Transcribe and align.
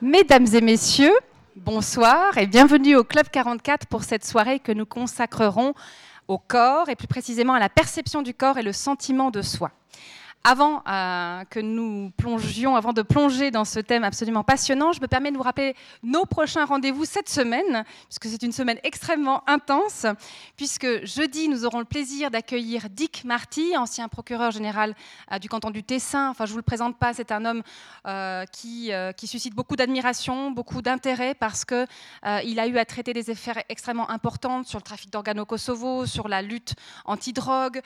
Mesdames 0.00 0.46
et 0.54 0.60
messieurs, 0.60 1.18
bonsoir 1.56 2.38
et 2.38 2.46
bienvenue 2.46 2.94
au 2.94 3.02
Club 3.02 3.26
44 3.32 3.88
pour 3.88 4.04
cette 4.04 4.24
soirée 4.24 4.60
que 4.60 4.70
nous 4.70 4.86
consacrerons 4.86 5.74
au 6.28 6.38
corps 6.38 6.88
et 6.88 6.94
plus 6.94 7.08
précisément 7.08 7.54
à 7.54 7.58
la 7.58 7.68
perception 7.68 8.22
du 8.22 8.32
corps 8.32 8.58
et 8.58 8.62
le 8.62 8.72
sentiment 8.72 9.32
de 9.32 9.42
soi. 9.42 9.72
Avant 10.44 10.82
euh, 10.86 11.44
que 11.50 11.58
nous 11.58 12.12
plongions, 12.16 12.76
avant 12.76 12.92
de 12.92 13.02
plonger 13.02 13.50
dans 13.50 13.64
ce 13.64 13.80
thème 13.80 14.04
absolument 14.04 14.44
passionnant, 14.44 14.92
je 14.92 15.00
me 15.00 15.08
permets 15.08 15.32
de 15.32 15.36
vous 15.36 15.42
rappeler 15.42 15.74
nos 16.04 16.24
prochains 16.26 16.64
rendez-vous 16.64 17.04
cette 17.04 17.28
semaine, 17.28 17.84
puisque 18.04 18.28
c'est 18.28 18.46
une 18.46 18.52
semaine 18.52 18.78
extrêmement 18.84 19.42
intense, 19.48 20.06
puisque 20.56 21.04
jeudi, 21.04 21.48
nous 21.48 21.66
aurons 21.66 21.80
le 21.80 21.84
plaisir 21.84 22.30
d'accueillir 22.30 22.88
Dick 22.88 23.24
Marty, 23.24 23.76
ancien 23.76 24.08
procureur 24.08 24.52
général 24.52 24.94
euh, 25.32 25.38
du 25.38 25.48
canton 25.48 25.70
du 25.70 25.82
Tessin. 25.82 26.30
Enfin, 26.30 26.46
je 26.46 26.50
ne 26.50 26.52
vous 26.52 26.58
le 26.58 26.62
présente 26.62 26.96
pas, 26.96 27.12
c'est 27.12 27.32
un 27.32 27.44
homme 27.44 27.62
euh, 28.06 28.44
qui, 28.46 28.92
suscite 29.26 29.54
beaucoup 29.54 29.76
d'admiration, 29.76 30.52
beaucoup 30.52 30.82
d'intérêt, 30.82 31.34
parce 31.34 31.64
qu'il 31.64 31.86
il 32.44 32.60
a 32.60 32.66
eu 32.66 32.78
à 32.78 32.84
traiter 32.84 33.12
des 33.12 33.28
affaires 33.28 33.62
extrêmement 33.68 34.08
importantes 34.08 34.66
sur 34.66 34.78
le 34.78 34.84
trafic 34.84 35.10
d'organes 35.10 35.40
au 35.40 35.44
Kosovo, 35.44 36.06
sur 36.06 36.28
la 36.28 36.42
lutte 36.42 36.74
anti-drogue, 37.04 37.82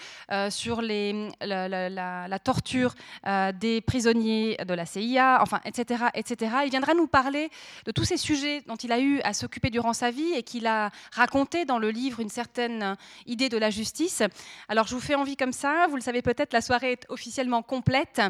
sur 0.50 0.82
la, 0.82 1.28
la, 1.40 2.28
la 2.28 2.38
torture 2.42 2.94
euh, 3.26 3.52
des 3.52 3.80
prisonniers 3.80 4.56
de 4.66 4.74
la 4.74 4.86
CIA, 4.86 5.38
enfin, 5.40 5.60
etc., 5.64 6.04
etc. 6.14 6.52
Il 6.64 6.70
viendra 6.70 6.94
nous 6.94 7.06
parler 7.06 7.50
de 7.86 7.92
tous 7.92 8.04
ces 8.04 8.16
sujets 8.16 8.62
dont 8.66 8.76
il 8.76 8.92
a 8.92 9.00
eu 9.00 9.20
à 9.20 9.32
s'occuper 9.32 9.70
durant 9.70 9.92
sa 9.92 10.10
vie 10.10 10.32
et 10.34 10.42
qu'il 10.42 10.66
a 10.66 10.90
raconté 11.12 11.64
dans 11.64 11.78
le 11.78 11.90
livre 11.90 12.20
une 12.20 12.28
certaine 12.28 12.96
idée 13.26 13.48
de 13.48 13.58
la 13.58 13.70
justice. 13.70 14.22
Alors, 14.68 14.86
je 14.86 14.94
vous 14.94 15.00
fais 15.00 15.14
envie 15.14 15.36
comme 15.36 15.52
ça. 15.52 15.86
Vous 15.88 15.96
le 15.96 16.02
savez 16.02 16.22
peut-être, 16.22 16.52
la 16.52 16.60
soirée 16.60 16.92
est 16.92 17.06
officiellement 17.08 17.62
complète. 17.62 18.20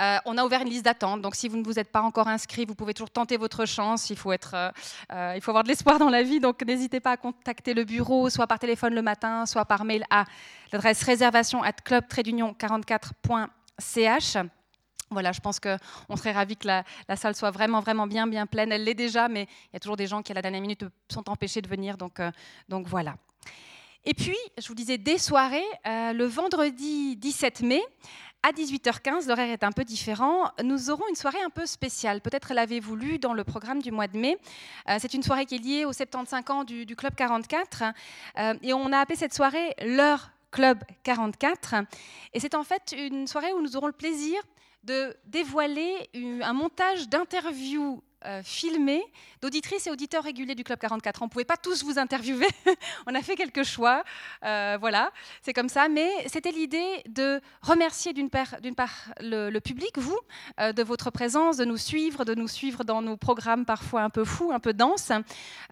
Euh, 0.00 0.18
on 0.24 0.38
a 0.38 0.44
ouvert 0.44 0.62
une 0.62 0.68
liste 0.68 0.84
d'attente, 0.84 1.22
donc 1.22 1.34
si 1.34 1.48
vous 1.48 1.56
ne 1.56 1.64
vous 1.64 1.78
êtes 1.78 1.90
pas 1.90 2.02
encore 2.02 2.28
inscrit, 2.28 2.64
vous 2.64 2.74
pouvez 2.74 2.94
toujours 2.94 3.10
tenter 3.10 3.36
votre 3.36 3.66
chance. 3.66 4.10
Il 4.10 4.16
faut 4.16 4.32
être, 4.32 4.54
euh, 4.54 5.32
il 5.34 5.40
faut 5.40 5.50
avoir 5.50 5.64
de 5.64 5.68
l'espoir 5.68 5.98
dans 5.98 6.10
la 6.10 6.22
vie, 6.22 6.40
donc 6.40 6.62
n'hésitez 6.62 7.00
pas 7.00 7.12
à 7.12 7.16
contacter 7.16 7.74
le 7.74 7.84
bureau, 7.84 8.30
soit 8.30 8.46
par 8.46 8.58
téléphone 8.58 8.94
le 8.94 9.02
matin, 9.02 9.46
soit 9.46 9.64
par 9.64 9.84
mail 9.84 10.04
à 10.10 10.24
l'adresse 10.72 11.02
réservation 11.02 11.62
at 11.62 11.74
club 11.84 12.04
44ch 12.06 14.48
Voilà, 15.10 15.32
je 15.32 15.40
pense 15.40 15.60
qu'on 15.60 16.16
serait 16.16 16.32
ravis 16.32 16.56
que 16.56 16.66
la, 16.66 16.84
salle 17.16 17.34
soit 17.34 17.50
vraiment, 17.50 17.80
vraiment 17.80 18.06
bien, 18.06 18.26
bien 18.26 18.46
pleine. 18.46 18.72
Elle 18.72 18.84
l'est 18.84 18.94
déjà, 18.94 19.28
mais 19.28 19.44
il 19.44 19.74
y 19.74 19.76
a 19.76 19.80
toujours 19.80 19.96
des 19.96 20.06
gens 20.06 20.22
qui, 20.22 20.32
à 20.32 20.34
la 20.34 20.42
dernière 20.42 20.60
minute, 20.60 20.84
sont 21.10 21.28
empêchés 21.30 21.62
de 21.62 21.68
venir. 21.68 21.96
Donc, 21.96 22.20
euh, 22.20 22.30
donc 22.68 22.86
voilà. 22.86 23.16
Et 24.04 24.14
puis, 24.14 24.36
je 24.58 24.68
vous 24.68 24.74
disais, 24.74 24.98
des 24.98 25.18
soirées, 25.18 25.64
euh, 25.86 26.12
le 26.12 26.24
vendredi 26.24 27.16
17 27.16 27.62
mai, 27.62 27.82
à 28.42 28.52
18h15, 28.52 29.26
l'horaire 29.26 29.50
est 29.50 29.64
un 29.64 29.72
peu 29.72 29.82
différent. 29.82 30.52
Nous 30.62 30.90
aurons 30.90 31.08
une 31.08 31.16
soirée 31.16 31.42
un 31.44 31.50
peu 31.50 31.66
spéciale. 31.66 32.20
Peut-être 32.20 32.54
l'avez-vous 32.54 32.94
lu 32.94 33.18
dans 33.18 33.34
le 33.34 33.42
programme 33.42 33.82
du 33.82 33.90
mois 33.90 34.06
de 34.06 34.16
mai. 34.16 34.38
Euh, 34.88 34.98
c'est 35.00 35.14
une 35.14 35.24
soirée 35.24 35.44
qui 35.44 35.56
est 35.56 35.58
liée 35.58 35.84
aux 35.84 35.92
75 35.92 36.44
ans 36.50 36.64
du, 36.64 36.86
Club 36.94 37.14
44. 37.16 37.82
et 38.62 38.72
on 38.72 38.92
a 38.92 38.98
appelé 38.98 39.16
cette 39.16 39.34
soirée 39.34 39.74
l'heure 39.82 40.30
Club 40.50 40.82
44. 41.02 41.74
Et 42.32 42.40
c'est 42.40 42.54
en 42.54 42.64
fait 42.64 42.94
une 42.96 43.26
soirée 43.26 43.52
où 43.52 43.62
nous 43.62 43.76
aurons 43.76 43.86
le 43.86 43.92
plaisir 43.92 44.40
de 44.84 45.16
dévoiler 45.26 46.08
un 46.42 46.52
montage 46.52 47.08
d'interviews 47.08 48.02
euh, 48.26 48.42
filmé 48.42 49.00
d'auditrices 49.40 49.86
et 49.86 49.92
auditeurs 49.92 50.24
réguliers 50.24 50.56
du 50.56 50.64
Club 50.64 50.80
44. 50.80 51.22
On 51.22 51.26
ne 51.26 51.30
pouvait 51.30 51.44
pas 51.44 51.56
tous 51.56 51.84
vous 51.84 52.00
interviewer, 52.00 52.48
on 53.06 53.14
a 53.14 53.22
fait 53.22 53.36
quelques 53.36 53.62
choix, 53.62 54.02
euh, 54.44 54.76
voilà, 54.80 55.12
c'est 55.40 55.52
comme 55.52 55.68
ça, 55.68 55.88
mais 55.88 56.10
c'était 56.26 56.50
l'idée 56.50 57.04
de 57.08 57.40
remercier 57.62 58.12
d'une 58.12 58.28
part, 58.28 58.48
le, 59.20 59.56
public, 59.60 59.96
vous, 59.98 60.18
euh, 60.58 60.72
de 60.72 60.82
votre 60.82 61.12
présence, 61.12 61.58
de 61.58 61.64
nous 61.64 61.76
suivre, 61.76 62.24
de 62.24 62.34
nous 62.34 62.48
suivre 62.48 62.82
dans 62.82 63.02
nos 63.02 63.16
programmes 63.16 63.64
parfois 63.64 64.02
un 64.02 64.10
peu 64.10 64.24
fous, 64.24 64.50
un 64.50 64.58
peu 64.58 64.72
denses. 64.72 65.12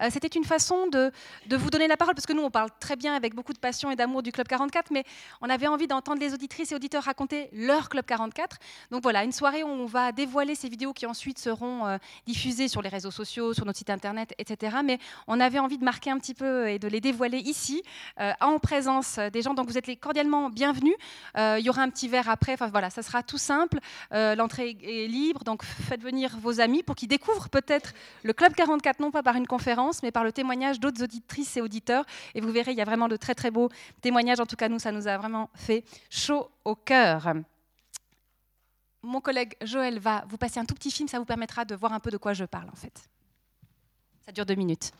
c'était 0.09 0.29
une 0.29 0.45
façon 0.45 0.87
de, 0.87 1.11
de, 1.47 1.57
vous 1.57 1.69
donner 1.69 1.89
la 1.89 1.97
parole, 1.97 2.15
parce 2.15 2.27
que 2.27 2.33
nous, 2.33 2.43
on 2.43 2.49
parle 2.49 2.69
très 2.79 2.95
bien 2.95 3.13
avec 3.13 3.35
beaucoup 3.35 3.51
de 3.51 3.59
passion 3.59 3.91
et 3.91 3.97
d'amour 3.97 4.23
du 4.23 4.31
Club 4.31 4.47
44, 4.47 4.89
mais 4.91 5.03
on 5.41 5.49
avait 5.49 5.67
envie 5.67 5.87
d'entendre 5.87 6.21
les 6.21 6.33
auditrices 6.33 6.71
et 6.71 6.75
auditeurs 6.75 7.03
raconter 7.03 7.49
leur 7.51 7.89
Club 7.89 8.05
44. 8.05 8.55
Donc 8.91 9.03
voilà, 9.03 9.25
une 9.25 9.33
soirée 9.33 9.63
où 9.63 9.67
on 9.67 9.85
va 9.85 10.13
dévoiler 10.13 10.55
ces 10.55 10.69
vidéos 10.69 10.93
qui 10.93 11.05
ensuite 11.05 11.39
seront 11.39 11.99
diffusées 12.25 12.36
diffusés 12.37 12.67
sur 12.67 12.83
les 12.83 12.89
réseaux 12.89 13.09
sociaux, 13.09 13.55
sur 13.55 13.65
notre 13.65 13.79
site 13.79 13.89
internet, 13.89 14.35
etc. 14.37 14.77
Mais 14.85 14.99
on 15.25 15.39
avait 15.39 15.57
envie 15.57 15.79
de 15.79 15.83
marquer 15.83 16.11
un 16.11 16.19
petit 16.19 16.35
peu 16.35 16.69
et 16.69 16.77
de 16.77 16.87
les 16.87 17.01
dévoiler 17.01 17.39
ici, 17.39 17.81
euh, 18.19 18.31
en 18.41 18.59
présence 18.59 19.17
des 19.33 19.41
gens. 19.41 19.55
Donc 19.55 19.67
vous 19.67 19.77
êtes 19.79 19.87
les 19.87 19.95
cordialement 19.95 20.51
bienvenus. 20.51 20.93
Euh, 21.35 21.55
il 21.59 21.65
y 21.65 21.69
aura 21.69 21.81
un 21.81 21.89
petit 21.89 22.07
verre 22.07 22.29
après. 22.29 22.53
Enfin 22.53 22.67
voilà, 22.67 22.91
ça 22.91 23.01
sera 23.01 23.23
tout 23.23 23.39
simple. 23.39 23.79
Euh, 24.13 24.35
l'entrée 24.35 24.77
est 24.83 25.07
libre, 25.07 25.43
donc 25.45 25.63
faites 25.63 26.03
venir 26.03 26.37
vos 26.39 26.59
amis 26.61 26.83
pour 26.83 26.95
qu'ils 26.95 27.07
découvrent 27.07 27.49
peut-être 27.49 27.93
le 28.21 28.33
Club 28.33 28.53
44, 28.53 28.99
non 28.99 29.09
pas 29.09 29.23
par 29.23 29.35
une 29.35 29.47
conférence, 29.47 30.03
mais 30.03 30.11
par 30.11 30.23
le 30.23 30.31
témoignage 30.31 30.79
d'autres 30.79 31.01
auditrices 31.03 31.57
et 31.57 31.61
auditeurs. 31.61 32.05
Et 32.35 32.41
vous 32.41 32.51
verrez, 32.51 32.71
il 32.71 32.77
y 32.77 32.81
a 32.81 32.85
vraiment 32.85 33.07
de 33.07 33.15
très 33.15 33.33
très 33.33 33.49
beaux 33.49 33.69
témoignages. 34.01 34.39
En 34.39 34.45
tout 34.45 34.57
cas, 34.57 34.69
nous, 34.69 34.77
ça 34.77 34.91
nous 34.91 35.07
a 35.07 35.17
vraiment 35.17 35.49
fait 35.55 35.83
chaud 36.11 36.51
au 36.65 36.75
cœur 36.75 37.33
mon 39.07 39.21
collègue 39.21 39.55
Joël 39.61 39.99
va 39.99 40.25
vous 40.29 40.37
passer 40.37 40.59
un 40.59 40.65
tout 40.65 40.75
petit 40.75 40.91
film, 40.91 41.07
ça 41.07 41.17
vous 41.17 41.25
permettra 41.25 41.65
de 41.65 41.75
voir 41.75 41.93
un 41.93 41.99
peu 41.99 42.11
de 42.11 42.17
quoi 42.17 42.33
je 42.33 42.45
parle 42.45 42.69
en 42.69 42.75
fait. 42.75 43.09
Ça 44.25 44.31
dure 44.31 44.45
deux 44.45 44.55
minutes. 44.55 44.91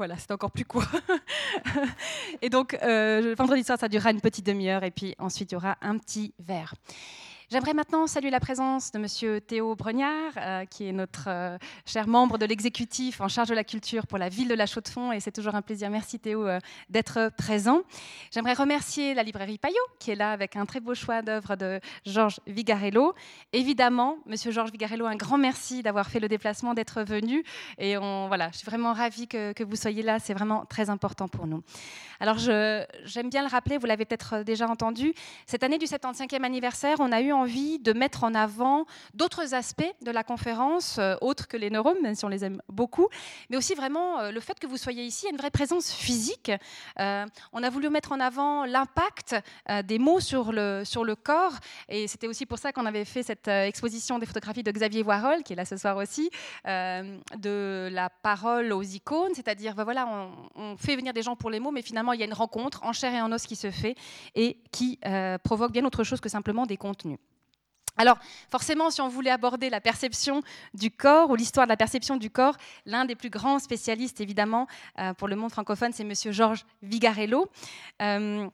Voilà, 0.00 0.16
c'est 0.16 0.30
encore 0.30 0.50
plus 0.50 0.64
court. 0.64 0.86
et 2.40 2.48
donc, 2.48 2.72
euh, 2.82 3.34
vendredi 3.36 3.62
soir, 3.62 3.78
ça 3.78 3.86
durera 3.86 4.10
une 4.10 4.22
petite 4.22 4.46
demi-heure 4.46 4.82
et 4.82 4.90
puis 4.90 5.14
ensuite, 5.18 5.52
il 5.52 5.56
y 5.56 5.58
aura 5.58 5.76
un 5.82 5.98
petit 5.98 6.32
verre. 6.38 6.72
J'aimerais 7.52 7.74
maintenant 7.74 8.06
saluer 8.06 8.30
la 8.30 8.38
présence 8.38 8.92
de 8.92 9.00
Monsieur 9.00 9.40
Théo 9.40 9.74
Bregnard, 9.74 10.34
euh, 10.36 10.64
qui 10.66 10.86
est 10.86 10.92
notre 10.92 11.24
euh, 11.26 11.58
cher 11.84 12.06
membre 12.06 12.38
de 12.38 12.46
l'exécutif 12.46 13.20
en 13.20 13.26
charge 13.26 13.48
de 13.48 13.56
la 13.56 13.64
culture 13.64 14.06
pour 14.06 14.18
la 14.18 14.28
ville 14.28 14.46
de 14.46 14.54
La 14.54 14.66
Chaux-de-Fonds, 14.66 15.10
et 15.10 15.18
c'est 15.18 15.32
toujours 15.32 15.56
un 15.56 15.60
plaisir. 15.60 15.90
Merci 15.90 16.20
Théo 16.20 16.46
euh, 16.46 16.60
d'être 16.90 17.32
présent. 17.36 17.80
J'aimerais 18.30 18.52
remercier 18.52 19.14
la 19.14 19.24
librairie 19.24 19.58
Payot, 19.58 19.74
qui 19.98 20.12
est 20.12 20.14
là 20.14 20.30
avec 20.30 20.54
un 20.54 20.64
très 20.64 20.78
beau 20.78 20.94
choix 20.94 21.22
d'œuvres 21.22 21.56
de 21.56 21.80
Georges 22.06 22.38
Vigarello. 22.46 23.16
Évidemment, 23.52 24.18
Monsieur 24.26 24.52
Georges 24.52 24.70
Vigarello, 24.70 25.06
un 25.06 25.16
grand 25.16 25.36
merci 25.36 25.82
d'avoir 25.82 26.06
fait 26.06 26.20
le 26.20 26.28
déplacement, 26.28 26.72
d'être 26.72 27.02
venu, 27.02 27.42
et 27.78 27.96
voilà, 27.96 28.50
je 28.52 28.58
suis 28.58 28.66
vraiment 28.66 28.92
ravie 28.92 29.26
que, 29.26 29.52
que 29.54 29.64
vous 29.64 29.74
soyez 29.74 30.04
là. 30.04 30.20
C'est 30.20 30.34
vraiment 30.34 30.66
très 30.66 30.88
important 30.88 31.26
pour 31.26 31.48
nous. 31.48 31.64
Alors, 32.20 32.38
j'aime 32.38 33.28
bien 33.28 33.42
le 33.42 33.48
rappeler, 33.48 33.76
vous 33.78 33.86
l'avez 33.86 34.04
peut-être 34.04 34.44
déjà 34.44 34.68
entendu. 34.68 35.14
Cette 35.46 35.64
année 35.64 35.78
du 35.78 35.86
75e 35.86 36.44
anniversaire, 36.44 36.98
on 37.00 37.10
a 37.10 37.20
eu 37.20 37.32
envie 37.40 37.78
de 37.78 37.92
mettre 37.92 38.24
en 38.24 38.34
avant 38.34 38.84
d'autres 39.14 39.54
aspects 39.54 39.94
de 40.02 40.10
la 40.10 40.24
conférence, 40.24 40.98
euh, 40.98 41.16
autres 41.20 41.48
que 41.48 41.56
les 41.56 41.70
neurones, 41.70 42.00
même 42.02 42.14
si 42.14 42.24
on 42.24 42.28
les 42.28 42.44
aime 42.44 42.60
beaucoup, 42.68 43.08
mais 43.48 43.56
aussi 43.56 43.74
vraiment 43.74 44.20
euh, 44.20 44.30
le 44.30 44.40
fait 44.40 44.58
que 44.58 44.66
vous 44.66 44.76
soyez 44.76 45.04
ici, 45.04 45.26
une 45.30 45.36
vraie 45.36 45.50
présence 45.50 45.90
physique. 45.90 46.52
Euh, 46.98 47.26
on 47.52 47.62
a 47.62 47.70
voulu 47.70 47.88
mettre 47.88 48.12
en 48.12 48.20
avant 48.20 48.64
l'impact 48.64 49.36
des 49.84 49.98
mots 49.98 50.20
sur 50.20 50.52
le, 50.52 50.82
sur 50.84 51.04
le 51.04 51.14
corps, 51.16 51.54
et 51.88 52.06
c'était 52.08 52.26
aussi 52.26 52.46
pour 52.46 52.58
ça 52.58 52.72
qu'on 52.72 52.86
avait 52.86 53.04
fait 53.04 53.22
cette 53.22 53.48
exposition 53.48 54.18
des 54.18 54.26
photographies 54.26 54.62
de 54.62 54.70
Xavier 54.70 55.02
Warhol, 55.02 55.42
qui 55.42 55.52
est 55.54 55.56
là 55.56 55.64
ce 55.64 55.76
soir 55.76 55.96
aussi, 55.96 56.30
de 56.64 57.88
la 57.92 58.10
parole 58.10 58.72
aux 58.72 58.82
icônes, 58.82 59.34
c'est-à-dire, 59.34 59.74
ben 59.74 59.84
voilà, 59.84 60.08
on 60.54 60.76
fait 60.76 60.96
venir 60.96 61.12
des 61.12 61.22
gens 61.22 61.36
pour 61.36 61.50
les 61.50 61.60
mots, 61.60 61.70
mais 61.70 61.82
finalement, 61.82 62.12
il 62.12 62.20
y 62.20 62.22
a 62.22 62.26
une 62.26 62.34
rencontre 62.34 62.82
en 62.84 62.92
chair 62.92 63.14
et 63.14 63.20
en 63.20 63.32
os 63.32 63.46
qui 63.46 63.56
se 63.56 63.70
fait 63.70 63.94
et 64.34 64.58
qui 64.72 64.98
provoque 65.44 65.72
bien 65.72 65.84
autre 65.84 66.04
chose 66.04 66.20
que 66.20 66.28
simplement 66.28 66.66
des 66.66 66.76
contenus. 66.76 67.18
Alors, 68.00 68.16
forcément, 68.48 68.88
si 68.88 69.02
on 69.02 69.08
voulait 69.08 69.30
aborder 69.30 69.68
la 69.68 69.82
perception 69.82 70.42
du 70.72 70.90
corps 70.90 71.28
ou 71.28 71.36
l'histoire 71.36 71.66
de 71.66 71.68
la 71.68 71.76
perception 71.76 72.16
du 72.16 72.30
corps, 72.30 72.56
l'un 72.86 73.04
des 73.04 73.14
plus 73.14 73.28
grands 73.28 73.58
spécialistes, 73.58 74.22
évidemment, 74.22 74.66
euh, 74.98 75.12
pour 75.12 75.28
le 75.28 75.36
monde 75.36 75.50
francophone, 75.50 75.92
c'est 75.92 76.04
Monsieur 76.04 76.32
Georges 76.32 76.64
Vigarello. 76.80 77.50
Euh, 78.00 78.48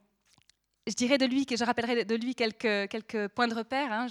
je 0.86 0.94
dirais 0.94 1.18
de 1.18 1.26
lui, 1.26 1.44
je 1.50 1.64
rappellerai 1.64 2.04
de 2.04 2.14
lui 2.14 2.34
quelques, 2.34 3.28
points 3.34 3.48
de 3.48 3.54
repère, 3.54 3.92
hein, 3.92 4.06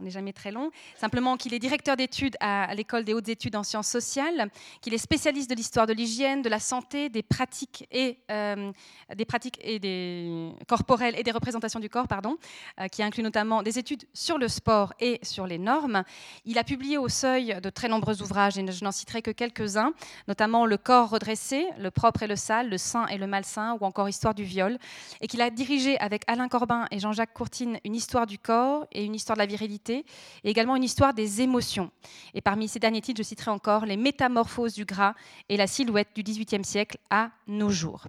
on 0.00 0.04
n'est 0.04 0.10
jamais 0.10 0.32
très 0.32 0.50
long, 0.50 0.70
simplement 0.96 1.36
qu'il 1.36 1.54
est 1.54 1.60
directeur 1.60 1.96
d'études 1.96 2.36
à, 2.40 2.74
l'école 2.74 3.04
des 3.04 3.14
hautes 3.14 3.28
études 3.28 3.54
en 3.54 3.62
sciences 3.62 3.88
sociales, 3.88 4.50
qu'il 4.80 4.92
est 4.92 4.98
spécialiste 4.98 5.48
de 5.48 5.54
l'histoire 5.54 5.86
de 5.86 5.92
l'hygiène, 5.92 6.42
de 6.42 6.48
la 6.48 6.58
santé, 6.58 7.10
des 7.10 7.22
pratiques 7.22 7.86
et 7.92 8.18
euh, 8.30 8.72
des 9.14 9.24
pratiques 9.24 9.58
et 9.62 9.78
des 9.78 10.50
corporelles 10.66 11.14
et 11.16 11.22
des 11.22 11.30
représentations 11.30 11.78
du 11.78 11.88
corps, 11.88 12.08
pardon, 12.08 12.38
euh, 12.80 12.88
qui 12.88 13.04
inclut 13.04 13.22
notamment 13.22 13.62
des 13.62 13.78
études 13.78 14.04
sur 14.12 14.36
le 14.36 14.48
sport 14.48 14.92
et 14.98 15.20
sur 15.22 15.46
les 15.46 15.58
normes. 15.58 16.02
Il 16.44 16.58
a 16.58 16.64
publié 16.64 16.98
au 16.98 17.08
seuil 17.08 17.56
de 17.62 17.70
très 17.70 17.88
nombreux 17.88 18.20
ouvrages 18.20 18.58
et 18.58 18.72
je 18.72 18.84
n'en 18.84 18.92
citerai 18.92 19.22
que 19.22 19.30
quelques-uns, 19.30 19.92
notamment 20.26 20.66
Le 20.66 20.76
corps 20.76 21.10
redressé, 21.10 21.66
Le 21.78 21.92
propre 21.92 22.24
et 22.24 22.26
le 22.26 22.36
sale, 22.36 22.68
Le 22.68 22.78
saint 22.78 23.06
et 23.06 23.18
le 23.18 23.28
malsain 23.28 23.76
ou 23.80 23.84
encore 23.84 24.08
Histoire 24.08 24.34
du 24.34 24.42
viol, 24.42 24.78
et 25.20 25.28
qu'il 25.28 25.40
a 25.40 25.50
dirigé 25.50 25.99
avec 26.00 26.22
Alain 26.26 26.48
Corbin 26.48 26.86
et 26.90 26.98
Jean-Jacques 26.98 27.32
Courtine 27.32 27.78
une 27.84 27.94
histoire 27.94 28.26
du 28.26 28.38
corps 28.38 28.86
et 28.92 29.04
une 29.04 29.14
histoire 29.14 29.36
de 29.36 29.40
la 29.40 29.46
virilité, 29.46 30.04
et 30.44 30.50
également 30.50 30.76
une 30.76 30.84
histoire 30.84 31.14
des 31.14 31.40
émotions. 31.40 31.90
Et 32.34 32.40
parmi 32.40 32.68
ces 32.68 32.78
derniers 32.78 33.00
titres, 33.00 33.18
je 33.18 33.26
citerai 33.26 33.50
encore 33.50 33.86
Les 33.86 33.96
métamorphoses 33.96 34.74
du 34.74 34.84
gras 34.84 35.14
et 35.48 35.56
la 35.56 35.66
silhouette 35.66 36.08
du 36.14 36.22
XVIIIe 36.22 36.64
siècle 36.64 36.98
à 37.10 37.30
nos 37.46 37.70
jours. 37.70 38.06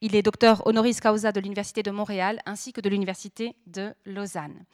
Il 0.00 0.14
est 0.14 0.22
docteur 0.22 0.66
honoris 0.66 1.00
causa 1.00 1.32
de 1.32 1.40
l'Université 1.40 1.82
de 1.82 1.90
Montréal 1.90 2.40
ainsi 2.46 2.72
que 2.72 2.80
de 2.80 2.88
l'Université 2.88 3.54
de 3.66 3.94
Lausanne. 4.04 4.64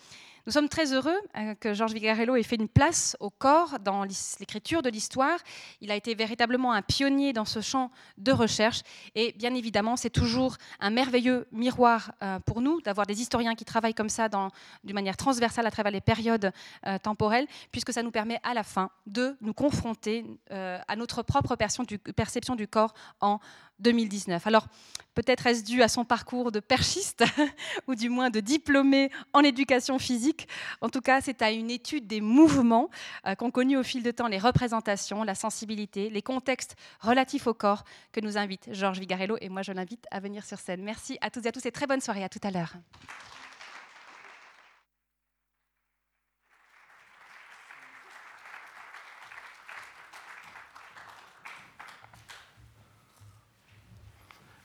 Nous 0.47 0.53
sommes 0.53 0.69
très 0.69 0.93
heureux 0.93 1.19
euh, 1.37 1.57
que 1.57 1.75
Georges 1.75 1.93
Vigarello 1.93 2.37
ait 2.37 2.45
fait 2.45 2.55
une 2.55 2.69
place 2.69 3.17
au 3.19 3.31
corps 3.31 3.81
dans 3.81 4.05
l'écriture 4.05 4.81
de 4.81 4.89
l'histoire. 4.89 5.41
Il 5.81 5.91
a 5.91 5.97
été 5.97 6.15
véritablement 6.15 6.73
un 6.73 6.83
pionnier 6.83 7.33
dans 7.33 7.45
ce 7.45 7.61
champ 7.61 7.91
de 8.17 8.31
recherche. 8.31 8.83
Et 9.17 9.33
bien 9.33 9.57
évidemment, 9.57 9.97
c'est 9.97 10.11
toujours 10.11 10.57
un 10.79 10.91
merveilleux 10.91 11.49
miroir 11.51 12.13
euh, 12.23 12.39
pour 12.39 12.61
nous 12.61 12.81
d'avoir 12.81 13.09
des 13.09 13.21
historiens 13.21 13.57
qui 13.57 13.65
travaillent 13.65 13.93
comme 13.93 14.09
ça 14.09 14.29
d'une 14.29 14.95
manière 14.95 15.17
transversale 15.17 15.67
à 15.67 15.71
travers 15.73 15.91
les 15.91 16.01
périodes 16.01 16.53
euh, 16.87 16.97
temporelles, 16.99 17.49
puisque 17.73 17.93
ça 17.93 18.05
nous 18.05 18.13
permet 18.13 18.39
à 18.45 18.55
la 18.55 18.63
fin 18.63 18.91
de 19.07 19.37
nous 19.41 19.53
confronter 19.53 20.25
à 20.51 20.97
notre 20.97 21.23
propre 21.23 21.57
perception 21.57 22.55
du 22.55 22.69
corps 22.69 22.95
en 23.21 23.41
2019. 23.81 24.47
Alors, 24.47 24.67
peut-être 25.15 25.47
est-ce 25.47 25.65
dû 25.65 25.83
à 25.83 25.89
son 25.89 26.05
parcours 26.05 26.53
de 26.53 26.61
perchiste, 26.61 27.25
ou 27.89 27.95
du 27.95 28.09
moins 28.09 28.31
de 28.31 28.41
diplômé 28.41 29.11
en 29.33 29.41
éducation 29.41 29.99
physique. 29.99 30.47
En 30.81 30.89
tout 30.89 31.01
cas, 31.01 31.21
c'est 31.21 31.43
à 31.43 31.51
une 31.51 31.71
étude 31.71 32.07
des 32.07 32.21
mouvements 32.21 32.91
euh, 33.27 33.35
qu'ont 33.35 33.51
connu 33.51 33.77
au 33.77 33.83
fil 33.83 34.03
de 34.03 34.11
temps 34.11 34.29
les 34.29 34.39
représentations, 34.39 35.23
la 35.25 35.35
sensibilité, 35.35 36.11
les 36.11 36.23
contextes 36.23 36.77
relatifs 37.01 37.47
au 37.47 37.55
corps 37.55 37.85
que 38.13 38.21
nous 38.21 38.39
invite 38.39 38.69
Georges 38.73 39.01
Vigarello. 39.01 39.37
Et 39.41 39.49
moi, 39.49 39.63
je 39.63 39.73
l'invite 39.73 40.07
à 40.11 40.21
venir 40.21 40.45
sur 40.45 40.59
scène. 40.59 40.83
Merci 40.83 41.19
à 41.21 41.31
toutes 41.31 41.47
et 41.47 41.49
à 41.49 41.53
tous 41.53 41.67
et 41.67 41.73
très 41.73 41.87
bonne 41.87 42.01
soirée. 42.01 42.25
À 42.25 42.29
tout 42.29 42.41
à 42.43 42.51
l'heure. 42.51 42.75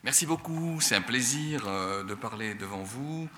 Merci 0.03 0.25
beaucoup, 0.25 0.81
c'est 0.81 0.95
un 0.95 1.03
plaisir 1.03 1.65
euh, 1.67 2.03
de 2.03 2.15
parler 2.15 2.55
devant 2.55 2.81
vous. 2.81 3.29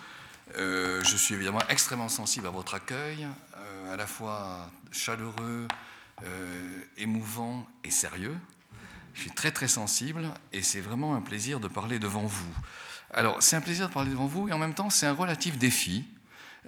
Euh, 0.57 1.03
je 1.03 1.17
suis 1.17 1.35
évidemment 1.35 1.59
extrêmement 1.67 2.07
sensible 2.07 2.47
à 2.47 2.51
votre 2.51 2.73
accueil, 2.73 3.27
euh, 3.57 3.93
à 3.93 3.97
la 3.97 4.07
fois 4.07 4.71
chaleureux, 4.89 5.67
émouvant 6.95 7.67
et 7.83 7.91
sérieux. 7.91 8.37
Je 9.13 9.19
suis 9.19 9.31
très 9.31 9.51
très 9.51 9.67
sensible 9.67 10.29
et 10.53 10.61
c'est 10.61 10.79
vraiment 10.79 11.15
un 11.15 11.21
plaisir 11.21 11.59
de 11.59 11.67
parler 11.67 11.99
devant 11.99 12.25
vous. 12.25 12.55
Alors 13.13 13.43
c'est 13.43 13.57
un 13.57 13.61
plaisir 13.61 13.89
de 13.89 13.93
parler 13.93 14.11
devant 14.11 14.27
vous 14.27 14.47
et 14.47 14.53
en 14.53 14.57
même 14.57 14.73
temps 14.73 14.89
c'est 14.89 15.05
un 15.05 15.13
relatif 15.13 15.57
défi, 15.57 16.05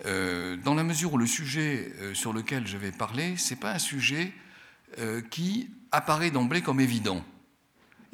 dans 0.03 0.73
la 0.75 0.83
mesure 0.83 1.13
où 1.13 1.17
le 1.17 1.25
sujet 1.25 1.93
sur 2.13 2.33
lequel 2.33 2.67
je 2.67 2.75
vais 2.75 2.91
parler, 2.91 3.37
ce 3.37 3.53
n'est 3.53 3.59
pas 3.61 3.71
un 3.71 3.79
sujet 3.79 4.33
qui 5.31 5.69
apparaît 5.93 6.31
d'emblée 6.31 6.61
comme 6.61 6.81
évident 6.81 7.23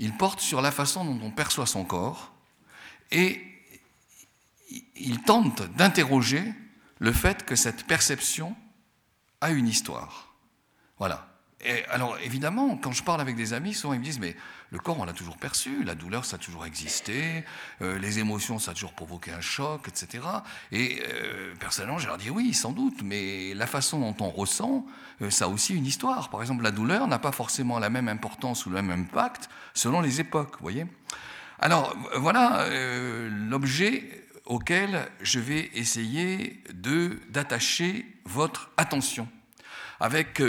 il 0.01 0.17
porte 0.17 0.39
sur 0.41 0.61
la 0.61 0.71
façon 0.71 1.05
dont 1.05 1.19
on 1.23 1.29
perçoit 1.29 1.67
son 1.67 1.85
corps 1.85 2.33
et 3.11 3.39
il 4.95 5.21
tente 5.21 5.61
d'interroger 5.75 6.53
le 6.97 7.13
fait 7.13 7.45
que 7.45 7.55
cette 7.55 7.85
perception 7.85 8.55
a 9.41 9.51
une 9.51 9.67
histoire. 9.67 10.33
Voilà. 10.97 11.30
Alors 11.89 12.17
évidemment, 12.23 12.77
quand 12.77 12.91
je 12.91 13.03
parle 13.03 13.21
avec 13.21 13.35
des 13.35 13.53
amis, 13.53 13.73
souvent 13.73 13.93
ils 13.93 13.99
me 13.99 14.03
disent 14.03 14.19
mais 14.19 14.35
le 14.71 14.79
corps 14.79 14.99
on 14.99 15.05
l'a 15.05 15.13
toujours 15.13 15.37
perçu, 15.37 15.83
la 15.83 15.95
douleur 15.95 16.25
ça 16.25 16.37
a 16.37 16.39
toujours 16.39 16.65
existé, 16.65 17.43
euh, 17.81 17.99
les 17.99 18.19
émotions 18.19 18.57
ça 18.57 18.71
a 18.71 18.73
toujours 18.73 18.93
provoqué 18.93 19.31
un 19.31 19.41
choc, 19.41 19.87
etc. 19.87 20.23
Et 20.71 21.03
euh, 21.13 21.53
personnellement 21.59 21.99
je 21.99 22.07
leur 22.07 22.17
dis 22.17 22.29
oui 22.29 22.53
sans 22.53 22.71
doute, 22.71 23.01
mais 23.03 23.53
la 23.53 23.67
façon 23.67 23.99
dont 23.99 24.15
on 24.25 24.29
ressent, 24.29 24.85
euh, 25.21 25.29
ça 25.29 25.45
a 25.45 25.47
aussi 25.49 25.75
une 25.75 25.85
histoire. 25.85 26.29
Par 26.29 26.41
exemple 26.41 26.63
la 26.63 26.71
douleur 26.71 27.07
n'a 27.07 27.19
pas 27.19 27.31
forcément 27.31 27.79
la 27.79 27.89
même 27.89 28.07
importance 28.07 28.65
ou 28.65 28.69
le 28.69 28.81
même 28.81 29.01
impact 29.01 29.49
selon 29.73 30.01
les 30.01 30.21
époques, 30.21 30.53
vous 30.53 30.63
voyez. 30.63 30.85
Alors 31.59 31.95
voilà 32.15 32.67
l'objet 33.29 34.25
auquel 34.45 35.07
je 35.21 35.39
vais 35.39 35.69
essayer 35.75 36.63
d'attacher 37.29 38.05
votre 38.25 38.71
attention 38.77 39.27
avec 39.99 40.41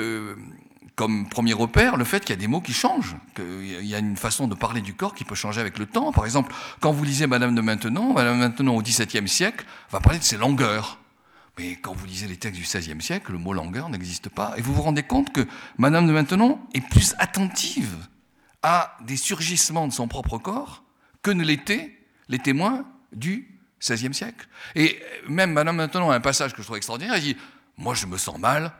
comme 0.97 1.29
premier 1.29 1.53
repère 1.53 1.97
le 1.97 2.05
fait 2.05 2.21
qu'il 2.21 2.31
y 2.31 2.39
a 2.39 2.41
des 2.41 2.49
mots 2.49 2.61
qui 2.61 2.73
changent, 2.73 3.17
qu'il 3.35 3.87
y 3.87 3.95
a 3.95 3.99
une 3.99 4.17
façon 4.17 4.47
de 4.47 4.55
parler 4.55 4.81
du 4.81 4.95
corps 4.95 5.15
qui 5.15 5.25
peut 5.25 5.35
changer 5.35 5.61
avec 5.61 5.79
le 5.79 5.87
temps. 5.87 6.13
Par 6.13 6.25
exemple, 6.25 6.55
quand 6.81 6.93
vous 6.93 7.05
lisez 7.05 7.27
Madame 7.27 7.55
de 7.55 7.61
Maintenon, 7.61 8.13
Madame 8.13 8.37
de 8.37 8.41
Maintenon 8.41 8.77
au 8.77 8.83
XVIIe 8.83 9.29
siècle 9.29 9.65
va 9.91 10.01
parler 10.01 10.19
de 10.19 10.25
ses 10.25 10.37
longueurs. 10.37 10.99
Mais 11.59 11.77
quand 11.77 11.93
vous 11.93 12.07
lisez 12.07 12.27
les 12.27 12.37
textes 12.37 12.61
du 12.61 12.67
XVIe 12.67 13.01
siècle, 13.01 13.33
le 13.33 13.39
mot 13.39 13.53
longueur 13.53 13.89
n'existe 13.89 14.29
pas. 14.29 14.55
Et 14.57 14.63
vous 14.63 14.75
vous 14.75 14.83
rendez 14.83 15.03
compte 15.03 15.33
que 15.33 15.47
Madame 15.79 16.07
de 16.07 16.13
Maintenon 16.13 16.59
est 16.75 16.81
plus 16.81 17.15
attentive 17.19 17.97
à 18.63 18.97
des 19.05 19.17
surgissements 19.17 19.89
de 19.89 19.93
son 19.93 20.09
propre 20.09 20.39
corps 20.39 20.85
que 21.23 21.31
ne 21.31 21.45
l'étaient 21.45 21.99
les 22.29 22.39
témoins 22.39 22.85
du 23.13 23.49
XVIe 23.81 24.15
siècle. 24.15 24.49
Et 24.75 24.99
même 25.29 25.53
Madame 25.53 25.77
de 25.77 25.83
Maintenon 25.83 26.11
a 26.11 26.15
un 26.15 26.21
passage 26.21 26.53
que 26.53 26.63
je 26.63 26.67
trouve 26.67 26.77
extraordinaire. 26.77 27.15
Elle 27.15 27.23
dit 27.23 27.37
Moi, 27.77 27.95
je 27.95 28.07
me 28.07 28.17
sens 28.17 28.39
mal, 28.39 28.73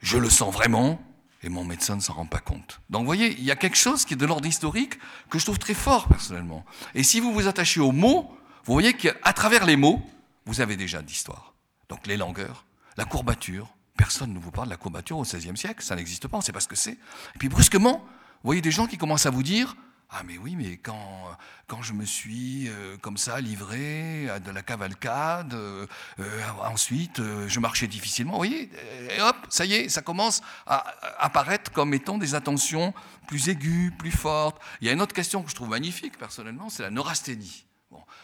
je 0.00 0.18
le 0.18 0.30
sens 0.30 0.52
vraiment, 0.52 1.00
et 1.42 1.48
mon 1.48 1.64
médecin 1.64 1.96
ne 1.96 2.00
s'en 2.00 2.14
rend 2.14 2.26
pas 2.26 2.38
compte. 2.38 2.80
Donc 2.90 3.00
vous 3.00 3.06
voyez, 3.06 3.32
il 3.38 3.44
y 3.44 3.50
a 3.50 3.56
quelque 3.56 3.76
chose 3.76 4.04
qui 4.04 4.14
est 4.14 4.16
de 4.16 4.26
l'ordre 4.26 4.46
historique 4.46 4.98
que 5.28 5.38
je 5.38 5.44
trouve 5.44 5.58
très 5.58 5.74
fort 5.74 6.08
personnellement. 6.08 6.64
Et 6.94 7.02
si 7.02 7.20
vous 7.20 7.32
vous 7.32 7.48
attachez 7.48 7.80
aux 7.80 7.92
mots, 7.92 8.36
vous 8.64 8.72
voyez 8.72 8.94
qu'à 8.94 9.32
travers 9.32 9.66
les 9.66 9.76
mots, 9.76 10.00
vous 10.46 10.60
avez 10.60 10.76
déjà 10.76 11.02
d'histoire. 11.02 11.54
Donc 11.88 12.06
les 12.06 12.16
longueurs, 12.16 12.64
la 12.96 13.04
courbature, 13.04 13.68
personne 13.96 14.32
ne 14.32 14.38
vous 14.38 14.50
parle 14.50 14.68
de 14.68 14.72
la 14.72 14.76
courbature 14.76 15.18
au 15.18 15.22
XVIe 15.22 15.56
siècle, 15.56 15.82
ça 15.82 15.96
n'existe 15.96 16.28
pas, 16.28 16.36
on 16.36 16.40
ne 16.40 16.44
sait 16.44 16.52
pas 16.52 16.60
ce 16.60 16.68
que 16.68 16.76
c'est. 16.76 16.92
Et 16.92 17.38
puis 17.38 17.48
brusquement, 17.48 17.98
vous 17.98 18.48
voyez 18.48 18.62
des 18.62 18.70
gens 18.70 18.86
qui 18.86 18.98
commencent 18.98 19.26
à 19.26 19.30
vous 19.30 19.42
dire 19.42 19.76
ah 20.14 20.22
mais 20.26 20.36
oui, 20.36 20.56
mais 20.56 20.76
quand, 20.76 21.36
quand 21.66 21.80
je 21.80 21.94
me 21.94 22.04
suis 22.04 22.68
euh, 22.68 22.98
comme 22.98 23.16
ça 23.16 23.40
livré 23.40 24.28
à 24.28 24.40
de 24.40 24.50
la 24.50 24.62
cavalcade, 24.62 25.54
euh, 25.54 25.86
euh, 26.20 26.42
ensuite 26.60 27.20
je 27.46 27.60
marchais 27.60 27.86
difficilement, 27.86 28.32
vous 28.32 28.38
voyez, 28.38 28.70
et 29.10 29.22
hop, 29.22 29.36
ça 29.48 29.64
y 29.64 29.72
est, 29.72 29.88
ça 29.88 30.02
commence 30.02 30.42
à 30.66 30.84
apparaître 31.18 31.72
comme 31.72 31.94
étant 31.94 32.18
des 32.18 32.34
attentions 32.34 32.92
plus 33.26 33.48
aiguës, 33.48 33.90
plus 33.98 34.10
fortes. 34.10 34.60
Il 34.82 34.86
y 34.86 34.90
a 34.90 34.92
une 34.92 35.00
autre 35.00 35.14
question 35.14 35.42
que 35.42 35.48
je 35.48 35.54
trouve 35.54 35.70
magnifique 35.70 36.18
personnellement, 36.18 36.68
c'est 36.68 36.82
la 36.82 36.90
neurasthénie. 36.90 37.64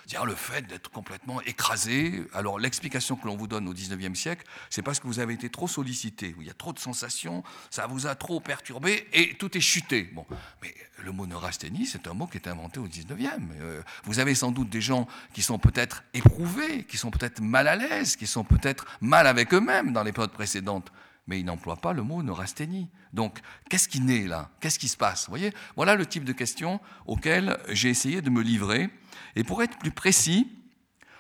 Dire 0.09 0.25
le 0.25 0.35
fait 0.35 0.63
d'être 0.63 0.91
complètement 0.91 1.43
écrasé. 1.43 2.25
Alors 2.33 2.59
l'explication 2.59 3.15
que 3.15 3.27
l'on 3.27 3.37
vous 3.37 3.47
donne 3.47 3.69
au 3.69 3.75
19e 3.75 4.15
siècle, 4.15 4.47
c'est 4.71 4.81
parce 4.81 5.01
que 5.01 5.07
vous 5.07 5.19
avez 5.19 5.35
été 5.35 5.51
trop 5.51 5.69
sollicité, 5.69 6.35
il 6.41 6.47
y 6.47 6.51
a 6.51 6.55
trop 6.55 6.73
de 6.73 6.79
sensations, 6.79 7.45
ça 7.69 7.87
vous 7.87 8.07
a 8.07 8.15
trop 8.15 8.41
perturbé 8.41 9.07
et 9.13 9.35
tout 9.35 9.55
est 9.55 9.61
chuté. 9.61 10.05
Bon, 10.15 10.25
mais 10.63 10.75
le 11.05 11.13
mot 11.13 11.27
neurasthénie, 11.27 11.85
c'est 11.85 12.07
un 12.07 12.15
mot 12.15 12.27
qui 12.27 12.39
est 12.39 12.49
inventé 12.49 12.81
au 12.81 12.89
19e. 12.89 13.51
Euh, 13.61 13.83
vous 14.05 14.19
avez 14.19 14.35
sans 14.35 14.51
doute 14.51 14.71
des 14.71 14.81
gens 14.81 15.07
qui 15.35 15.43
sont 15.43 15.59
peut-être 15.59 16.03
éprouvés, 16.15 16.85
qui 16.85 16.97
sont 16.97 17.11
peut-être 17.11 17.43
mal 17.43 17.69
à 17.69 17.77
l'aise, 17.77 18.17
qui 18.17 18.27
sont 18.27 18.45
peut-être 18.45 18.87
mal 19.03 19.27
avec 19.27 19.53
eux-mêmes 19.53 19.93
dans 19.93 20.05
les 20.05 20.13
périodes 20.13 20.33
précédentes 20.33 20.91
mais 21.29 21.39
ils 21.39 21.45
n'emploient 21.45 21.77
pas 21.77 21.93
le 21.93 22.03
mot 22.03 22.23
neurasthénie. 22.23 22.89
Donc, 23.13 23.41
qu'est-ce 23.69 23.87
qui 23.87 24.01
naît 24.01 24.27
là? 24.27 24.49
Qu'est-ce 24.61 24.79
qui 24.79 24.89
se 24.89 24.97
passe? 24.97 25.27
Vous 25.27 25.33
voyez? 25.33 25.53
Voilà 25.77 25.95
le 25.95 26.07
type 26.07 26.25
de 26.25 26.33
questions 26.33 26.81
auxquelles 27.07 27.59
j'ai 27.69 27.91
essayé 27.91 28.23
de 28.23 28.31
me 28.31 28.41
livrer. 28.41 28.89
Et 29.37 29.45
pour 29.45 29.63
être 29.63 29.79
plus 29.79 29.91
précis, 29.91 30.49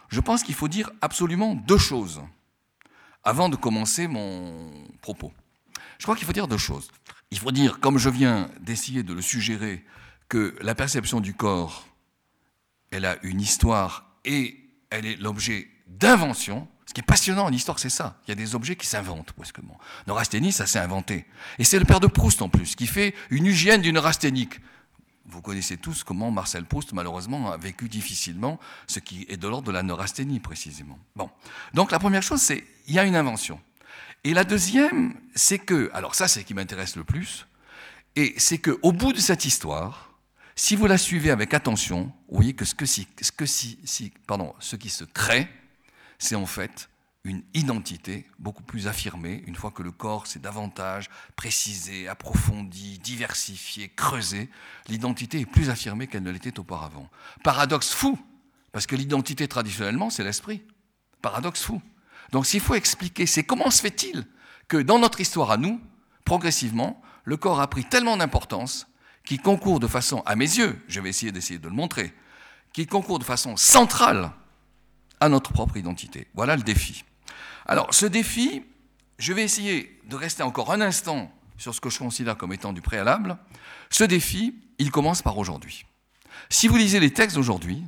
je 0.09 0.21
pense 0.21 0.43
qu'il 0.43 0.55
faut 0.55 0.69
dire 0.69 0.91
absolument 1.00 1.55
deux 1.55 1.79
choses 1.79 2.23
avant 3.25 3.49
de 3.49 3.57
commencer 3.57 4.07
mon 4.07 4.71
propos. 5.00 5.33
Je 5.99 6.05
crois 6.05 6.17
qu'il 6.17 6.27
faut 6.27 6.33
dire 6.33 6.49
deux 6.49 6.59
choses. 6.59 6.88
Il 7.31 7.38
faut 7.38 7.53
dire, 7.53 7.81
comme 7.81 7.99
je 7.99 8.09
viens 8.09 8.49
d'essayer 8.61 9.03
de 9.03 9.12
le 9.12 9.21
suggérer, 9.21 9.85
que 10.29 10.57
la 10.61 10.75
perception 10.75 11.21
du 11.21 11.35
corps, 11.35 11.87
elle 12.91 13.05
a 13.05 13.17
une 13.23 13.41
histoire 13.41 14.07
et 14.25 14.57
elle 14.91 15.07
est 15.07 15.17
l'objet 15.17 15.69
d'invention. 15.87 16.69
Ce 16.87 16.95
qui 16.95 17.00
est 17.00 17.05
passionnant 17.05 17.45
en 17.45 17.53
histoire, 17.53 17.79
c'est 17.79 17.91
ça. 17.91 18.19
Il 18.27 18.31
y 18.31 18.33
a 18.33 18.35
des 18.35 18.55
objets 18.55 18.77
qui 18.77 18.87
s'inventent 18.87 19.35
brusquement. 19.37 19.79
Neurasthénie, 20.07 20.53
ça 20.53 20.67
s'est 20.67 20.79
inventé. 20.79 21.27
Et 21.59 21.65
c'est 21.65 21.79
le 21.79 21.85
père 21.85 22.00
de 22.00 22.07
Proust 22.07 22.41
en 22.41 22.49
plus, 22.49 22.77
qui 22.77 22.87
fait 22.87 23.15
une 23.31 23.45
hygiène 23.45 23.83
du 23.83 23.93
neurasthénique. 23.93 24.61
Vous 25.29 25.43
connaissez 25.43 25.77
tous 25.77 26.05
comment 26.05 26.31
Marcel 26.31 26.65
Proust, 26.65 26.93
malheureusement, 26.93 27.53
a 27.53 27.57
vécu 27.57 27.89
difficilement, 27.89 28.59
ce 28.87 28.99
qui 28.99 29.27
est 29.29 29.37
de 29.37 29.47
l'ordre 29.47 29.67
de 29.67 29.73
la 29.73 29.83
neurasthénie, 29.83 30.41
précisément. 30.41 30.99
Bon. 31.17 31.31
Donc 31.75 31.91
la 31.91 31.99
première 31.99 32.23
chose, 32.23 32.41
c'est 32.41 32.65
il 32.87 32.95
y 32.95 32.99
a 32.99 33.05
une 33.05 33.17
invention. 33.17 33.61
Et 34.25 34.35
la 34.35 34.45
deuxième, 34.45 35.15
c'est 35.35 35.59
que, 35.59 35.91
alors 35.93 36.15
ça, 36.15 36.29
c'est 36.29 36.41
ce 36.41 36.45
qui 36.45 36.55
m'intéresse 36.55 36.97
le 36.97 37.05
plus, 37.05 37.47
et 38.17 38.35
c'est 38.39 38.59
qu'au 38.59 38.93
bout 38.93 39.13
de 39.13 39.21
cette 39.21 39.45
histoire, 39.45 40.09
si 40.57 40.75
vous 40.75 40.87
la 40.87 40.99
suivez 40.99 41.31
avec 41.31 41.55
attention, 41.55 42.13
vous 42.29 42.37
voyez 42.37 42.53
que 42.53 42.65
ce, 42.65 42.75
que 42.75 42.85
ce, 42.85 43.03
que 43.31 43.47
si, 43.47 44.13
pardon, 44.27 44.55
ce 44.59 44.77
qui 44.77 44.89
se 44.89 45.05
crée, 45.05 45.49
c'est 46.19 46.35
en 46.35 46.47
fait 46.47 46.89
une 47.29 47.43
identité 47.55 48.27
beaucoup 48.39 48.63
plus 48.63 48.87
affirmée, 48.87 49.43
une 49.47 49.55
fois 49.55 49.71
que 49.71 49.83
le 49.83 49.93
corps 49.93 50.27
s'est 50.27 50.39
davantage 50.39 51.09
précisé, 51.37 52.09
approfondi, 52.09 52.99
diversifié, 52.99 53.89
creusé, 53.89 54.51
l'identité 54.89 55.41
est 55.41 55.47
plus 55.47 55.71
affirmée 55.71 56.07
qu'elle 56.07 56.23
ne 56.23 56.31
l'était 56.31 56.59
auparavant. 56.59 57.09
Paradoxe 57.45 57.93
fou, 57.93 58.19
parce 58.73 58.87
que 58.87 58.97
l'identité 58.97 59.47
traditionnellement, 59.49 60.11
c'est 60.11 60.25
l'esprit. 60.25 60.63
Paradoxe 61.23 61.63
fou. 61.63 61.81
Donc 62.33 62.47
s'il 62.47 62.61
faut 62.61 62.75
expliquer, 62.75 63.27
c'est 63.27 63.45
comment 63.45 63.71
se 63.71 63.81
fait-il 63.81 64.27
que 64.67 64.77
dans 64.77 64.99
notre 64.99 65.21
histoire 65.21 65.51
à 65.51 65.57
nous, 65.57 65.81
progressivement, 66.25 67.01
le 67.25 67.37
corps 67.37 67.61
a 67.61 67.69
pris 67.69 67.85
tellement 67.85 68.17
d'importance 68.17 68.87
qu'il 69.25 69.41
concourt 69.41 69.81
de 69.81 69.87
façon, 69.87 70.23
à 70.25 70.37
mes 70.37 70.45
yeux, 70.45 70.83
je 70.89 71.01
vais 71.01 71.11
essayer 71.11 71.33
d'essayer 71.33 71.59
de 71.59 71.69
le 71.69 71.75
montrer, 71.75 72.15
qu'il 72.73 72.87
concourt 72.87 73.19
de 73.19 73.25
façon 73.25 73.57
centrale 73.57 74.31
à 75.21 75.29
notre 75.29 75.53
propre 75.53 75.77
identité. 75.77 76.29
Voilà 76.35 76.57
le 76.57 76.63
défi. 76.63 77.05
Alors, 77.69 77.93
ce 77.93 78.07
défi, 78.07 78.65
je 79.19 79.33
vais 79.35 79.45
essayer 79.45 80.01
de 80.07 80.17
rester 80.17 80.43
encore 80.43 80.73
un 80.73 80.81
instant 80.81 81.31
sur 81.59 81.75
ce 81.75 81.81
que 81.81 81.91
je 81.91 81.99
considère 81.99 82.37
comme 82.39 82.55
étant 82.55 82.73
du 82.73 82.81
préalable. 82.81 83.37
Ce 83.91 84.05
défi, 84.05 84.55
il 84.79 84.91
commence 84.91 85.21
par 85.21 85.37
aujourd'hui. 85.37 85.85
Si 86.49 86.67
vous 86.67 86.77
lisez 86.77 86.99
les 86.99 87.13
textes 87.13 87.37
d'aujourd'hui, 87.37 87.85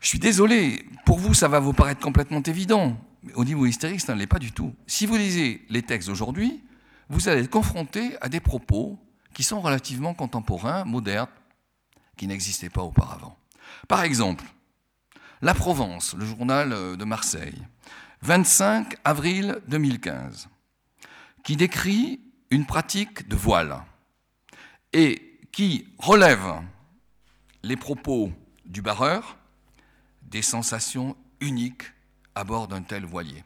je 0.00 0.08
suis 0.08 0.18
désolé, 0.18 0.84
pour 1.04 1.18
vous, 1.18 1.32
ça 1.32 1.48
va 1.48 1.60
vous 1.60 1.72
paraître 1.72 2.00
complètement 2.00 2.42
évident. 2.42 2.98
Mais 3.22 3.32
au 3.34 3.44
niveau 3.44 3.66
hystérique, 3.66 4.00
ça 4.00 4.14
ne 4.14 4.18
l'est 4.18 4.26
pas 4.26 4.38
du 4.38 4.52
tout. 4.52 4.74
Si 4.86 5.06
vous 5.06 5.16
lisez 5.16 5.64
les 5.68 5.82
textes 5.82 6.08
d'aujourd'hui, 6.08 6.64
vous 7.08 7.28
allez 7.28 7.42
être 7.42 7.50
confronté 7.50 8.16
à 8.20 8.28
des 8.28 8.40
propos 8.40 8.98
qui 9.32 9.44
sont 9.44 9.60
relativement 9.60 10.14
contemporains, 10.14 10.84
modernes, 10.84 11.28
qui 12.16 12.26
n'existaient 12.26 12.70
pas 12.70 12.82
auparavant. 12.82 13.38
Par 13.86 14.02
exemple, 14.02 14.44
La 15.42 15.54
Provence, 15.54 16.14
le 16.14 16.24
journal 16.24 16.96
de 16.96 17.04
Marseille, 17.04 17.62
25 18.26 18.96
avril 19.04 19.60
2015, 19.68 20.48
qui 21.44 21.54
décrit 21.54 22.20
une 22.50 22.66
pratique 22.66 23.28
de 23.28 23.36
voile 23.36 23.84
et 24.92 25.38
qui 25.52 25.86
relève 25.98 26.60
les 27.62 27.76
propos 27.76 28.32
du 28.64 28.82
barreur 28.82 29.38
des 30.22 30.42
sensations 30.42 31.16
uniques 31.38 31.84
à 32.34 32.42
bord 32.42 32.66
d'un 32.66 32.82
tel 32.82 33.04
voilier. 33.04 33.44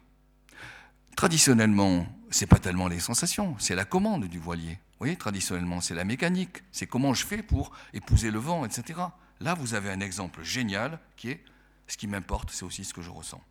Traditionnellement, 1.15 2.07
ce 2.31 2.41
n'est 2.41 2.47
pas 2.47 2.57
tellement 2.57 2.87
les 2.87 2.99
sensations, 2.99 3.55
c'est 3.59 3.75
la 3.75 3.85
commande 3.85 4.25
du 4.25 4.39
voilier. 4.39 4.79
Vous 4.93 5.05
voyez, 5.05 5.15
traditionnellement, 5.15 5.79
c'est 5.79 5.93
la 5.93 6.05
mécanique, 6.05 6.63
c'est 6.71 6.87
comment 6.87 7.13
je 7.13 7.23
fais 7.23 7.43
pour 7.43 7.71
épouser 7.93 8.31
le 8.31 8.39
vent, 8.39 8.65
etc. 8.65 8.99
Là, 9.41 9.53
vous 9.53 9.75
avez 9.75 9.91
un 9.91 9.99
exemple 9.99 10.41
génial 10.41 10.97
qui 11.17 11.29
est 11.29 11.45
ce 11.85 11.97
qui 11.97 12.07
m'importe, 12.07 12.49
c'est 12.49 12.65
aussi 12.65 12.83
ce 12.83 12.95
que 12.95 13.03
je 13.03 13.11
ressens. 13.11 13.43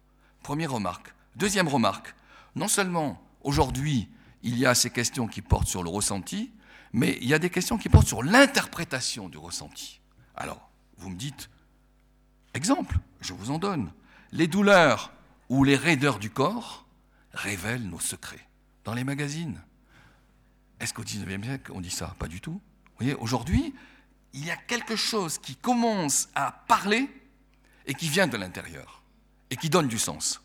Première 0.43 0.73
remarque. 0.73 1.15
Deuxième 1.37 1.69
remarque. 1.69 2.15
Non 2.55 2.69
seulement 2.69 3.23
aujourd'hui, 3.43 4.09
il 4.43 4.59
y 4.59 4.67
a 4.67 4.75
ces 4.75 4.91
questions 4.91 5.27
qui 5.27 5.43
portent 5.43 5.69
sur 5.69 5.83
le 5.83 5.91
ressenti, 5.91 6.53
mais 6.93 7.19
il 7.21 7.29
y 7.29 7.35
a 7.35 7.39
des 7.39 7.51
questions 7.51 7.79
qui 7.79 7.89
portent 7.89 8.09
sur 8.09 8.23
l'interprétation 8.23 9.29
du 9.29 9.39
ressenti. 9.39 10.01
Alors, 10.37 10.71
vous 10.99 11.11
me 11.11 11.17
dites, 11.17 11.51
exemple, 12.55 12.99
je 13.21 13.33
vous 13.33 13.51
en 13.51 13.59
donne. 13.59 13.93
Les 14.33 14.47
douleurs 14.47 15.13
ou 15.49 15.65
les 15.65 15.77
raideurs 15.77 16.19
du 16.19 16.31
corps 16.31 16.87
révèlent 17.33 17.89
nos 17.89 18.01
secrets. 18.01 18.47
Dans 18.85 18.95
les 18.95 19.05
magazines. 19.05 19.61
Est-ce 20.81 20.95
qu'au 20.95 21.05
19e 21.05 21.45
siècle, 21.45 21.73
on 21.75 21.81
dit 21.81 21.91
ça? 21.91 22.15
Pas 22.19 22.29
du 22.29 22.41
tout. 22.41 22.53
Vous 22.53 22.97
voyez, 22.99 23.15
aujourd'hui, 23.15 23.75
il 24.33 24.45
y 24.45 24.51
a 24.51 24.57
quelque 24.57 24.97
chose 24.97 25.39
qui 25.39 25.57
commence 25.57 26.29
à 26.35 26.53
parler 26.67 27.11
et 27.87 27.95
qui 27.95 28.09
vient 28.09 28.27
de 28.27 28.37
l'intérieur 28.37 29.03
et 29.51 29.57
qui 29.57 29.69
donne 29.69 29.89
du 29.89 29.99
sens. 29.99 30.41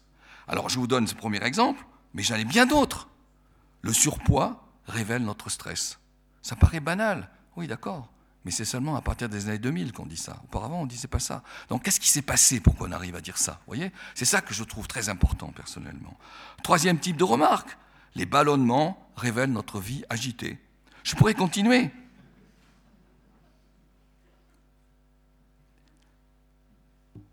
Alors 0.47 0.69
je 0.69 0.79
vous 0.79 0.87
donne 0.87 1.07
ce 1.07 1.15
premier 1.15 1.43
exemple, 1.43 1.85
mais 2.13 2.23
j'en 2.23 2.35
ai 2.35 2.45
bien 2.45 2.65
d'autres. 2.65 3.09
Le 3.81 3.93
surpoids 3.93 4.67
révèle 4.87 5.23
notre 5.23 5.49
stress. 5.49 5.99
Ça 6.41 6.55
paraît 6.55 6.79
banal, 6.79 7.29
oui 7.55 7.67
d'accord, 7.67 8.11
mais 8.45 8.51
c'est 8.51 8.65
seulement 8.65 8.95
à 8.95 9.01
partir 9.01 9.29
des 9.29 9.47
années 9.47 9.57
2000 9.57 9.91
qu'on 9.91 10.05
dit 10.05 10.17
ça. 10.17 10.39
Auparavant, 10.43 10.81
on 10.81 10.83
ne 10.85 10.89
disait 10.89 11.07
pas 11.07 11.19
ça. 11.19 11.43
Donc 11.69 11.83
qu'est-ce 11.83 11.99
qui 11.99 12.09
s'est 12.09 12.21
passé 12.21 12.59
pour 12.59 12.75
qu'on 12.75 12.91
arrive 12.91 13.15
à 13.15 13.21
dire 13.21 13.37
ça 13.37 13.59
voyez? 13.67 13.91
C'est 14.13 14.25
ça 14.25 14.41
que 14.41 14.53
je 14.53 14.63
trouve 14.63 14.87
très 14.87 15.09
important 15.09 15.47
personnellement. 15.47 16.17
Troisième 16.63 16.99
type 16.99 17.17
de 17.17 17.23
remarque, 17.23 17.77
les 18.13 18.25
ballonnements 18.25 19.09
révèlent 19.15 19.51
notre 19.51 19.79
vie 19.79 20.03
agitée. 20.09 20.59
Je 21.03 21.15
pourrais 21.15 21.33
continuer. 21.33 21.91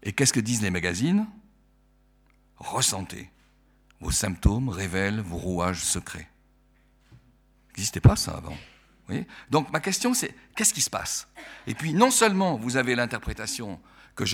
Et 0.02 0.12
qu'est-ce 0.12 0.32
que 0.32 0.40
disent 0.40 0.62
les 0.62 0.70
magazines? 0.70 1.26
Ressentez. 2.62 3.30
Vos 4.00 4.10
symptômes 4.10 4.68
révèlent 4.68 5.20
vos 5.20 5.36
rouages 5.36 5.82
secrets. 5.82 6.28
N'existait 7.68 8.00
pas 8.00 8.16
ça 8.16 8.32
avant. 8.32 8.56
Donc 9.50 9.70
ma 9.72 9.80
question 9.80 10.14
c'est 10.14 10.34
qu'est-ce 10.56 10.72
qui 10.72 10.80
se 10.80 10.88
passe? 10.88 11.28
Et 11.66 11.74
puis 11.74 11.92
non 11.92 12.10
seulement 12.10 12.56
vous 12.56 12.76
avez 12.76 12.94
l'interprétation 12.94 13.80
que 14.14 14.24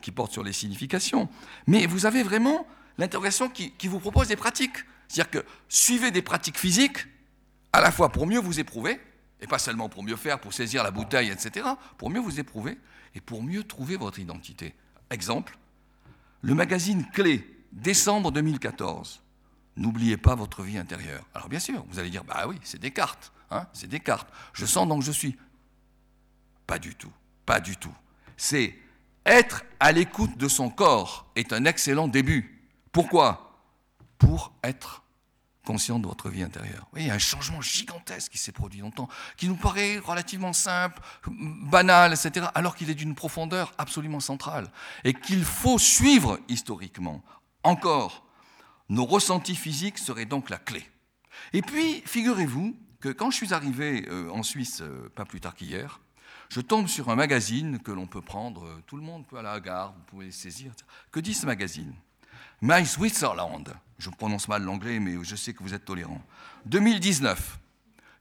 qui 0.00 0.10
porte 0.10 0.32
sur 0.32 0.42
les 0.42 0.52
significations, 0.52 1.28
mais 1.66 1.86
vous 1.86 2.06
avez 2.06 2.22
vraiment 2.22 2.66
l'interrogation 2.98 3.48
qui, 3.48 3.72
qui 3.72 3.88
vous 3.88 4.00
propose 4.00 4.28
des 4.28 4.36
pratiques. 4.36 4.76
C'est-à-dire 5.08 5.30
que 5.30 5.46
suivez 5.68 6.10
des 6.10 6.22
pratiques 6.22 6.58
physiques, 6.58 7.06
à 7.72 7.80
la 7.80 7.92
fois 7.92 8.10
pour 8.10 8.26
mieux 8.26 8.38
vous 8.38 8.60
éprouver, 8.60 9.00
et 9.40 9.46
pas 9.46 9.58
seulement 9.58 9.88
pour 9.88 10.02
mieux 10.02 10.16
faire, 10.16 10.40
pour 10.40 10.52
saisir 10.52 10.82
la 10.82 10.90
bouteille, 10.90 11.30
etc., 11.30 11.66
pour 11.98 12.10
mieux 12.10 12.20
vous 12.20 12.40
éprouver, 12.40 12.78
et 13.14 13.20
pour 13.20 13.42
mieux 13.42 13.64
trouver 13.64 13.96
votre 13.96 14.18
identité. 14.18 14.74
Exemple, 15.10 15.58
le 16.42 16.54
magazine 16.54 17.06
Clé, 17.12 17.48
décembre 17.72 18.30
2014. 18.32 19.22
N'oubliez 19.76 20.16
pas 20.16 20.34
votre 20.34 20.62
vie 20.62 20.76
intérieure. 20.76 21.24
Alors 21.34 21.48
bien 21.48 21.58
sûr, 21.58 21.84
vous 21.88 21.98
allez 21.98 22.10
dire, 22.10 22.24
bah 22.24 22.44
oui, 22.46 22.56
c'est 22.62 22.80
Descartes, 22.80 23.32
hein, 23.50 23.66
c'est 23.72 23.88
Descartes. 23.88 24.28
Je 24.52 24.66
sens 24.66 24.86
donc 24.86 25.02
je 25.02 25.12
suis. 25.12 25.38
Pas 26.66 26.78
du 26.78 26.94
tout, 26.94 27.12
pas 27.46 27.60
du 27.60 27.76
tout. 27.76 27.94
C'est 28.36 28.76
être 29.24 29.64
à 29.80 29.92
l'écoute 29.92 30.36
de 30.36 30.48
son 30.48 30.68
corps 30.68 31.30
est 31.36 31.52
un 31.52 31.64
excellent 31.64 32.08
début. 32.08 32.60
Pourquoi? 32.90 33.58
Pour 34.18 34.52
être 34.62 35.02
conscient 35.64 35.98
de 35.98 36.06
votre 36.06 36.28
vie 36.28 36.42
intérieure. 36.42 36.86
Oui, 36.92 37.02
il 37.02 37.06
y 37.06 37.10
a 37.10 37.14
un 37.14 37.18
changement 37.18 37.60
gigantesque 37.60 38.32
qui 38.32 38.38
s'est 38.38 38.52
produit 38.52 38.80
dans 38.80 38.86
le 38.86 38.92
temps, 38.92 39.08
qui 39.36 39.48
nous 39.48 39.56
paraît 39.56 39.98
relativement 39.98 40.52
simple, 40.52 41.00
banal, 41.26 42.12
etc., 42.12 42.46
alors 42.54 42.74
qu'il 42.74 42.90
est 42.90 42.94
d'une 42.94 43.14
profondeur 43.14 43.72
absolument 43.78 44.20
centrale, 44.20 44.68
et 45.04 45.14
qu'il 45.14 45.44
faut 45.44 45.78
suivre 45.78 46.38
historiquement. 46.48 47.22
Encore, 47.62 48.24
nos 48.88 49.04
ressentis 49.04 49.56
physiques 49.56 49.98
seraient 49.98 50.26
donc 50.26 50.50
la 50.50 50.58
clé. 50.58 50.84
Et 51.52 51.62
puis, 51.62 52.02
figurez-vous 52.04 52.76
que 53.00 53.08
quand 53.08 53.30
je 53.30 53.36
suis 53.36 53.54
arrivé 53.54 54.06
euh, 54.08 54.30
en 54.30 54.42
Suisse, 54.42 54.80
euh, 54.80 55.08
pas 55.14 55.24
plus 55.24 55.40
tard 55.40 55.54
qu'hier, 55.54 56.00
je 56.48 56.60
tombe 56.60 56.86
sur 56.86 57.08
un 57.08 57.16
magazine 57.16 57.78
que 57.78 57.90
l'on 57.90 58.06
peut 58.06 58.20
prendre, 58.20 58.66
euh, 58.66 58.82
tout 58.86 58.96
le 58.96 59.02
monde 59.02 59.26
peut 59.26 59.38
à 59.38 59.42
la 59.42 59.58
gare, 59.60 59.92
vous 59.92 60.04
pouvez 60.06 60.26
le 60.26 60.32
saisir. 60.32 60.72
Que 61.10 61.20
dit 61.20 61.34
ce 61.34 61.46
magazine? 61.46 61.94
My 62.62 62.86
Switzerland, 62.86 63.74
je 63.98 64.08
prononce 64.08 64.46
mal 64.46 64.62
l'anglais, 64.62 65.00
mais 65.00 65.16
je 65.24 65.34
sais 65.34 65.52
que 65.52 65.64
vous 65.64 65.74
êtes 65.74 65.84
tolérant. 65.84 66.22
2019, 66.66 67.58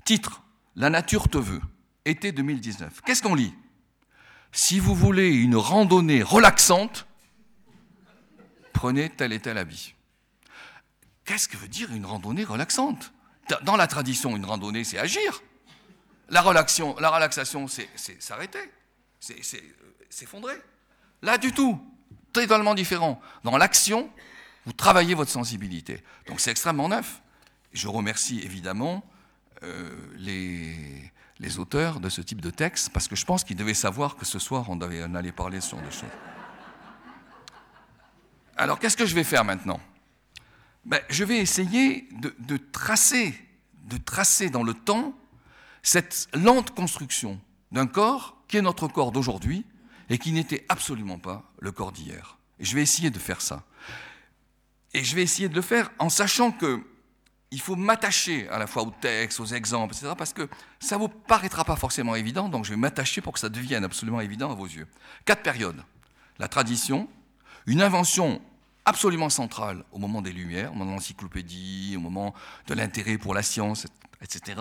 titre 0.04 0.42
La 0.76 0.90
nature 0.90 1.30
te 1.30 1.38
veut, 1.38 1.62
été 2.06 2.32
2019. 2.32 3.02
Qu'est-ce 3.06 3.22
qu'on 3.22 3.36
lit? 3.36 3.54
Si 4.52 4.80
vous 4.80 4.96
voulez 4.96 5.30
une 5.30 5.56
randonnée 5.56 6.24
relaxante, 6.24 7.06
prenez 8.74 9.12
tel 9.12 9.32
et 9.32 9.40
tel 9.40 9.60
habit. 9.60 9.94
Qu'est-ce 11.24 11.48
que 11.48 11.56
veut 11.56 11.68
dire 11.68 11.94
une 11.94 12.08
randonnée 12.08 12.44
relaxante? 12.44 13.14
Dans 13.62 13.78
la 13.78 13.86
tradition, 13.86 14.36
une 14.36 14.46
randonnée, 14.46 14.84
c'est 14.84 14.98
agir. 14.98 15.44
La, 16.30 16.42
relaxation, 16.42 16.96
la 17.00 17.12
relaxation, 17.12 17.68
c'est 17.68 17.88
s'arrêter, 18.20 18.72
c'est 19.20 19.44
s'effondrer. 20.10 20.60
Là, 21.22 21.38
du 21.38 21.52
tout, 21.52 21.80
totalement 22.34 22.74
différent. 22.74 23.22
Dans 23.44 23.58
l'action, 23.58 24.10
vous 24.66 24.74
travaillez 24.74 25.14
votre 25.14 25.32
sensibilité. 25.32 26.04
Donc 26.28 26.40
c'est 26.40 26.52
extrêmement 26.52 26.90
neuf. 26.90 27.22
Je 27.74 27.88
remercie 27.88 28.42
évidemment 28.42 29.04
euh, 29.64 29.90
les, 30.18 31.60
auteurs 31.60 32.00
de 32.00 32.10
ce 32.10 32.22
type 32.22 32.42
de 32.42 32.50
texte, 32.50 32.92
parce 32.92 33.08
que 33.08 33.16
je 33.16 33.26
pense 33.26 33.44
qu'ils 33.44 33.56
devaient 33.56 33.74
savoir 33.74 34.16
que 34.16 34.26
ce 34.26 34.40
soir, 34.40 34.70
on, 34.70 34.80
allait 34.80 35.32
parler 35.32 35.60
sur 35.60 35.78
des 35.80 35.92
choses. 35.92 36.10
Alors 38.56 38.80
qu'est-ce 38.80 38.96
que 38.98 39.06
je 39.06 39.16
vais 39.16 39.24
faire 39.24 39.44
maintenant? 39.44 39.80
Ben, 40.86 41.00
Je 41.10 41.24
vais 41.24 41.38
essayer 41.38 42.08
de, 42.20 42.36
de, 42.40 42.58
tracer, 42.58 43.34
de 43.86 43.98
tracer 43.98 44.50
dans 44.50 44.64
le 44.64 44.74
temps 44.74 45.16
cette 45.82 46.28
lente 46.34 46.76
construction 46.76 47.40
d'un 47.72 47.88
corps 47.88 48.38
qui 48.48 48.58
est 48.58 48.62
notre 48.62 48.88
corps 48.88 49.12
d'aujourd'hui 49.12 49.66
et 50.10 50.18
qui 50.18 50.32
n'était 50.32 50.66
absolument 50.70 51.18
pas 51.18 51.52
le 51.60 51.72
corps 51.72 51.92
d'hier. 51.92 52.38
Et 52.60 52.66
je 52.66 52.76
vais 52.76 52.82
essayer 52.82 53.10
de 53.10 53.20
faire 53.20 53.42
ça. 53.42 53.64
Et 54.94 55.04
je 55.04 55.16
vais 55.16 55.24
essayer 55.24 55.50
de 55.50 55.56
le 55.56 55.62
faire 55.62 55.92
en 56.00 56.10
sachant 56.10 56.52
que 56.52 56.84
il 57.52 57.60
faut 57.60 57.76
m'attacher 57.76 58.48
à 58.48 58.58
la 58.58 58.66
fois 58.66 58.84
au 58.84 58.92
texte, 58.92 59.40
aux 59.42 59.46
exemples, 59.46 59.94
etc., 59.94 60.14
parce 60.18 60.32
que 60.32 60.48
ça 60.80 60.96
ne 60.96 61.02
vous 61.02 61.10
paraîtra 61.10 61.66
pas 61.66 61.76
forcément 61.76 62.16
évident, 62.16 62.48
donc 62.48 62.64
je 62.64 62.70
vais 62.70 62.78
m'attacher 62.78 63.20
pour 63.20 63.34
que 63.34 63.40
ça 63.40 63.50
devienne 63.50 63.84
absolument 63.84 64.22
évident 64.22 64.52
à 64.52 64.56
vos 64.56 64.66
yeux. 64.66 64.88
Quatre 65.26 65.44
périodes. 65.44 65.84
La 66.40 66.48
tradition, 66.48 67.10
une 67.66 67.82
invention 67.82 68.42
absolument 68.86 69.30
centrale 69.30 69.84
au 69.92 70.00
moment 70.00 70.22
des 70.22 70.32
Lumières, 70.32 70.72
au 70.72 70.76
moment 70.76 70.92
de 70.92 70.96
l'encyclopédie, 70.96 71.96
au 71.98 72.00
moment 72.00 72.34
de 72.68 72.74
l'intérêt 72.74 73.18
pour 73.18 73.34
la 73.34 73.44
science, 73.44 73.86
etc. 74.22 74.60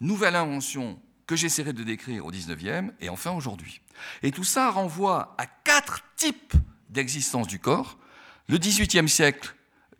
Nouvelle 0.00 0.36
invention 0.36 1.00
que 1.26 1.36
j'essaierai 1.36 1.72
de 1.72 1.82
décrire 1.82 2.26
au 2.26 2.30
19e, 2.30 2.92
et 3.00 3.08
enfin 3.08 3.32
aujourd'hui. 3.32 3.80
Et 4.22 4.30
tout 4.30 4.44
ça 4.44 4.70
renvoie 4.70 5.34
à 5.38 5.46
quatre 5.46 6.02
types 6.16 6.52
d'existence 6.90 7.48
du 7.48 7.58
corps. 7.58 7.98
Le 8.48 8.58
18e 8.58 9.08
siècle, 9.08 9.55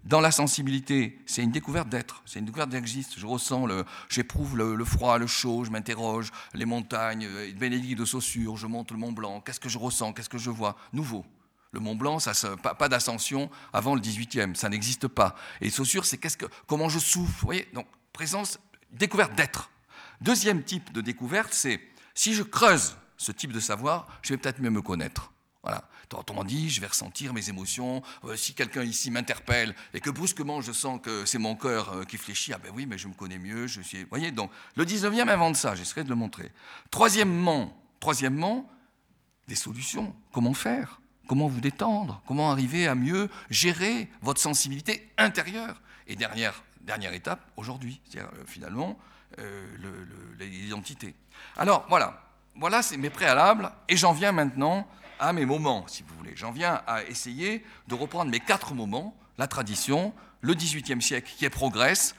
dans 0.06 0.20
la 0.20 0.30
sensibilité, 0.30 1.18
c'est 1.26 1.42
une 1.42 1.50
découverte 1.50 1.88
d'être, 1.88 2.22
c'est 2.26 2.38
une 2.38 2.44
découverte 2.44 2.70
d'existe. 2.70 3.18
Je 3.18 3.26
ressens, 3.26 3.66
le, 3.66 3.84
j'éprouve 4.08 4.56
le, 4.56 4.84
froid, 4.84 5.18
le 5.18 5.26
chaud, 5.26 5.64
je 5.64 5.70
m'interroge, 5.70 6.30
les 6.54 6.64
montagnes, 6.64 7.26
euh, 7.26 7.52
Bénédicte 7.54 7.98
de 7.98 8.04
Saussure, 8.04 8.56
je 8.56 8.68
monte 8.68 8.92
le 8.92 8.98
Mont 8.98 9.10
Blanc, 9.10 9.40
qu'est-ce 9.40 9.58
que 9.58 9.68
je 9.68 9.78
ressens, 9.78 10.12
qu'est-ce 10.12 10.28
que 10.28 10.38
je 10.38 10.50
vois? 10.50 10.76
Nouveau. 10.92 11.26
Le 11.72 11.80
Mont 11.80 11.96
Blanc, 11.96 12.20
ça, 12.20 12.32
pas, 12.56 12.74
pas 12.74 12.88
d'ascension 12.88 13.50
avant 13.72 13.96
le 13.96 14.00
18e, 14.00 14.54
ça 14.54 14.68
n'existe 14.68 15.08
pas. 15.08 15.34
Et 15.60 15.70
Saussure, 15.70 16.06
c'est 16.06 16.18
qu'est-ce 16.18 16.36
que, 16.36 16.46
comment 16.68 16.88
je 16.88 17.00
souffle. 17.00 17.32
Vous 17.40 17.46
voyez? 17.46 17.68
Donc, 17.74 17.86
présence, 18.12 18.60
découverte 18.92 19.34
d'être. 19.34 19.70
Deuxième 20.20 20.62
type 20.62 20.92
de 20.92 21.00
découverte, 21.00 21.52
c'est 21.52 21.80
si 22.14 22.32
je 22.32 22.44
creuse 22.44 22.96
ce 23.16 23.32
type 23.32 23.52
de 23.52 23.60
savoir, 23.60 24.06
je 24.22 24.32
vais 24.32 24.38
peut-être 24.38 24.60
mieux 24.60 24.70
me 24.70 24.82
connaître. 24.82 25.32
Voilà. 25.62 25.82
Autrement 26.14 26.44
dit, 26.44 26.70
je 26.70 26.80
vais 26.80 26.86
ressentir 26.86 27.32
mes 27.32 27.48
émotions. 27.48 28.02
Euh, 28.24 28.36
si 28.36 28.54
quelqu'un 28.54 28.84
ici 28.84 29.10
m'interpelle 29.10 29.74
et 29.92 30.00
que 30.00 30.10
brusquement 30.10 30.60
je 30.60 30.72
sens 30.72 31.00
que 31.02 31.26
c'est 31.26 31.38
mon 31.38 31.56
cœur 31.56 31.92
euh, 31.92 32.04
qui 32.04 32.16
fléchit, 32.16 32.52
ah 32.52 32.58
ben 32.58 32.70
oui, 32.74 32.86
mais 32.86 32.96
je 32.96 33.08
me 33.08 33.14
connais 33.14 33.38
mieux. 33.38 33.66
Je 33.66 33.80
suis... 33.80 34.02
Vous 34.02 34.08
voyez, 34.10 34.30
donc 34.30 34.50
le 34.76 34.84
19e 34.84 35.28
invente 35.28 35.56
ça, 35.56 35.74
j'essaierai 35.74 36.04
de 36.04 36.08
le 36.08 36.14
montrer. 36.14 36.52
Troisièmement, 36.90 37.76
troisièmement, 37.98 38.70
des 39.48 39.56
solutions. 39.56 40.14
Comment 40.32 40.54
faire 40.54 41.00
Comment 41.26 41.48
vous 41.48 41.60
détendre 41.60 42.22
Comment 42.26 42.52
arriver 42.52 42.86
à 42.86 42.94
mieux 42.94 43.28
gérer 43.50 44.08
votre 44.22 44.40
sensibilité 44.40 45.10
intérieure 45.18 45.82
Et 46.06 46.14
dernière, 46.14 46.62
dernière 46.82 47.14
étape, 47.14 47.40
aujourd'hui, 47.56 48.00
c'est-à-dire 48.04 48.30
euh, 48.34 48.44
finalement 48.46 48.96
l'identité. 50.38 51.14
Alors 51.58 51.84
voilà, 51.90 52.22
voilà 52.54 52.80
c'est 52.80 52.96
mes 52.96 53.10
préalables, 53.10 53.70
et 53.88 53.96
j'en 53.96 54.12
viens 54.12 54.32
maintenant 54.32 54.88
à 55.18 55.32
mes 55.32 55.46
moments, 55.46 55.86
si 55.86 56.02
vous 56.02 56.14
voulez. 56.16 56.32
J'en 56.36 56.52
viens 56.52 56.82
à 56.86 57.02
essayer 57.04 57.64
de 57.88 57.94
reprendre 57.94 58.30
mes 58.30 58.40
quatre 58.40 58.74
moments, 58.74 59.16
la 59.38 59.46
tradition, 59.46 60.14
le 60.40 60.54
XVIIIe 60.54 61.02
siècle 61.02 61.32
qui 61.36 61.44
est 61.44 61.50
progresse, 61.50 62.14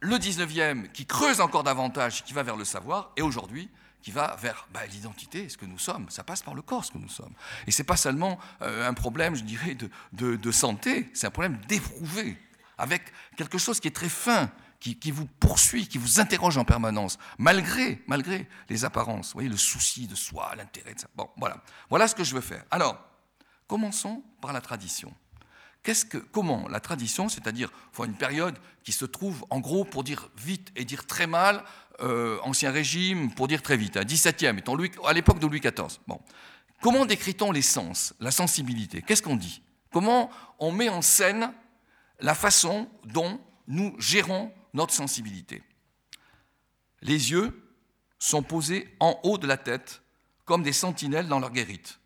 le 0.00 0.16
XIXe 0.18 0.88
qui 0.92 1.06
creuse 1.06 1.40
encore 1.40 1.62
davantage, 1.62 2.24
qui 2.24 2.32
va 2.32 2.42
vers 2.42 2.56
le 2.56 2.64
savoir, 2.64 3.12
et 3.16 3.22
aujourd'hui 3.22 3.68
qui 4.02 4.10
va 4.10 4.36
vers 4.40 4.66
bah, 4.72 4.86
l'identité, 4.86 5.48
ce 5.48 5.58
que 5.58 5.66
nous 5.66 5.78
sommes. 5.78 6.08
Ça 6.08 6.24
passe 6.24 6.42
par 6.42 6.54
le 6.54 6.62
corps, 6.62 6.84
ce 6.84 6.92
que 6.92 6.98
nous 6.98 7.08
sommes. 7.08 7.34
Et 7.66 7.70
ce 7.70 7.82
n'est 7.82 7.86
pas 7.86 7.98
seulement 7.98 8.38
euh, 8.62 8.88
un 8.88 8.94
problème, 8.94 9.34
je 9.34 9.42
dirais, 9.42 9.74
de, 9.74 10.36
de 10.36 10.50
santé, 10.52 11.10
c'est 11.12 11.26
un 11.26 11.30
problème 11.30 11.58
d'éprouver, 11.68 12.38
avec 12.78 13.02
quelque 13.36 13.58
chose 13.58 13.78
qui 13.78 13.88
est 13.88 13.94
très 13.94 14.08
fin, 14.08 14.50
qui, 14.80 15.10
vous 15.10 15.26
poursuit, 15.26 15.86
qui 15.86 15.98
vous 15.98 16.20
interroge 16.20 16.56
en 16.56 16.64
permanence, 16.64 17.18
malgré, 17.38 18.02
malgré 18.06 18.48
les 18.68 18.84
apparences. 18.84 19.28
Vous 19.28 19.34
voyez, 19.34 19.48
le 19.48 19.56
souci 19.56 20.06
de 20.06 20.14
soi, 20.14 20.52
l'intérêt 20.56 20.94
de 20.94 21.00
ça. 21.00 21.08
Bon, 21.14 21.28
voilà. 21.36 21.62
Voilà 21.90 22.08
ce 22.08 22.14
que 22.14 22.24
je 22.24 22.34
veux 22.34 22.40
faire. 22.40 22.64
Alors, 22.70 22.98
commençons 23.66 24.22
par 24.40 24.52
la 24.52 24.60
tradition. 24.60 25.14
Comment 26.32 26.68
la 26.68 26.80
tradition, 26.80 27.28
c'est-à-dire 27.28 27.70
une 28.04 28.14
période 28.14 28.58
qui 28.84 28.92
se 28.92 29.04
trouve 29.04 29.44
en 29.50 29.60
gros 29.60 29.84
pour 29.84 30.04
dire 30.04 30.30
vite 30.36 30.70
et 30.76 30.84
dire 30.84 31.06
très 31.06 31.26
mal, 31.26 31.64
euh, 32.00 32.38
ancien 32.42 32.70
régime 32.70 33.32
pour 33.32 33.48
dire 33.48 33.62
très 33.62 33.76
vite, 33.76 33.96
un 33.96 34.04
17e, 34.04 34.58
étant 34.58 34.76
à 35.04 35.12
l'époque 35.12 35.38
de 35.38 35.46
Louis 35.46 35.60
XIV. 35.60 35.98
Bon. 36.06 36.20
Comment 36.80 37.04
décrit-on 37.04 37.52
les 37.52 37.62
sens, 37.62 38.14
la 38.20 38.30
sensibilité? 38.30 39.02
Qu'est-ce 39.02 39.22
qu'on 39.22 39.36
dit? 39.36 39.62
Comment 39.92 40.30
on 40.58 40.72
met 40.72 40.88
en 40.88 41.02
scène 41.02 41.52
la 42.20 42.34
façon 42.34 42.88
dont 43.04 43.40
nous 43.66 43.94
gérons 43.98 44.52
notre 44.74 44.94
sensibilité. 44.94 45.62
Les 47.02 47.30
yeux 47.30 47.70
sont 48.18 48.42
posés 48.42 48.94
en 49.00 49.18
haut 49.22 49.38
de 49.38 49.46
la 49.46 49.56
tête 49.56 50.02
comme 50.44 50.62
des 50.62 50.72
sentinelles 50.72 51.28
dans 51.28 51.40
leur 51.40 51.50
guérite 51.50 52.00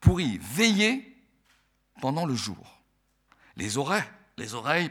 pour 0.00 0.20
y 0.20 0.38
veiller 0.38 1.16
pendant 2.00 2.26
le 2.26 2.34
jour. 2.34 2.80
Les 3.56 3.78
oreilles, 3.78 4.04
les 4.36 4.54
oreilles 4.54 4.90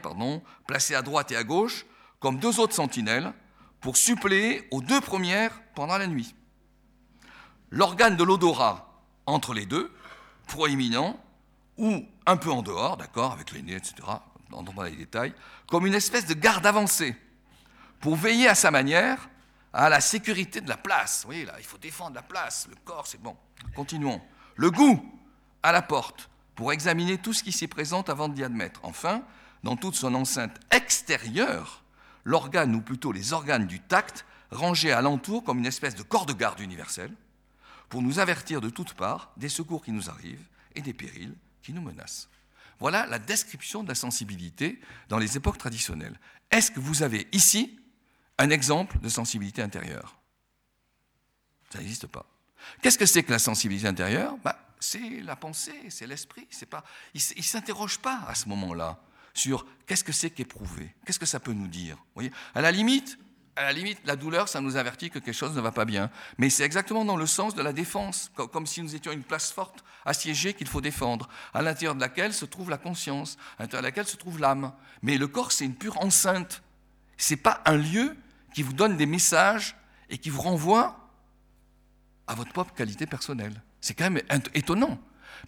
placées 0.66 0.94
à 0.94 1.02
droite 1.02 1.30
et 1.30 1.36
à 1.36 1.44
gauche 1.44 1.86
comme 2.18 2.38
deux 2.38 2.58
autres 2.58 2.74
sentinelles 2.74 3.32
pour 3.80 3.96
suppléer 3.96 4.66
aux 4.70 4.80
deux 4.80 5.00
premières 5.00 5.62
pendant 5.74 5.98
la 5.98 6.06
nuit. 6.06 6.34
L'organe 7.70 8.16
de 8.16 8.24
l'odorat 8.24 9.02
entre 9.26 9.54
les 9.54 9.66
deux, 9.66 9.92
proéminent 10.46 11.18
ou 11.76 12.04
un 12.26 12.36
peu 12.36 12.50
en 12.50 12.62
dehors, 12.62 12.96
d'accord, 12.96 13.32
avec 13.32 13.52
les 13.52 13.62
nez, 13.62 13.74
etc., 13.74 13.94
dans 14.50 14.82
les 14.82 14.96
détails, 14.96 15.34
comme 15.68 15.86
une 15.86 15.94
espèce 15.94 16.26
de 16.26 16.34
garde 16.34 16.66
avancée, 16.66 17.16
pour 18.00 18.16
veiller 18.16 18.48
à 18.48 18.54
sa 18.54 18.70
manière 18.70 19.28
à 19.72 19.88
la 19.88 20.00
sécurité 20.00 20.60
de 20.60 20.68
la 20.68 20.76
place. 20.76 21.22
Vous 21.22 21.28
voyez, 21.28 21.44
là, 21.44 21.54
il 21.58 21.64
faut 21.64 21.78
défendre 21.78 22.14
la 22.14 22.22
place, 22.22 22.66
le 22.68 22.76
corps, 22.84 23.06
c'est 23.06 23.20
bon. 23.20 23.36
Continuons. 23.74 24.20
Le 24.56 24.70
goût 24.70 25.02
à 25.62 25.72
la 25.72 25.82
porte, 25.82 26.30
pour 26.54 26.72
examiner 26.72 27.18
tout 27.18 27.32
ce 27.32 27.42
qui 27.42 27.52
s'y 27.52 27.66
présente 27.66 28.08
avant 28.08 28.28
d'y 28.28 28.42
admettre. 28.42 28.80
Enfin, 28.82 29.22
dans 29.62 29.76
toute 29.76 29.94
son 29.94 30.14
enceinte 30.14 30.58
extérieure, 30.70 31.82
l'organe, 32.24 32.74
ou 32.74 32.80
plutôt 32.80 33.12
les 33.12 33.32
organes 33.32 33.66
du 33.66 33.80
tact, 33.80 34.24
rangés 34.50 34.92
alentour 34.92 35.44
comme 35.44 35.58
une 35.58 35.66
espèce 35.66 35.94
de 35.94 36.02
corps 36.02 36.26
de 36.26 36.32
garde 36.32 36.60
universel, 36.60 37.12
pour 37.88 38.02
nous 38.02 38.18
avertir 38.18 38.60
de 38.60 38.70
toutes 38.70 38.94
parts 38.94 39.32
des 39.36 39.48
secours 39.48 39.84
qui 39.84 39.92
nous 39.92 40.08
arrivent 40.08 40.46
et 40.74 40.80
des 40.80 40.94
périls 40.94 41.34
qui 41.62 41.72
nous 41.72 41.82
menacent. 41.82 42.28
Voilà 42.78 43.06
la 43.06 43.18
description 43.18 43.82
de 43.82 43.88
la 43.88 43.94
sensibilité 43.94 44.80
dans 45.08 45.18
les 45.18 45.36
époques 45.36 45.58
traditionnelles. 45.58 46.18
Est-ce 46.50 46.70
que 46.70 46.80
vous 46.80 47.02
avez 47.02 47.26
ici 47.32 47.78
un 48.38 48.50
exemple 48.50 48.98
de 49.00 49.08
sensibilité 49.08 49.62
intérieure? 49.62 50.18
Ça 51.70 51.78
n'existe 51.78 52.06
pas. 52.06 52.26
Qu'est-ce 52.82 52.98
que 52.98 53.06
c'est 53.06 53.22
que 53.22 53.32
la 53.32 53.38
sensibilité 53.38 53.86
intérieure? 53.86 54.36
Bah, 54.44 54.58
C'est 54.78 55.20
la 55.22 55.36
pensée, 55.36 55.78
c'est 55.88 56.06
l'esprit. 56.06 56.46
Pas, 56.70 56.84
il 57.14 57.20
ne 57.36 57.42
s'interroge 57.42 57.98
pas 57.98 58.20
à 58.28 58.34
ce 58.34 58.48
moment-là 58.48 59.00
sur 59.34 59.66
qu'est-ce 59.86 60.04
que 60.04 60.12
c'est 60.12 60.30
qu'éprouver, 60.30 60.94
qu'est-ce 61.04 61.18
que 61.18 61.26
ça 61.26 61.40
peut 61.40 61.52
nous 61.52 61.68
dire? 61.68 61.98
À 62.54 62.60
la 62.60 62.70
limite, 62.70 63.18
à 63.56 63.62
la 63.62 63.72
limite, 63.72 63.98
la 64.04 64.16
douleur, 64.16 64.48
ça 64.48 64.60
nous 64.60 64.76
avertit 64.76 65.10
que 65.10 65.18
quelque 65.18 65.34
chose 65.34 65.56
ne 65.56 65.60
va 65.60 65.72
pas 65.72 65.84
bien. 65.84 66.10
Mais 66.38 66.50
c'est 66.50 66.64
exactement 66.64 67.04
dans 67.04 67.16
le 67.16 67.26
sens 67.26 67.54
de 67.54 67.62
la 67.62 67.72
défense, 67.72 68.30
comme 68.34 68.66
si 68.66 68.82
nous 68.82 68.94
étions 68.94 69.12
une 69.12 69.22
place 69.22 69.50
forte, 69.50 69.82
assiégée, 70.04 70.54
qu'il 70.54 70.68
faut 70.68 70.80
défendre, 70.82 71.28
à 71.54 71.62
l'intérieur 71.62 71.94
de 71.94 72.00
laquelle 72.00 72.34
se 72.34 72.44
trouve 72.44 72.70
la 72.70 72.78
conscience, 72.78 73.38
à 73.58 73.62
l'intérieur 73.62 73.82
de 73.82 73.88
laquelle 73.88 74.06
se 74.06 74.16
trouve 74.16 74.38
l'âme. 74.38 74.72
Mais 75.02 75.16
le 75.16 75.26
corps, 75.26 75.52
c'est 75.52 75.64
une 75.64 75.74
pure 75.74 76.00
enceinte. 76.02 76.62
Ce 77.16 77.32
n'est 77.32 77.40
pas 77.40 77.62
un 77.64 77.76
lieu 77.76 78.16
qui 78.54 78.62
vous 78.62 78.74
donne 78.74 78.96
des 78.96 79.06
messages 79.06 79.76
et 80.10 80.18
qui 80.18 80.30
vous 80.30 80.42
renvoie 80.42 81.10
à 82.26 82.34
votre 82.34 82.52
propre 82.52 82.74
qualité 82.74 83.06
personnelle. 83.06 83.62
C'est 83.80 83.94
quand 83.94 84.10
même 84.10 84.22
étonnant. 84.54 84.98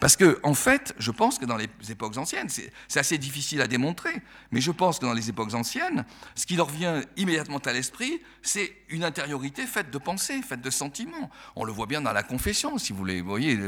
Parce 0.00 0.16
que, 0.16 0.38
en 0.42 0.54
fait, 0.54 0.94
je 0.98 1.10
pense 1.10 1.38
que 1.38 1.44
dans 1.44 1.56
les 1.56 1.68
époques 1.90 2.16
anciennes, 2.16 2.48
c'est 2.48 2.70
assez 2.98 3.18
difficile 3.18 3.60
à 3.60 3.66
démontrer, 3.66 4.22
mais 4.52 4.60
je 4.60 4.70
pense 4.70 4.98
que 4.98 5.06
dans 5.06 5.12
les 5.12 5.28
époques 5.28 5.54
anciennes, 5.54 6.04
ce 6.34 6.46
qui 6.46 6.56
leur 6.56 6.68
vient 6.68 7.02
immédiatement 7.16 7.58
à 7.58 7.72
l'esprit, 7.72 8.20
c'est 8.42 8.72
une 8.90 9.02
intériorité 9.02 9.66
faite 9.66 9.90
de 9.90 9.98
pensées, 9.98 10.40
faite 10.42 10.60
de 10.60 10.70
sentiments. 10.70 11.30
On 11.56 11.64
le 11.64 11.72
voit 11.72 11.86
bien 11.86 12.00
dans 12.00 12.12
la 12.12 12.22
confession, 12.22 12.78
si 12.78 12.92
vous 12.92 12.98
voulez. 12.98 13.20
Voyez, 13.22 13.58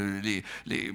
les, 0.66 0.94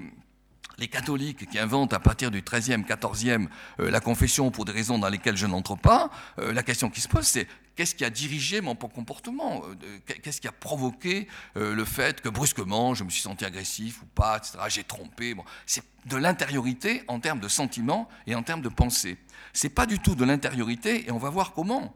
les 0.77 0.87
catholiques 0.87 1.49
qui 1.49 1.59
inventent 1.59 1.93
à 1.93 1.99
partir 1.99 2.31
du 2.31 2.41
13e, 2.41 2.85
14e 2.85 3.47
euh, 3.79 3.89
la 3.89 3.99
confession 3.99 4.51
pour 4.51 4.65
des 4.65 4.71
raisons 4.71 4.99
dans 4.99 5.09
lesquelles 5.09 5.37
je 5.37 5.47
n'entre 5.47 5.75
pas, 5.75 6.09
euh, 6.39 6.53
la 6.53 6.63
question 6.63 6.89
qui 6.89 7.01
se 7.01 7.07
pose, 7.07 7.25
c'est 7.25 7.47
qu'est-ce 7.75 7.95
qui 7.95 8.05
a 8.05 8.09
dirigé 8.09 8.61
mon 8.61 8.75
comportement 8.75 9.63
euh, 9.65 10.15
Qu'est-ce 10.21 10.41
qui 10.41 10.47
a 10.47 10.51
provoqué 10.51 11.27
le 11.55 11.85
fait 11.85 12.21
que 12.21 12.29
brusquement 12.29 12.93
je 12.93 13.03
me 13.03 13.09
suis 13.09 13.21
senti 13.21 13.45
agressif 13.45 14.01
ou 14.01 14.05
pas, 14.07 14.37
etc. 14.37 14.57
J'ai 14.69 14.83
trompé. 14.83 15.35
C'est 15.65 15.83
de 16.05 16.17
l'intériorité 16.17 17.03
en 17.07 17.19
termes 17.19 17.39
de 17.39 17.47
sentiments 17.47 18.07
et 18.27 18.35
en 18.35 18.43
termes 18.43 18.61
de 18.61 18.69
pensée. 18.69 19.17
C'est 19.53 19.69
pas 19.69 19.85
du 19.85 19.99
tout 19.99 20.15
de 20.15 20.25
l'intériorité, 20.25 21.07
et 21.07 21.11
on 21.11 21.17
va 21.17 21.29
voir 21.29 21.53
comment 21.53 21.95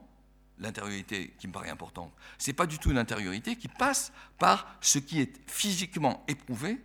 l'intériorité 0.58 1.34
qui 1.38 1.48
me 1.48 1.52
paraît 1.52 1.70
importante. 1.70 2.12
C'est 2.38 2.52
pas 2.52 2.66
du 2.66 2.78
tout 2.78 2.90
une 2.90 2.98
intériorité 2.98 3.56
qui 3.56 3.68
passe 3.68 4.12
par 4.38 4.76
ce 4.80 4.98
qui 4.98 5.20
est 5.20 5.32
physiquement 5.46 6.24
éprouvé 6.28 6.80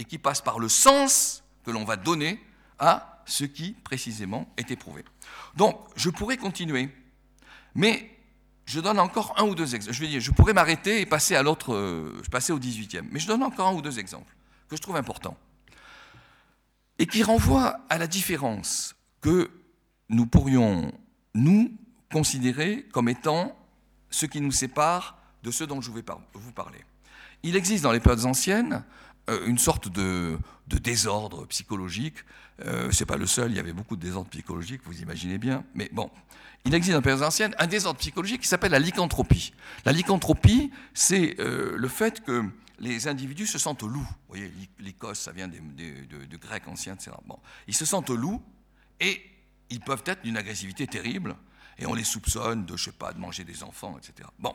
et 0.00 0.04
qui 0.04 0.16
passe 0.16 0.40
par 0.40 0.58
le 0.58 0.70
sens 0.70 1.44
que 1.62 1.70
l'on 1.70 1.84
va 1.84 1.96
donner 1.96 2.42
à 2.78 3.22
ce 3.26 3.44
qui 3.44 3.72
précisément 3.72 4.48
est 4.56 4.70
éprouvé. 4.70 5.04
Donc, 5.56 5.78
je 5.94 6.08
pourrais 6.08 6.38
continuer, 6.38 6.88
mais 7.74 8.10
je 8.64 8.80
donne 8.80 8.98
encore 8.98 9.34
un 9.36 9.44
ou 9.44 9.54
deux 9.54 9.74
exemples. 9.74 9.94
Je, 9.94 10.00
vais 10.00 10.08
dire, 10.08 10.20
je 10.20 10.30
pourrais 10.30 10.54
m'arrêter 10.54 11.02
et 11.02 11.06
passer 11.06 11.36
à 11.36 11.42
l'autre, 11.42 11.74
euh, 11.74 12.22
passer 12.30 12.50
au 12.50 12.58
18e. 12.58 13.08
Mais 13.12 13.20
je 13.20 13.26
donne 13.26 13.42
encore 13.42 13.68
un 13.68 13.74
ou 13.74 13.82
deux 13.82 13.98
exemples 13.98 14.34
que 14.68 14.76
je 14.76 14.80
trouve 14.80 14.96
importants. 14.96 15.36
Et 16.98 17.06
qui 17.06 17.22
renvoient 17.22 17.80
à 17.90 17.98
la 17.98 18.06
différence 18.06 18.96
que 19.20 19.50
nous 20.08 20.24
pourrions, 20.24 20.92
nous, 21.34 21.72
considérer 22.10 22.86
comme 22.90 23.10
étant 23.10 23.54
ce 24.08 24.24
qui 24.24 24.40
nous 24.40 24.50
sépare 24.50 25.18
de 25.42 25.50
ce 25.50 25.62
dont 25.64 25.82
je 25.82 25.92
vais 25.92 26.02
vous 26.32 26.52
parler. 26.52 26.82
Il 27.42 27.54
existe 27.54 27.84
dans 27.84 27.92
les 27.92 28.00
périodes 28.00 28.24
anciennes 28.24 28.82
une 29.46 29.58
sorte 29.58 29.88
de, 29.88 30.38
désordre 30.66 31.46
psychologique. 31.46 32.16
Euh, 32.64 32.90
Ce 32.90 33.00
n'est 33.00 33.06
pas 33.06 33.16
le 33.16 33.26
seul, 33.26 33.50
il 33.50 33.56
y 33.56 33.60
avait 33.60 33.72
beaucoup 33.72 33.96
de 33.96 34.02
désordre 34.02 34.30
psychologique, 34.30 34.82
vous 34.84 35.00
imaginez 35.00 35.38
bien. 35.38 35.64
Mais 35.74 35.88
bon, 35.92 36.10
il 36.64 36.74
existe 36.74 36.92
dans 36.92 36.98
les 36.98 37.04
périodes 37.04 37.22
anciennes 37.22 37.54
un 37.58 37.66
désordre 37.66 37.98
psychologique 37.98 38.42
qui 38.42 38.48
s'appelle 38.48 38.72
la 38.72 38.78
lycanthropie. 38.78 39.52
La 39.84 39.92
lycanthropie, 39.92 40.70
c'est 40.94 41.36
euh, 41.40 41.76
le 41.76 41.88
fait 41.88 42.22
que 42.22 42.44
les 42.78 43.08
individus 43.08 43.46
se 43.46 43.58
sentent 43.58 43.82
loups. 43.82 44.00
Vous 44.00 44.28
voyez, 44.28 44.52
l'Écosse, 44.78 45.20
ça 45.20 45.32
vient 45.32 45.48
de, 45.48 46.36
grec 46.36 46.66
ancien, 46.66 46.94
etc. 46.94 47.12
Bon, 47.26 47.38
ils 47.66 47.74
se 47.74 47.84
sentent 47.84 48.10
loups 48.10 48.42
et 49.00 49.22
ils 49.70 49.80
peuvent 49.80 50.02
être 50.06 50.22
d'une 50.22 50.36
agressivité 50.36 50.86
terrible 50.86 51.36
et 51.78 51.86
on 51.86 51.94
les 51.94 52.04
soupçonne 52.04 52.66
de, 52.66 52.76
je 52.76 52.84
sais 52.84 52.92
pas, 52.92 53.12
de 53.12 53.18
manger 53.18 53.44
des 53.44 53.62
enfants, 53.62 53.98
etc. 53.98 54.28
Bon, 54.38 54.54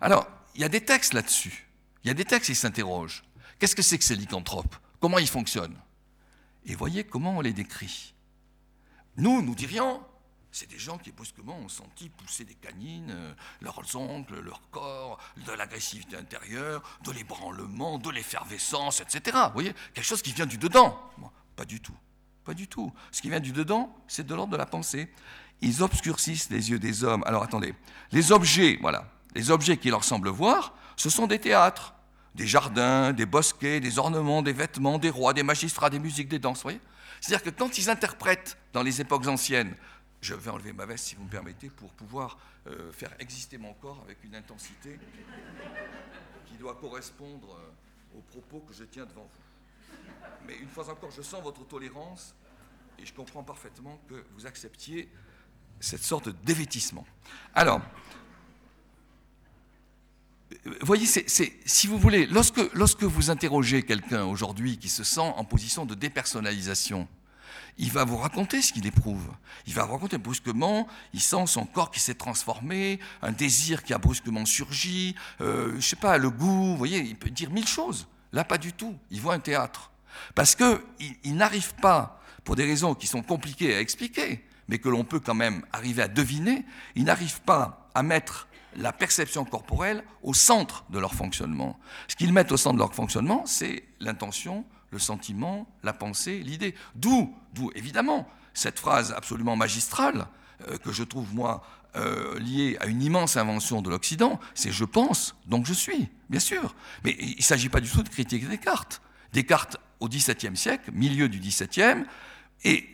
alors, 0.00 0.28
il 0.54 0.60
y 0.60 0.64
a 0.64 0.68
des 0.68 0.82
textes 0.82 1.14
là-dessus. 1.14 1.66
Il 2.04 2.08
y 2.08 2.10
a 2.10 2.14
des 2.14 2.24
textes 2.24 2.50
qui 2.50 2.54
s'interrogent. 2.54 3.24
Qu'est-ce 3.58 3.76
que 3.76 3.82
c'est 3.82 3.98
que 3.98 4.04
ces 4.04 4.16
lycanthropes? 4.16 4.76
Comment 5.00 5.18
ils 5.18 5.28
fonctionnent? 5.28 5.78
Et 6.66 6.74
voyez 6.74 7.04
comment 7.04 7.38
on 7.38 7.40
les 7.40 7.52
décrit. 7.52 8.14
Nous, 9.16 9.42
nous 9.42 9.54
dirions, 9.54 10.02
c'est 10.50 10.68
des 10.68 10.78
gens 10.78 10.98
qui 10.98 11.12
brusquement 11.12 11.58
ont 11.58 11.68
senti 11.68 12.08
pousser 12.08 12.44
des 12.44 12.54
canines, 12.54 13.10
euh, 13.10 13.34
leurs 13.60 13.96
ongles, 13.96 14.40
leur 14.40 14.60
corps, 14.70 15.18
de 15.46 15.52
l'agressivité 15.52 16.16
intérieure, 16.16 16.82
de 17.04 17.12
l'ébranlement, 17.12 17.98
de 17.98 18.10
l'effervescence, 18.10 19.00
etc. 19.00 19.36
Vous 19.48 19.52
voyez 19.54 19.74
Quelque 19.92 20.06
chose 20.06 20.22
qui 20.22 20.32
vient 20.32 20.46
du 20.46 20.58
dedans. 20.58 20.98
pas 21.56 21.64
du 21.64 21.80
tout. 21.80 21.96
Pas 22.44 22.54
du 22.54 22.68
tout. 22.68 22.92
Ce 23.10 23.22
qui 23.22 23.30
vient 23.30 23.40
du 23.40 23.52
dedans, 23.52 23.94
c'est 24.06 24.26
de 24.26 24.34
l'ordre 24.34 24.52
de 24.52 24.56
la 24.56 24.66
pensée. 24.66 25.10
Ils 25.60 25.82
obscurcissent 25.82 26.50
les 26.50 26.70
yeux 26.70 26.78
des 26.78 27.04
hommes. 27.04 27.24
Alors 27.26 27.42
attendez, 27.42 27.74
les 28.12 28.32
objets, 28.32 28.78
voilà, 28.80 29.10
les 29.34 29.50
objets 29.50 29.76
qui 29.76 29.90
leur 29.90 30.04
semblent 30.04 30.28
voir, 30.28 30.74
ce 30.96 31.10
sont 31.10 31.26
des 31.26 31.38
théâtres, 31.38 31.94
des 32.34 32.46
jardins, 32.46 33.12
des 33.12 33.26
bosquets, 33.26 33.80
des 33.80 33.98
ornements, 33.98 34.42
des 34.42 34.52
vêtements, 34.52 34.98
des 34.98 35.10
rois, 35.10 35.32
des 35.32 35.42
magistrats, 35.42 35.90
des 35.90 35.98
musiques, 35.98 36.28
des 36.28 36.38
danses. 36.38 36.62
voyez 36.62 36.80
C'est-à-dire 37.20 37.44
que 37.44 37.56
quand 37.56 37.78
ils 37.78 37.90
interprètent 37.90 38.56
dans 38.72 38.82
les 38.82 39.00
époques 39.00 39.26
anciennes, 39.26 39.74
je 40.20 40.34
vais 40.34 40.50
enlever 40.50 40.72
ma 40.72 40.86
veste 40.86 41.06
si 41.06 41.14
vous 41.14 41.24
me 41.24 41.30
permettez 41.30 41.68
pour 41.68 41.90
pouvoir 41.90 42.38
euh, 42.66 42.90
faire 42.92 43.12
exister 43.18 43.58
mon 43.58 43.74
corps 43.74 44.00
avec 44.04 44.24
une 44.24 44.34
intensité 44.34 44.98
qui 46.46 46.54
doit 46.54 46.76
correspondre 46.76 47.54
euh, 47.54 48.18
aux 48.18 48.22
propos 48.22 48.60
que 48.66 48.72
je 48.72 48.84
tiens 48.84 49.04
devant 49.04 49.28
vous. 49.30 49.96
Mais 50.46 50.56
une 50.56 50.68
fois 50.68 50.88
encore, 50.90 51.10
je 51.10 51.22
sens 51.22 51.42
votre 51.42 51.66
tolérance 51.66 52.34
et 52.98 53.06
je 53.06 53.12
comprends 53.12 53.42
parfaitement 53.42 54.00
que 54.08 54.24
vous 54.34 54.46
acceptiez 54.46 55.10
cette 55.80 56.02
sorte 56.02 56.28
de 56.28 56.36
dévêtissement. 56.44 57.06
Alors, 57.54 57.80
voyez, 60.82 61.06
si 61.06 61.86
vous 61.86 61.98
voulez, 61.98 62.26
lorsque, 62.26 62.60
lorsque 62.74 63.02
vous 63.02 63.30
interrogez 63.30 63.82
quelqu'un 63.82 64.24
aujourd'hui 64.24 64.78
qui 64.78 64.88
se 64.88 65.04
sent 65.04 65.20
en 65.20 65.44
position 65.44 65.86
de 65.86 65.94
dépersonnalisation, 65.94 67.08
il 67.76 67.90
va 67.90 68.04
vous 68.04 68.16
raconter 68.16 68.62
ce 68.62 68.72
qu'il 68.72 68.86
éprouve. 68.86 69.28
Il 69.66 69.74
va 69.74 69.84
vous 69.84 69.92
raconter 69.94 70.18
brusquement, 70.18 70.86
il 71.12 71.20
sent 71.20 71.46
son 71.46 71.66
corps 71.66 71.90
qui 71.90 72.00
s'est 72.00 72.14
transformé, 72.14 73.00
un 73.22 73.32
désir 73.32 73.82
qui 73.82 73.92
a 73.92 73.98
brusquement 73.98 74.44
surgi, 74.46 75.16
euh, 75.40 75.74
je 75.76 75.80
sais 75.80 75.96
pas, 75.96 76.18
le 76.18 76.30
goût, 76.30 76.66
vous 76.66 76.76
voyez, 76.76 76.98
il 76.98 77.16
peut 77.16 77.30
dire 77.30 77.50
mille 77.50 77.66
choses. 77.66 78.06
Là, 78.32 78.44
pas 78.44 78.58
du 78.58 78.72
tout. 78.72 78.96
Il 79.10 79.20
voit 79.20 79.34
un 79.34 79.40
théâtre. 79.40 79.90
Parce 80.34 80.54
qu'il 80.54 80.78
il, 81.24 81.36
n'arrive 81.36 81.74
pas, 81.76 82.20
pour 82.44 82.56
des 82.56 82.64
raisons 82.64 82.94
qui 82.94 83.06
sont 83.06 83.22
compliquées 83.22 83.74
à 83.74 83.80
expliquer, 83.80 84.44
mais 84.68 84.78
que 84.78 84.88
l'on 84.88 85.04
peut 85.04 85.20
quand 85.20 85.34
même 85.34 85.64
arriver 85.72 86.02
à 86.02 86.08
deviner, 86.08 86.64
il 86.94 87.04
n'arrive 87.04 87.40
pas 87.42 87.90
à 87.94 88.02
mettre 88.02 88.48
la 88.76 88.92
perception 88.92 89.44
corporelle 89.44 90.04
au 90.22 90.34
centre 90.34 90.84
de 90.90 90.98
leur 90.98 91.14
fonctionnement. 91.14 91.78
Ce 92.08 92.16
qu'ils 92.16 92.32
mettent 92.32 92.52
au 92.52 92.56
centre 92.56 92.74
de 92.74 92.80
leur 92.80 92.94
fonctionnement, 92.94 93.44
c'est 93.46 93.84
l'intention, 94.00 94.64
le 94.90 94.98
sentiment, 94.98 95.66
la 95.82 95.92
pensée, 95.92 96.38
l'idée. 96.40 96.74
D'où, 96.94 97.34
d'où 97.52 97.70
évidemment, 97.74 98.28
cette 98.54 98.78
phrase 98.78 99.12
absolument 99.12 99.56
magistrale 99.56 100.26
euh, 100.68 100.78
que 100.78 100.92
je 100.92 101.02
trouve 101.02 101.34
moi 101.34 101.62
euh, 101.96 102.38
liée 102.40 102.76
à 102.80 102.86
une 102.86 103.02
immense 103.02 103.36
invention 103.36 103.82
de 103.82 103.90
l'Occident, 103.90 104.40
c'est 104.54 104.72
je 104.72 104.84
pense, 104.84 105.36
donc 105.46 105.66
je 105.66 105.72
suis, 105.72 106.08
bien 106.28 106.40
sûr. 106.40 106.74
Mais 107.04 107.16
il 107.20 107.36
ne 107.36 107.42
s'agit 107.42 107.68
pas 107.68 107.80
du 107.80 107.90
tout 107.90 108.02
de 108.02 108.08
critiquer 108.08 108.46
Descartes. 108.46 109.00
Descartes, 109.32 109.76
au 110.00 110.08
XVIIe 110.08 110.56
siècle, 110.56 110.90
milieu 110.92 111.28
du 111.28 111.38
XVIIe, 111.38 112.04
est 112.64 112.84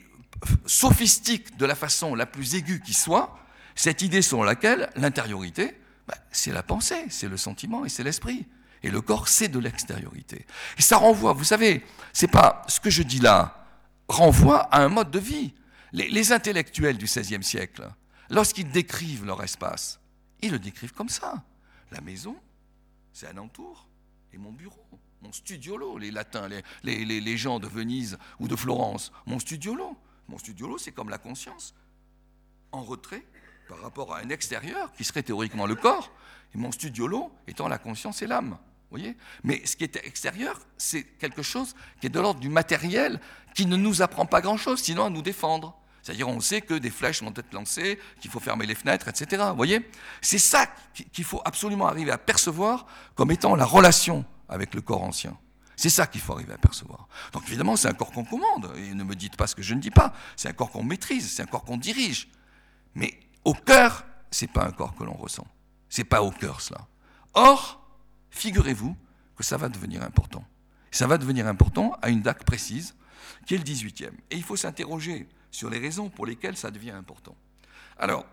sophistique 0.66 1.56
de 1.56 1.66
la 1.66 1.74
façon 1.74 2.14
la 2.14 2.26
plus 2.26 2.54
aiguë 2.54 2.80
qui 2.80 2.94
soit, 2.94 3.38
cette 3.80 4.02
idée 4.02 4.20
selon 4.20 4.42
laquelle 4.42 4.90
l'intériorité, 4.94 5.74
bah, 6.06 6.14
c'est 6.30 6.52
la 6.52 6.62
pensée, 6.62 7.02
c'est 7.08 7.28
le 7.28 7.38
sentiment 7.38 7.86
et 7.86 7.88
c'est 7.88 8.02
l'esprit. 8.02 8.46
Et 8.82 8.90
le 8.90 9.00
corps, 9.00 9.26
c'est 9.26 9.48
de 9.48 9.58
l'extériorité. 9.58 10.44
Et 10.76 10.82
ça 10.82 10.98
renvoie, 10.98 11.32
vous 11.32 11.44
savez, 11.44 11.82
c'est 12.12 12.30
pas 12.30 12.62
ce 12.68 12.78
que 12.78 12.90
je 12.90 13.02
dis 13.02 13.20
là, 13.20 13.66
renvoie 14.06 14.64
à 14.64 14.82
un 14.82 14.90
mode 14.90 15.10
de 15.10 15.18
vie. 15.18 15.54
Les, 15.92 16.30
intellectuels 16.30 16.98
du 16.98 17.06
XVIe 17.06 17.42
siècle, 17.42 17.90
lorsqu'ils 18.28 18.70
décrivent 18.70 19.24
leur 19.24 19.42
espace, 19.42 19.98
ils 20.42 20.52
le 20.52 20.58
décrivent 20.58 20.92
comme 20.92 21.08
ça. 21.08 21.42
La 21.90 22.02
maison, 22.02 22.36
c'est 23.14 23.28
un 23.28 23.38
entour, 23.38 23.88
et 24.34 24.36
mon 24.36 24.52
bureau, 24.52 24.84
mon 25.22 25.32
studiolo, 25.32 25.96
les 25.96 26.10
latins, 26.10 26.48
les, 26.48 26.62
les, 26.82 27.20
les 27.20 27.36
gens 27.38 27.58
de 27.58 27.66
Venise 27.66 28.18
ou 28.40 28.46
de 28.46 28.56
Florence, 28.56 29.10
mon 29.24 29.38
studiolo. 29.38 29.96
Mon 30.28 30.36
studiolo, 30.36 30.76
c'est 30.76 30.92
comme 30.92 31.08
la 31.08 31.18
conscience, 31.18 31.74
en 32.72 32.82
retrait 32.82 33.24
par 33.70 33.80
rapport 33.80 34.14
à 34.14 34.18
un 34.18 34.28
extérieur 34.30 34.92
qui 34.92 35.04
serait 35.04 35.22
théoriquement 35.22 35.64
le 35.64 35.76
corps, 35.76 36.11
et 36.54 36.59
mon 36.59 36.72
studiolo 36.72 37.30
étant 37.46 37.68
la 37.68 37.78
conscience 37.78 38.20
et 38.20 38.26
l'âme. 38.26 38.59
Voyez 38.90 39.16
Mais 39.44 39.64
ce 39.64 39.76
qui 39.76 39.85
est 39.85 39.96
extérieur, 40.04 40.59
c'est 40.76 41.04
quelque 41.04 41.42
chose 41.42 41.76
qui 42.00 42.09
est 42.09 42.11
de 42.11 42.18
l'ordre 42.18 42.40
du 42.40 42.48
matériel, 42.48 43.20
qui 43.54 43.66
ne 43.66 43.76
nous 43.76 44.02
apprend 44.02 44.26
pas 44.26 44.40
grand-chose, 44.40 44.80
sinon 44.80 45.04
à 45.04 45.11
nous 45.11 45.22
défendre. 45.22 45.76
C'est-à-dire, 46.02 46.28
on 46.28 46.40
sait 46.40 46.62
que 46.62 46.74
des 46.74 46.90
flèches 46.90 47.22
vont 47.22 47.33
être 47.37 47.52
lancées, 47.52 48.00
qu'il 48.20 48.30
faut 48.30 48.40
fermer 48.40 48.66
les 48.66 48.74
fenêtres, 48.74 49.06
etc. 49.06 49.44
Voyez 49.54 49.88
C'est 50.20 50.38
ça 50.38 50.66
qu'il 51.12 51.24
faut 51.24 51.42
absolument 51.44 51.87
arriver 51.87 52.11
à 52.11 52.18
percevoir 52.18 52.87
comme 53.14 53.30
étant 53.30 53.54
la 53.54 53.64
relation 53.64 54.24
avec 54.48 54.74
le 54.74 54.80
corps 54.80 55.02
ancien. 55.02 55.38
C'est 55.76 55.90
ça 55.90 56.09
qu'il 56.09 56.20
faut 56.20 56.33
arriver 56.33 56.54
à 56.54 56.59
percevoir. 56.59 57.06
Donc 57.33 57.44
évidemment, 57.46 57.76
c'est 57.76 57.88
un 57.88 57.94
corps 57.94 58.11
qu'on 58.11 58.24
commande, 58.24 58.72
et 58.76 58.94
ne 58.94 59.04
me 59.04 59.14
dites 59.14 59.37
pas 59.37 59.46
ce 59.46 59.54
que 59.54 59.62
je 59.62 59.74
ne 59.74 59.80
dis 59.80 59.90
pas. 59.90 60.12
C'est 60.37 60.48
un 60.48 60.52
corps 60.52 60.70
qu'on 60.72 60.83
maîtrise, 60.83 61.30
c'est 61.30 61.42
un 61.42 61.46
corps 61.46 61.64
qu'on 61.64 61.76
dirige. 61.76 62.28
Mais 62.94 63.18
au 63.44 63.55
cœur, 63.55 64.05
c'est 64.31 64.50
pas 64.50 64.66
un 64.66 64.72
corps 64.72 64.94
que 64.94 65.05
l'on 65.05 65.14
ressent. 65.14 65.46
C'est 65.88 66.05
pas 66.05 66.22
au 66.22 66.31
cœur 66.31 66.61
cela. 66.61 66.87
Or, 67.35 67.83
figurez-vous 68.31 68.96
que 69.37 69.44
ça 69.44 69.57
va 69.57 69.68
devenir 69.68 70.03
important. 70.03 70.44
Ça 70.90 71.07
va 71.07 71.18
devenir 71.18 71.46
important 71.46 71.96
à 72.03 72.11
une 72.11 72.22
date 72.22 72.44
précise, 72.44 72.94
qui 73.46 73.55
est 73.55 73.59
le 73.59 73.64
18e. 73.64 74.11
Et 74.31 74.37
il 74.37 74.42
faut 74.42 74.57
s'interroger 74.57 75.29
sur 75.50 75.70
les 75.70 75.79
raisons 75.79 76.09
pour 76.09 76.26
lesquelles 76.26 76.57
ça 76.57 76.70
devient 76.70 76.90
important. 76.90 77.37
Alors, 77.98 78.26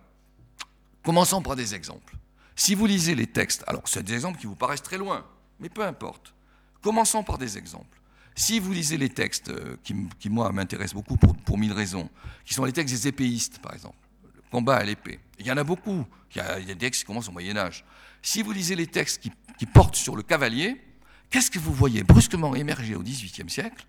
commençons 1.03 1.41
par 1.41 1.55
des 1.55 1.75
exemples. 1.75 2.15
Si 2.55 2.73
vous 2.73 2.85
lisez 2.85 3.15
les 3.15 3.27
textes, 3.27 3.63
alors 3.67 3.83
c'est 3.85 4.03
des 4.03 4.13
exemples 4.13 4.39
qui 4.39 4.47
vous 4.47 4.55
paraissent 4.55 4.83
très 4.83 4.97
loin, 4.97 5.25
mais 5.59 5.69
peu 5.69 5.85
importe. 5.85 6.33
Commençons 6.81 7.23
par 7.23 7.37
des 7.37 7.57
exemples. 7.57 7.99
Si 8.35 8.59
vous 8.59 8.71
lisez 8.71 8.97
les 8.97 9.09
textes 9.09 9.49
euh, 9.49 9.77
qui, 9.83 10.29
moi, 10.29 10.51
m'intéressent 10.51 10.93
beaucoup 10.93 11.17
pour, 11.17 11.57
mille 11.57 11.73
raisons, 11.73 12.09
qui 12.45 12.53
sont 12.53 12.65
les 12.65 12.71
textes 12.71 12.93
des 12.93 13.07
épéistes, 13.07 13.59
par 13.59 13.73
exemple, 13.73 13.97
le 14.01 14.06
combat 14.51 14.77
à 14.77 14.83
l'épée, 14.83 15.19
il 15.39 15.45
y 15.45 15.51
en 15.51 15.57
a 15.57 15.63
beaucoup. 15.63 16.05
Il 16.35 16.37
y 16.37 16.41
a, 16.41 16.59
des 16.59 16.75
textes 16.75 17.01
qui 17.01 17.07
commencent 17.07 17.29
au 17.29 17.31
Moyen-Âge. 17.31 17.85
Si 18.21 18.41
vous 18.41 18.51
lisez 18.51 18.75
les 18.75 18.87
textes 18.87 19.21
qui, 19.21 19.31
qui 19.57 19.65
portent 19.65 19.95
sur 19.95 20.15
le 20.15 20.23
cavalier, 20.23 20.81
qu'est-ce 21.29 21.49
que 21.49 21.59
vous 21.59 21.73
voyez 21.73 22.03
brusquement 22.03 22.53
émerger 22.55 22.95
au 22.95 23.01
XVIIIe 23.01 23.49
siècle? 23.49 23.87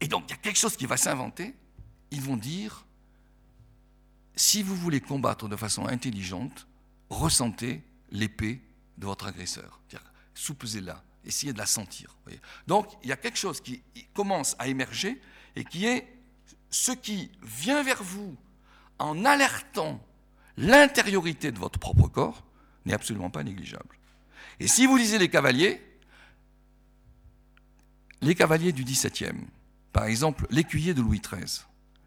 Et 0.00 0.08
donc, 0.08 0.24
il 0.28 0.30
y 0.30 0.34
a 0.34 0.38
quelque 0.38 0.58
chose 0.58 0.76
qui 0.76 0.86
va 0.86 0.96
s'inventer. 0.96 1.54
Ils 2.10 2.22
vont 2.22 2.36
dire 2.36 2.84
si 4.40 4.62
vous 4.62 4.74
voulez 4.74 5.00
combattre 5.00 5.48
de 5.48 5.56
façon 5.56 5.86
intelligente, 5.86 6.66
ressentez 7.10 7.82
l'épée 8.10 8.62
de 8.96 9.04
votre 9.04 9.26
agresseur. 9.26 9.80
Soupesez-la, 10.34 11.04
essayez 11.26 11.52
de 11.52 11.58
la 11.58 11.66
sentir. 11.66 12.16
Donc 12.66 12.86
il 13.02 13.10
y 13.10 13.12
a 13.12 13.16
quelque 13.16 13.36
chose 13.36 13.60
qui 13.60 13.82
commence 14.14 14.56
à 14.58 14.68
émerger 14.68 15.20
et 15.56 15.64
qui 15.64 15.84
est 15.84 16.08
ce 16.70 16.92
qui 16.92 17.30
vient 17.42 17.82
vers 17.82 18.02
vous 18.02 18.34
en 19.00 19.24
alertant 19.24 20.00
l'intériorité 20.56 21.50
de 21.50 21.58
votre 21.58 21.78
propre 21.78 22.06
corps 22.06 22.44
n'est 22.84 22.92
absolument 22.92 23.30
pas 23.30 23.42
négligeable. 23.42 23.98
Et 24.60 24.68
si 24.68 24.86
vous 24.86 24.96
lisez 24.96 25.18
les 25.18 25.30
cavaliers, 25.30 25.82
les 28.20 28.34
cavaliers 28.34 28.72
du 28.72 28.84
XVIIe, 28.84 29.46
par 29.92 30.04
exemple 30.04 30.46
l'écuyer 30.50 30.94
de 30.94 31.00
Louis 31.00 31.20
XIII, 31.20 31.64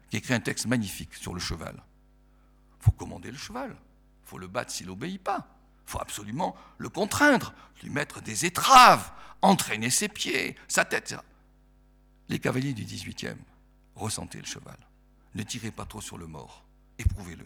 qui 0.08 0.16
écrit 0.16 0.34
un 0.34 0.40
texte 0.40 0.66
magnifique 0.66 1.14
sur 1.14 1.34
le 1.34 1.40
cheval, 1.40 1.82
il 2.80 2.84
faut 2.84 2.92
commander 2.92 3.30
le 3.30 3.38
cheval. 3.38 3.70
Il 4.24 4.28
faut 4.28 4.38
le 4.38 4.46
battre 4.46 4.70
s'il 4.70 4.86
n'obéit 4.86 5.22
pas. 5.22 5.48
Il 5.86 5.90
faut 5.90 6.00
absolument 6.00 6.54
le 6.78 6.88
contraindre, 6.88 7.52
lui 7.82 7.90
mettre 7.90 8.22
des 8.22 8.46
étraves, 8.46 9.10
entraîner 9.42 9.90
ses 9.90 10.08
pieds, 10.08 10.56
sa 10.68 10.84
tête. 10.84 11.14
Les 12.28 12.38
cavaliers 12.38 12.72
du 12.72 12.84
18e, 12.84 13.36
ressentez 13.94 14.38
le 14.38 14.46
cheval. 14.46 14.78
Ne 15.34 15.42
tirez 15.42 15.70
pas 15.70 15.84
trop 15.84 16.00
sur 16.00 16.16
le 16.16 16.26
mort, 16.26 16.63
éprouvez-le. 16.98 17.44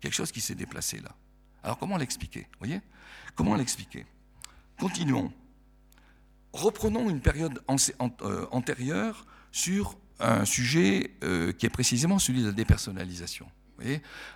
Quelque 0.00 0.14
chose 0.14 0.32
qui 0.32 0.40
s'est 0.40 0.54
déplacé 0.54 1.00
là. 1.00 1.14
Alors 1.62 1.78
comment 1.78 1.96
l'expliquer 1.96 2.46
Voyez? 2.58 2.80
Comment 3.34 3.54
l'expliquer? 3.54 4.06
Continuons. 4.78 5.32
Reprenons 6.52 7.10
une 7.10 7.20
période 7.20 7.62
euh, 7.68 8.46
antérieure 8.50 9.26
sur 9.52 9.96
un 10.20 10.44
sujet 10.44 11.10
euh, 11.22 11.52
qui 11.52 11.66
est 11.66 11.70
précisément 11.70 12.18
celui 12.18 12.42
de 12.42 12.46
la 12.46 12.52
dépersonnalisation. 12.52 13.46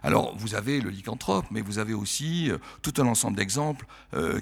Alors, 0.02 0.36
vous 0.36 0.54
avez 0.54 0.82
le 0.82 0.90
lycanthrope, 0.90 1.46
mais 1.50 1.62
vous 1.62 1.78
avez 1.78 1.94
aussi 1.94 2.50
euh, 2.50 2.58
tout 2.82 2.92
un 2.98 3.06
ensemble 3.06 3.38
d'exemples 3.38 3.86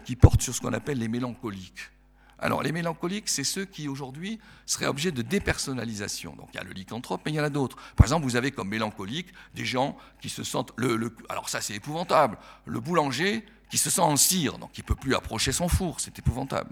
qui 0.04 0.16
portent 0.16 0.42
sur 0.42 0.52
ce 0.52 0.60
qu'on 0.60 0.72
appelle 0.72 0.98
les 0.98 1.06
mélancoliques. 1.06 1.90
Alors, 2.38 2.62
les 2.62 2.72
mélancoliques, 2.72 3.28
c'est 3.28 3.44
ceux 3.44 3.64
qui 3.64 3.88
aujourd'hui 3.88 4.38
seraient 4.64 4.86
objets 4.86 5.10
de 5.10 5.22
dépersonnalisation. 5.22 6.36
Donc, 6.36 6.50
il 6.52 6.56
y 6.56 6.60
a 6.60 6.64
le 6.64 6.72
lycanthrope, 6.72 7.22
mais 7.24 7.32
il 7.32 7.34
y 7.34 7.40
en 7.40 7.44
a 7.44 7.50
d'autres. 7.50 7.76
Par 7.96 8.04
exemple, 8.04 8.24
vous 8.24 8.36
avez 8.36 8.52
comme 8.52 8.68
mélancoliques 8.68 9.32
des 9.54 9.64
gens 9.64 9.96
qui 10.20 10.28
se 10.28 10.44
sentent. 10.44 10.72
Le, 10.76 11.14
alors, 11.28 11.48
ça, 11.48 11.60
c'est 11.60 11.74
épouvantable. 11.74 12.38
Le 12.64 12.78
boulanger 12.78 13.44
qui 13.70 13.78
se 13.78 13.90
sent 13.90 14.00
en 14.00 14.16
cire, 14.16 14.58
donc 14.58 14.76
il 14.78 14.80
ne 14.82 14.86
peut 14.86 14.94
plus 14.94 15.14
approcher 15.14 15.52
son 15.52 15.68
four, 15.68 16.00
c'est 16.00 16.18
épouvantable. 16.18 16.70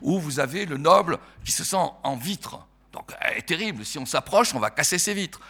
Ou 0.00 0.20
vous 0.20 0.38
avez 0.38 0.66
le 0.66 0.76
noble 0.76 1.18
qui 1.44 1.52
se 1.52 1.64
sent 1.64 1.76
en 1.76 2.16
vitre, 2.16 2.66
donc 2.92 3.12
elle 3.20 3.38
est 3.38 3.42
terrible, 3.42 3.84
si 3.84 3.98
on 3.98 4.06
s'approche, 4.06 4.54
on 4.54 4.60
va 4.60 4.70
casser 4.70 4.98
ses 4.98 5.14
vitres. 5.14 5.40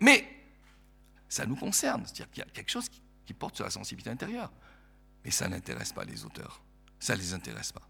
Mais 0.00 0.26
ça 1.28 1.46
nous 1.46 1.56
concerne, 1.56 2.04
c'est-à-dire 2.04 2.30
qu'il 2.30 2.44
y 2.44 2.46
a 2.46 2.50
quelque 2.50 2.70
chose 2.70 2.88
qui, 2.88 3.34
porte 3.34 3.56
sur 3.56 3.64
la 3.64 3.70
sensibilité 3.70 4.10
intérieure. 4.10 4.52
Mais 5.24 5.30
ça 5.30 5.48
n'intéresse 5.48 5.92
pas 5.92 6.04
les 6.04 6.24
auteurs, 6.24 6.60
ça 7.00 7.14
ne 7.14 7.20
les 7.20 7.34
intéresse 7.34 7.72
pas. 7.72 7.82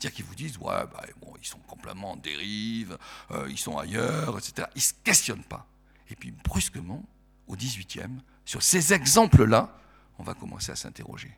C'est-à-dire 0.00 0.16
qu'ils 0.16 0.24
vous 0.24 0.34
disent, 0.34 0.56
ouais, 0.58 0.86
bah, 0.92 1.04
bon, 1.20 1.34
ils 1.40 1.46
sont 1.46 1.58
complètement 1.58 2.12
en 2.12 2.16
dérive, 2.16 2.96
euh, 3.30 3.46
ils 3.50 3.58
sont 3.58 3.76
ailleurs, 3.76 4.38
etc. 4.38 4.66
Ils 4.74 4.78
ne 4.78 4.82
se 4.82 4.92
questionnent 5.04 5.44
pas. 5.44 5.66
Et 6.08 6.16
puis 6.16 6.32
brusquement, 6.32 7.04
au 7.46 7.54
18e, 7.54 8.18
sur 8.44 8.62
ces 8.62 8.92
exemples-là, 8.92 9.76
on 10.18 10.22
va 10.22 10.34
commencer 10.34 10.72
à 10.72 10.76
s'interroger 10.76 11.36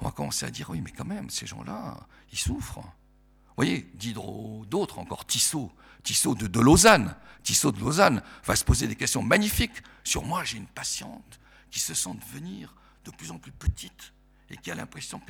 on 0.00 0.04
va 0.04 0.10
commencer 0.10 0.46
à 0.46 0.50
dire 0.50 0.70
oui, 0.70 0.80
mais 0.80 0.92
quand 0.92 1.04
même, 1.04 1.28
ces 1.30 1.46
gens-là, 1.46 1.96
ils 2.32 2.38
souffrent. 2.38 2.80
Vous 2.80 3.64
voyez, 3.64 3.90
Diderot, 3.94 4.64
d'autres 4.66 4.98
encore, 4.98 5.26
Tissot, 5.26 5.72
Tissot 6.04 6.34
de, 6.34 6.46
de, 6.46 6.60
Lausanne, 6.60 7.16
Tissot 7.42 7.72
de 7.72 7.80
Lausanne 7.80 8.22
va 8.44 8.54
se 8.54 8.64
poser 8.64 8.86
des 8.86 8.94
questions 8.94 9.22
magnifiques 9.22 9.82
sur 10.04 10.24
moi, 10.24 10.44
j'ai 10.44 10.58
une 10.58 10.66
patiente 10.66 11.40
qui 11.70 11.80
se 11.80 11.94
sent 11.94 12.14
devenir 12.14 12.74
de 13.04 13.10
plus 13.10 13.30
en 13.30 13.38
plus 13.38 13.52
petite 13.52 14.12
et 14.50 14.56
qui 14.56 14.70
a 14.70 14.74
l'impression 14.74 15.20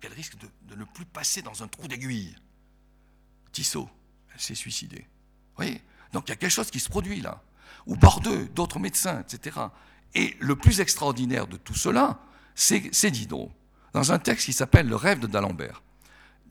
qu'elle 0.00 0.12
risque 0.12 0.36
de, 0.38 0.74
ne 0.74 0.84
plus 0.84 1.04
passer 1.04 1.42
dans 1.42 1.62
un 1.62 1.68
trou 1.68 1.88
d'aiguille. 1.88 2.36
Tissot, 3.52 3.88
elle 4.34 4.40
s'est 4.40 4.54
suicidée. 4.54 5.00
Vous 5.00 5.64
voyez 5.64 5.82
Donc 6.12 6.24
il 6.26 6.30
y 6.30 6.32
a 6.32 6.36
quelque 6.36 6.50
chose 6.50 6.70
qui 6.70 6.80
se 6.80 6.88
produit 6.88 7.20
là. 7.20 7.42
Ou 7.86 7.96
Bordeaux, 7.96 8.44
d'autres 8.46 8.78
médecins, 8.78 9.20
etc. 9.20 9.58
Et 10.14 10.36
le 10.40 10.56
plus 10.56 10.80
extraordinaire 10.80 11.46
de 11.46 11.56
tout 11.56 11.74
cela, 11.74 12.20
c'est 12.54 13.10
Diderot 13.10 13.52
dans 13.96 14.12
un 14.12 14.18
texte 14.18 14.44
qui 14.44 14.52
s'appelle 14.52 14.86
Le 14.86 14.96
rêve 14.96 15.20
de 15.20 15.26
d'Alembert. 15.26 15.82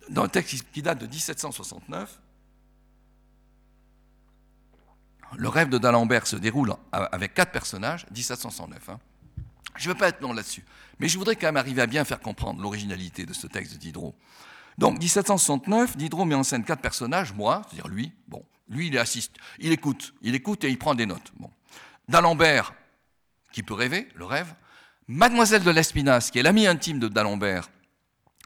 Dans 0.10 0.24
un 0.24 0.28
texte 0.28 0.66
qui 0.72 0.82
date 0.82 1.00
de 1.00 1.06
1769, 1.06 2.20
le 5.38 5.48
rêve 5.48 5.70
de 5.70 5.78
d'Alembert 5.78 6.26
se 6.26 6.36
déroule 6.38 6.74
avec 6.92 7.36
quatre 7.36 7.52
personnages, 7.52 8.08
1769. 8.12 8.90
Hein. 8.90 9.00
Je 9.76 9.88
ne 9.88 9.94
veux 9.94 9.98
pas 9.98 10.10
être 10.10 10.22
long 10.22 10.34
là-dessus, 10.34 10.64
mais 11.00 11.08
je 11.08 11.18
voudrais 11.18 11.36
quand 11.36 11.48
même 11.48 11.58
arriver 11.58 11.82
à 11.82 11.88
bien 11.88 12.06
faire 12.06 12.20
comprendre 12.20 12.62
l'originalité 12.62 13.26
de 13.26 13.34
ce 13.34 13.48
texte 13.48 13.74
de 13.74 13.78
Diderot. 13.78 14.16
Donc, 14.78 15.00
1769, 15.00 15.98
Diderot 15.98 16.26
met 16.26 16.36
en 16.36 16.44
scène 16.44 16.64
quatre 16.64 16.82
personnages, 16.82 17.34
moi, 17.34 17.62
c'est-à-dire 17.68 17.88
lui, 17.88 18.12
bon, 18.28 18.44
lui, 18.70 18.88
il 18.88 18.98
assiste, 18.98 19.36
il 19.60 19.72
écoute, 19.72 20.14
il 20.22 20.36
écoute 20.36 20.64
et 20.64 20.70
il 20.70 20.78
prend 20.78 20.96
des 20.96 21.06
notes. 21.06 21.32
Bon. 21.40 21.50
D'Alembert, 22.08 22.74
qui 23.52 23.64
peut 23.64 23.74
rêver, 23.74 24.08
le 24.16 24.26
rêve, 24.26 24.54
Mademoiselle 25.08 25.64
de 25.64 25.70
l'Espinasse, 25.70 26.32
qui 26.32 26.40
est 26.40 26.44
l'amie 26.44 26.66
intime 26.66 27.00
de 27.00 27.08
d'Alembert 27.08 27.70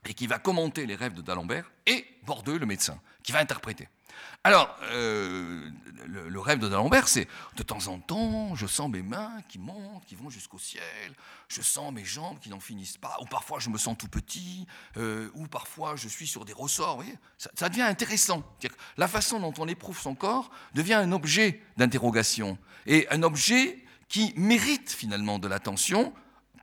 et 0.06 0.14
qui 0.14 0.28
va 0.28 0.40
commenter 0.40 0.86
les 0.86 0.96
rêves 0.96 1.14
de 1.14 1.22
d'Alembert, 1.22 1.72
et 1.86 2.06
Bordeaux, 2.26 2.58
le 2.58 2.66
médecin, 2.66 3.00
qui 3.24 3.32
va 3.32 3.40
interpréter. 3.40 3.88
Alors, 4.44 4.76
euh, 4.84 5.70
le, 6.06 6.40
rêve 6.40 6.60
de 6.60 6.70
d'Alembert, 6.70 7.08
c'est 7.08 7.28
de 7.56 7.64
temps 7.64 7.88
en 7.88 8.00
temps, 8.00 8.56
je 8.56 8.68
sens 8.68 8.90
mes 8.90 9.02
mains 9.02 9.42
qui 9.50 9.60
montent, 9.60 10.06
qui 10.06 10.16
vont 10.16 10.30
jusqu'au 10.30 10.58
ciel, 10.58 10.84
je 11.48 11.62
sens 11.62 11.94
mes 11.94 12.06
jambes 12.06 12.40
qui 12.40 12.50
n'en 12.50 12.60
finissent 12.60 12.98
pas, 12.98 13.18
ou 13.22 13.26
parfois 13.26 13.60
je 13.60 13.70
me 13.70 13.78
sens 13.78 13.98
tout 13.98 14.08
petit, 14.08 14.66
euh, 14.98 15.30
ou 15.34 15.48
parfois 15.48 15.96
je 15.96 16.08
suis 16.08 16.28
sur 16.28 16.46
des 16.46 16.54
ressorts. 16.54 17.04
Ça, 17.38 17.50
ça, 17.54 17.70
devient 17.70 17.82
intéressant. 17.82 18.44
La 18.98 19.08
façon 19.08 19.40
dont 19.40 19.54
on 19.58 19.68
éprouve 19.68 20.00
son 20.00 20.16
corps 20.16 20.50
devient 20.74 20.94
un 20.94 21.12
objet 21.12 21.62
d'interrogation, 21.78 22.58
et 22.86 23.08
un 23.12 23.24
objet 23.24 23.84
qui 24.08 24.34
mérite 24.36 24.92
finalement 24.92 25.38
de 25.38 25.48
l'attention 25.48 26.14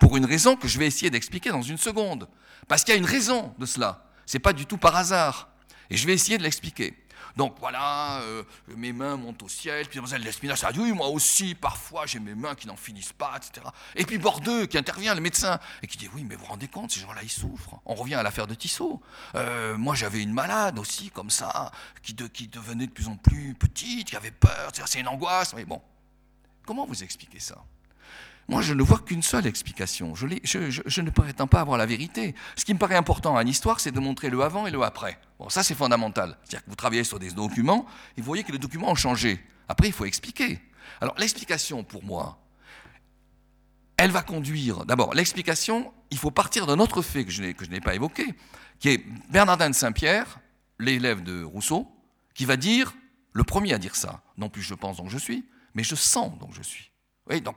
pour 0.00 0.16
une 0.16 0.24
raison 0.24 0.56
que 0.56 0.68
je 0.68 0.78
vais 0.78 0.86
essayer 0.86 1.10
d'expliquer 1.10 1.50
dans 1.50 1.62
une 1.62 1.78
seconde. 1.78 2.28
Parce 2.68 2.84
qu'il 2.84 2.92
y 2.92 2.96
a 2.96 2.98
une 2.98 3.06
raison 3.06 3.54
de 3.58 3.66
cela. 3.66 4.10
Ce 4.26 4.36
n'est 4.36 4.40
pas 4.40 4.52
du 4.52 4.66
tout 4.66 4.76
par 4.76 4.96
hasard. 4.96 5.48
Et 5.88 5.96
je 5.96 6.06
vais 6.06 6.12
essayer 6.12 6.36
de 6.36 6.42
l'expliquer. 6.42 6.94
Donc 7.36 7.56
voilà, 7.60 8.20
euh, 8.20 8.42
mes 8.76 8.92
mains 8.92 9.16
montent 9.16 9.42
au 9.42 9.48
ciel, 9.48 9.86
puis 9.86 9.98
Mademoiselle 9.98 10.22
Lespinasse 10.22 10.64
a 10.64 10.72
dit 10.72 10.80
oui, 10.80 10.92
moi 10.92 11.08
aussi, 11.08 11.54
parfois 11.54 12.06
j'ai 12.06 12.18
mes 12.18 12.34
mains 12.34 12.54
qui 12.54 12.66
n'en 12.66 12.76
finissent 12.76 13.12
pas, 13.12 13.34
etc. 13.36 13.66
Et 13.94 14.04
puis 14.04 14.16
Bordeaux 14.16 14.66
qui 14.66 14.78
intervient, 14.78 15.14
le 15.14 15.20
médecin, 15.20 15.60
et 15.82 15.86
qui 15.86 15.98
dit 15.98 16.08
oui, 16.14 16.24
mais 16.24 16.34
vous 16.34 16.44
vous 16.44 16.50
rendez 16.50 16.68
compte, 16.68 16.92
ces 16.92 17.00
gens-là, 17.00 17.20
ils 17.22 17.30
souffrent. 17.30 17.78
On 17.84 17.94
revient 17.94 18.14
à 18.14 18.22
l'affaire 18.22 18.46
de 18.46 18.54
Tissot. 18.54 19.02
Euh, 19.34 19.76
moi 19.76 19.94
j'avais 19.94 20.22
une 20.22 20.32
malade 20.32 20.78
aussi, 20.78 21.10
comme 21.10 21.30
ça, 21.30 21.70
qui, 22.02 22.14
devenait 22.14 22.86
de 22.86 22.92
plus 22.92 23.08
en 23.08 23.16
plus 23.16 23.54
petite, 23.54 24.08
qui 24.08 24.16
avait 24.16 24.30
peur, 24.30 24.70
c'est 24.86 25.00
une 25.00 25.08
angoisse. 25.08 25.54
Mais 25.54 25.66
bon, 25.66 25.82
comment 26.64 26.86
vous 26.86 27.02
expliquez 27.02 27.40
ça? 27.40 27.62
Moi, 28.48 28.62
je 28.62 28.74
ne 28.74 28.82
vois 28.82 28.98
qu'une 28.98 29.22
seule 29.22 29.46
explication. 29.46 30.14
Je, 30.14 31.00
ne 31.00 31.10
prétends 31.10 31.48
pas 31.48 31.60
avoir 31.60 31.78
la 31.78 31.86
vérité. 31.86 32.34
Ce 32.54 32.64
qui 32.64 32.74
me 32.74 32.78
paraît 32.78 32.94
important 32.94 33.36
à 33.36 33.42
une 33.42 33.48
histoire, 33.48 33.80
c'est 33.80 33.90
de 33.90 33.98
montrer 33.98 34.30
le 34.30 34.40
avant 34.42 34.66
et 34.66 34.70
le 34.70 34.82
après. 34.82 35.18
Bon, 35.38 35.48
ça, 35.48 35.64
c'est 35.64 35.74
fondamental. 35.74 36.38
C'est-à-dire 36.44 36.64
que 36.64 36.70
vous 36.70 36.76
travaillez 36.76 37.04
sur 37.04 37.18
des 37.18 37.32
documents, 37.32 37.86
et 38.16 38.20
vous 38.20 38.26
voyez 38.26 38.44
que 38.44 38.52
les 38.52 38.58
documents 38.58 38.90
ont 38.90 38.96
changé. 38.96 39.44
Après, 39.68 39.88
il 39.88 39.92
faut 39.92 40.04
expliquer. 40.04 40.60
Alors, 41.00 41.16
l'explication, 41.18 41.82
pour 41.82 42.04
moi, 42.04 42.38
elle 43.96 44.12
va 44.12 44.22
conduire. 44.22 44.84
D'abord, 44.84 45.14
l'explication, 45.14 45.92
il 46.10 46.18
faut 46.18 46.30
partir 46.30 46.66
d'un 46.66 46.78
autre 46.78 47.02
fait 47.02 47.24
que 47.24 47.32
je 47.32 47.42
n'ai 47.42 47.80
pas 47.80 47.96
évoqué, 47.96 48.32
qui 48.78 48.90
est 48.90 49.04
Bernardin 49.30 49.70
de 49.70 49.74
Saint-Pierre, 49.74 50.38
l'élève 50.78 51.24
de 51.24 51.42
Rousseau, 51.42 51.88
qui 52.34 52.44
va 52.44 52.56
dire, 52.56 52.94
le 53.32 53.42
premier 53.42 53.72
à 53.72 53.78
dire 53.78 53.96
ça, 53.96 54.22
non 54.36 54.48
plus 54.48 54.62
je 54.62 54.74
pense 54.74 54.98
donc 54.98 55.08
je 55.08 55.18
suis, 55.18 55.46
mais 55.74 55.82
je 55.82 55.94
sens 55.94 56.38
donc 56.38 56.52
je 56.52 56.62
suis. 56.62 56.90
Oui, 57.28 57.40
donc 57.40 57.56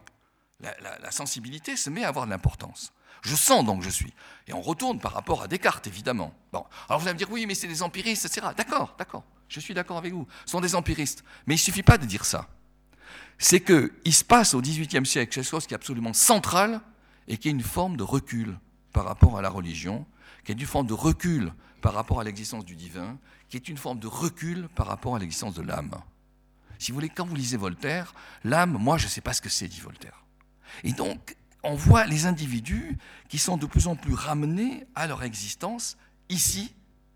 la, 0.62 1.12
sensibilité 1.12 1.76
se 1.76 1.90
met 1.90 2.04
à 2.04 2.10
avoir 2.10 2.26
de 2.26 2.32
l'importance. 2.32 2.92
Je 3.22 3.36
sens 3.36 3.66
donc 3.66 3.82
je 3.82 3.90
suis. 3.90 4.14
Et 4.48 4.54
on 4.54 4.62
retourne 4.62 5.00
par 5.00 5.14
rapport 5.14 5.42
à 5.42 5.48
Descartes, 5.48 5.88
évidemment. 5.88 6.34
Bon. 6.52 6.66
Alors 6.88 7.00
vous 7.00 7.08
allez 7.08 7.14
me 7.14 7.18
dire, 7.18 7.32
oui, 7.32 7.46
mais 7.46 7.56
c'est 7.56 7.68
des 7.68 7.84
empiristes, 7.84 8.26
etc. 8.26 8.48
D'accord, 8.56 8.96
d'accord. 8.98 9.24
Je 9.48 9.60
suis 9.60 9.74
d'accord 9.74 9.98
avec 9.98 10.14
vous. 10.14 10.28
Ce 10.46 10.52
sont 10.52 10.62
des 10.62 10.76
empiristes. 10.76 11.24
Mais 11.48 11.56
il 11.56 11.58
ne 11.58 11.64
suffit 11.64 11.84
pas 11.84 11.98
de 11.98 12.06
dire 12.06 12.26
ça. 12.26 12.48
C'est 13.38 13.62
qu'il 13.62 14.14
se 14.14 14.24
passe 14.24 14.54
au 14.54 14.62
XVIIIe 14.62 15.06
siècle 15.06 15.34
quelque 15.34 15.44
chose 15.44 15.66
qui 15.66 15.74
est 15.74 15.78
absolument 15.78 16.14
central 16.14 16.82
et 17.28 17.38
qui 17.38 17.48
est 17.48 17.52
une 17.52 17.64
forme 17.64 17.98
de 17.98 18.04
recul 18.04 18.58
par 18.92 19.06
rapport 19.06 19.38
à 19.38 19.42
la 19.42 19.50
religion, 19.50 20.06
qui 20.44 20.52
est 20.52 20.56
une 20.56 20.66
forme 20.66 20.88
de 20.88 20.94
recul 20.94 21.54
par 21.82 21.94
rapport 21.94 22.20
à 22.20 22.24
l'existence 22.24 22.66
du 22.66 22.76
divin, 22.76 23.18
qui 23.50 23.58
est 23.58 23.70
une 23.70 23.78
forme 23.78 24.00
de 24.00 24.08
recul 24.08 24.68
par 24.76 24.88
rapport 24.88 25.16
à 25.16 25.20
l'existence 25.20 25.54
de 25.54 25.62
l'âme. 25.62 25.96
Si 26.78 26.92
vous 26.92 26.96
voulez, 26.96 27.10
quand 27.10 27.26
vous 27.26 27.36
lisez 27.36 27.58
Voltaire, 27.58 28.14
l'âme, 28.44 28.78
moi, 28.80 28.98
je 28.98 29.06
ne 29.06 29.10
sais 29.10 29.22
pas 29.22 29.34
ce 29.34 29.42
que 29.42 29.50
c'est, 29.50 29.68
dit 29.68 29.82
Voltaire. 29.82 30.24
Et 30.84 30.94
donc, 30.94 31.36
on 31.64 31.76
voit 31.76 32.06
les 32.06 32.26
individus 32.26 32.98
qui 33.28 33.38
sont 33.38 33.58
de 33.58 33.66
plus 33.66 33.88
en 33.88 33.96
plus 33.96 34.14
ramenés 34.14 34.86
à 34.96 35.08
leur 35.08 35.24
existence 35.24 35.98
ici 36.30 36.74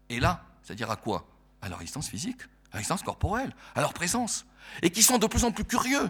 et 0.09 0.19
là. 0.19 0.43
C'est-à-dire 0.63 0.91
à 0.91 0.95
quoi? 0.95 1.27
À 1.61 1.69
leur 1.69 1.79
existence 1.81 2.09
physique, 2.09 2.41
à 2.41 2.73
leur 2.73 2.79
existence 2.79 3.03
corporelle, 3.03 3.53
à 3.75 3.81
leur 3.81 3.93
présence. 3.93 4.45
Et 4.81 4.89
qui 4.89 5.03
sont 5.03 5.17
de 5.17 5.27
plus 5.27 5.43
en 5.43 5.51
plus 5.51 5.65
curieux 5.65 6.09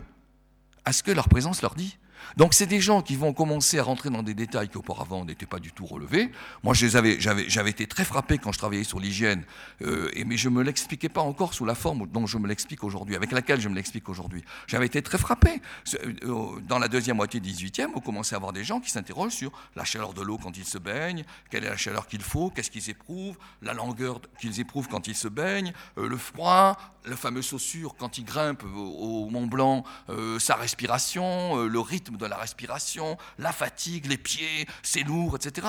à 0.85 0.93
ce 0.93 1.03
que 1.03 1.11
leur 1.11 1.29
présence 1.29 1.61
leur 1.61 1.75
dit. 1.75 1.97
Donc 2.37 2.53
c'est 2.53 2.65
des 2.65 2.81
gens 2.81 3.01
qui 3.01 3.15
vont 3.15 3.33
commencer 3.33 3.79
à 3.79 3.83
rentrer 3.83 4.09
dans 4.09 4.23
des 4.23 4.33
détails 4.33 4.69
qui 4.69 4.77
auparavant 4.77 5.25
n'étaient 5.25 5.45
pas 5.45 5.59
du 5.59 5.71
tout 5.71 5.85
relevés. 5.85 6.31
Moi, 6.63 6.73
j'avais 6.73 7.69
été 7.69 7.87
très 7.87 8.05
frappé 8.05 8.37
quand 8.37 8.51
je 8.51 8.57
travaillais 8.57 8.83
sur 8.83 8.99
l'hygiène, 8.99 9.43
euh, 9.81 10.09
mais 10.25 10.37
je 10.37 10.49
ne 10.49 10.55
me 10.55 10.63
l'expliquais 10.63 11.09
pas 11.09 11.21
encore 11.21 11.53
sous 11.53 11.65
la 11.65 11.75
forme 11.75 12.07
dont 12.07 12.25
je 12.25 12.37
me 12.37 12.47
l'explique 12.47 12.83
aujourd'hui, 12.83 13.15
avec 13.15 13.31
laquelle 13.31 13.61
je 13.61 13.69
me 13.69 13.75
l'explique 13.75 14.09
aujourd'hui. 14.09 14.43
J'avais 14.67 14.85
été 14.85 15.01
très 15.01 15.17
frappé. 15.17 15.61
Euh, 16.03 16.59
dans 16.67 16.79
la 16.79 16.87
deuxième 16.87 17.17
moitié 17.17 17.39
du 17.39 17.49
18e, 17.49 17.87
on 17.95 17.99
commençait 17.99 18.35
à 18.35 18.37
avoir 18.37 18.53
des 18.53 18.63
gens 18.63 18.79
qui 18.79 18.89
s'interrogent 18.89 19.33
sur 19.33 19.51
la 19.75 19.83
chaleur 19.83 20.13
de 20.13 20.21
l'eau 20.21 20.37
quand 20.37 20.57
ils 20.57 20.65
se 20.65 20.77
baignent, 20.77 21.23
quelle 21.49 21.63
est 21.63 21.69
la 21.69 21.77
chaleur 21.77 22.07
qu'il 22.07 22.21
faut, 22.21 22.49
qu'est-ce 22.49 22.71
qu'ils 22.71 22.89
éprouvent, 22.89 23.37
la 23.61 23.73
longueur 23.73 24.19
qu'ils 24.39 24.59
éprouvent 24.59 24.87
quand 24.87 25.07
ils 25.07 25.15
se 25.15 25.27
baignent, 25.27 25.73
euh, 25.97 26.07
le 26.07 26.17
froid, 26.17 26.77
la 27.05 27.17
fameuse 27.17 27.47
chaussure 27.47 27.95
quand 27.97 28.17
ils 28.17 28.23
grimpent 28.23 28.63
au, 28.63 29.29
Mont 29.29 29.47
Blanc, 29.47 29.83
sa 30.39 30.55
respiration, 30.55 31.65
le 31.65 31.79
rythme 31.79 32.12
de 32.17 32.25
la 32.25 32.37
respiration, 32.37 33.17
la 33.37 33.51
fatigue, 33.51 34.05
les 34.05 34.17
pieds, 34.17 34.67
c'est 34.81 35.03
lourd, 35.03 35.35
etc. 35.35 35.67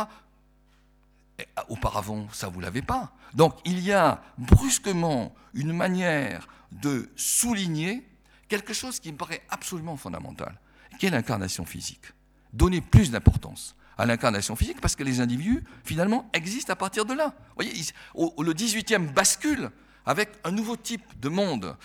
Ah, 1.56 1.64
auparavant, 1.68 2.28
ça, 2.32 2.48
vous 2.48 2.60
l'avez 2.60 2.82
pas. 2.82 3.12
Donc, 3.34 3.56
il 3.64 3.80
y 3.80 3.92
a 3.92 4.22
brusquement 4.38 5.34
une 5.52 5.72
manière 5.72 6.46
de 6.70 7.10
souligner 7.16 8.06
quelque 8.48 8.72
chose 8.72 9.00
qui 9.00 9.12
me 9.12 9.16
paraît 9.16 9.42
absolument 9.48 9.96
fondamental, 9.96 10.58
qui 10.98 11.06
est 11.06 11.10
l'incarnation 11.10 11.64
physique. 11.64 12.12
Donner 12.52 12.80
plus 12.80 13.10
d'importance 13.10 13.74
à 13.98 14.06
l'incarnation 14.06 14.54
physique 14.56 14.80
parce 14.80 14.96
que 14.96 15.02
les 15.02 15.20
individus, 15.20 15.64
finalement, 15.84 16.28
existent 16.32 16.72
à 16.72 16.76
partir 16.76 17.04
de 17.04 17.14
là. 17.14 17.34
Vous 17.56 17.64
voyez, 17.64 17.72
le 18.14 18.52
18e 18.52 19.12
bascule 19.12 19.70
avec 20.06 20.30
un 20.44 20.50
nouveau 20.50 20.76
type 20.76 21.18
de 21.18 21.28
monde 21.28 21.76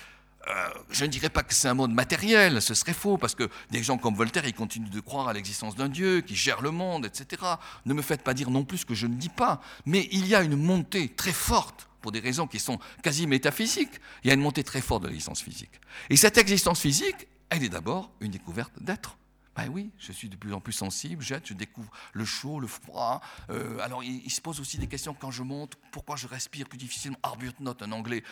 euh, 0.49 0.69
je 0.89 1.05
ne 1.05 1.09
dirais 1.09 1.29
pas 1.29 1.43
que 1.43 1.53
c'est 1.53 1.67
un 1.67 1.73
monde 1.73 1.93
matériel, 1.93 2.61
ce 2.61 2.73
serait 2.73 2.93
faux, 2.93 3.17
parce 3.17 3.35
que 3.35 3.49
des 3.69 3.83
gens 3.83 3.97
comme 3.97 4.15
Voltaire, 4.15 4.45
ils 4.45 4.53
continuent 4.53 4.89
de 4.89 4.99
croire 4.99 5.27
à 5.27 5.33
l'existence 5.33 5.75
d'un 5.75 5.89
Dieu 5.89 6.21
qui 6.21 6.35
gère 6.35 6.61
le 6.61 6.71
monde, 6.71 7.05
etc. 7.05 7.41
Ne 7.85 7.93
me 7.93 8.01
faites 8.01 8.23
pas 8.23 8.33
dire 8.33 8.49
non 8.49 8.63
plus 8.63 8.83
que 8.83 8.95
je 8.95 9.05
ne 9.05 9.15
dis 9.15 9.29
pas, 9.29 9.61
mais 9.85 10.07
il 10.11 10.27
y 10.27 10.33
a 10.33 10.41
une 10.41 10.55
montée 10.55 11.09
très 11.09 11.33
forte, 11.33 11.87
pour 12.01 12.11
des 12.11 12.19
raisons 12.19 12.47
qui 12.47 12.59
sont 12.59 12.79
quasi 13.03 13.27
métaphysiques, 13.27 13.99
il 14.23 14.29
y 14.29 14.31
a 14.31 14.33
une 14.33 14.41
montée 14.41 14.63
très 14.63 14.81
forte 14.81 15.03
de 15.03 15.07
l'existence 15.07 15.41
physique. 15.41 15.81
Et 16.09 16.17
cette 16.17 16.37
existence 16.37 16.79
physique, 16.79 17.27
elle 17.49 17.63
est 17.63 17.69
d'abord 17.69 18.11
une 18.21 18.31
découverte 18.31 18.71
d'être. 18.81 19.17
Ben 19.59 19.67
oui, 19.73 19.91
je 19.97 20.13
suis 20.13 20.29
de 20.29 20.37
plus 20.37 20.53
en 20.53 20.61
plus 20.61 20.71
sensible, 20.71 21.21
je 21.21 21.53
découvre 21.53 21.91
le 22.13 22.23
chaud, 22.23 22.61
le 22.61 22.67
froid. 22.67 23.19
Euh, 23.49 23.77
alors 23.79 24.01
il, 24.05 24.31
se 24.31 24.39
pose 24.39 24.61
aussi 24.61 24.77
des 24.77 24.87
questions 24.87 25.13
quand 25.13 25.31
je 25.31 25.43
monte, 25.43 25.75
pourquoi 25.91 26.15
je 26.15 26.27
respire 26.27 26.69
plus 26.69 26.77
difficilement? 26.77 27.17
Arbuthnot, 27.23 27.75
un 27.81 27.91
anglais, 27.91 28.23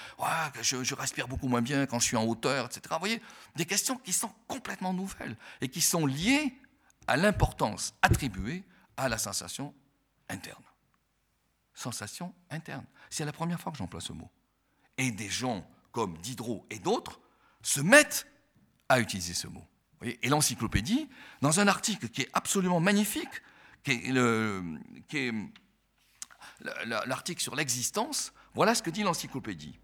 je, 0.62 0.86
je, 0.86 0.96
respire 0.96 1.28
beaucoup 1.28 1.50
moins 1.50 1.62
bien 1.62 1.86
quand 1.86 2.00
je 2.00 2.06
suis 2.06 2.16
en 2.16 2.24
hauteur, 2.24 2.68
etc. 2.68 2.82
Vous 2.92 3.00
voyez, 3.00 3.22
des 3.58 3.66
questions 3.66 3.98
qui 3.98 4.14
sont 4.14 4.32
complètement 4.48 4.94
nouvelles 4.94 5.36
et 5.60 5.68
qui 5.68 5.82
sont 5.82 6.06
liées 6.06 6.54
à 7.08 7.18
l'importance 7.18 7.94
attribuée 8.02 8.64
à 8.96 9.10
la 9.10 9.18
sensation 9.18 9.74
interne. 10.30 10.64
Sensation 11.74 12.34
interne. 12.50 12.86
C'est 13.10 13.26
la 13.26 13.34
première 13.34 13.60
fois 13.60 13.74
que 13.74 13.78
j'emploie 13.78 14.00
ce 14.00 14.14
mot. 14.14 14.32
Et 14.98 15.12
des 15.12 15.30
gens 15.30 15.70
comme 15.92 16.18
Diderot 16.20 16.66
et 16.70 16.80
d'autres 16.80 17.20
se 17.62 17.82
mettent 17.82 18.28
à 18.88 19.02
utiliser 19.02 19.34
ce 19.34 19.48
mot 19.48 19.68
et 20.04 20.30
l'encyclopédie, 20.30 21.10
dans 21.42 21.60
un 21.60 21.68
article 21.68 22.10
qui 22.10 22.22
est 22.22 22.30
absolument 22.34 22.80
magnifique, 22.80 23.42
qui 23.84 23.92
est, 23.92 25.34
l'article 27.06 27.42
sur 27.42 27.56
l'existence, 27.56 28.34
voilà 28.54 28.76
ce 28.76 28.84
que 28.84 28.90
dit 28.90 29.04
l'encyclopédie. 29.04 29.80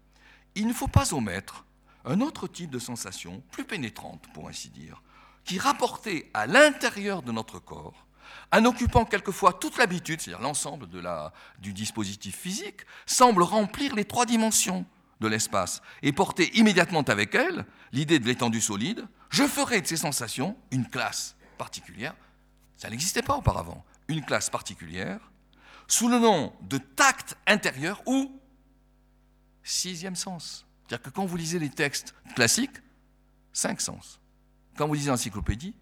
Il 0.54 0.66
ne 0.66 0.72
faut 0.72 0.88
pas 0.88 1.14
omettre 1.14 1.64
un 2.04 2.20
autre 2.20 2.46
type 2.46 2.70
de 2.70 2.78
sensation, 2.78 3.42
plus 3.50 3.64
pénétrante 3.64 4.24
pour 4.34 4.48
ainsi 4.48 4.68
dire, 4.70 5.02
qui 5.44 5.58
rapportée 5.58 6.30
à 6.34 6.46
l'intérieur 6.46 7.22
de 7.22 7.32
notre 7.32 7.58
corps, 7.58 8.06
en 8.52 8.64
occupant 8.64 9.04
quelquefois 9.04 9.52
toute 9.52 9.78
l'habitude, 9.78 10.20
c'est-à-dire 10.20 10.42
l'ensemble 10.42 10.88
du 11.58 11.72
dispositif 11.72 12.36
physique, 12.36 12.80
semble 13.06 13.42
remplir 13.42 13.94
les 13.94 14.04
trois 14.04 14.26
dimensions 14.26 14.86
de 15.20 15.28
l'espace 15.28 15.82
et 16.02 16.12
porter 16.12 16.56
immédiatement 16.56 17.02
avec 17.02 17.34
elle 17.34 17.64
l'idée 17.92 18.18
de 18.18 18.26
l'étendue 18.26 18.60
solide, 18.60 19.06
je 19.30 19.44
ferai 19.44 19.80
de 19.80 19.86
ces 19.86 19.96
sensations 19.96 20.56
une 20.70 20.86
classe 20.86 21.36
particulière. 21.58 22.14
Ça 22.76 22.90
n'existait 22.90 23.22
pas 23.22 23.36
auparavant. 23.36 23.84
Une 24.08 24.24
classe 24.24 24.50
particulière 24.50 25.20
sous 25.86 26.08
le 26.08 26.18
nom 26.18 26.52
de 26.62 26.78
tact 26.78 27.36
intérieur 27.46 28.02
ou 28.06 28.40
sixième 29.62 30.16
sens. 30.16 30.66
C'est-à-dire 30.82 31.02
que 31.02 31.10
quand 31.10 31.24
vous 31.24 31.36
lisez 31.36 31.58
les 31.58 31.70
textes 31.70 32.14
classiques, 32.34 32.76
cinq 33.52 33.80
sens. 33.80 34.20
Quand 34.76 34.86
vous 34.86 34.94
lisez 34.94 35.10
l'encyclopédie, 35.10 35.74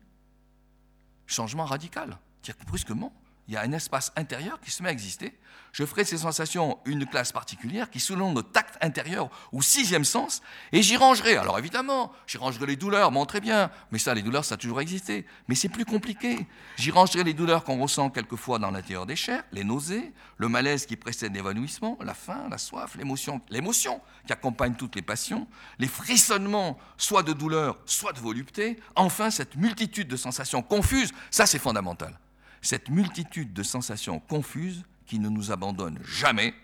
changement 1.27 1.65
radical. 1.65 2.19
C'est-à-dire 2.43 2.65
que 2.65 2.67
brusquement, 2.67 3.13
il 3.49 3.55
y 3.55 3.57
a 3.57 3.63
un 3.63 3.73
espace 3.73 4.13
intérieur 4.17 4.61
qui 4.61 4.71
se 4.71 4.83
met 4.83 4.89
à 4.89 4.93
exister. 4.93 5.39
Je 5.73 5.85
ferai 5.85 6.03
de 6.03 6.09
ces 6.09 6.19
sensations 6.19 6.79
une 6.85 7.07
classe 7.07 7.33
particulière 7.33 7.89
qui, 7.91 7.99
selon 7.99 8.35
le 8.35 8.43
tact 8.43 8.77
intérieur 8.83 9.31
ou 9.53 9.63
sixième 9.63 10.05
sens, 10.05 10.43
et 10.71 10.83
j'y 10.83 10.97
rangerai. 10.97 11.37
Alors 11.37 11.59
évidemment, 11.59 12.13
j'y 12.27 12.37
rangerai 12.37 12.67
les 12.67 12.77
douleurs, 12.77 13.11
bon 13.11 13.25
très 13.25 13.41
bien, 13.41 13.71
mais 13.91 13.99
ça, 13.99 14.15
les 14.15 14.23
douleurs, 14.23 14.45
ça 14.45 14.55
a 14.55 14.59
toujours 14.59 14.81
existé. 14.81 15.27
Mais 15.49 15.55
c'est 15.55 15.71
plus 15.71 15.87
compliqué. 15.87 16.47
J'y 16.77 16.91
rangerai 16.91 17.25
les 17.25 17.33
douleurs 17.33 17.65
qu'on 17.65 17.81
ressent 17.81 18.11
quelquefois 18.11 18.59
dans 18.59 18.71
l'intérieur 18.71 19.07
des 19.07 19.17
chairs, 19.17 19.45
les 19.51 19.65
nausées, 19.65 20.13
le 20.37 20.49
malaise 20.49 20.85
qui 20.85 20.97
précède 20.97 21.35
l'évanouissement, 21.35 21.97
la 22.03 22.15
faim, 22.15 22.47
la 22.51 22.59
soif, 22.59 22.97
l'émotion, 22.97 23.41
l'émotion 23.49 24.01
qui 24.27 24.33
accompagne 24.33 24.75
toutes 24.75 24.95
les 24.95 25.03
passions, 25.03 25.49
les 25.79 25.89
frissonnements, 25.89 26.79
soit 26.99 27.23
de 27.23 27.33
douleur, 27.33 27.79
soit 27.87 28.13
de 28.13 28.21
volupté, 28.21 28.79
enfin 28.95 29.31
cette 29.31 29.57
multitude 29.57 30.09
de 30.09 30.17
sensations 30.17 30.63
confuses, 30.63 31.13
ça 31.31 31.47
c'est 31.47 31.59
fondamental 31.59 32.19
cette 32.63 32.89
multitude 32.89 33.53
de 33.53 33.63
sensations 33.63 34.21
confuses 34.21 34.85
qui 35.07 35.19
ne 35.19 35.29
nous 35.29 35.51
abandonnent 35.51 36.01
jamais, 36.05 36.55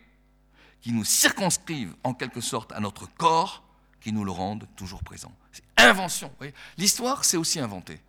qui 0.81 0.93
nous 0.93 1.05
circonscrivent 1.05 1.95
en 2.05 2.15
quelque 2.15 2.41
sorte 2.41 2.73
à 2.73 2.81
notre 2.81 3.07
corps, 3.15 3.65
qui 4.01 4.13
nous 4.13 4.25
le 4.25 4.31
rendent 4.31 4.69
toujours 4.77 5.03
présent. 5.03 5.33
C'est 5.53 5.65
invention. 5.77 6.33
L'histoire, 6.79 7.25
c'est 7.25 7.37
aussi 7.37 7.59
inventer. 7.61 8.01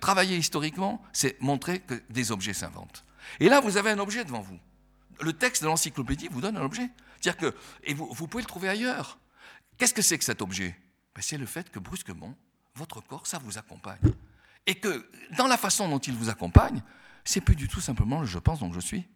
Travailler 0.00 0.36
historiquement, 0.36 1.02
c'est 1.12 1.40
montrer 1.40 1.80
que 1.80 2.00
des 2.10 2.30
objets 2.30 2.52
s'inventent. 2.52 3.04
Et 3.40 3.48
là, 3.48 3.60
vous 3.60 3.76
avez 3.76 3.90
un 3.90 3.98
objet 3.98 4.24
devant 4.24 4.40
vous. 4.40 4.58
Le 5.20 5.32
texte 5.32 5.62
de 5.62 5.68
l'encyclopédie 5.68 6.28
vous 6.28 6.40
donne 6.40 6.56
un 6.56 6.62
objet. 6.62 6.90
dire 7.20 7.36
que, 7.36 7.54
et 7.84 7.94
vous, 7.94 8.28
pouvez 8.28 8.42
le 8.42 8.48
trouver 8.48 8.68
ailleurs. 8.68 9.18
Qu'est-ce 9.78 9.94
que 9.94 10.02
c'est 10.02 10.18
que 10.18 10.24
cet 10.24 10.42
objet? 10.42 10.76
Ben, 11.14 11.22
C'est 11.22 11.38
le 11.38 11.46
fait 11.46 11.70
que 11.70 11.78
brusquement, 11.78 12.34
votre 12.74 13.00
corps, 13.00 13.26
ça 13.26 13.38
vous 13.38 13.58
accompagne. 13.58 14.00
Et 14.66 14.74
que 14.76 15.08
dans 15.36 15.46
la 15.46 15.56
façon 15.56 15.88
dont 15.88 15.98
il 15.98 16.14
vous 16.14 16.28
accompagne, 16.28 16.82
c'est 17.24 17.40
plus 17.40 17.56
du 17.56 17.68
tout 17.68 17.80
simplement 17.80 18.20
le 18.20 18.26
je 18.26 18.38
pense 18.38 18.60
donc 18.60 18.74
je 18.74 18.80
suis. 18.80 19.08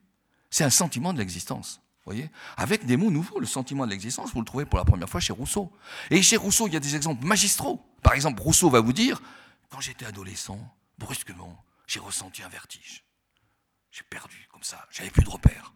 C'est 0.51 0.65
un 0.65 0.71
sentiment 0.71 1.13
de 1.13 1.19
l'existence. 1.19 1.81
Voyez 2.05 2.31
Avec 2.57 2.87
des 2.87 2.97
mots 2.97 3.11
nouveaux, 3.11 3.41
le 3.41 3.47
sentiment 3.47 3.85
de 3.85 3.91
l'existence, 3.91 4.33
vous 4.33 4.41
le 4.41 4.47
trouvez 4.47 4.65
pour 4.65 4.79
la 4.79 4.85
première 4.85 5.09
fois 5.09 5.21
chez 5.21 5.33
Rousseau. 5.33 5.73
Et 6.11 6.23
chez 6.23 6.37
Rousseau, 6.37 6.69
il 6.69 6.73
y 6.73 6.77
a 6.77 6.81
des 6.81 6.95
exemples 6.95 7.27
magistraux. 7.27 7.85
Par 8.03 8.15
exemple, 8.15 8.41
Rousseau 8.41 8.71
va 8.71 8.81
vous 8.81 8.93
dire 8.93 9.21
Quand 9.71 9.81
j'étais 9.81 10.07
adolescent, 10.07 10.59
brusquement, 10.99 11.65
j'ai 11.87 11.99
ressenti 11.99 12.43
un 12.45 12.49
vertige. 12.49 13.05
J'ai 13.91 14.05
perdu 14.05 14.47
comme 14.53 14.63
ça, 14.63 14.87
j'avais 14.91 15.11
plus 15.11 15.25
de 15.25 15.31
repères. 15.31 15.73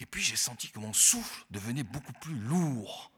Et 0.00 0.06
puis 0.06 0.22
j'ai 0.22 0.36
senti 0.36 0.68
que 0.70 0.78
mon 0.78 0.92
souffle 0.92 1.44
devenait 1.50 1.82
beaucoup 1.82 2.14
plus 2.14 2.34
lourd. 2.34 3.12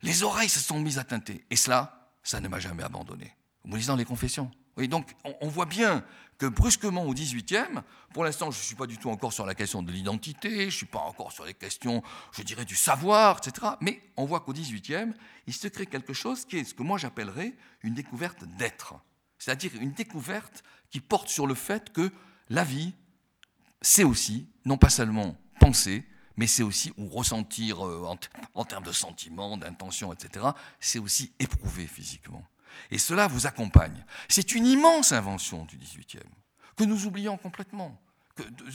Les 0.00 0.24
oreilles 0.24 0.48
se 0.48 0.58
sont 0.58 0.80
mises 0.80 0.98
à 0.98 1.04
teinter. 1.04 1.44
Et 1.50 1.56
cela, 1.56 2.10
ça 2.22 2.40
ne 2.40 2.48
m'a 2.48 2.58
jamais 2.58 2.82
abandonné. 2.82 3.36
Vous 3.64 3.76
lisez 3.76 3.88
dans 3.88 3.96
les 3.96 4.04
confessions. 4.04 4.50
Donc 4.76 5.14
on 5.40 5.48
voit 5.48 5.66
bien 5.66 6.04
que 6.38 6.46
brusquement 6.46 7.04
au 7.04 7.14
18e, 7.14 7.82
pour 8.12 8.24
l'instant 8.24 8.50
je 8.50 8.58
ne 8.58 8.62
suis 8.62 8.74
pas 8.74 8.86
du 8.86 8.98
tout 8.98 9.10
encore 9.10 9.32
sur 9.32 9.46
la 9.46 9.54
question 9.54 9.82
de 9.82 9.92
l'identité, 9.92 10.50
je 10.50 10.64
ne 10.64 10.70
suis 10.70 10.86
pas 10.86 11.00
encore 11.00 11.30
sur 11.30 11.44
les 11.44 11.54
questions, 11.54 12.02
je 12.32 12.42
dirais, 12.42 12.64
du 12.64 12.74
savoir, 12.74 13.38
etc. 13.38 13.74
Mais 13.80 14.02
on 14.16 14.24
voit 14.24 14.40
qu'au 14.40 14.52
18e, 14.52 15.12
il 15.46 15.54
se 15.54 15.68
crée 15.68 15.86
quelque 15.86 16.12
chose 16.12 16.44
qui 16.44 16.58
est 16.58 16.64
ce 16.64 16.74
que 16.74 16.82
moi 16.82 16.98
j'appellerais 16.98 17.54
une 17.82 17.94
découverte 17.94 18.44
d'être. 18.58 18.94
C'est-à-dire 19.38 19.72
une 19.80 19.92
découverte 19.92 20.64
qui 20.90 21.00
porte 21.00 21.28
sur 21.28 21.46
le 21.46 21.54
fait 21.54 21.92
que 21.92 22.10
la 22.48 22.64
vie, 22.64 22.92
c'est 23.80 24.04
aussi, 24.04 24.48
non 24.64 24.78
pas 24.78 24.90
seulement 24.90 25.36
penser, 25.60 26.04
mais 26.36 26.46
c'est 26.46 26.62
aussi, 26.62 26.92
ou 26.96 27.08
ressentir 27.08 27.86
euh, 27.86 28.04
en, 28.06 28.16
en 28.54 28.64
termes 28.64 28.84
de 28.84 28.92
sentiments, 28.92 29.56
d'intentions, 29.56 30.12
etc., 30.12 30.46
c'est 30.80 30.98
aussi 30.98 31.32
éprouver 31.38 31.86
physiquement. 31.86 32.44
Et 32.90 32.98
cela 32.98 33.26
vous 33.26 33.46
accompagne. 33.46 34.04
C'est 34.28 34.54
une 34.54 34.66
immense 34.66 35.12
invention 35.12 35.64
du 35.64 35.76
XVIIIe, 35.76 36.22
que 36.76 36.84
nous 36.84 37.06
oublions 37.06 37.36
complètement, 37.36 38.00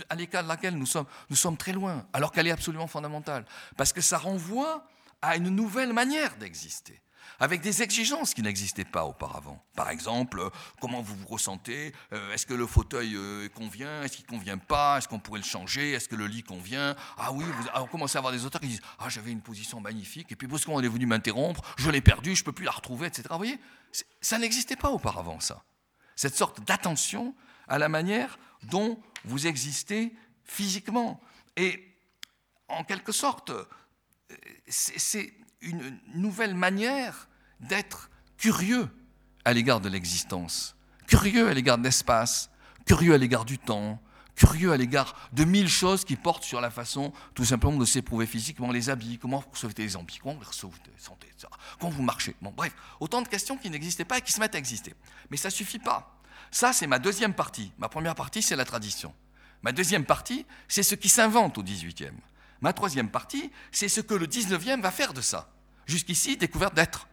à 0.10 0.16
l'écart 0.16 0.44
de 0.44 0.48
laquelle 0.48 0.76
nous 0.76 0.86
sommes, 0.86 1.08
nous 1.30 1.36
sommes 1.36 1.58
très 1.58 1.74
loin, 1.74 2.08
alors 2.14 2.32
qu'elle 2.32 2.48
est 2.48 2.52
absolument 2.52 2.88
fondamentale, 2.88 3.46
parce 3.76 3.94
que 3.94 4.02
ça 4.02 4.18
renvoie 4.18 4.88
à 5.22 5.36
une 5.36 5.50
nouvelle 5.50 5.94
manière 5.94 6.36
d'exister 6.38 7.02
avec 7.40 7.62
des 7.62 7.84
exigences 7.84 8.34
qui 8.34 8.42
n'existaient 8.42 8.86
pas 8.86 9.06
auparavant. 9.06 9.64
Par 9.76 9.90
exemple, 9.90 10.50
comment 10.82 11.02
vous 11.02 11.16
vous 11.16 11.28
ressentez 11.28 11.94
euh, 12.14 12.34
Est-ce 12.34 12.46
que 12.46 12.54
le 12.54 12.66
fauteuil 12.66 13.16
euh, 13.16 13.48
convient 13.50 14.04
Est-ce 14.04 14.18
qu'il 14.18 14.26
ne 14.26 14.38
convient 14.38 14.58
pas 14.58 14.98
Est-ce 14.98 15.08
qu'on 15.08 15.20
pourrait 15.20 15.40
le 15.40 15.46
changer 15.46 15.92
Est-ce 15.92 16.10
que 16.10 16.16
le 16.16 16.28
lit 16.28 16.44
convient? 16.44 16.96
Ah 17.18 17.32
oui, 17.32 17.46
on 17.76 17.86
commence 17.86 18.16
à 18.16 18.20
avoir 18.20 18.34
des 18.34 18.46
auteurs 18.46 18.62
qui 18.62 18.68
disent 18.68 18.82
Ah, 19.00 19.10
j'avais 19.10 19.32
une 19.32 19.42
position 19.42 19.80
magnifique, 19.80 20.32
et 20.32 20.36
puis 20.36 20.48
parce 20.48 20.66
qu'on 20.66 20.82
est 20.82 20.88
venu 20.88 21.06
m'interrompre, 21.06 21.62
je 21.78 21.90
l'ai 21.90 22.02
perdue, 22.02 22.36
je 22.36 22.42
ne 22.42 22.46
peux 22.46 22.54
plus 22.54 22.66
la 22.66 22.72
retrouver, 22.72 23.08
etc. 23.08 23.24
Vous 23.32 23.38
voyez 23.38 23.60
Ça 24.22 24.38
n'existait 24.38 24.76
pas 24.76 24.90
auparavant, 24.90 25.40
ça. 25.40 25.64
Cette 26.16 26.36
sorte 26.36 26.62
d'attention 26.62 27.36
à 27.68 27.78
la 27.78 27.90
manière 27.90 28.40
dont 28.64 29.00
vous 29.26 29.46
existez 29.46 30.16
physiquement. 30.44 31.22
Et 31.56 31.84
en 32.70 32.84
quelque 32.84 33.12
sorte, 33.12 33.52
euh, 33.52 33.66
c'est 34.68 35.34
une 35.62 36.00
nouvelle 36.14 36.56
manière 36.56 37.27
d'être 37.60 38.10
curieux 38.38 38.90
à 39.46 39.54
l'égard 39.54 39.80
de 39.82 39.90
l'existence, 39.90 40.76
curieux 41.08 41.48
à 41.48 41.54
l'égard 41.54 41.78
de 41.78 41.84
l'espace, 41.84 42.50
curieux 42.86 43.14
à 43.14 43.18
l'égard 43.18 43.46
du 43.46 43.58
temps, 43.58 44.02
curieux 44.36 44.72
à 44.72 44.78
l'égard 44.78 45.16
de 45.34 45.44
mille 45.44 45.68
choses 45.68 46.06
qui 46.06 46.16
portent 46.16 46.44
sur 46.44 46.62
la 46.62 46.70
façon 46.70 47.12
tout 47.34 47.44
simplement 47.44 47.78
de 47.78 47.86
s'éprouver 47.86 48.28
physiquement, 48.28 48.72
les 48.72 48.90
habits, 48.90 49.18
comment 49.18 49.40
vous 49.40 49.50
recevez 49.50 49.74
les 49.78 49.96
habits, 49.96 50.20
comment 50.22 50.36
vous 50.36 50.46
recevez 50.46 50.74
santé, 50.98 51.28
etc. 51.28 51.48
Comment 51.80 51.92
vous 51.92 52.04
marchez. 52.04 52.36
Bon, 52.42 52.54
bref, 52.56 52.74
autant 53.00 53.22
de 53.22 53.28
questions 53.28 53.58
qui 53.58 53.70
n'existaient 53.70 54.06
pas 54.06 54.20
et 54.20 54.22
qui 54.22 54.32
se 54.32 54.40
mettent 54.40 54.56
à 54.56 54.60
exister. 54.60 54.94
Mais 55.32 55.38
ça 55.38 55.50
ne 55.50 55.54
suffit 55.54 55.80
pas. 55.80 56.18
Ça, 56.52 56.72
c'est 56.72 56.88
ma 56.88 57.00
deuxième 57.00 57.34
partie. 57.34 57.72
Ma 57.78 57.90
première 57.90 58.16
partie, 58.16 58.42
c'est 58.42 58.56
la 58.56 58.66
tradition. 58.66 59.14
Ma 59.64 59.72
deuxième 59.72 60.06
partie, 60.06 60.46
c'est 60.68 60.84
ce 60.84 60.96
qui 60.96 61.10
s'invente 61.10 61.58
au 61.58 61.64
XVIIIe. 61.64 62.14
Ma 62.62 62.74
troisième 62.74 63.10
partie, 63.10 63.52
c'est 63.72 63.90
ce 63.90 64.02
que 64.02 64.14
le 64.14 64.28
XIXe 64.28 64.80
va 64.82 64.92
faire 64.92 65.14
de 65.14 65.22
ça. 65.22 65.52
Jusqu'ici, 65.86 66.38
découverte 66.38 66.76
d'être. 66.76 67.08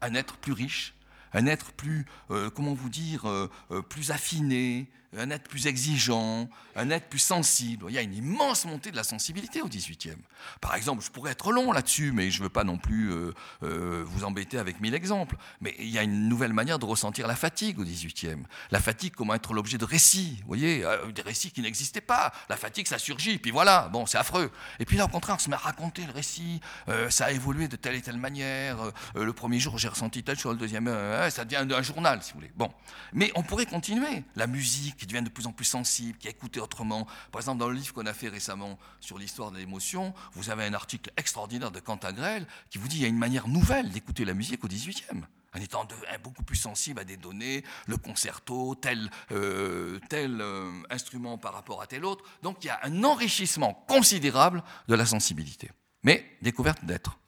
Un 0.00 0.14
être 0.14 0.36
plus 0.36 0.52
riche, 0.52 0.94
un 1.32 1.46
être 1.46 1.72
plus, 1.72 2.06
euh, 2.30 2.50
comment 2.50 2.74
vous 2.74 2.88
dire, 2.88 3.28
euh, 3.28 3.50
euh, 3.70 3.82
plus 3.82 4.10
affiné, 4.10 4.88
un 5.18 5.30
être 5.30 5.48
plus 5.48 5.66
exigeant, 5.66 6.48
un 6.76 6.90
être 6.90 7.08
plus 7.08 7.18
sensible. 7.18 7.86
Il 7.88 7.94
y 7.94 7.98
a 7.98 8.02
une 8.02 8.14
immense 8.14 8.64
montée 8.64 8.90
de 8.90 8.96
la 8.96 9.04
sensibilité 9.04 9.62
au 9.62 9.68
XVIIIe. 9.68 10.16
Par 10.60 10.74
exemple, 10.74 11.04
je 11.04 11.10
pourrais 11.10 11.32
être 11.32 11.52
long 11.52 11.72
là-dessus, 11.72 12.12
mais 12.12 12.30
je 12.30 12.38
ne 12.38 12.44
veux 12.44 12.50
pas 12.50 12.64
non 12.64 12.78
plus 12.78 13.10
euh, 13.10 13.32
euh, 13.62 14.04
vous 14.06 14.24
embêter 14.24 14.58
avec 14.58 14.80
mille 14.80 14.94
exemples. 14.94 15.36
Mais 15.60 15.74
il 15.78 15.88
y 15.88 15.98
a 15.98 16.02
une 16.02 16.28
nouvelle 16.28 16.52
manière 16.52 16.78
de 16.78 16.84
ressentir 16.84 17.26
la 17.26 17.36
fatigue 17.36 17.78
au 17.78 17.84
XVIIIe. 17.84 18.42
La 18.70 18.80
fatigue, 18.80 19.14
comment 19.14 19.34
être 19.34 19.54
l'objet 19.54 19.78
de 19.78 19.84
récits, 19.84 20.38
vous 20.40 20.48
voyez, 20.48 20.84
euh, 20.84 21.12
des 21.12 21.22
récits 21.22 21.50
qui 21.50 21.62
n'existaient 21.62 22.00
pas. 22.00 22.32
La 22.48 22.56
fatigue, 22.56 22.86
ça 22.86 22.98
surgit, 22.98 23.38
puis 23.38 23.50
voilà, 23.50 23.88
bon, 23.92 24.06
c'est 24.06 24.18
affreux. 24.18 24.50
Et 24.78 24.84
puis 24.84 24.96
là, 24.96 25.04
au 25.04 25.08
contraire, 25.08 25.36
on 25.36 25.38
se 25.38 25.48
met 25.48 25.56
à 25.56 25.58
raconter 25.58 26.04
le 26.06 26.12
récit, 26.12 26.60
ça 27.08 27.26
a 27.26 27.30
évolué 27.32 27.68
de 27.68 27.76
telle 27.76 27.94
et 27.94 28.02
telle 28.02 28.16
manière. 28.16 28.78
le 29.14 29.32
premier 29.32 29.58
jour, 29.58 29.78
j'ai 29.78 29.88
ressenti 29.88 30.22
telle 30.22 30.38
chose, 30.38 30.54
le 30.54 30.58
deuxième, 30.58 30.86
ça 31.30 31.44
devient 31.44 31.72
un 31.72 31.82
journal, 31.82 32.22
si 32.22 32.32
vous 32.32 32.40
voulez. 32.40 32.52
Bon, 32.56 32.70
mais 33.12 33.30
on 33.34 33.42
pourrait 33.42 33.66
continuer. 33.66 34.24
La 34.36 34.46
musique, 34.46 35.03
qui 35.04 35.08
deviennent 35.08 35.24
de 35.24 35.28
plus 35.28 35.46
en 35.46 35.52
plus 35.52 35.66
sensibles, 35.66 36.16
qui 36.16 36.28
écoutent 36.28 36.56
autrement. 36.56 37.06
Par 37.30 37.42
exemple, 37.42 37.58
dans 37.58 37.68
le 37.68 37.74
livre 37.74 37.92
qu'on 37.92 38.06
a 38.06 38.14
fait 38.14 38.30
récemment 38.30 38.78
sur 39.00 39.18
l'histoire 39.18 39.50
de 39.50 39.58
l'émotion, 39.58 40.14
vous 40.32 40.48
avez 40.48 40.64
un 40.64 40.72
article 40.72 41.12
extraordinaire 41.18 41.70
de 41.70 41.78
Cantagrel 41.78 42.46
qui 42.70 42.78
vous 42.78 42.88
dit 42.88 42.96
qu'il 42.96 43.02
y 43.02 43.06
a 43.06 43.10
une 43.10 43.18
manière 43.18 43.46
nouvelle 43.46 43.90
d'écouter 43.90 44.24
la 44.24 44.32
musique 44.32 44.64
au 44.64 44.68
XVIIIe 44.68 45.26
en 45.54 45.60
étant 45.60 45.86
beaucoup 46.22 46.42
plus 46.42 46.56
sensible 46.56 47.00
à 47.00 47.04
des 47.04 47.18
données, 47.18 47.64
le 47.86 47.98
concerto, 47.98 48.74
tel, 48.74 49.10
euh, 49.30 50.00
tel 50.08 50.40
euh, 50.40 50.72
instrument 50.88 51.36
par 51.36 51.52
rapport 51.52 51.82
à 51.82 51.86
tel 51.86 52.04
autre. 52.06 52.24
Donc 52.42 52.64
il 52.64 52.68
y 52.68 52.70
a 52.70 52.80
un 52.82 53.04
enrichissement 53.04 53.84
considérable 53.86 54.64
de 54.88 54.94
la 54.94 55.04
sensibilité. 55.04 55.70
Mais 56.02 56.38
découverte 56.40 56.82
d'être. 56.84 57.18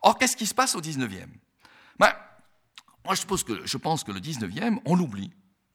Or, 0.00 0.18
qu'est-ce 0.18 0.36
qui 0.36 0.46
se 0.46 0.54
passe 0.54 0.74
au 0.74 0.80
XIXe 0.80 1.26
ben, 1.98 2.12
Moi, 3.04 3.14
je 3.14 3.44
que, 3.44 3.66
je 3.66 3.76
pense 3.76 4.04
que 4.04 4.10
le 4.10 4.20
XIXe, 4.20 4.80
on 4.86 4.96
l'oublie 4.96 5.30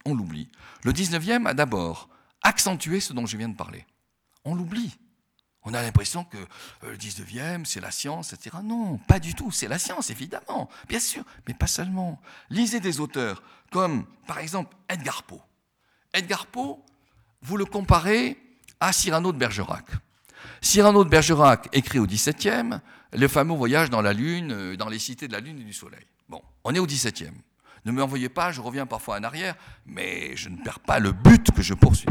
on 0.05 0.15
l'oublie. 0.15 0.49
Le 0.83 0.91
19e 0.93 1.47
a 1.47 1.53
d'abord 1.53 2.09
accentué 2.41 2.99
ce 2.99 3.13
dont 3.13 3.25
je 3.25 3.37
viens 3.37 3.49
de 3.49 3.55
parler. 3.55 3.85
On 4.45 4.55
l'oublie. 4.55 4.97
On 5.63 5.73
a 5.73 5.81
l'impression 5.81 6.23
que 6.23 6.37
euh, 6.37 6.91
le 6.91 6.97
19e, 6.97 7.65
c'est 7.65 7.81
la 7.81 7.91
science, 7.91 8.33
etc. 8.33 8.57
Non, 8.63 8.97
pas 8.97 9.19
du 9.19 9.35
tout. 9.35 9.51
C'est 9.51 9.67
la 9.67 9.77
science, 9.77 10.09
évidemment, 10.09 10.69
bien 10.89 10.99
sûr, 10.99 11.23
mais 11.47 11.53
pas 11.53 11.67
seulement. 11.67 12.19
Lisez 12.49 12.79
des 12.79 12.99
auteurs 12.99 13.43
comme, 13.71 14.05
par 14.25 14.39
exemple, 14.39 14.75
Edgar 14.89 15.23
Poe. 15.23 15.39
Edgar 16.13 16.47
Poe, 16.47 16.79
vous 17.41 17.57
le 17.57 17.65
comparez 17.65 18.37
à 18.79 18.91
Cyrano 18.91 19.31
de 19.31 19.37
Bergerac. 19.37 19.85
Cyrano 20.61 21.03
de 21.03 21.09
Bergerac 21.09 21.69
écrit 21.73 21.99
au 21.99 22.07
17e 22.07 22.79
le 23.13 23.27
fameux 23.27 23.55
voyage 23.55 23.89
dans 23.89 24.01
la 24.01 24.13
Lune, 24.13 24.51
euh, 24.51 24.77
dans 24.77 24.89
les 24.89 24.99
cités 24.99 25.27
de 25.27 25.33
la 25.33 25.39
Lune 25.39 25.59
et 25.59 25.63
du 25.63 25.73
Soleil. 25.73 26.05
Bon, 26.27 26.41
on 26.63 26.73
est 26.73 26.79
au 26.79 26.87
17e. 26.87 27.33
Ne 27.85 27.91
m'envoyez 27.91 28.29
pas, 28.29 28.51
je 28.51 28.61
reviens 28.61 28.85
parfois 28.85 29.17
en 29.17 29.23
arrière, 29.23 29.55
mais 29.85 30.35
je 30.35 30.49
ne 30.49 30.63
perds 30.63 30.79
pas 30.81 30.99
le 30.99 31.11
but 31.11 31.51
que 31.51 31.61
je 31.61 31.73
poursuis. 31.73 32.09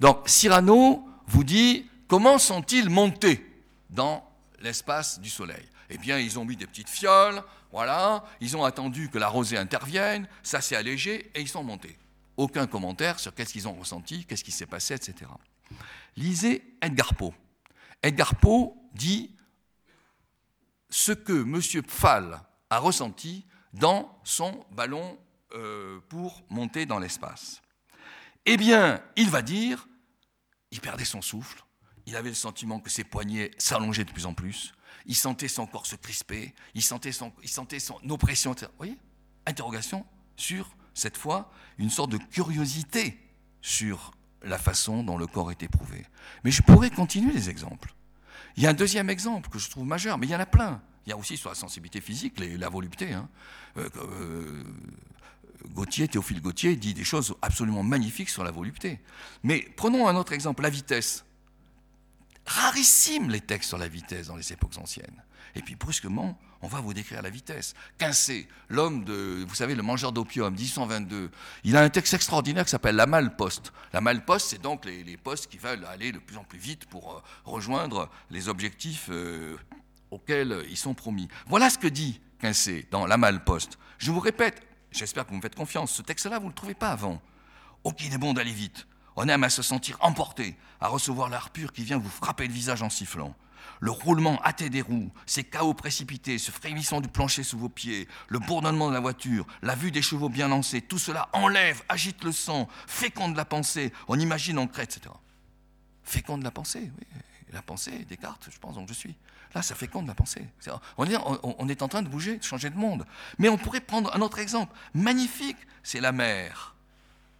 Donc 0.00 0.28
Cyrano 0.28 1.06
vous 1.26 1.44
dit 1.44 1.88
comment 2.08 2.38
sont-ils 2.38 2.88
montés 2.88 3.46
dans 3.90 4.26
l'espace 4.60 5.20
du 5.20 5.28
Soleil? 5.28 5.64
Eh 5.90 5.98
bien, 5.98 6.18
ils 6.18 6.38
ont 6.38 6.44
mis 6.44 6.56
des 6.56 6.66
petites 6.66 6.88
fioles, 6.88 7.42
voilà, 7.70 8.24
ils 8.40 8.56
ont 8.56 8.64
attendu 8.64 9.10
que 9.10 9.18
la 9.18 9.28
rosée 9.28 9.58
intervienne, 9.58 10.26
ça 10.42 10.60
s'est 10.60 10.76
allégé 10.76 11.30
et 11.34 11.40
ils 11.40 11.48
sont 11.48 11.62
montés. 11.62 11.98
Aucun 12.36 12.66
commentaire 12.66 13.18
sur 13.18 13.34
qu'est-ce 13.34 13.52
qu'ils 13.52 13.68
ont 13.68 13.74
ressenti, 13.74 14.24
qu'est-ce 14.24 14.44
qui 14.44 14.52
s'est 14.52 14.66
passé, 14.66 14.94
etc. 14.94 15.30
Lisez 16.16 16.76
Edgar 16.80 17.14
Poe. 17.14 17.32
Edgar 18.02 18.34
Poe 18.36 18.72
dit 18.94 19.36
ce 20.88 21.12
que 21.12 21.42
M. 21.42 21.60
Pfall 21.82 22.40
a 22.70 22.78
ressenti, 22.78 23.44
dans 23.72 24.18
son 24.24 24.64
ballon 24.72 25.18
euh, 25.54 26.00
pour 26.08 26.42
monter 26.48 26.86
dans 26.86 26.98
l'espace. 26.98 27.62
Eh 28.46 28.56
bien, 28.56 29.02
il 29.16 29.28
va 29.30 29.42
dire, 29.42 29.86
il 30.70 30.80
perdait 30.80 31.04
son 31.04 31.22
souffle, 31.22 31.64
il 32.06 32.16
avait 32.16 32.30
le 32.30 32.34
sentiment 32.34 32.80
que 32.80 32.90
ses 32.90 33.04
poignets 33.04 33.50
s'allongeaient 33.58 34.04
de 34.04 34.12
plus 34.12 34.26
en 34.26 34.34
plus, 34.34 34.72
il 35.06 35.14
sentait 35.14 35.48
son 35.48 35.66
corps 35.66 35.86
se 35.86 35.96
crisper, 35.96 36.54
il 36.74 36.82
sentait 36.82 37.12
son, 37.12 37.32
il 37.42 37.48
sentait 37.48 37.80
son 37.80 37.98
oppression. 38.10 38.52
Vous 38.52 38.66
voyez 38.76 38.96
Interrogation 39.46 40.06
sur, 40.36 40.70
cette 40.94 41.16
fois, 41.16 41.50
une 41.78 41.90
sorte 41.90 42.10
de 42.10 42.18
curiosité 42.18 43.18
sur 43.60 44.12
la 44.42 44.58
façon 44.58 45.02
dont 45.02 45.18
le 45.18 45.26
corps 45.26 45.50
est 45.50 45.62
éprouvé. 45.62 46.06
Mais 46.44 46.50
je 46.50 46.62
pourrais 46.62 46.90
continuer 46.90 47.32
les 47.32 47.50
exemples. 47.50 47.94
Il 48.56 48.62
y 48.62 48.66
a 48.66 48.70
un 48.70 48.74
deuxième 48.74 49.10
exemple 49.10 49.48
que 49.48 49.58
je 49.58 49.70
trouve 49.70 49.84
majeur, 49.84 50.18
mais 50.18 50.26
il 50.26 50.30
y 50.30 50.36
en 50.36 50.40
a 50.40 50.46
plein. 50.46 50.82
Il 51.10 51.14
y 51.14 51.16
a 51.16 51.18
aussi 51.18 51.36
sur 51.36 51.48
la 51.48 51.56
sensibilité 51.56 52.00
physique 52.00 52.38
la 52.38 52.68
volupté. 52.68 53.12
Hein. 53.12 53.28
Euh, 53.78 53.88
euh, 53.96 54.62
Gauthier, 55.70 56.06
Théophile 56.06 56.40
Gauthier 56.40 56.76
dit 56.76 56.94
des 56.94 57.02
choses 57.02 57.34
absolument 57.42 57.82
magnifiques 57.82 58.28
sur 58.30 58.44
la 58.44 58.52
volupté. 58.52 59.00
Mais 59.42 59.66
prenons 59.76 60.06
un 60.06 60.14
autre 60.14 60.32
exemple, 60.32 60.62
la 60.62 60.70
vitesse. 60.70 61.24
Rarissime 62.46 63.28
les 63.28 63.40
textes 63.40 63.70
sur 63.70 63.78
la 63.78 63.88
vitesse 63.88 64.28
dans 64.28 64.36
les 64.36 64.52
époques 64.52 64.78
anciennes. 64.78 65.20
Et 65.56 65.62
puis 65.62 65.74
brusquement, 65.74 66.38
on 66.62 66.68
va 66.68 66.80
vous 66.80 66.94
décrire 66.94 67.22
la 67.22 67.30
vitesse. 67.30 67.74
Quincé, 67.98 68.46
l'homme 68.68 69.02
de, 69.02 69.44
vous 69.48 69.54
savez, 69.56 69.74
le 69.74 69.82
mangeur 69.82 70.12
d'opium, 70.12 70.54
1822, 70.54 71.28
il 71.64 71.76
a 71.76 71.80
un 71.80 71.90
texte 71.90 72.14
extraordinaire 72.14 72.62
qui 72.62 72.70
s'appelle 72.70 72.94
La 72.94 73.06
Malposte. 73.06 73.72
La 73.92 74.00
Malposte, 74.00 74.50
c'est 74.50 74.62
donc 74.62 74.84
les, 74.84 75.16
postes 75.16 75.50
qui 75.50 75.58
veulent 75.58 75.84
aller 75.86 76.12
de 76.12 76.20
plus 76.20 76.36
en 76.36 76.44
plus 76.44 76.60
vite 76.60 76.86
pour 76.86 77.16
euh, 77.16 77.20
rejoindre 77.44 78.08
les 78.30 78.48
objectifs 78.48 79.10
auxquels 80.10 80.64
ils 80.68 80.76
sont 80.76 80.94
promis. 80.94 81.28
Voilà 81.46 81.70
ce 81.70 81.78
que 81.78 81.88
dit 81.88 82.20
Quincé 82.40 82.86
dans 82.90 83.06
La 83.06 83.16
Malposte. 83.16 83.78
Je 83.98 84.10
vous 84.10 84.20
répète, 84.20 84.62
j'espère 84.90 85.24
que 85.24 85.30
vous 85.30 85.36
me 85.36 85.42
faites 85.42 85.54
confiance, 85.54 85.92
ce 85.92 86.02
texte-là, 86.02 86.38
vous 86.38 86.46
ne 86.46 86.50
le 86.50 86.54
trouvez 86.54 86.74
pas 86.74 86.90
avant. 86.90 87.20
Oh, 87.84 87.92
qu'il 87.92 88.12
est 88.12 88.18
bon 88.18 88.32
d'aller 88.32 88.52
vite. 88.52 88.86
On 89.16 89.28
aime 89.28 89.44
à 89.44 89.50
se 89.50 89.62
sentir 89.62 89.96
emporté, 90.00 90.56
à 90.80 90.88
recevoir 90.88 91.28
l'air 91.28 91.50
pur 91.50 91.72
qui 91.72 91.84
vient 91.84 91.98
vous 91.98 92.08
frapper 92.08 92.46
le 92.46 92.52
visage 92.52 92.82
en 92.82 92.90
sifflant. 92.90 93.34
Le 93.80 93.90
roulement 93.90 94.42
hâté 94.44 94.70
des 94.70 94.82
roues, 94.82 95.10
ces 95.26 95.44
chaos 95.44 95.74
précipités, 95.74 96.38
ce 96.38 96.50
frémissement 96.50 97.00
du 97.00 97.08
plancher 97.08 97.42
sous 97.42 97.58
vos 97.58 97.68
pieds, 97.68 98.08
le 98.28 98.38
bourdonnement 98.38 98.88
de 98.88 98.94
la 98.94 99.00
voiture, 99.00 99.46
la 99.62 99.74
vue 99.74 99.90
des 99.90 100.02
chevaux 100.02 100.28
bien 100.28 100.48
lancés, 100.48 100.80
tout 100.80 100.98
cela 100.98 101.28
enlève, 101.32 101.82
agite 101.88 102.24
le 102.24 102.32
sang, 102.32 102.68
féconde 102.86 103.36
la 103.36 103.44
pensée, 103.44 103.92
on 104.08 104.18
imagine, 104.18 104.58
on 104.58 104.66
crée, 104.66 104.84
etc. 104.84 105.02
Féconde 106.02 106.42
la 106.42 106.50
pensée, 106.50 106.90
oui. 106.98 107.06
La 107.52 107.62
pensée, 107.62 108.04
Descartes, 108.08 108.48
je 108.50 108.58
pense 108.58 108.76
donc 108.76 108.88
je 108.88 108.94
suis. 108.94 109.16
Là, 109.54 109.62
ça 109.62 109.74
fait 109.74 109.88
compte 109.88 110.04
de 110.04 110.08
la 110.08 110.14
pensée. 110.14 110.46
On 110.96 111.04
est, 111.06 111.16
on 111.42 111.68
est 111.68 111.82
en 111.82 111.88
train 111.88 112.02
de 112.02 112.08
bouger, 112.08 112.36
de 112.36 112.42
changer 112.42 112.70
de 112.70 112.76
monde. 112.76 113.04
Mais 113.38 113.48
on 113.48 113.58
pourrait 113.58 113.80
prendre 113.80 114.14
un 114.14 114.20
autre 114.20 114.38
exemple. 114.38 114.72
Magnifique, 114.94 115.56
c'est 115.82 116.00
la 116.00 116.12
mer. 116.12 116.74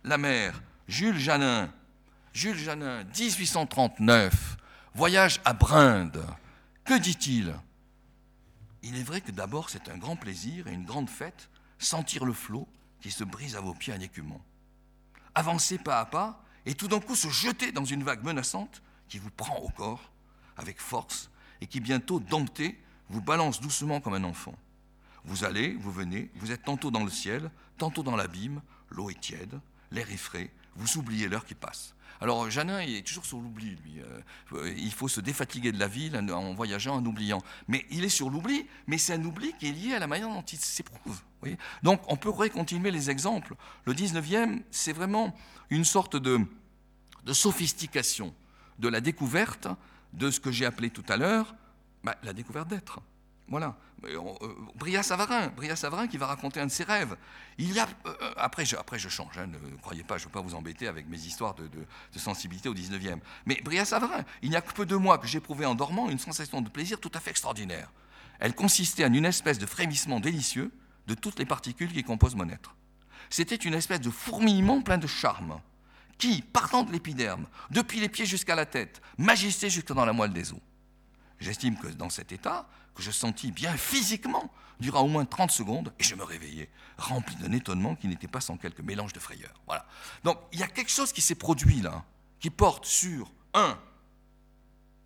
La 0.02 0.18
mer, 0.18 0.60
Jules 0.88 1.18
Janin. 1.18 1.72
Jules 2.32 2.58
Janin, 2.58 3.04
1839, 3.04 4.56
voyage 4.94 5.40
à 5.44 5.52
Brinde. 5.52 6.24
Que 6.84 6.98
dit-il? 6.98 7.54
Il 8.82 8.96
est 8.96 9.02
vrai 9.02 9.20
que 9.20 9.32
d'abord, 9.32 9.68
c'est 9.68 9.88
un 9.88 9.98
grand 9.98 10.16
plaisir 10.16 10.68
et 10.68 10.72
une 10.72 10.84
grande 10.84 11.10
fête, 11.10 11.50
sentir 11.78 12.24
le 12.24 12.32
flot 12.32 12.68
qui 13.00 13.10
se 13.10 13.24
brise 13.24 13.56
à 13.56 13.60
vos 13.60 13.74
pieds 13.74 13.92
en 13.92 14.00
écumant. 14.00 14.40
Avancer 15.34 15.78
pas 15.78 16.00
à 16.00 16.06
pas 16.06 16.42
et 16.66 16.74
tout 16.74 16.88
d'un 16.88 17.00
coup 17.00 17.14
se 17.14 17.28
jeter 17.28 17.72
dans 17.72 17.84
une 17.84 18.04
vague 18.04 18.24
menaçante 18.24 18.82
qui 19.08 19.18
vous 19.18 19.30
prend 19.30 19.56
au 19.58 19.68
corps 19.70 20.12
avec 20.56 20.80
force 20.80 21.30
et 21.60 21.66
qui 21.66 21.80
bientôt, 21.80 22.20
dompté, 22.20 22.78
vous 23.08 23.20
balance 23.20 23.60
doucement 23.60 24.00
comme 24.00 24.14
un 24.14 24.24
enfant. 24.24 24.54
Vous 25.24 25.44
allez, 25.44 25.74
vous 25.74 25.92
venez, 25.92 26.30
vous 26.36 26.52
êtes 26.52 26.64
tantôt 26.64 26.90
dans 26.90 27.04
le 27.04 27.10
ciel, 27.10 27.50
tantôt 27.76 28.02
dans 28.02 28.16
l'abîme, 28.16 28.62
l'eau 28.90 29.10
est 29.10 29.20
tiède, 29.20 29.60
l'air 29.90 30.10
est 30.10 30.16
frais, 30.16 30.50
vous 30.76 30.98
oubliez 30.98 31.28
l'heure 31.28 31.44
qui 31.44 31.54
passe. 31.54 31.94
Alors 32.22 32.50
Janin 32.50 32.80
est 32.80 33.06
toujours 33.06 33.24
sur 33.24 33.38
l'oubli, 33.38 33.76
lui. 33.76 34.00
Euh, 34.52 34.74
il 34.76 34.92
faut 34.92 35.08
se 35.08 35.20
défatiguer 35.20 35.72
de 35.72 35.78
la 35.78 35.88
ville 35.88 36.16
en 36.16 36.52
voyageant, 36.52 36.96
en 36.96 37.06
oubliant. 37.06 37.42
Mais 37.66 37.86
il 37.90 38.04
est 38.04 38.10
sur 38.10 38.28
l'oubli, 38.28 38.66
mais 38.86 38.98
c'est 38.98 39.14
un 39.14 39.24
oubli 39.24 39.54
qui 39.58 39.68
est 39.68 39.72
lié 39.72 39.94
à 39.94 39.98
la 39.98 40.06
manière 40.06 40.28
dont 40.28 40.42
il 40.42 40.58
s'éprouve. 40.58 41.22
Donc 41.82 42.02
on 42.08 42.16
pourrait 42.16 42.50
continuer 42.50 42.90
les 42.90 43.08
exemples. 43.08 43.54
Le 43.86 43.94
19e, 43.94 44.60
c'est 44.70 44.92
vraiment 44.92 45.34
une 45.70 45.84
sorte 45.84 46.16
de, 46.16 46.40
de 47.24 47.32
sophistication 47.32 48.34
de 48.78 48.88
la 48.88 49.00
découverte 49.00 49.68
de 50.12 50.30
ce 50.30 50.40
que 50.40 50.50
j'ai 50.50 50.66
appelé 50.66 50.90
tout 50.90 51.04
à 51.08 51.16
l'heure 51.16 51.54
bah, 52.02 52.16
la 52.22 52.32
découverte 52.32 52.68
d'être. 52.68 53.00
Voilà. 53.48 53.76
Euh, 54.04 54.18
Bria 54.76 55.02
Savarin, 55.02 55.48
Bria 55.48 55.76
Savarin 55.76 56.06
qui 56.06 56.16
va 56.16 56.26
raconter 56.26 56.60
un 56.60 56.66
de 56.66 56.70
ses 56.70 56.84
rêves. 56.84 57.16
Il 57.58 57.72
y 57.72 57.80
a, 57.80 57.88
euh, 58.06 58.32
après, 58.36 58.64
je, 58.64 58.76
après, 58.76 58.98
je 58.98 59.08
change, 59.08 59.36
hein, 59.38 59.46
ne 59.46 59.76
croyez 59.76 60.04
pas, 60.04 60.16
je 60.16 60.22
ne 60.22 60.28
veux 60.28 60.32
pas 60.32 60.40
vous 60.40 60.54
embêter 60.54 60.86
avec 60.86 61.08
mes 61.08 61.18
histoires 61.18 61.54
de, 61.54 61.68
sensibilité 62.16 62.68
au 62.68 62.74
19e. 62.74 63.18
Mais 63.46 63.60
Bria 63.62 63.84
Savarin, 63.84 64.24
il 64.42 64.50
n'y 64.50 64.56
a 64.56 64.62
que 64.62 64.72
peu 64.72 64.86
de 64.86 64.96
mois 64.96 65.18
que 65.18 65.26
j'éprouvais 65.26 65.66
en 65.66 65.74
dormant 65.74 66.08
une 66.08 66.18
sensation 66.18 66.62
de 66.62 66.70
plaisir 66.70 67.00
tout 67.00 67.10
à 67.12 67.20
fait 67.20 67.30
extraordinaire. 67.30 67.90
Elle 68.38 68.54
consistait 68.54 69.04
en 69.04 69.12
une 69.12 69.26
espèce 69.26 69.58
de 69.58 69.66
frémissement 69.66 70.20
délicieux 70.20 70.70
de 71.08 71.14
toutes 71.14 71.38
les 71.38 71.44
particules 71.44 71.92
qui 71.92 72.04
composent 72.04 72.36
mon 72.36 72.48
être. 72.48 72.74
C'était 73.28 73.56
une 73.56 73.74
espèce 73.74 74.00
de 74.00 74.10
fourmillement 74.10 74.80
plein 74.80 74.98
de 74.98 75.06
charme, 75.06 75.60
qui, 76.20 76.42
partant 76.42 76.84
de 76.84 76.92
l'épiderme, 76.92 77.46
depuis 77.70 77.98
les 77.98 78.10
pieds 78.10 78.26
jusqu'à 78.26 78.54
la 78.54 78.66
tête, 78.66 79.00
magissait 79.18 79.70
jusque 79.70 79.92
dans 79.92 80.04
la 80.04 80.12
moelle 80.12 80.34
des 80.34 80.52
os. 80.52 80.60
J'estime 81.40 81.76
que 81.78 81.88
dans 81.88 82.10
cet 82.10 82.30
état, 82.30 82.68
que 82.94 83.02
je 83.02 83.10
sentis 83.10 83.50
bien 83.50 83.72
physiquement, 83.72 84.52
dura 84.78 85.02
au 85.02 85.08
moins 85.08 85.24
30 85.24 85.50
secondes, 85.50 85.92
et 85.98 86.04
je 86.04 86.14
me 86.14 86.22
réveillais, 86.22 86.68
rempli 86.98 87.34
d'un 87.36 87.52
étonnement 87.52 87.96
qui 87.96 88.06
n'était 88.06 88.28
pas 88.28 88.42
sans 88.42 88.58
quelque 88.58 88.82
mélange 88.82 89.14
de 89.14 89.18
frayeur. 89.18 89.54
Voilà. 89.66 89.86
Donc 90.22 90.38
il 90.52 90.60
y 90.60 90.62
a 90.62 90.68
quelque 90.68 90.90
chose 90.90 91.12
qui 91.12 91.22
s'est 91.22 91.34
produit 91.34 91.80
là, 91.80 92.04
qui 92.38 92.50
porte 92.50 92.84
sur, 92.84 93.32
un, 93.54 93.78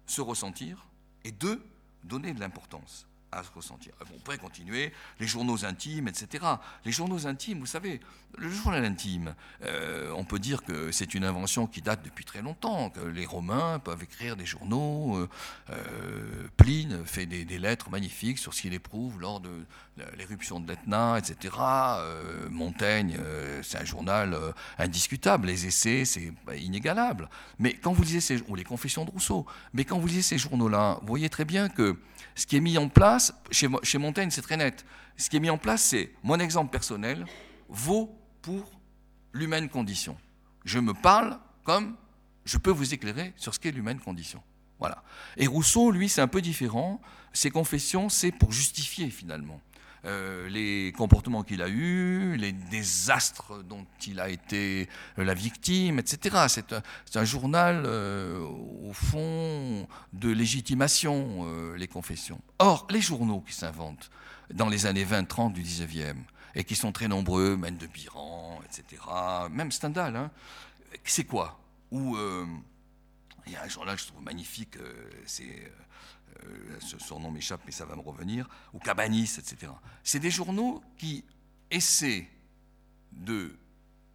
se 0.07 0.21
ressentir, 0.21 0.85
et 1.23 1.31
deux, 1.31 1.65
donner 2.03 2.35
de 2.35 2.41
l'importance 2.41 3.07
à 3.35 3.43
se 3.43 3.51
ressentir. 3.55 3.93
on 4.15 4.19
pourrait 4.19 4.39
continuer, 4.39 4.93
les 5.21 5.27
journaux 5.27 5.65
intimes, 5.65 6.09
etc. 6.09 6.45
Les 6.85 6.93
journaux 6.93 7.27
intimes, 7.27 7.61
vous 7.61 7.67
savez, 7.67 8.01
le 8.39 8.51
journal 8.51 8.85
intime, 8.85 9.35
euh, 9.65 10.13
on 10.17 10.25
peut 10.25 10.39
dire 10.39 10.63
que 10.65 10.91
c'est 10.93 11.15
une 11.15 11.25
invention 11.25 11.67
qui 11.67 11.83
date 11.83 12.05
depuis 12.05 12.25
très 12.25 12.43
longtemps, 12.43 12.93
les 13.13 13.27
Romains 13.27 13.79
peuvent 13.79 14.03
écrire 14.03 14.37
des 14.37 14.47
journaux. 14.47 15.17
Euh, 15.17 15.29
euh, 15.71 16.49
Pline 16.57 17.05
fait 17.05 17.27
des, 17.27 17.45
lettres 17.59 17.91
magnifiques 17.91 18.39
sur 18.39 18.53
ce 18.53 18.63
qu'il 18.63 18.75
éprouve 18.75 19.21
lors 19.21 19.41
de 19.41 19.51
l'éruption 20.19 20.59
de 20.59 20.69
l'Etna, 20.69 21.19
etc. 21.19 21.55
Montaigne, 22.51 23.17
c'est 23.63 23.79
un 23.79 23.85
journal 23.85 24.37
indiscutable. 24.77 25.47
Les 25.47 25.67
essais, 25.67 26.05
c'est 26.05 26.33
inégalable. 26.59 27.29
Mais 27.59 27.75
quand 27.75 27.93
vous 27.93 28.03
lisez 28.03 28.21
ces, 28.21 28.43
ou 28.49 28.57
les 28.57 28.65
confessions 28.65 29.05
de 29.05 29.11
Rousseau, 29.11 29.47
mais 29.73 29.85
quand 29.85 29.99
vous 29.99 30.09
lisez 30.09 30.23
ces 30.23 30.39
journaux-là, 30.39 30.99
vous 31.01 31.07
voyez 31.07 31.31
très 31.31 31.45
bien 31.45 31.69
que 31.69 31.97
ce 32.35 32.47
qui 32.47 32.57
est 32.57 32.61
mis 32.61 32.77
en 32.77 32.89
place, 32.89 33.24
chez, 33.51 33.69
chez 33.83 33.99
Montaigne, 33.99 34.31
c'est 34.31 34.43
très 34.43 34.57
net. 34.57 34.85
Ce 35.17 35.31
qui 35.31 35.37
est 35.37 35.41
mis 35.41 35.51
en 35.51 35.59
place, 35.59 35.83
c'est 35.83 36.13
mon 36.23 36.39
exemple 36.39 36.71
personnel 36.71 37.25
vaut 37.69 38.19
pour 38.43 38.71
l'humaine 39.33 39.69
condition. 39.69 40.17
Je 40.65 40.79
me 40.79 40.95
parle 40.95 41.39
comme 41.63 41.97
je 42.45 42.59
peux 42.59 42.71
vous 42.71 42.95
éclairer 42.95 43.33
sur 43.37 43.55
ce 43.55 43.61
qu'est 43.61 43.71
l'humaine 43.71 44.01
condition. 44.01 44.43
Voilà. 44.79 45.03
Et 45.37 45.47
Rousseau, 45.47 45.91
lui, 45.91 46.09
c'est 46.09 46.21
un 46.21 46.29
peu 46.29 46.43
différent. 46.43 47.01
Ses 47.33 47.51
confessions, 47.51 48.09
c'est 48.09 48.33
pour 48.33 48.53
justifier 48.53 49.11
finalement 49.11 49.61
euh, 50.05 50.49
les 50.49 50.93
comportements 50.93 51.43
qu'il 51.43 51.63
a 51.63 51.69
eus, 51.69 52.37
les 52.37 52.53
désastres 52.53 53.63
dont 53.65 53.87
il 54.07 54.21
a 54.21 54.29
été 54.29 54.89
la 55.17 55.35
victime, 55.35 55.99
etc. 55.99 56.47
C'est 56.49 57.17
un, 57.17 57.25
journal, 57.25 57.85
euh, 57.87 58.41
au 58.41 58.93
fond, 58.93 59.89
de 60.13 60.31
légitimation, 60.31 61.47
euh, 61.47 61.77
les 61.77 61.89
confessions. 61.89 62.41
Or, 62.59 62.87
les 62.91 63.01
journaux 63.01 63.41
qui 63.41 63.55
s'inventent 63.55 64.11
dans 64.53 64.69
les 64.69 64.87
années 64.87 65.05
20-30 65.05 65.53
du 65.53 65.63
19e, 65.63 66.17
et 66.55 66.65
qui 66.65 66.77
sont 66.77 66.93
très 66.93 67.09
nombreux, 67.09 67.57
Mène 67.57 67.79
de 67.79 67.87
Biran, 67.87 68.61
etc., 68.67 69.03
même 69.51 69.73
Stendhal, 69.73 70.17
hein, 70.17 70.31
c'est 71.05 71.25
quoi? 71.25 71.59
Ou 71.91 72.17
il 73.47 73.53
y 73.53 73.57
a 73.57 73.63
un 73.63 73.69
journal 73.69 73.97
que 73.97 74.03
je 74.03 74.07
trouve 74.09 74.23
magnifique, 74.23 74.77
c'est 75.27 75.45
euh, 75.45 75.69
son 76.81 77.21
nom 77.21 77.31
m'échappe, 77.31 77.63
mais 77.67 77.73
ça 77.73 77.85
va 77.85 77.97
me 77.97 78.01
revenir, 78.01 78.49
ou 78.73 78.79
Cabanis, 78.79 79.37
etc. 79.39 79.73
C'est 80.03 80.19
des 80.19 80.31
journaux 80.31 80.83
qui 80.99 81.25
essaient 81.71 82.29
de 83.13 83.57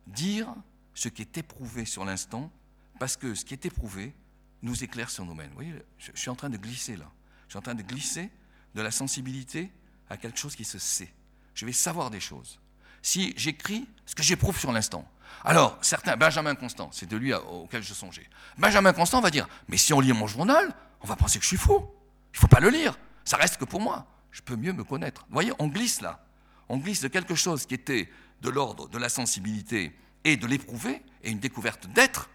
dire 0.08 0.54
ce 0.94 1.10
qui 1.10 1.22
est 1.22 1.38
éprouvé 1.38 1.86
sur 1.86 2.06
l'instant, 2.06 2.52
parce 3.00 3.16
que 3.16 3.36
ce 3.36 3.46
qui 3.46 3.54
est 3.54 3.66
éprouvé 3.66 4.14
nous 4.62 4.84
éclaire 4.84 5.10
sur 5.10 5.26
nous-mêmes. 5.26 5.50
Vous 5.50 5.56
voyez, 5.56 5.74
je, 5.98 6.12
suis 6.16 6.30
en 6.30 6.36
train 6.36 6.50
de 6.50 6.58
glisser 6.58 6.98
là. 6.98 7.10
Je 7.48 7.54
suis 7.54 7.58
en 7.58 7.62
train 7.62 7.76
de 7.76 7.82
glisser 7.82 8.30
de 8.76 8.82
la 8.82 8.92
sensibilité 8.92 9.72
à 10.10 10.18
quelque 10.18 10.38
chose 10.38 10.56
qui 10.56 10.66
se 10.66 10.78
sait. 10.78 11.12
Je 11.54 11.66
vais 11.66 11.72
savoir 11.72 12.10
des 12.10 12.20
choses. 12.20 12.60
Si 13.02 13.34
j'écris 13.38 13.88
ce 14.06 14.16
que 14.16 14.24
j'éprouve 14.24 14.60
sur 14.60 14.72
l'instant. 14.72 15.10
Alors, 15.46 15.78
certains, 15.82 16.18
Benjamin 16.18 16.56
Constant, 16.56 16.90
c'est 16.92 17.08
de 17.08 17.16
lui 17.16 17.34
auquel 17.34 17.84
je 17.84 17.94
songeais. 17.94 18.28
Benjamin 18.58 18.92
Constant 18.92 19.22
va 19.22 19.32
dire 19.32 19.48
Mais 19.70 19.78
si 19.78 19.94
on 19.94 20.00
lit 20.00 20.12
mon 20.12 20.28
journal, 20.28 20.74
on 21.02 21.08
va 21.08 21.16
penser 21.16 21.40
que 21.40 21.44
je 21.44 21.50
suis 21.50 21.58
fou. 21.58 21.88
Il 22.34 22.38
ne 22.38 22.40
faut 22.40 22.48
pas 22.48 22.60
le 22.60 22.70
lire. 22.70 22.98
Ça 23.26 23.38
reste 23.38 23.58
que 23.58 23.66
pour 23.66 23.82
moi. 23.82 24.08
Je 24.32 24.42
peux 24.42 24.56
mieux 24.56 24.74
me 24.74 24.84
connaître. 24.84 25.26
Vous 25.28 25.34
voyez, 25.34 25.52
on 25.60 25.68
glisse 25.68 26.02
là. 26.02 26.24
On 26.68 26.78
glisse 26.78 27.02
de 27.02 27.08
quelque 27.08 27.36
chose 27.36 27.66
qui 27.66 27.74
était 27.74 28.10
de 28.42 28.50
l'ordre 28.50 28.88
de 28.88 28.98
la 28.98 29.10
sensibilité 29.10 29.96
et 30.24 30.38
de 30.38 30.48
l'éprouver, 30.48 31.02
et 31.24 31.32
une 31.32 31.40
découverte 31.40 31.88
d'être, 31.88 32.30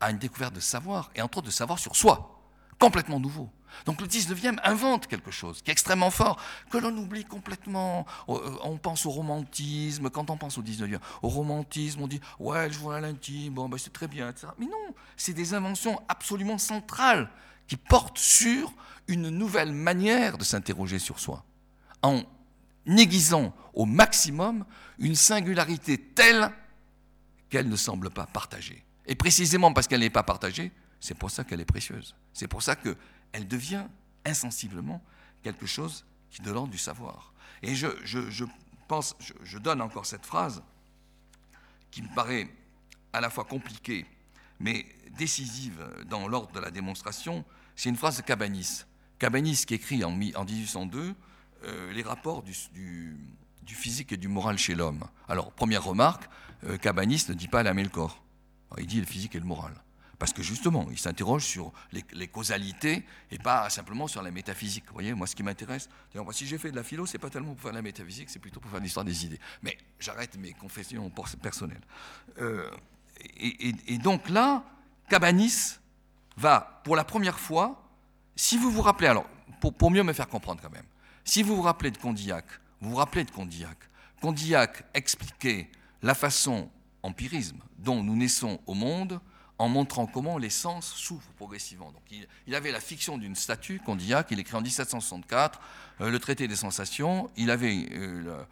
à 0.00 0.10
une 0.10 0.18
découverte 0.18 0.54
de 0.54 0.60
savoir, 0.60 1.10
et 1.14 1.22
entre 1.22 1.38
autres 1.38 1.46
de 1.46 1.52
savoir 1.52 1.78
sur 1.78 1.94
soi. 1.94 2.42
Complètement 2.78 3.20
nouveau. 3.20 3.50
Donc 3.86 4.00
le 4.00 4.06
19e 4.06 4.58
invente 4.64 5.06
quelque 5.06 5.30
chose 5.30 5.62
qui 5.62 5.70
est 5.70 5.72
extrêmement 5.72 6.10
fort, 6.10 6.40
que 6.70 6.78
l'on 6.78 6.96
oublie 6.96 7.24
complètement. 7.24 8.06
Euh, 8.28 8.56
on 8.64 8.78
pense 8.78 9.06
au 9.06 9.10
romantisme, 9.10 10.10
quand 10.10 10.30
on 10.30 10.36
pense 10.36 10.58
au 10.58 10.62
19e, 10.62 10.98
au 11.22 11.28
romantisme, 11.28 12.02
on 12.02 12.08
dit 12.08 12.20
Ouais, 12.38 12.66
le 12.66 12.72
journal 12.72 13.04
intime, 13.04 13.54
bon, 13.54 13.68
ben, 13.68 13.78
c'est 13.78 13.92
très 13.92 14.08
bien, 14.08 14.30
etc. 14.30 14.48
Mais 14.58 14.66
non, 14.66 14.94
c'est 15.16 15.34
des 15.34 15.54
inventions 15.54 16.00
absolument 16.08 16.58
centrales 16.58 17.30
qui 17.68 17.76
portent 17.76 18.18
sur 18.18 18.72
une 19.10 19.28
nouvelle 19.28 19.72
manière 19.72 20.38
de 20.38 20.44
s'interroger 20.44 20.98
sur 20.98 21.18
soi, 21.18 21.44
en 22.02 22.22
aiguisant 22.86 23.54
au 23.74 23.84
maximum 23.84 24.64
une 24.98 25.14
singularité 25.14 25.98
telle 25.98 26.50
qu'elle 27.48 27.68
ne 27.68 27.76
semble 27.76 28.10
pas 28.10 28.26
partagée. 28.26 28.84
Et 29.06 29.14
précisément 29.14 29.72
parce 29.72 29.86
qu'elle 29.86 30.00
n'est 30.00 30.10
pas 30.10 30.22
partagée, 30.22 30.72
c'est 31.00 31.14
pour 31.14 31.30
ça 31.30 31.44
qu'elle 31.44 31.60
est 31.60 31.64
précieuse. 31.64 32.14
C'est 32.32 32.48
pour 32.48 32.62
ça 32.62 32.76
qu'elle 32.76 33.48
devient 33.48 33.84
insensiblement 34.24 35.02
quelque 35.42 35.66
chose 35.66 36.04
qui 36.30 36.42
de 36.42 36.50
l'ordre 36.50 36.70
du 36.70 36.78
savoir. 36.78 37.32
Et 37.62 37.74
je, 37.74 37.88
je 38.04 38.44
pense, 38.86 39.16
je, 39.42 39.58
donne 39.58 39.80
encore 39.82 40.06
cette 40.06 40.24
phrase 40.24 40.62
qui 41.90 42.02
me 42.02 42.14
paraît 42.14 42.48
à 43.12 43.20
la 43.20 43.30
fois 43.30 43.44
compliquée 43.44 44.06
mais 44.60 44.86
décisive 45.16 45.82
dans 46.08 46.28
l'ordre 46.28 46.52
de 46.52 46.60
la 46.60 46.70
démonstration, 46.70 47.44
c'est 47.74 47.88
une 47.88 47.96
phrase 47.96 48.18
de 48.18 48.22
Cabanis. 48.22 48.84
Cabanis 49.20 49.64
qui 49.66 49.74
écrit 49.74 50.02
en, 50.02 50.10
1802 50.10 51.14
euh, 51.62 51.92
les 51.92 52.02
rapports 52.02 52.42
du, 52.42 53.16
physique 53.66 54.12
et 54.12 54.16
du 54.16 54.26
moral 54.26 54.58
chez 54.58 54.74
l'homme. 54.74 55.04
Alors, 55.28 55.52
première 55.52 55.84
remarque, 55.84 56.28
euh, 56.64 56.76
Cabanis 56.76 57.26
ne 57.28 57.34
dit 57.34 57.46
pas 57.46 57.62
l'âme 57.62 57.78
et 57.78 57.84
le 57.84 57.90
corps. 57.90 58.20
Il 58.78 58.86
dit 58.86 58.98
le 58.98 59.06
physique 59.06 59.36
et 59.36 59.38
le 59.38 59.44
moral. 59.44 59.74
Parce 60.18 60.32
que 60.32 60.42
justement, 60.42 60.86
il 60.90 60.98
s'interroge 60.98 61.44
sur 61.44 61.72
les, 61.92 62.28
causalités 62.28 63.04
et 63.30 63.38
pas 63.38 63.70
simplement 63.70 64.06
sur 64.06 64.22
la 64.22 64.30
métaphysique. 64.30 64.84
Vous 64.88 64.94
voyez, 64.94 65.14
moi, 65.14 65.26
ce 65.26 65.34
qui 65.34 65.42
m'intéresse, 65.42 65.88
si 66.32 66.46
j'ai 66.46 66.58
fait 66.58 66.70
de 66.70 66.76
la 66.76 66.82
philo, 66.82 67.06
c'est 67.06 67.18
pas 67.18 67.30
tellement 67.30 67.54
pour 67.54 67.62
faire 67.62 67.70
de 67.70 67.76
la 67.76 67.82
métaphysique, 67.82 68.28
c'est 68.28 68.38
plutôt 68.38 68.60
pour 68.60 68.70
faire 68.70 68.80
l'histoire 68.80 69.04
des 69.04 69.24
idées. 69.24 69.40
Mais 69.62 69.78
j'arrête 69.98 70.36
mes 70.36 70.52
confessions 70.52 71.10
personnelles. 71.42 71.80
Euh, 72.38 72.70
et, 73.38 73.98
donc 73.98 74.28
là, 74.28 74.64
Cabanis 75.08 75.78
va, 76.36 76.82
pour 76.84 76.96
la 76.96 77.04
première 77.04 77.38
fois, 77.38 77.89
si 78.40 78.56
vous 78.56 78.70
vous 78.70 78.80
rappelez, 78.80 79.06
alors, 79.06 79.26
pour, 79.60 79.90
mieux 79.90 80.02
me 80.02 80.14
faire 80.14 80.26
comprendre 80.26 80.62
quand 80.62 80.70
même, 80.70 80.86
si 81.26 81.42
vous 81.42 81.56
vous 81.56 81.62
rappelez 81.62 81.90
de 81.90 81.98
Condillac, 81.98 82.46
vous 82.80 82.88
vous 82.88 82.96
rappelez 82.96 83.24
de 83.24 83.30
Condillac, 83.30 83.76
Condillac 84.22 84.82
expliquait 84.94 85.70
la 86.00 86.14
façon, 86.14 86.70
empirisme, 87.02 87.58
dont 87.78 88.02
nous 88.02 88.16
naissons 88.16 88.58
au 88.66 88.72
monde, 88.72 89.20
en 89.58 89.68
montrant 89.68 90.06
comment 90.06 90.38
les 90.38 90.48
sens 90.48 90.90
souffrent 90.90 91.30
progressivement. 91.32 91.92
Donc, 91.92 92.02
il, 92.46 92.54
avait 92.54 92.72
la 92.72 92.80
fiction 92.80 93.18
d'une 93.18 93.36
statue, 93.36 93.78
Condillac, 93.84 94.28
il 94.30 94.38
écrit 94.38 94.56
en 94.56 94.62
1764 94.62 95.60
euh, 96.00 96.10
le 96.10 96.18
traité 96.18 96.48
des 96.48 96.56
sensations, 96.56 97.30
il 97.36 97.50
avait 97.50 97.90
euh, 97.92 98.42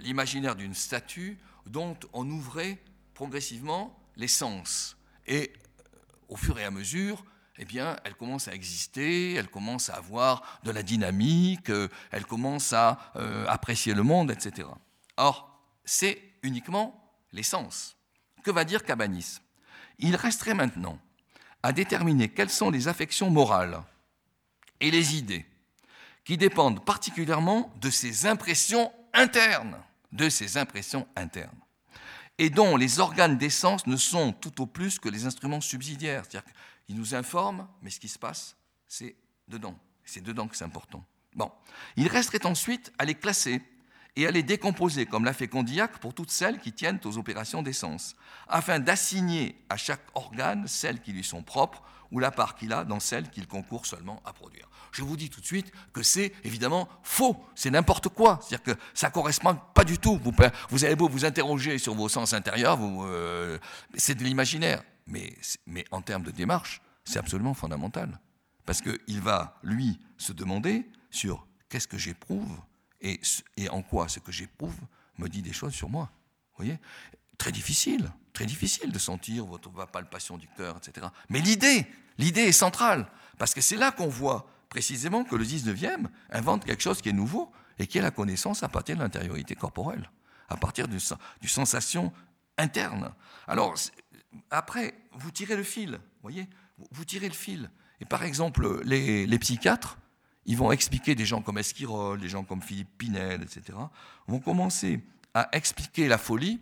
l'imaginaire 0.00 0.56
d'une 0.56 0.74
statue 0.74 1.36
dont 1.66 1.98
on 2.14 2.26
ouvrait 2.30 2.78
progressivement 3.12 3.94
les 4.16 4.28
sens. 4.28 4.96
Et 5.26 5.52
euh, 5.52 5.82
au 6.30 6.36
fur 6.36 6.58
et 6.58 6.64
à 6.64 6.70
mesure, 6.70 7.22
eh 7.58 7.64
bien, 7.64 7.96
elle 8.04 8.14
commence 8.14 8.48
à 8.48 8.54
exister, 8.54 9.34
elle 9.34 9.48
commence 9.48 9.88
à 9.88 9.94
avoir 9.94 10.60
de 10.64 10.70
la 10.70 10.82
dynamique, 10.82 11.70
euh, 11.70 11.88
elle 12.10 12.26
commence 12.26 12.72
à 12.72 12.98
euh, 13.16 13.46
apprécier 13.48 13.94
le 13.94 14.02
monde, 14.02 14.30
etc. 14.30 14.68
Or, 15.16 15.60
c'est 15.84 16.20
uniquement 16.42 17.02
l'essence. 17.32 17.96
Que 18.42 18.50
va 18.50 18.64
dire 18.64 18.84
Cabanis? 18.84 19.40
Il 19.98 20.16
resterait 20.16 20.54
maintenant 20.54 20.98
à 21.62 21.72
déterminer 21.72 22.28
quelles 22.28 22.50
sont 22.50 22.70
les 22.70 22.88
affections 22.88 23.30
morales 23.30 23.82
et 24.80 24.90
les 24.90 25.16
idées 25.16 25.46
qui 26.24 26.36
dépendent 26.36 26.84
particulièrement 26.84 27.72
de 27.80 27.88
ces 27.88 28.26
impressions 28.26 28.92
internes, 29.14 29.78
de 30.12 30.28
ces 30.28 30.58
impressions 30.58 31.06
internes, 31.16 31.58
et 32.38 32.50
dont 32.50 32.76
les 32.76 33.00
organes 33.00 33.38
d'essence 33.38 33.86
ne 33.86 33.96
sont 33.96 34.32
tout 34.32 34.60
au 34.60 34.66
plus 34.66 34.98
que 34.98 35.08
les 35.08 35.24
instruments 35.24 35.60
subsidiaires, 35.60 36.24
il 36.88 36.96
nous 36.96 37.14
informe, 37.14 37.66
mais 37.82 37.90
ce 37.90 38.00
qui 38.00 38.08
se 38.08 38.18
passe, 38.18 38.56
c'est 38.86 39.16
dedans. 39.48 39.78
C'est 40.04 40.22
dedans 40.22 40.46
que 40.46 40.56
c'est 40.56 40.64
important. 40.64 41.04
Bon. 41.34 41.50
Il 41.96 42.08
resterait 42.08 42.46
ensuite 42.46 42.92
à 42.98 43.04
les 43.04 43.14
classer 43.14 43.60
et 44.16 44.26
à 44.26 44.30
les 44.30 44.42
décomposer, 44.42 45.04
comme 45.04 45.24
l'a 45.24 45.34
fait 45.34 45.48
Condillac 45.48 45.98
pour 45.98 46.14
toutes 46.14 46.30
celles 46.30 46.58
qui 46.58 46.72
tiennent 46.72 47.00
aux 47.04 47.18
opérations 47.18 47.62
d'essence, 47.62 48.16
afin 48.48 48.78
d'assigner 48.78 49.62
à 49.68 49.76
chaque 49.76 50.00
organe 50.14 50.66
celles 50.66 51.02
qui 51.02 51.12
lui 51.12 51.24
sont 51.24 51.42
propres 51.42 51.82
ou 52.10 52.18
la 52.18 52.30
part 52.30 52.54
qu'il 52.54 52.72
a 52.72 52.84
dans 52.84 53.00
celles 53.00 53.28
qu'il 53.30 53.46
concourt 53.46 53.84
seulement 53.84 54.22
à 54.24 54.32
produire. 54.32 54.68
je 54.92 55.02
vous 55.02 55.16
dis 55.16 55.28
tout 55.28 55.40
de 55.40 55.46
suite 55.46 55.70
que 55.92 56.02
c'est 56.02 56.32
évidemment 56.44 56.88
faux, 57.02 57.36
c'est 57.54 57.70
n'importe 57.70 58.08
quoi. 58.08 58.38
C'est-à-dire 58.40 58.74
que 58.74 58.80
ça 58.94 59.08
ne 59.08 59.12
correspond 59.12 59.58
pas 59.74 59.84
du 59.84 59.98
tout. 59.98 60.18
Vous, 60.22 60.32
vous 60.70 60.84
avez 60.84 60.96
beau 60.96 61.08
vous 61.08 61.24
interroger 61.24 61.76
sur 61.78 61.94
vos 61.94 62.08
sens 62.08 62.32
intérieurs, 62.32 62.78
euh, 62.80 63.58
c'est 63.96 64.14
de 64.14 64.24
l'imaginaire. 64.24 64.82
Mais, 65.06 65.36
mais 65.66 65.84
en 65.90 66.02
termes 66.02 66.22
de 66.22 66.30
démarche, 66.30 66.80
c'est 67.04 67.18
absolument 67.18 67.54
fondamental. 67.54 68.18
Parce 68.64 68.82
qu'il 68.82 69.20
va, 69.20 69.58
lui, 69.62 69.98
se 70.18 70.32
demander 70.32 70.90
sur 71.10 71.46
qu'est-ce 71.68 71.88
que 71.88 71.98
j'éprouve 71.98 72.60
et, 73.00 73.20
et 73.56 73.68
en 73.68 73.82
quoi 73.82 74.08
ce 74.08 74.18
que 74.18 74.32
j'éprouve 74.32 74.76
me 75.18 75.28
dit 75.28 75.42
des 75.42 75.52
choses 75.52 75.72
sur 75.72 75.88
moi. 75.88 76.10
Vous 76.52 76.64
voyez? 76.64 76.78
Très 77.38 77.52
difficile, 77.52 78.10
très 78.32 78.46
difficile 78.46 78.90
de 78.90 78.98
sentir 78.98 79.44
votre 79.44 79.70
palpation 79.86 80.38
du 80.38 80.48
cœur, 80.48 80.78
etc. 80.78 81.06
Mais 81.28 81.40
l'idée, 81.40 81.86
l'idée 82.18 82.42
est 82.42 82.52
centrale, 82.52 83.06
parce 83.38 83.54
que 83.54 83.60
c'est 83.60 83.76
là 83.76 83.92
qu'on 83.92 84.08
voit 84.08 84.50
précisément 84.68 85.24
que 85.24 85.36
le 85.36 85.44
19e 85.44 86.06
invente 86.30 86.64
quelque 86.64 86.82
chose 86.82 87.00
qui 87.00 87.10
est 87.10 87.12
nouveau 87.12 87.52
et 87.78 87.86
qui 87.86 87.98
est 87.98 88.02
la 88.02 88.10
connaissance 88.10 88.62
à 88.62 88.68
partir 88.68 88.96
de 88.96 89.02
l'intériorité 89.02 89.54
corporelle, 89.54 90.10
à 90.48 90.56
partir 90.56 90.88
du, 90.88 90.98
du 91.40 91.48
sensation 91.48 92.12
interne. 92.58 93.12
Alors, 93.46 93.74
après, 94.50 94.94
vous 95.12 95.30
tirez 95.30 95.56
le 95.56 95.62
fil, 95.62 96.00
voyez 96.22 96.48
Vous 96.90 97.04
tirez 97.04 97.28
le 97.28 97.34
fil. 97.34 97.70
Et 98.00 98.04
par 98.04 98.22
exemple, 98.22 98.82
les, 98.84 99.26
les 99.26 99.38
psychiatres, 99.38 99.98
ils 100.44 100.56
vont 100.56 100.70
expliquer, 100.70 101.14
des 101.14 101.26
gens 101.26 101.42
comme 101.42 101.58
Esquirol, 101.58 102.20
des 102.20 102.28
gens 102.28 102.44
comme 102.44 102.62
Philippe 102.62 102.98
Pinel, 102.98 103.42
etc., 103.42 103.78
vont 104.26 104.38
commencer 104.38 105.02
à 105.34 105.48
expliquer 105.52 106.08
la 106.08 106.18
folie 106.18 106.60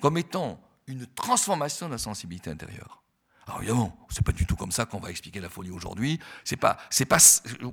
comme 0.00 0.18
étant 0.18 0.60
une 0.86 1.06
transformation 1.06 1.86
de 1.86 1.92
la 1.92 1.98
sensibilité 1.98 2.50
intérieure. 2.50 3.02
Alors 3.46 3.60
évidemment, 3.60 3.96
c'est 4.08 4.24
pas 4.24 4.32
du 4.32 4.44
tout 4.44 4.56
comme 4.56 4.72
ça 4.72 4.86
qu'on 4.86 4.98
va 4.98 5.10
expliquer 5.10 5.40
la 5.40 5.48
folie 5.48 5.70
aujourd'hui. 5.70 6.18
C'est 6.42 6.56
pas, 6.56 6.78
c'est 6.90 7.04
pas, 7.04 7.18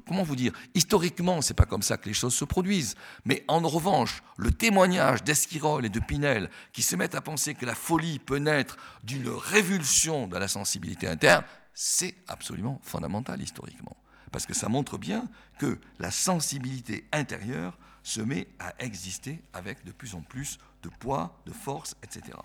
comment 0.07 0.21
vous 0.21 0.35
dire, 0.35 0.53
historiquement, 0.75 1.41
c'est 1.41 1.55
pas 1.55 1.65
comme 1.65 1.81
ça 1.81 1.97
que 1.97 2.07
les 2.07 2.13
choses 2.13 2.35
se 2.35 2.45
produisent. 2.45 2.95
Mais 3.25 3.43
en 3.47 3.59
revanche, 3.59 4.21
le 4.37 4.51
témoignage 4.51 5.23
d'Esquirol 5.23 5.83
et 5.85 5.89
de 5.89 5.99
Pinel, 5.99 6.51
qui 6.73 6.83
se 6.83 6.95
mettent 6.95 7.15
à 7.15 7.21
penser 7.21 7.55
que 7.55 7.65
la 7.65 7.73
folie 7.73 8.19
peut 8.19 8.37
naître 8.37 8.77
d'une 9.03 9.29
révulsion 9.29 10.27
de 10.27 10.37
la 10.37 10.47
sensibilité 10.47 11.07
interne, 11.07 11.43
c'est 11.73 12.13
absolument 12.27 12.79
fondamental 12.83 13.41
historiquement. 13.41 13.97
Parce 14.31 14.45
que 14.45 14.53
ça 14.53 14.69
montre 14.69 14.99
bien 14.99 15.27
que 15.57 15.79
la 15.97 16.11
sensibilité 16.11 17.07
intérieure 17.11 17.79
se 18.03 18.21
met 18.21 18.47
à 18.59 18.73
exister 18.79 19.41
avec 19.53 19.83
de 19.85 19.91
plus 19.91 20.13
en 20.13 20.21
plus 20.21 20.59
de 20.83 20.89
poids, 20.89 21.39
de 21.47 21.51
force, 21.51 21.95
etc. 22.03 22.37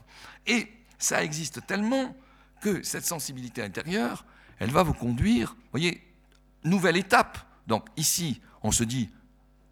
Et 0.47 0.73
ça 0.99 1.23
existe 1.23 1.67
tellement 1.67 2.15
que 2.61 2.83
cette 2.83 3.05
sensibilité 3.05 3.63
intérieure, 3.63 4.25
elle 4.59 4.71
va 4.71 4.83
vous 4.83 4.95
conduire, 4.95 5.57
voyez, 5.71 6.03
nouvelle 6.65 6.97
étape. 6.97 7.39
Donc 7.67 7.87
ici, 7.97 8.41
on 8.63 8.73
se 8.73 8.85
dit, 8.85 9.11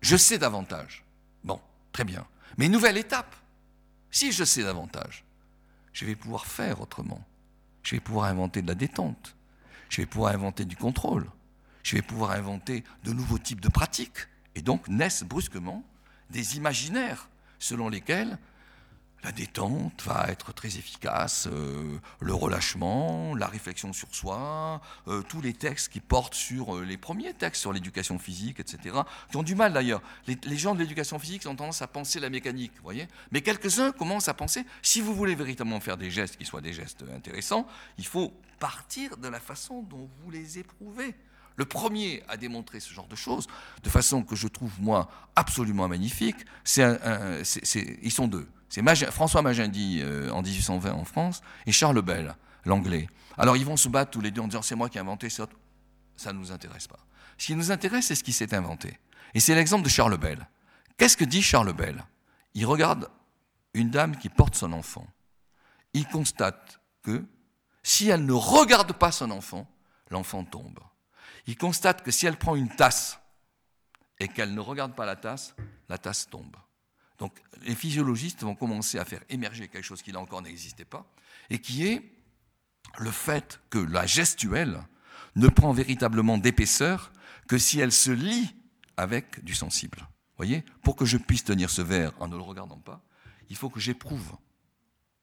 je 0.01 0.17
sais 0.17 0.39
davantage. 0.39 1.05
Bon, 1.45 1.61
très 1.93 2.05
bien. 2.05 2.27
Mais 2.59 2.69
nouvelle 2.69 2.97
étape. 2.97 3.35
Si 4.11 4.33
je 4.33 4.45
sais 4.45 4.63
davantage, 4.63 5.25
je 5.93 6.05
vais 6.05 6.17
pouvoir 6.17 6.47
faire 6.47 6.81
autrement. 6.81 7.25
Je 7.83 7.97
vais 7.97 8.01
pouvoir 8.01 8.27
inventer 8.27 8.63
de 8.63 8.67
la 8.69 8.75
détente. 8.75 9.37
Je 9.89 10.01
vais 10.03 10.07
pouvoir 10.07 10.35
inventer 10.35 10.65
du 10.65 10.77
contrôle. 10.77 11.27
Je 11.83 11.97
vais 11.97 12.03
pouvoir 12.03 12.33
inventer 12.33 12.85
de 13.05 13.13
nouveaux 13.13 13.39
types 13.39 13.61
de 13.61 13.69
pratiques. 13.69 14.27
Et 14.55 14.63
donc 14.63 14.89
naissent 14.89 15.23
brusquement 15.23 15.85
des 16.31 16.57
imaginaires 16.57 17.29
selon 17.59 17.89
lesquels 17.89 18.39
la 19.27 19.33
détente 19.33 20.05
va 20.05 20.27
être 20.29 20.53
très 20.53 20.69
efficace, 20.69 21.49
euh, 21.51 21.99
le 22.21 22.33
relâchement, 22.33 23.35
la 23.35 23.49
réflexion 23.49 23.93
sur 23.93 24.07
soi, 24.15 24.81
euh, 25.09 25.21
tous 25.23 25.41
les 25.41 25.53
textes 25.53 25.89
qui 25.89 25.99
portent 25.99 26.35
sur 26.35 26.77
euh, 26.77 26.85
les 26.85 26.97
premiers 26.97 27.35
textes 27.35 27.61
sur 27.61 27.73
l'éducation 27.73 28.21
physique, 28.21 28.61
etc., 28.61 28.95
qui 29.29 29.37
ont 29.37 29.43
du 29.43 29.57
mal 29.57 29.73
d'ailleurs. 29.73 30.01
Les, 30.29 30.57
gens 30.57 30.77
de 30.77 30.79
l'éducation 30.79 31.19
physique 31.19 31.45
ont 31.47 31.57
tendance 31.57 31.83
à 31.83 31.89
penser 31.89 32.21
la 32.21 32.31
mécanique, 32.31 32.71
voyez, 32.85 33.09
mais 33.33 33.43
quelques-uns 33.43 33.91
commencent 33.91 34.29
à 34.29 34.35
penser, 34.35 34.65
si 34.81 35.01
vous 35.01 35.13
voulez 35.13 35.35
véritablement 35.35 35.81
faire 35.81 35.97
des 35.97 36.13
gestes 36.13 36.37
qui 36.37 36.45
soient 36.45 36.61
des 36.61 36.73
gestes 36.73 37.05
intéressants, 37.13 37.67
il 37.99 38.07
faut 38.07 38.33
partir 38.61 39.17
de 39.17 39.27
la 39.27 39.41
façon 39.41 39.83
dont 39.83 40.09
vous 40.23 40.31
les 40.31 40.61
éprouvez. 40.61 41.17
Le 41.57 41.65
premier 41.65 42.23
à 42.29 42.37
démontrer 42.37 42.79
ce 42.79 42.93
genre 42.95 43.09
de 43.09 43.17
choses, 43.17 43.49
de 43.83 43.89
façon 43.89 44.23
que 44.23 44.37
je 44.37 44.47
trouve, 44.47 44.81
moi, 44.81 45.11
absolument 45.35 45.89
magnifique, 45.89 46.37
c'est, 46.63 47.01
ils 48.03 48.13
sont 48.13 48.29
deux. 48.29 48.47
C'est 48.69 48.83
François 49.11 49.43
Magendie 49.43 50.01
euh, 50.03 50.31
en 50.31 50.43
1820 50.43 50.93
en 50.93 51.05
France 51.05 51.41
et 51.67 51.73
Charles 51.73 52.03
Bell, 52.03 52.35
l'anglais. 52.65 53.09
Alors 53.39 53.57
ils 53.57 53.65
vont 53.65 53.77
se 53.77 53.89
battre 53.89 54.11
tous 54.11 54.21
les 54.21 54.31
deux 54.31 54.41
en 54.41 54.49
disant 54.49 54.63
c'est 54.63 54.75
moi 54.75 54.89
qui 54.89 54.99
ai 54.99 55.01
inventé 55.01 55.31
ça. 55.31 55.47
Ça 56.17 56.33
ne 56.33 56.39
nous 56.39 56.51
intéresse 56.53 56.87
pas. 56.87 56.99
Ce 57.39 57.47
qui 57.47 57.55
nous 57.55 57.71
intéresse, 57.71 58.07
c'est 58.07 58.15
ce 58.15 58.25
qui 58.25 58.33
s'est 58.33 58.55
inventé. 58.55 58.99
Et 59.35 59.41
c'est 59.41 59.55
l'exemple 59.55 59.85
de 59.85 59.89
Charles 59.89 60.17
Bell. 60.17 60.49
Qu'est-ce 60.97 61.17
que 61.17 61.25
dit 61.25 61.43
Charles 61.43 61.75
Bell? 61.75 62.05
Il 62.55 62.65
regarde 62.65 63.11
une 63.75 63.91
dame 63.91 64.17
qui 64.17 64.31
porte 64.31 64.55
son 64.55 64.73
enfant. 64.73 65.07
Il 65.93 66.07
constate 66.09 66.81
que 67.03 67.25
si 67.83 68.09
elle 68.09 68.25
ne 68.25 68.33
regarde 68.33 68.93
pas 68.95 69.13
son 69.13 69.31
enfant, 69.31 69.71
l'enfant 70.11 70.45
tombe. 70.45 70.81
Il 71.47 71.57
constate 71.57 72.03
que 72.03 72.11
si 72.11 72.27
elle 72.27 72.39
prend 72.39 72.57
une 72.57 72.75
tasse 72.75 73.19
et 74.19 74.29
qu'elle 74.29 74.55
ne 74.55 74.61
regarde 74.61 74.95
pas 74.95 75.07
la 75.07 75.17
tasse, 75.17 75.55
la 75.89 75.99
tasse 75.99 76.29
tombe. 76.29 76.57
Donc 77.19 77.41
les 77.63 77.75
physiologistes 77.75 78.43
vont 78.43 78.55
commencer 78.55 78.99
à 78.99 79.05
faire 79.05 79.23
émerger 79.29 79.69
quelque 79.69 79.85
chose 79.85 80.03
qui 80.03 80.13
là 80.13 80.21
encore 80.21 80.43
n'existait 80.43 80.85
pas, 80.85 81.07
et 81.51 81.59
qui 81.59 81.87
est 81.87 82.03
le 82.99 83.11
fait 83.11 83.61
que 83.71 83.79
la 83.79 84.07
gestuelle 84.07 84.83
ne 85.35 85.49
prend 85.49 85.73
véritablement 85.73 86.39
d'épaisseur 86.39 87.13
que 87.49 87.59
si 87.59 87.81
elle 87.81 87.93
se 87.93 88.11
lie 88.11 88.55
avec 88.97 89.45
du 89.45 89.55
sensible. 89.55 90.07
Voyez? 90.37 90.65
Pour 90.83 90.97
que 90.97 91.05
je 91.05 91.17
puisse 91.17 91.45
tenir 91.45 91.71
ce 91.71 91.83
verre 91.83 92.13
en 92.21 92.29
ne 92.29 92.37
le 92.37 92.43
regardant 92.43 92.79
pas, 92.79 93.03
il 93.49 93.57
faut 93.57 93.71
que 93.71 93.81
j'éprouve 93.81 94.37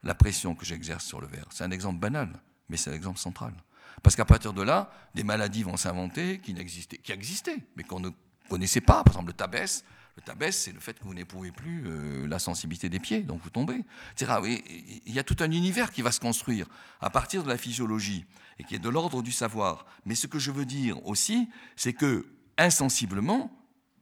la 0.03 0.15
pression 0.15 0.55
que 0.55 0.65
j'exerce 0.65 1.05
sur 1.05 1.21
le 1.21 1.27
verre. 1.27 1.45
C'est 1.51 1.63
un 1.63 1.71
exemple 1.71 1.99
banal, 1.99 2.41
mais 2.69 2.77
c'est 2.77 2.89
un 2.89 2.93
exemple 2.93 3.19
central. 3.19 3.53
Parce 4.01 4.15
qu'à 4.15 4.25
partir 4.25 4.53
de 4.53 4.61
là, 4.61 4.91
des 5.13 5.23
maladies 5.23 5.63
vont 5.63 5.77
s'inventer 5.77 6.39
qui, 6.39 6.53
qui 6.53 7.11
existaient, 7.11 7.59
mais 7.75 7.83
qu'on 7.83 7.99
ne 7.99 8.09
connaissait 8.49 8.81
pas. 8.81 9.03
Par 9.03 9.13
exemple, 9.13 9.27
le 9.27 9.33
tabès, 9.33 9.83
le 10.15 10.21
tabès, 10.21 10.51
c'est 10.51 10.71
le 10.71 10.79
fait 10.79 10.99
que 10.99 11.03
vous 11.05 11.13
n'éprouvez 11.13 11.51
plus 11.51 11.83
euh, 11.87 12.27
la 12.27 12.37
sensibilité 12.37 12.87
des 12.87 12.99
pieds, 12.99 13.21
donc 13.21 13.41
vous 13.41 13.49
tombez. 13.49 13.83
Il 14.19 15.13
y 15.13 15.19
a 15.19 15.23
tout 15.23 15.37
un 15.39 15.51
univers 15.51 15.91
qui 15.91 16.03
va 16.03 16.11
se 16.11 16.19
construire 16.19 16.67
à 17.01 17.09
partir 17.09 17.43
de 17.43 17.49
la 17.49 17.57
physiologie 17.57 18.25
et 18.59 18.63
qui 18.63 18.75
est 18.75 18.79
de 18.79 18.89
l'ordre 18.89 19.23
du 19.23 19.31
savoir. 19.31 19.85
Mais 20.05 20.13
ce 20.13 20.27
que 20.27 20.37
je 20.37 20.51
veux 20.51 20.65
dire 20.65 21.03
aussi, 21.07 21.49
c'est 21.75 21.93
que 21.93 22.27
insensiblement, 22.59 23.51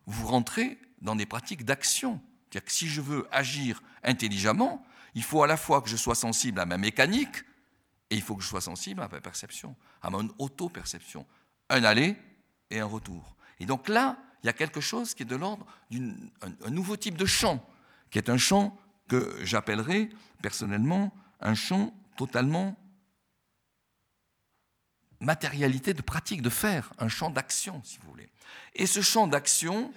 vous 0.05 0.27
rentrez 0.27 0.77
dans 1.01 1.15
des 1.15 1.25
pratiques 1.25 1.63
d'action. 1.63 2.19
C'est-à-dire 2.49 2.65
que 2.65 2.71
si 2.73 2.87
je 2.87 2.99
veux 2.99 3.27
agir 3.31 3.81
intelligemment, 4.03 4.85
il 5.15 5.23
faut 5.23 5.43
à 5.43 5.47
la 5.47 5.57
fois 5.57 5.81
que 5.81 5.89
je 5.89 5.95
sois 5.95 6.15
sensible 6.15 6.59
à 6.59 6.65
ma 6.65 6.77
mécanique 6.77 7.43
et 8.09 8.15
il 8.15 8.21
faut 8.21 8.35
que 8.35 8.43
je 8.43 8.47
sois 8.47 8.61
sensible 8.61 9.01
à 9.01 9.07
ma 9.07 9.21
perception, 9.21 9.75
à 10.01 10.09
mon 10.09 10.29
auto-perception. 10.37 11.25
Un 11.69 11.85
aller 11.85 12.17
et 12.69 12.81
un 12.81 12.85
retour. 12.85 13.37
Et 13.61 13.65
donc 13.65 13.87
là, 13.87 14.17
il 14.43 14.47
y 14.47 14.49
a 14.49 14.53
quelque 14.53 14.81
chose 14.81 15.13
qui 15.13 15.23
est 15.23 15.25
de 15.25 15.35
l'ordre 15.35 15.65
d'un 15.89 16.69
nouveau 16.69 16.97
type 16.97 17.17
de 17.17 17.25
chant, 17.25 17.65
qui 18.09 18.17
est 18.17 18.29
un 18.29 18.37
chant 18.37 18.77
que 19.07 19.37
j'appellerais 19.43 20.09
personnellement 20.41 21.13
un 21.39 21.53
chant 21.53 21.93
totalement 22.17 22.77
matérialité 25.19 25.93
de 25.93 26.01
pratique, 26.01 26.41
de 26.41 26.49
faire, 26.49 26.91
un 26.97 27.07
champ 27.07 27.29
d'action, 27.29 27.81
si 27.83 27.99
vous 27.99 28.09
voulez. 28.09 28.29
Et 28.73 28.87
ce 28.87 29.01
champ 29.01 29.27
d'action, 29.27 29.93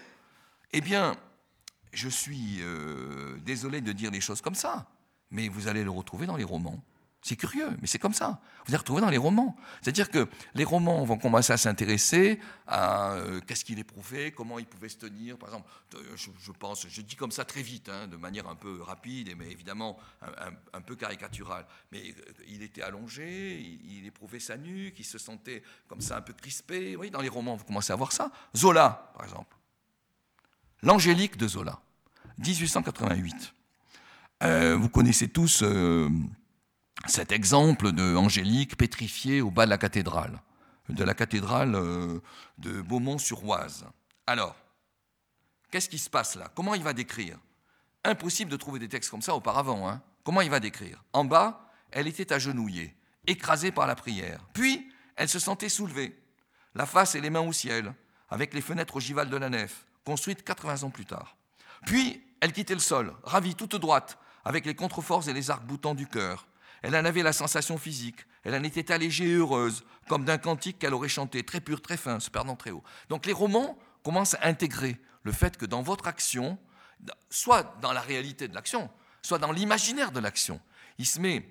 eh 0.72 0.80
bien, 0.80 1.16
je 1.92 2.08
suis 2.08 2.58
euh, 2.60 3.38
désolé 3.38 3.80
de 3.80 3.92
dire 3.92 4.10
les 4.10 4.20
choses 4.20 4.42
comme 4.42 4.54
ça, 4.54 4.86
mais 5.30 5.48
vous 5.48 5.68
allez 5.68 5.82
le 5.82 5.90
retrouver 5.90 6.26
dans 6.26 6.36
les 6.36 6.44
romans. 6.44 6.82
C'est 7.24 7.36
curieux, 7.36 7.70
mais 7.80 7.86
c'est 7.86 7.98
comme 7.98 8.12
ça. 8.12 8.38
Vous 8.66 8.72
allez 8.72 8.76
retrouver 8.76 9.00
dans 9.00 9.08
les 9.08 9.16
romans. 9.16 9.56
C'est-à-dire 9.80 10.10
que 10.10 10.28
les 10.54 10.62
romans 10.64 11.02
vont 11.04 11.16
commencer 11.16 11.54
à 11.54 11.56
s'intéresser 11.56 12.38
à 12.66 13.12
euh, 13.12 13.40
qu'est-ce 13.46 13.64
qu'il 13.64 13.78
éprouvait, 13.78 14.30
comment 14.30 14.58
il 14.58 14.66
pouvait 14.66 14.90
se 14.90 14.98
tenir. 14.98 15.38
Par 15.38 15.48
exemple, 15.48 15.70
euh, 15.94 16.16
je, 16.16 16.52
pense, 16.52 16.86
je 16.86 17.00
dis 17.00 17.16
comme 17.16 17.30
ça 17.30 17.46
très 17.46 17.62
vite, 17.62 17.88
hein, 17.88 18.08
de 18.08 18.18
manière 18.18 18.46
un 18.46 18.54
peu 18.54 18.82
rapide, 18.82 19.34
mais 19.38 19.50
évidemment 19.50 19.98
un, 20.74 20.80
peu 20.82 20.96
caricaturale. 20.96 21.64
Mais 21.92 22.10
euh, 22.10 22.32
il 22.46 22.62
était 22.62 22.82
allongé, 22.82 23.58
il, 23.58 24.04
éprouvait 24.04 24.38
sa 24.38 24.58
nuque, 24.58 24.96
il 24.98 25.06
se 25.06 25.16
sentait 25.16 25.62
comme 25.88 26.02
ça 26.02 26.18
un 26.18 26.20
peu 26.20 26.34
crispé. 26.34 26.94
Oui, 26.94 27.10
dans 27.10 27.22
les 27.22 27.30
romans, 27.30 27.56
vous 27.56 27.64
commencez 27.64 27.94
à 27.94 27.96
voir 27.96 28.12
ça. 28.12 28.30
Zola, 28.54 29.10
par 29.14 29.24
exemple. 29.24 29.56
L'Angélique 30.82 31.38
de 31.38 31.48
Zola, 31.48 31.80
1888. 32.36 33.54
vous 34.76 34.88
connaissez 34.90 35.28
tous 35.28 35.64
cet 37.06 37.32
exemple 37.32 37.92
de 37.92 38.16
Angélique 38.16 38.76
pétrifiée 38.76 39.40
au 39.40 39.50
bas 39.50 39.66
de 39.66 39.70
la 39.70 39.78
cathédrale, 39.78 40.40
de 40.88 41.04
la 41.04 41.14
cathédrale 41.14 41.74
euh, 41.74 42.20
de 42.58 42.80
Beaumont-sur-Oise. 42.82 43.86
Alors, 44.26 44.56
qu'est-ce 45.70 45.88
qui 45.88 45.98
se 45.98 46.10
passe 46.10 46.36
là? 46.36 46.50
Comment 46.54 46.74
il 46.74 46.82
va 46.82 46.92
décrire? 46.92 47.38
Impossible 48.04 48.50
de 48.50 48.56
trouver 48.56 48.78
des 48.78 48.88
textes 48.88 49.10
comme 49.10 49.22
ça 49.22 49.34
auparavant. 49.34 49.88
Hein 49.88 50.02
Comment 50.24 50.40
il 50.40 50.50
va 50.50 50.60
décrire? 50.60 51.02
En 51.12 51.24
bas, 51.24 51.70
elle 51.90 52.06
était 52.06 52.32
agenouillée, 52.32 52.94
écrasée 53.26 53.72
par 53.72 53.86
la 53.86 53.94
prière. 53.94 54.40
Puis, 54.52 54.90
elle 55.16 55.28
se 55.28 55.38
sentait 55.38 55.68
soulevée, 55.68 56.18
la 56.74 56.86
face 56.86 57.14
et 57.14 57.20
les 57.20 57.30
mains 57.30 57.40
au 57.40 57.52
ciel, 57.52 57.94
avec 58.30 58.54
les 58.54 58.60
fenêtres 58.60 58.96
ogivales 58.96 59.30
de 59.30 59.36
la 59.36 59.48
nef, 59.48 59.86
construites 60.04 60.42
80 60.42 60.82
ans 60.82 60.90
plus 60.90 61.06
tard. 61.06 61.36
Puis, 61.86 62.24
elle 62.40 62.52
quittait 62.52 62.74
le 62.74 62.80
sol, 62.80 63.14
ravie, 63.22 63.54
toute 63.54 63.76
droite, 63.76 64.18
avec 64.44 64.66
les 64.66 64.74
contreforts 64.74 65.28
et 65.28 65.32
les 65.32 65.50
arcs-boutants 65.50 65.94
du 65.94 66.06
cœur. 66.06 66.46
Elle 66.84 66.94
en 66.96 67.04
avait 67.06 67.22
la 67.22 67.32
sensation 67.32 67.78
physique, 67.78 68.26
elle 68.42 68.54
en 68.54 68.62
était 68.62 68.92
allégée 68.92 69.24
et 69.24 69.34
heureuse, 69.36 69.84
comme 70.06 70.26
d'un 70.26 70.36
cantique 70.36 70.78
qu'elle 70.78 70.92
aurait 70.92 71.08
chanté, 71.08 71.42
très 71.42 71.62
pur, 71.62 71.80
très 71.80 71.96
fin, 71.96 72.20
se 72.20 72.28
perdant 72.28 72.56
très 72.56 72.72
haut. 72.72 72.84
Donc 73.08 73.24
les 73.24 73.32
romans 73.32 73.78
commencent 74.02 74.34
à 74.34 74.46
intégrer 74.48 75.00
le 75.22 75.32
fait 75.32 75.56
que 75.56 75.64
dans 75.64 75.80
votre 75.80 76.06
action, 76.06 76.58
soit 77.30 77.74
dans 77.80 77.94
la 77.94 78.02
réalité 78.02 78.48
de 78.48 78.54
l'action, 78.54 78.90
soit 79.22 79.38
dans 79.38 79.50
l'imaginaire 79.50 80.12
de 80.12 80.20
l'action, 80.20 80.60
il 80.98 81.06
se 81.06 81.20
met 81.20 81.48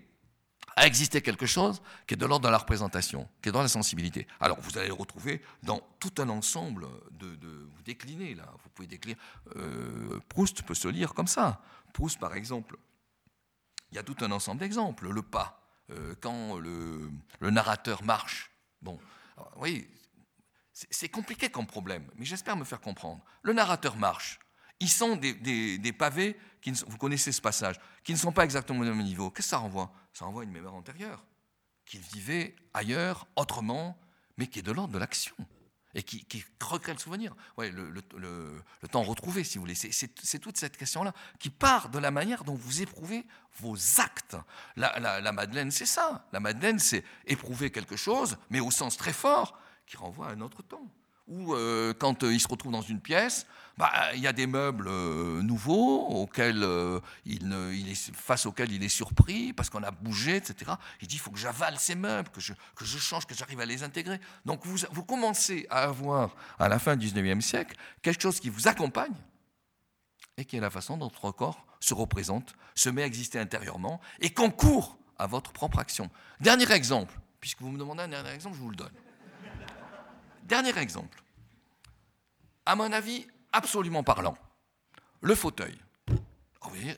à 0.76 0.86
exister 0.86 1.20
quelque 1.24 1.48
chose 1.48 1.82
qui 2.06 2.14
est 2.14 2.18
de 2.18 2.28
l'ordre 2.28 2.46
de 2.46 2.52
la 2.52 2.60
représentation, 2.60 3.28
qui 3.42 3.50
est 3.50 3.52
dans 3.52 3.64
la 3.64 3.68
sensibilité. 3.68 4.28
Alors 4.40 4.60
vous 4.62 4.78
allez 4.78 4.90
le 4.90 4.94
retrouver 4.94 5.42
dans 5.64 5.82
tout 6.00 6.14
un 6.20 6.30
ensemble 6.30 6.86
de, 7.10 7.28
vous 7.42 7.82
déclinez 7.84 8.36
là, 8.36 8.46
vous 8.64 8.70
pouvez 8.70 8.88
décliner. 8.88 9.18
Euh, 9.56 10.20
Proust 10.30 10.62
peut 10.62 10.76
se 10.76 10.88
lire 10.88 11.16
comme 11.16 11.26
ça. 11.26 11.60
Proust 11.92 12.20
par 12.20 12.36
exemple, 12.36 12.78
il 13.94 13.98
y 13.98 14.00
a 14.00 14.04
tout 14.04 14.18
un 14.22 14.32
ensemble 14.32 14.60
d'exemples. 14.60 15.08
Le 15.10 15.22
pas, 15.22 15.62
euh, 15.92 16.16
quand 16.20 16.58
le, 16.58 17.12
narrateur 17.42 18.04
marche. 18.04 18.52
Bon, 18.82 19.00
oui, 19.58 19.88
c'est 20.74 21.10
compliqué 21.10 21.50
comme 21.50 21.68
problème, 21.68 22.10
mais 22.16 22.26
j'espère 22.26 22.58
me 22.58 22.64
faire 22.64 22.82
comprendre. 22.82 23.24
Le 23.44 23.54
narrateur 23.54 23.96
marche. 23.96 24.40
Ils 24.80 24.90
sont 24.90 25.16
des, 25.16 25.96
pavés, 25.98 26.36
qui 26.60 26.72
vous 26.72 26.98
connaissez 26.98 27.32
ce 27.32 27.40
passage, 27.40 27.80
qui 28.04 28.14
ne 28.14 28.18
sont 28.18 28.32
pas 28.32 28.44
exactement 28.44 28.80
au 28.80 28.84
même 28.84 29.04
niveau. 29.04 29.30
Qu'est-ce 29.30 29.48
que 29.48 29.52
ça 29.52 29.58
renvoie? 29.58 29.94
Ça 30.12 30.26
renvoie 30.26 30.42
à 30.42 30.46
une 30.46 30.52
mémoire 30.52 30.74
antérieure, 30.74 31.24
qu'il 31.86 32.02
vivait 32.02 32.56
ailleurs, 32.74 33.28
autrement, 33.36 33.96
mais 34.38 34.48
qui 34.48 34.60
est 34.60 34.64
de 34.64 34.72
l'ordre 34.72 34.94
de 34.94 34.98
l'action 34.98 35.36
et 35.96 36.04
qui, 36.04 36.46
recrée 36.62 36.94
le 36.94 37.00
souvenir. 37.00 37.36
Ouais, 37.58 37.72
le, 37.72 38.02
temps 38.92 39.04
retrouvé, 39.04 39.44
si 39.44 39.58
vous 39.58 39.64
voulez. 39.64 39.76
C'est 39.76 40.40
toute 40.40 40.58
cette 40.58 40.78
question-là 40.78 41.14
qui 41.40 41.50
part 41.50 41.90
de 41.90 42.00
la 42.00 42.12
manière 42.12 42.44
dont 42.44 42.56
vous 42.56 42.82
éprouvez 42.82 43.26
vos 43.60 43.76
actes. 44.00 44.38
La 44.76 45.32
Madeleine, 45.32 45.72
c'est 45.72 45.86
ça. 45.86 46.26
La 46.32 46.40
Madeleine, 46.40 46.80
c'est 46.80 47.04
éprouver 47.26 47.72
quelque 47.72 47.96
chose, 47.96 48.38
mais 48.50 48.60
au 48.60 48.72
sens 48.72 48.98
très 48.98 49.14
fort, 49.14 49.58
qui 49.86 49.98
renvoie 49.98 50.28
à 50.28 50.32
un 50.32 50.42
autre 50.42 50.64
temps. 50.64 50.88
Ou 51.28 51.54
euh, 51.54 51.94
quand 51.94 52.24
euh, 52.24 52.34
il 52.34 52.40
se 52.40 52.48
retrouve 52.48 52.72
dans 52.72 52.82
une 52.82 53.00
pièce, 53.00 53.48
bah, 53.78 53.92
il 54.14 54.20
y 54.20 54.28
a 54.28 54.34
des 54.34 54.46
meubles 54.46 54.88
euh, 54.90 55.42
nouveaux 55.42 56.08
auxquels, 56.08 56.68
il 57.26 57.90
est, 57.90 58.12
face 58.14 58.46
auxquels 58.46 58.72
il 58.72 58.84
est 58.84 58.90
surpris 58.90 59.54
parce 59.54 59.70
qu'on 59.70 59.84
a 59.84 59.92
bougé, 59.92 60.36
etc. 60.36 60.74
Il 61.02 61.08
dit 61.08 61.16
il 61.16 61.20
faut 61.20 61.32
que 61.32 61.40
j'avale 61.40 61.80
ces 61.80 61.96
meubles, 61.96 62.30
que 62.30 62.42
je, 62.42 62.54
que 62.76 62.84
je 62.84 62.98
change, 62.98 63.26
que 63.26 63.34
j'arrive 63.36 63.62
à 63.62 63.66
les 63.66 63.84
intégrer. 63.84 64.20
Donc 64.46 64.66
vous, 64.66 64.78
vous 64.92 65.04
commencez 65.04 65.66
à 65.70 65.84
avoir, 65.84 66.36
à 66.60 66.68
la 66.68 66.78
fin 66.78 66.98
du 66.98 67.08
19e 67.08 67.42
siècle, 67.42 67.78
quelque 68.02 68.22
chose 68.22 68.40
qui 68.40 68.50
vous 68.50 68.68
accompagne 68.68 69.16
et 70.38 70.46
qui 70.46 70.58
est 70.58 70.62
la 70.62 70.70
façon 70.70 70.98
dont 70.98 71.08
votre 71.08 71.32
corps 71.32 71.66
se 71.80 71.94
représente, 71.94 72.56
se 72.76 72.90
met 72.90 73.04
à 73.04 73.06
exister 73.06 73.40
intérieurement 73.40 74.02
et 74.20 74.30
concourt 74.32 74.98
à 75.18 75.28
votre 75.28 75.54
propre 75.54 75.80
action. 75.80 76.10
Dernier 76.42 76.70
exemple, 76.72 77.18
puisque 77.40 77.62
vous 77.62 77.72
me 77.72 77.78
demandez 77.78 78.04
un 78.04 78.08
dernier 78.10 78.32
exemple, 78.32 78.56
je 78.56 78.62
vous 78.62 78.70
le 78.70 78.76
donne. 78.76 78.92
Dernier 80.44 80.78
exemple. 80.78 81.24
À 82.66 82.76
mon 82.76 82.92
avis, 82.92 83.26
absolument 83.52 84.04
parlant, 84.04 84.38
le 85.22 85.36
fauteuil. 85.36 85.78
Vous 86.08 86.70
voyez, 86.70 86.96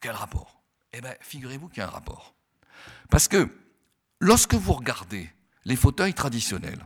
quel 0.00 0.12
rapport? 0.12 0.62
Eh 0.92 1.00
bien, 1.00 1.14
figurez-vous 1.20 1.68
qu'il 1.68 1.78
y 1.78 1.80
a 1.80 1.86
un 1.86 1.90
rapport. 1.90 2.34
Parce 3.10 3.28
que 3.28 3.48
lorsque 4.20 4.54
vous 4.54 4.72
regardez 4.72 5.30
les 5.64 5.76
fauteuils 5.76 6.14
traditionnels, 6.14 6.84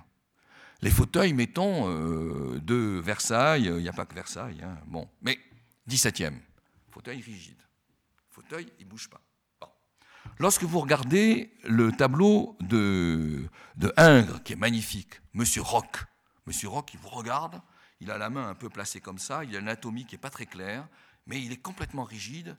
les 0.83 0.91
fauteuils, 0.91 1.33
mettons, 1.33 1.89
euh, 1.89 2.61
de 2.61 3.01
Versailles, 3.03 3.67
il 3.67 3.77
n'y 3.83 3.89
a 3.89 3.93
pas 3.93 4.07
que 4.07 4.15
Versailles, 4.15 4.63
hein, 4.63 4.79
bon, 4.87 5.09
mais 5.23 5.39
17e, 5.89 6.39
fauteuil 6.91 7.21
rigide. 7.21 7.61
Fauteuil, 8.31 8.71
il 8.81 8.87
ne 8.87 8.91
bouge 8.91 9.09
pas. 9.09 9.21
Lorsque 10.39 10.65
vous 10.65 10.81
regardez 10.81 11.53
le 11.63 11.93
tableau 11.93 12.57
de, 12.61 13.49
Ingres, 13.97 14.43
qui 14.43 14.55
est 14.55 14.57
magnifique, 14.57 15.21
Monsieur 15.33 15.63
Rock, 15.63 16.05
Monsieur 16.47 16.69
Rock, 16.69 16.93
il 16.93 17.01
vous 17.01 17.09
regarde, 17.09 17.63
il 18.01 18.11
a 18.11 18.19
la 18.19 18.31
main 18.31 18.49
un 18.49 18.55
peu 18.55 18.69
placée 18.69 19.01
comme 19.01 19.19
ça, 19.19 19.45
il 19.45 19.51
a 19.55 19.61
l'anatomie 19.61 20.07
qui 20.07 20.15
n'est 20.15 20.21
pas 20.21 20.31
très 20.31 20.47
claire, 20.47 20.89
mais 21.27 21.41
il 21.41 21.53
est 21.53 21.63
complètement 21.63 22.05
rigide 22.05 22.57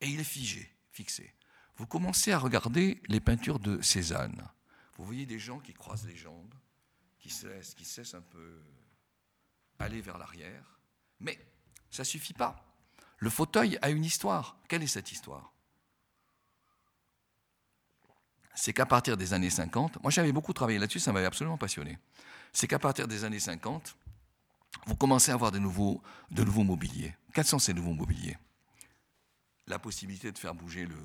et 0.00 0.08
il 0.08 0.20
est 0.20 0.24
figé, 0.24 0.70
fixé. 0.92 1.34
Vous 1.76 1.86
commencez 1.86 2.32
à 2.32 2.38
regarder 2.38 3.02
les 3.08 3.20
peintures 3.20 3.58
de 3.58 3.82
Cézanne. 3.82 4.48
Vous 4.96 5.04
voyez 5.04 5.26
des 5.26 5.38
gens 5.38 5.58
qui 5.58 5.74
croisent 5.74 6.06
les 6.06 6.16
jambes, 6.16 6.54
qui 7.18 7.28
cessent, 7.28 7.74
qui 7.74 7.84
cessent 7.84 8.14
un 8.14 8.22
peu 8.22 8.62
aller 9.78 10.00
vers 10.00 10.16
l'arrière, 10.16 10.78
mais 11.20 11.38
ça 11.90 12.02
ne 12.02 12.06
suffit 12.06 12.34
pas. 12.34 12.64
Le 13.18 13.30
fauteuil 13.30 13.78
a 13.82 13.90
une 13.90 14.04
histoire. 14.04 14.58
Quelle 14.68 14.82
est 14.82 14.86
cette 14.86 15.12
histoire? 15.12 15.52
C'est 18.56 18.72
qu'à 18.72 18.86
partir 18.86 19.16
des 19.16 19.32
années 19.34 19.50
50, 19.50 20.02
moi 20.02 20.10
j'avais 20.10 20.32
beaucoup 20.32 20.52
travaillé 20.52 20.78
là-dessus, 20.78 20.98
ça 20.98 21.12
m'avait 21.12 21.26
absolument 21.26 21.58
passionné, 21.58 21.98
c'est 22.52 22.66
qu'à 22.66 22.78
partir 22.78 23.06
des 23.06 23.22
années 23.22 23.38
50, 23.38 23.96
vous 24.86 24.96
commencez 24.96 25.30
à 25.30 25.34
avoir 25.34 25.52
de 25.52 25.58
nouveaux, 25.58 26.02
de 26.30 26.42
nouveaux 26.42 26.64
mobiliers. 26.64 27.14
Quels 27.34 27.44
sont 27.44 27.58
ces 27.58 27.74
nouveaux 27.74 27.92
mobiliers? 27.92 28.36
La 29.66 29.78
possibilité 29.78 30.32
de 30.32 30.38
faire 30.38 30.54
bouger 30.54 30.86
le, 30.86 30.96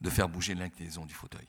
de 0.00 0.10
faire 0.10 0.28
bouger 0.28 0.54
l'inclinaison 0.54 1.04
du 1.04 1.14
fauteuil. 1.14 1.46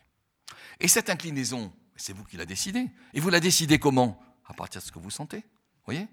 Et 0.79 0.87
cette 0.87 1.09
inclinaison, 1.09 1.71
c'est 1.95 2.13
vous 2.13 2.23
qui 2.23 2.37
la 2.37 2.45
décidez. 2.45 2.89
Et 3.13 3.19
vous 3.19 3.29
la 3.29 3.39
décidez 3.39 3.79
comment? 3.79 4.19
À 4.45 4.53
partir 4.53 4.81
de 4.81 4.85
ce 4.85 4.91
que 4.91 4.99
vous 4.99 5.11
sentez. 5.11 5.43
voyez? 5.85 6.07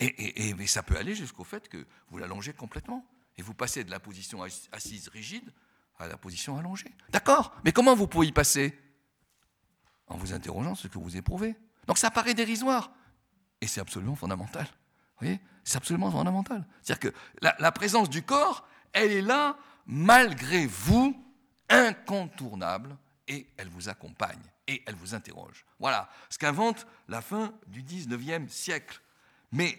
Et, 0.00 0.50
et, 0.50 0.66
ça 0.66 0.82
peut 0.82 0.96
aller 0.96 1.14
jusqu'au 1.14 1.44
fait 1.44 1.68
que 1.68 1.84
vous 2.10 2.18
l'allongez 2.18 2.52
complètement. 2.52 3.04
Et 3.36 3.42
vous 3.42 3.54
passez 3.54 3.84
de 3.84 3.90
la 3.90 3.98
position 3.98 4.42
assise 4.70 5.08
rigide 5.08 5.52
à 5.98 6.06
la 6.06 6.16
position 6.16 6.58
allongée. 6.58 6.94
D'accord, 7.10 7.54
mais 7.64 7.72
comment 7.72 7.94
vous 7.94 8.06
pouvez 8.06 8.28
y 8.28 8.32
passer? 8.32 8.78
En 10.06 10.16
vous 10.16 10.32
interrogeant 10.32 10.74
ce 10.74 10.88
que 10.88 10.98
vous 10.98 11.16
éprouvez. 11.16 11.56
Donc 11.86 11.98
ça 11.98 12.10
paraît 12.10 12.34
dérisoire, 12.34 12.90
et 13.60 13.66
c'est 13.66 13.80
absolument 13.80 14.14
fondamental. 14.14 14.64
Vous 14.64 15.26
voyez? 15.26 15.40
C'est 15.64 15.76
absolument 15.76 16.10
fondamental. 16.10 16.66
C'est-à-dire 16.82 17.12
que 17.12 17.18
la, 17.42 17.72
présence 17.72 18.08
du 18.08 18.22
corps, 18.22 18.66
elle 18.92 19.12
est 19.12 19.22
là, 19.22 19.58
malgré 19.86 20.66
vous, 20.66 21.22
incontournable, 21.68 22.96
et 23.26 23.46
elle 23.58 23.68
vous 23.68 23.88
accompagne, 23.88 24.40
et 24.66 24.82
elle 24.86 24.94
vous 24.94 25.14
interroge. 25.14 25.66
Voilà 25.78 26.08
ce 26.30 26.38
qu'invente 26.38 26.86
la 27.08 27.20
fin 27.20 27.52
du 27.66 27.82
19e 27.82 28.48
siècle. 28.48 29.00
Mais, 29.52 29.78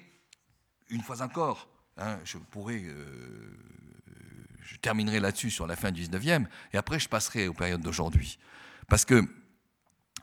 une 0.89 1.01
fois 1.01 1.21
encore, 1.21 1.67
hein, 1.97 2.19
je 2.23 2.37
pourrais 2.37 2.83
euh, 2.83 3.57
je 4.69 4.77
terminerai 4.77 5.19
là-dessus 5.19 5.51
sur 5.51 5.67
la 5.67 5.75
fin 5.75 5.91
du 5.91 6.03
19e, 6.03 6.45
et 6.73 6.77
après 6.77 6.99
je 6.99 7.09
passerai 7.09 7.47
aux 7.47 7.53
périodes 7.53 7.81
d'aujourd'hui. 7.81 8.37
Parce 8.87 9.05
que, 9.05 9.27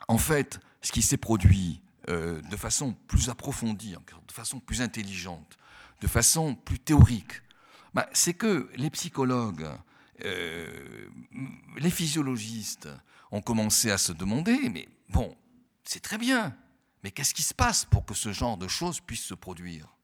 en 0.09 0.19
fait, 0.19 0.61
ce 0.83 0.93
qui 0.93 1.03
s'est 1.03 1.17
produit 1.17 1.81
euh, 2.09 2.41
de 2.43 2.57
façon 2.57 2.95
plus 3.09 3.29
approfondie, 3.29 3.97
de 4.27 4.33
façon 4.33 4.61
plus 4.61 4.83
intelligente, 4.83 5.57
de 6.01 6.07
façon 6.07 6.55
plus 6.55 6.79
théorique, 6.79 7.43
bah, 7.95 8.09
c'est 8.13 8.35
que 8.35 8.69
les 8.77 8.91
psychologues, 8.91 9.69
euh, 10.25 11.09
les 11.79 11.91
physiologistes 11.91 12.89
ont 13.33 13.41
commencé 13.41 13.91
à 13.91 13.99
se 13.99 14.13
demander, 14.13 14.69
mais 14.69 14.89
bon, 15.09 15.37
c'est 15.85 16.01
très 16.03 16.19
bien, 16.19 16.57
mais 17.03 17.11
qu'est-ce 17.11 17.35
qui 17.35 17.43
se 17.43 17.55
passe 17.55 17.85
pour 17.85 18.05
que 18.05 18.15
ce 18.15 18.33
genre 18.33 18.57
de 18.57 18.69
choses 18.69 19.01
puisse 19.01 19.25
se 19.25 19.35
produire? 19.35 19.97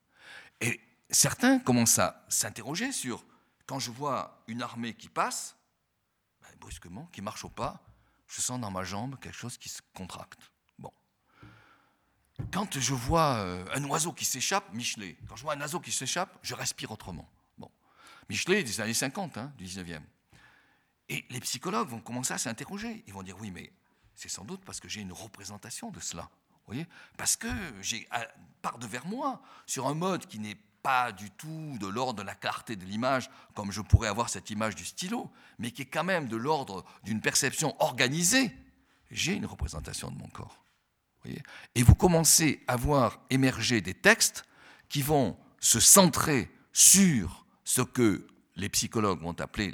Et 0.61 0.81
certains 1.11 1.59
commencent 1.59 1.99
à 1.99 2.25
s'interroger 2.29 2.93
sur 2.93 3.25
quand 3.67 3.79
je 3.79 3.91
vois 3.91 4.43
une 4.47 4.63
armée 4.63 4.95
qui 4.95 5.09
passe, 5.09 5.57
ben, 6.41 6.49
brusquement, 6.61 7.07
qui 7.13 7.23
marche 7.23 7.45
au 7.45 7.49
pas, 7.49 7.83
je 8.29 8.41
sens 8.41 8.61
dans 8.61 8.71
ma 8.71 8.85
jambe 8.85 9.19
quelque 9.21 9.37
chose 9.37 9.59
qui 9.59 9.69
se 9.69 9.83
contracte. 9.95 10.51
Bon. 10.79 10.93
Quand 12.53 12.79
je 12.79 12.95
vois 12.95 13.37
euh, 13.37 13.65
un 13.75 13.85
oiseau 13.85 14.13
qui 14.13 14.25
s'échappe, 14.25 14.73
Michelet, 14.73 15.17
quand 15.29 15.37
je 15.37 15.43
vois 15.43 15.55
un 15.55 15.61
oiseau 15.61 15.81
qui 15.81 15.93
s'échappe, 15.93 16.39
je 16.43 16.55
respire 16.55 16.91
autrement. 16.91 17.29
Bon. 17.59 17.71
Michelet 18.29 18.63
des 18.65 18.81
années 18.81 18.95
50, 18.95 19.37
hein, 19.39 19.53
du 19.59 19.65
19e. 19.65 20.03
Et 21.09 21.25
les 21.29 21.41
psychologues 21.41 21.89
vont 21.89 22.01
commencer 22.01 22.33
à 22.33 22.39
s'interroger. 22.39 23.05
Ils 23.07 23.13
vont 23.13 23.23
dire 23.23 23.37
oui, 23.39 23.51
mais 23.51 23.73
c'est 24.15 24.31
sans 24.31 24.45
doute 24.45 24.65
parce 24.65 24.81
que 24.81 24.89
j'ai 24.89 25.01
une 25.01 25.13
représentation 25.13 25.91
de 25.91 26.01
cela. 26.01 26.31
Voyez 26.67 26.87
parce 27.17 27.37
que 27.37 27.49
j'ai 27.81 28.09
part 28.63 28.79
de 28.79 28.87
vers 28.87 29.07
moi 29.07 29.43
sur 29.67 29.87
un 29.89 29.95
mode 29.95 30.27
qui 30.27 30.39
n'est 30.39 30.57
pas 30.83 31.13
du 31.13 31.31
tout 31.31 31.77
de 31.81 31.87
l'ordre 31.87 32.23
de 32.23 32.27
la 32.27 32.35
clarté 32.35 32.77
de 32.77 32.85
l'image, 32.85 33.31
comme 33.55 33.71
je 33.71 33.81
pourrais 33.81 34.09
avoir 34.09 34.29
cette 34.29 34.51
image 34.51 34.75
du 34.75 34.85
stylo, 34.85 35.31
mais 35.59 35.71
qui 35.71 35.83
est 35.83 35.87
quand 35.87 36.05
même 36.05 36.29
de 36.29 36.37
l'ordre 36.37 36.85
d'une 37.05 37.21
perception 37.21 37.77
organisée, 37.81 38.51
j'ai 39.11 39.35
une 39.35 39.47
représentation 39.47 40.11
de 40.11 40.19
mon 40.19 40.29
corps. 40.29 40.59
Et 41.75 41.83
vous 41.83 41.95
commencez 41.95 42.65
à 42.67 42.77
voir 42.77 43.21
émerger 43.31 43.81
des 43.81 43.95
textes 43.95 44.45
qui 44.89 45.03
vont 45.03 45.37
se 45.61 45.79
centrer 45.79 46.51
sur 46.73 47.47
ce 47.65 47.83
que 47.83 48.27
les 48.57 48.69
psychologues 48.69 49.23
vont 49.23 49.39
appeler 49.41 49.73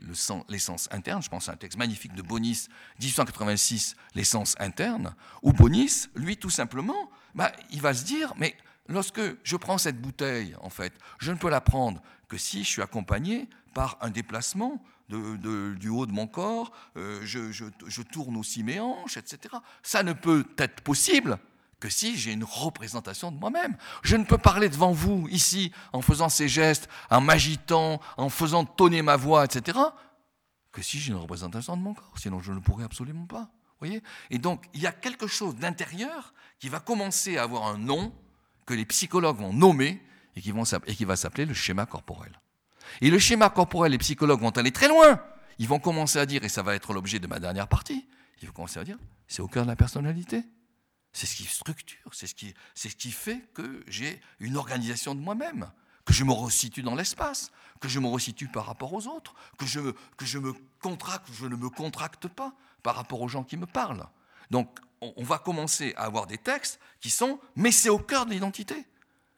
l'essence 0.49 0.89
interne. 0.93 1.23
Je 1.23 1.29
pense 1.29 1.49
à 1.49 1.53
un 1.53 1.57
texte 1.57 1.79
magnifique 1.79 2.15
de 2.15 2.23
Bonis, 2.23 2.69
1886, 3.01 3.97
l'essence 4.15 4.55
interne, 4.61 5.15
où 5.43 5.53
Bonis, 5.53 6.07
lui, 6.15 6.37
tout 6.37 6.51
simplement, 6.51 7.11
bah, 7.35 7.51
il 7.71 7.81
va 7.81 7.95
se 7.95 8.05
dire, 8.05 8.35
mais 8.37 8.57
lorsque 8.89 9.21
je 9.45 9.57
prends 9.57 9.79
cette 9.79 10.01
bouteille, 10.01 10.57
en 10.61 10.71
fait, 10.71 10.93
je 11.19 11.31
ne 11.31 11.37
peux 11.37 11.51
la 11.51 11.61
prendre 11.61 12.03
que 12.29 12.37
si 12.37 12.65
je 12.65 12.69
suis 12.69 12.83
accompagné 12.83 13.49
par 13.75 13.97
un 14.01 14.11
déplacement 14.11 14.83
du 15.09 15.89
haut 15.89 16.07
de 16.07 16.13
mon 16.13 16.27
corps, 16.27 16.73
euh, 16.97 17.21
je, 17.25 18.03
tourne 18.03 18.37
aussi 18.37 18.63
mes 18.63 18.81
hanches, 18.81 19.17
etc. 19.17 19.55
Ça 19.83 20.03
ne 20.03 20.13
peut 20.13 20.45
être 20.59 20.83
possible 20.83 21.39
que 21.81 21.89
si 21.89 22.17
j'ai 22.17 22.33
une 22.33 22.45
représentation 22.45 23.31
de 23.31 23.39
moi-même. 23.39 23.77
Je 24.03 24.17
ne 24.17 24.25
peux 24.25 24.37
parler 24.37 24.69
devant 24.69 24.93
vous 24.93 25.29
ici 25.31 25.73
en 25.93 26.03
faisant 26.03 26.29
ces 26.29 26.49
gestes, 26.49 26.89
en 27.09 27.21
m'agitant, 27.21 28.01
en 28.17 28.29
faisant 28.29 28.65
tonner 28.65 29.01
ma 29.01 29.17
voix, 29.17 29.45
etc., 29.45 29.79
que 30.73 30.83
si 30.83 30.99
j'ai 30.99 31.13
une 31.13 31.19
représentation 31.19 31.77
de 31.77 31.83
mon 31.83 31.95
corps. 31.95 32.13
Sinon, 32.17 32.41
je 32.41 32.53
ne 32.53 32.59
pourrais 32.59 32.85
absolument 32.85 33.27
pas. 33.27 33.49
Voyez? 33.79 34.03
Et 34.31 34.39
donc, 34.39 34.65
il 34.75 34.83
y 34.83 34.87
a 34.87 34.93
quelque 34.93 35.27
chose 35.27 35.55
d'intérieur 35.55 36.35
qui 36.59 36.69
va 36.69 36.81
commencer 36.81 37.39
à 37.39 37.45
avoir 37.45 37.69
un 37.69 37.79
nom 37.79 38.13
que 38.69 38.75
les 38.75 38.85
psychologues 38.85 39.39
vont 39.39 39.55
nommer 39.55 39.99
et 40.37 40.43
qui, 40.43 40.53
va 41.05 41.17
s'appeler 41.17 41.47
le 41.47 41.55
schéma 41.55 41.87
corporel. 41.87 42.39
Et 43.01 43.09
le 43.09 43.19
schéma 43.19 43.49
corporel, 43.49 43.93
les 43.93 43.99
psychologues 43.99 44.43
vont 44.43 44.51
aller 44.51 44.73
très 44.73 44.89
loin. 44.89 45.23
Ils 45.59 45.67
vont 45.67 45.79
commencer 45.79 46.19
à 46.19 46.27
dire, 46.27 46.45
et 46.45 46.51
ça 46.51 46.63
va 46.63 46.75
être 46.75 46.93
l'objet 46.93 47.19
de 47.19 47.27
ma 47.27 47.41
dernière 47.41 47.67
partie, 47.67 48.07
ils 48.43 48.47
vont 48.47 48.53
commencer 48.53 48.79
à 48.79 48.85
dire, 48.85 48.99
c'est 49.27 49.41
au 49.41 49.49
cœur 49.49 49.65
de 49.65 49.71
la 49.71 49.75
personnalité. 49.75 50.45
C'est 51.15 51.27
ce 51.27 51.35
qui 51.35 51.45
structure, 51.45 52.11
c'est 52.13 52.27
ce 52.27 52.35
qui, 52.35 53.11
fait 53.11 53.41
que 53.55 53.83
j'ai 53.89 54.21
une 54.39 54.59
organisation 54.59 55.15
de 55.15 55.21
moi-même, 55.21 55.73
que 56.05 56.13
je 56.13 56.23
me 56.23 56.33
resitue 56.33 56.83
dans 56.83 56.95
l'espace, 56.95 57.51
que 57.81 57.89
je 57.89 57.99
me 58.01 58.07
resitue 58.07 58.49
par 58.49 58.67
rapport 58.67 58.93
aux 58.93 59.07
autres, 59.07 59.35
que 59.57 59.65
je 59.65 59.81
ne 59.81 61.57
me 61.57 61.71
contracte 61.71 62.29
pas 62.29 62.53
par 62.83 62.97
rapport 62.97 63.23
aux 63.23 63.29
gens 63.29 63.45
qui 63.45 63.57
me 63.57 63.67
parlent. 63.67 64.07
Donc, 64.51 64.79
on, 65.01 65.23
va 65.23 65.39
commencer 65.39 65.95
à 65.97 66.05
avoir 66.05 66.27
des 66.27 66.39
textes 66.39 66.81
qui 67.01 67.11
sont, 67.11 67.39
mais 67.55 67.71
c'est 67.71 67.89
au 67.89 67.99
cœur 67.99 68.27
de 68.27 68.33
l'identité. 68.33 68.85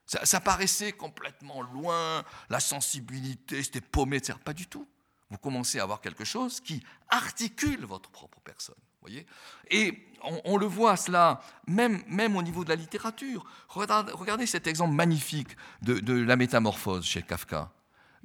Ça, 0.06 0.40
paraissait 0.40 0.92
complètement 0.92 1.62
loin, 1.62 2.24
la 2.48 2.58
sensibilité, 2.58 3.62
c'était 3.62 3.80
paumé, 3.80 4.16
etc. 4.16 4.38
Pas 4.44 4.52
du 4.52 4.66
tout. 4.66 4.88
Vous 5.28 5.38
commencez 5.38 5.78
à 5.78 5.84
avoir 5.84 6.00
quelque 6.00 6.24
chose 6.24 6.60
qui 6.60 6.82
articule 7.08 7.84
votre 7.84 8.10
propre 8.10 8.40
personne. 8.40 8.74
Voyez 9.02 9.24
Et 9.70 10.08
on, 10.44 10.56
le 10.56 10.66
voit 10.66 10.96
cela 10.96 11.40
même, 11.66 12.02
même 12.08 12.36
au 12.36 12.42
niveau 12.42 12.64
de 12.64 12.68
la 12.68 12.74
littérature. 12.74 13.44
Regardez, 13.68 14.46
cet 14.46 14.66
exemple 14.66 14.94
magnifique 14.94 15.56
de, 15.82 16.00
de 16.00 16.14
la 16.14 16.36
métamorphose 16.36 17.06
chez 17.06 17.22
Kafka. 17.22 17.70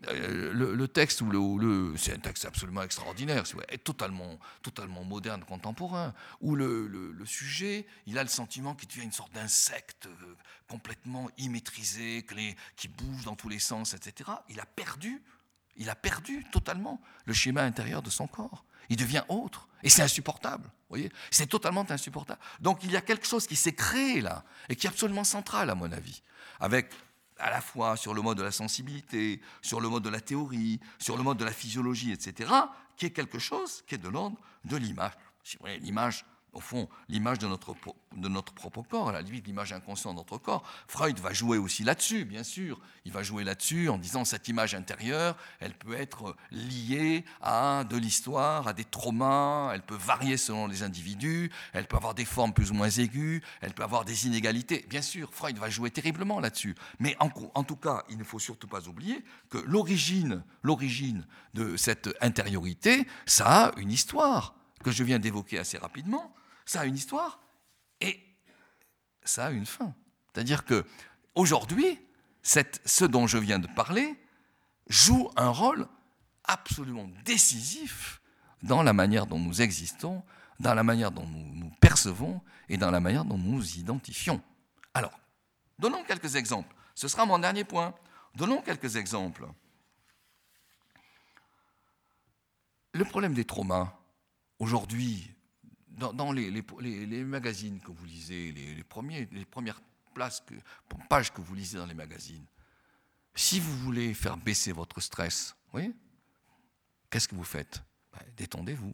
Euh, 0.09 0.51
le, 0.53 0.87
texte, 0.87 1.23
c'est 1.95 2.13
un 2.13 2.19
texte 2.19 2.45
absolument 2.45 2.83
extraordinaire, 2.83 3.43
totalement 3.83 5.03
moderne, 5.03 5.43
contemporain, 5.45 6.13
où 6.41 6.55
le, 6.55 7.15
sujet, 7.25 7.87
il 8.05 8.17
a 8.17 8.23
le 8.23 8.29
sentiment 8.29 8.75
qu'il 8.75 8.89
devient 8.89 9.03
une 9.03 9.11
sorte 9.11 9.33
d'insecte 9.33 10.07
euh, 10.07 10.35
complètement 10.67 11.29
immaîtrisé, 11.37 12.25
qui 12.75 12.87
bouge 12.87 13.23
dans 13.23 13.35
tous 13.35 13.49
les 13.49 13.59
sens, 13.59 13.93
etc. 13.93 14.29
Il 14.49 14.59
a 14.59 14.65
perdu, 14.65 15.23
il 15.77 15.89
a 15.89 15.95
perdu 15.95 16.45
totalement 16.51 17.01
le 17.25 17.33
schéma 17.33 17.63
intérieur 17.63 18.01
de 18.01 18.09
son 18.09 18.27
corps. 18.27 18.65
Il 18.89 18.97
devient 18.97 19.23
autre, 19.29 19.67
et 19.81 19.89
c'est 19.89 20.03
insupportable. 20.03 20.69
Voyez, 20.89 21.11
c'est 21.31 21.47
totalement 21.47 21.89
insupportable. 21.89 22.39
Donc 22.59 22.83
il 22.83 22.91
y 22.91 22.95
a 22.95 23.01
quelque 23.01 23.25
chose 23.25 23.47
qui 23.47 23.55
s'est 23.55 23.73
créé 23.73 24.21
là, 24.21 24.43
et 24.69 24.75
qui 24.75 24.85
est 24.85 24.89
absolument 24.89 25.23
central 25.23 25.69
à 25.69 25.75
mon 25.75 25.91
avis, 25.91 26.21
avec 26.59 26.91
à 27.37 27.49
la 27.49 27.61
fois 27.61 27.97
sur 27.97 28.13
le 28.13 28.21
mode 28.21 28.37
de 28.37 28.43
la 28.43 28.51
sensibilité, 28.51 29.41
sur 29.61 29.81
le 29.81 29.89
mode 29.89 30.03
de 30.03 30.09
la 30.09 30.21
théorie, 30.21 30.79
sur 30.99 31.17
le 31.17 31.23
mode 31.23 31.37
de 31.37 31.45
la 31.45 31.51
physiologie, 31.51 32.11
etc., 32.11 32.51
qui 32.95 33.07
est 33.07 33.11
quelque 33.11 33.39
chose 33.39 33.83
qui 33.87 33.95
est 33.95 33.99
de 33.99 34.09
l'ordre 34.09 34.37
de 34.63 34.77
l'image. 34.77 35.13
Si 35.43 35.57
vous 35.57 35.67
l'image 35.67 36.25
au 36.55 36.61
fond, 36.61 36.87
l'image 37.09 37.37
de 37.37 37.47
notre, 37.47 38.53
propre 38.53 38.81
corps, 38.89 39.11
la 39.11 39.21
limite 39.21 39.45
l'image 39.45 39.73
inconsciente 39.73 40.13
de 40.13 40.19
notre 40.19 40.37
corps. 40.37 40.63
Freud 40.87 41.19
va 41.19 41.33
jouer 41.33 41.57
aussi 41.57 41.83
là-dessus, 41.83 42.23
bien 42.23 42.43
sûr. 42.43 42.79
Il 43.03 43.11
va 43.11 43.23
jouer 43.23 43.43
là-dessus 43.43 43.89
en 43.89 43.97
disant 43.97 44.23
cette 44.23 44.47
image 44.47 44.73
intérieure, 44.73 45.35
elle 45.59 45.73
peut 45.73 45.93
être 45.93 46.35
liée 46.51 47.25
à 47.41 47.83
de 47.83 47.97
l'histoire, 47.97 48.69
à 48.69 48.73
des 48.73 48.85
traumas, 48.85 49.71
elle 49.73 49.81
peut 49.81 49.97
varier 49.97 50.37
selon 50.37 50.67
les 50.67 50.81
individus, 50.81 51.51
elle 51.73 51.87
peut 51.87 51.97
avoir 51.97 52.15
des 52.15 52.25
formes 52.25 52.53
plus 52.53 52.71
ou 52.71 52.73
moins 52.73 52.89
aiguës, 52.89 53.41
elle 53.61 53.73
peut 53.73 53.83
avoir 53.83 54.05
des 54.05 54.25
inégalités. 54.25 54.85
Bien 54.89 55.01
sûr, 55.01 55.33
Freud 55.33 55.57
va 55.57 55.69
jouer 55.69 55.91
terriblement 55.91 56.39
là-dessus. 56.39 56.75
Mais 56.99 57.17
en, 57.19 57.29
en 57.53 57.63
tout 57.63 57.75
cas, 57.75 58.03
il 58.09 58.17
ne 58.17 58.23
faut 58.23 58.39
surtout 58.39 58.67
pas 58.67 58.87
oublier 58.87 59.23
que 59.49 59.57
l'origine, 59.57 60.43
l'origine 60.63 61.27
de 61.53 61.75
cette 61.75 62.09
intériorité, 62.21 63.05
ça 63.25 63.65
a 63.65 63.79
une 63.79 63.91
histoire 63.91 64.55
que 64.83 64.91
je 64.91 65.03
viens 65.03 65.19
d'évoquer 65.19 65.59
assez 65.59 65.77
rapidement 65.77 66.33
ça 66.65 66.81
a 66.81 66.85
une 66.85 66.95
histoire 66.95 67.39
et 68.01 68.19
ça 69.23 69.47
a 69.47 69.51
une 69.51 69.65
fin. 69.65 69.93
C'est-à-dire 70.33 70.65
que 70.65 70.85
aujourd'hui, 71.35 71.99
ce 72.43 73.05
dont 73.05 73.27
je 73.27 73.37
viens 73.37 73.59
de 73.59 73.67
parler 73.67 74.19
joue 74.87 75.29
un 75.35 75.49
rôle 75.49 75.87
absolument 76.43 77.09
décisif 77.23 78.21
dans 78.63 78.83
la 78.83 78.93
manière 78.93 79.25
dont 79.25 79.39
nous 79.39 79.61
existons, 79.61 80.23
dans 80.59 80.73
la 80.73 80.83
manière 80.83 81.11
dont 81.11 81.25
nous 81.25 81.55
nous 81.55 81.71
percevons 81.81 82.41
et 82.69 82.77
dans 82.77 82.91
la 82.91 82.99
manière 82.99 83.25
dont 83.25 83.37
nous 83.37 83.55
nous 83.55 83.77
identifions. 83.77 84.41
Alors, 84.93 85.19
donnons 85.79 86.03
quelques 86.03 86.35
exemples. 86.35 86.73
Ce 86.93 87.07
sera 87.07 87.25
mon 87.25 87.39
dernier 87.39 87.63
point. 87.63 87.93
Donnons 88.35 88.61
quelques 88.61 88.95
exemples. 88.95 89.45
Le 92.93 93.03
problème 93.03 93.33
des 93.33 93.43
traumas, 93.43 93.93
aujourd'hui, 94.59 95.34
dans, 95.97 96.31
les, 96.31 97.23
magazines 97.23 97.79
que 97.79 97.91
vous 97.91 98.05
lisez, 98.05 98.51
les, 98.51 98.83
premières 98.83 99.81
places 100.13 100.43
pages 101.09 101.33
que 101.33 101.41
vous 101.41 101.55
lisez 101.55 101.77
dans 101.77 101.85
les 101.85 101.93
magazines, 101.93 102.45
si 103.33 103.59
vous 103.59 103.77
voulez 103.79 104.13
faire 104.13 104.37
baisser 104.37 104.71
votre 104.71 105.01
stress, 105.01 105.55
oui, 105.73 105.93
qu'est-ce 107.09 107.27
que 107.27 107.35
vous 107.35 107.43
faites? 107.43 107.83
Ben, 108.13 108.25
Détendez-vous. 108.37 108.93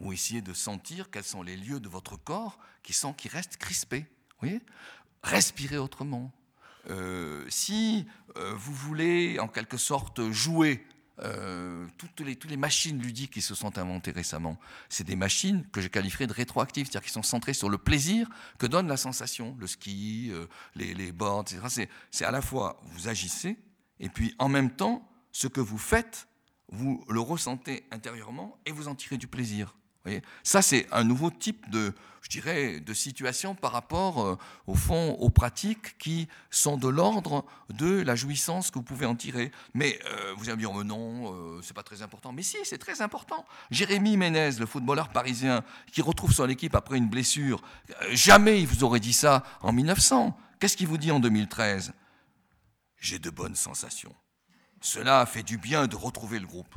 Ou 0.00 0.12
essayez 0.12 0.40
de 0.40 0.54
sentir 0.54 1.10
quels 1.10 1.24
sont 1.24 1.42
les 1.42 1.56
lieux 1.56 1.78
de 1.78 1.88
votre 1.88 2.16
corps 2.16 2.58
qui, 2.82 2.94
restent 3.28 3.58
crispés. 3.58 4.06
Oui 4.42 4.60
Respirez 5.22 5.76
autrement. 5.76 6.32
Euh, 6.88 7.44
si 7.50 8.06
euh, 8.36 8.54
vous 8.54 8.72
voulez 8.72 9.38
en 9.38 9.48
quelque 9.48 9.76
sorte 9.76 10.30
jouer 10.30 10.86
euh, 11.22 11.86
toutes, 11.98 12.20
les, 12.20 12.36
toutes 12.36 12.50
les 12.50 12.56
machines 12.56 13.00
ludiques 13.00 13.32
qui 13.32 13.42
se 13.42 13.54
sont 13.54 13.78
inventées 13.78 14.10
récemment, 14.10 14.58
c'est 14.88 15.04
des 15.04 15.16
machines 15.16 15.66
que 15.72 15.80
je 15.80 15.88
qualifierais 15.88 16.26
de 16.26 16.32
rétroactives, 16.32 16.86
c'est-à-dire 16.86 17.06
qui 17.06 17.12
sont 17.12 17.22
centrées 17.22 17.54
sur 17.54 17.68
le 17.68 17.78
plaisir 17.78 18.28
que 18.58 18.66
donne 18.66 18.88
la 18.88 18.96
sensation, 18.96 19.56
le 19.58 19.66
ski, 19.66 20.28
euh, 20.30 20.46
les, 20.74 20.94
les 20.94 21.12
boards, 21.12 21.44
etc. 21.50 21.88
C'est 22.10 22.24
à 22.24 22.30
la 22.30 22.42
fois 22.42 22.80
vous 22.84 23.08
agissez, 23.08 23.58
et 23.98 24.08
puis 24.08 24.34
en 24.38 24.48
même 24.48 24.70
temps, 24.70 25.08
ce 25.32 25.46
que 25.46 25.60
vous 25.60 25.78
faites, 25.78 26.26
vous 26.68 27.04
le 27.08 27.20
ressentez 27.20 27.86
intérieurement 27.90 28.58
et 28.66 28.72
vous 28.72 28.88
en 28.88 28.94
tirez 28.94 29.18
du 29.18 29.26
plaisir. 29.26 29.74
Ça, 30.42 30.62
c'est 30.62 30.86
un 30.92 31.04
nouveau 31.04 31.30
type 31.30 31.68
de, 31.70 31.94
situation 32.94 33.54
par 33.54 33.72
rapport, 33.72 34.22
euh, 34.22 34.38
au 34.66 34.74
fond, 34.74 35.12
aux 35.18 35.30
pratiques 35.30 35.98
qui 35.98 36.28
sont 36.50 36.76
de 36.76 36.88
l'ordre 36.88 37.44
de 37.70 38.02
la 38.02 38.14
jouissance 38.14 38.70
que 38.70 38.78
vous 38.78 38.84
pouvez 38.84 39.06
en 39.06 39.16
tirer. 39.16 39.50
Mais 39.74 39.98
euh, 40.06 40.34
vous 40.36 40.44
allez 40.48 40.56
me 40.56 40.60
dire, 40.60 40.72
oh, 40.72 40.84
non, 40.84 41.32
euh, 41.34 41.60
c'est 41.62 41.74
pas 41.74 41.82
très 41.82 42.02
important. 42.02 42.32
Mais 42.32 42.42
si, 42.42 42.56
c'est 42.64 42.78
très 42.78 43.02
important. 43.02 43.44
Jérémy 43.70 44.16
Ménez, 44.16 44.52
le 44.58 44.66
footballeur 44.66 45.08
parisien, 45.08 45.64
qui 45.92 46.02
retrouve 46.02 46.32
son 46.32 46.48
équipe 46.48 46.74
après 46.74 46.98
une 46.98 47.08
blessure, 47.08 47.62
jamais 48.12 48.60
il 48.60 48.66
vous 48.66 48.84
aurait 48.84 49.00
dit 49.00 49.12
ça 49.12 49.42
en 49.60 49.72
1900. 49.72 50.36
Qu'est-ce 50.60 50.76
qu'il 50.76 50.88
vous 50.88 50.98
dit 50.98 51.10
en 51.10 51.20
2013 51.20 51.92
J'ai 52.98 53.18
de 53.18 53.30
bonnes 53.30 53.56
sensations. 53.56 54.14
Cela 54.80 55.26
fait 55.26 55.42
du 55.42 55.58
bien 55.58 55.86
de 55.86 55.96
retrouver 55.96 56.38
le 56.38 56.46
groupe. 56.46 56.74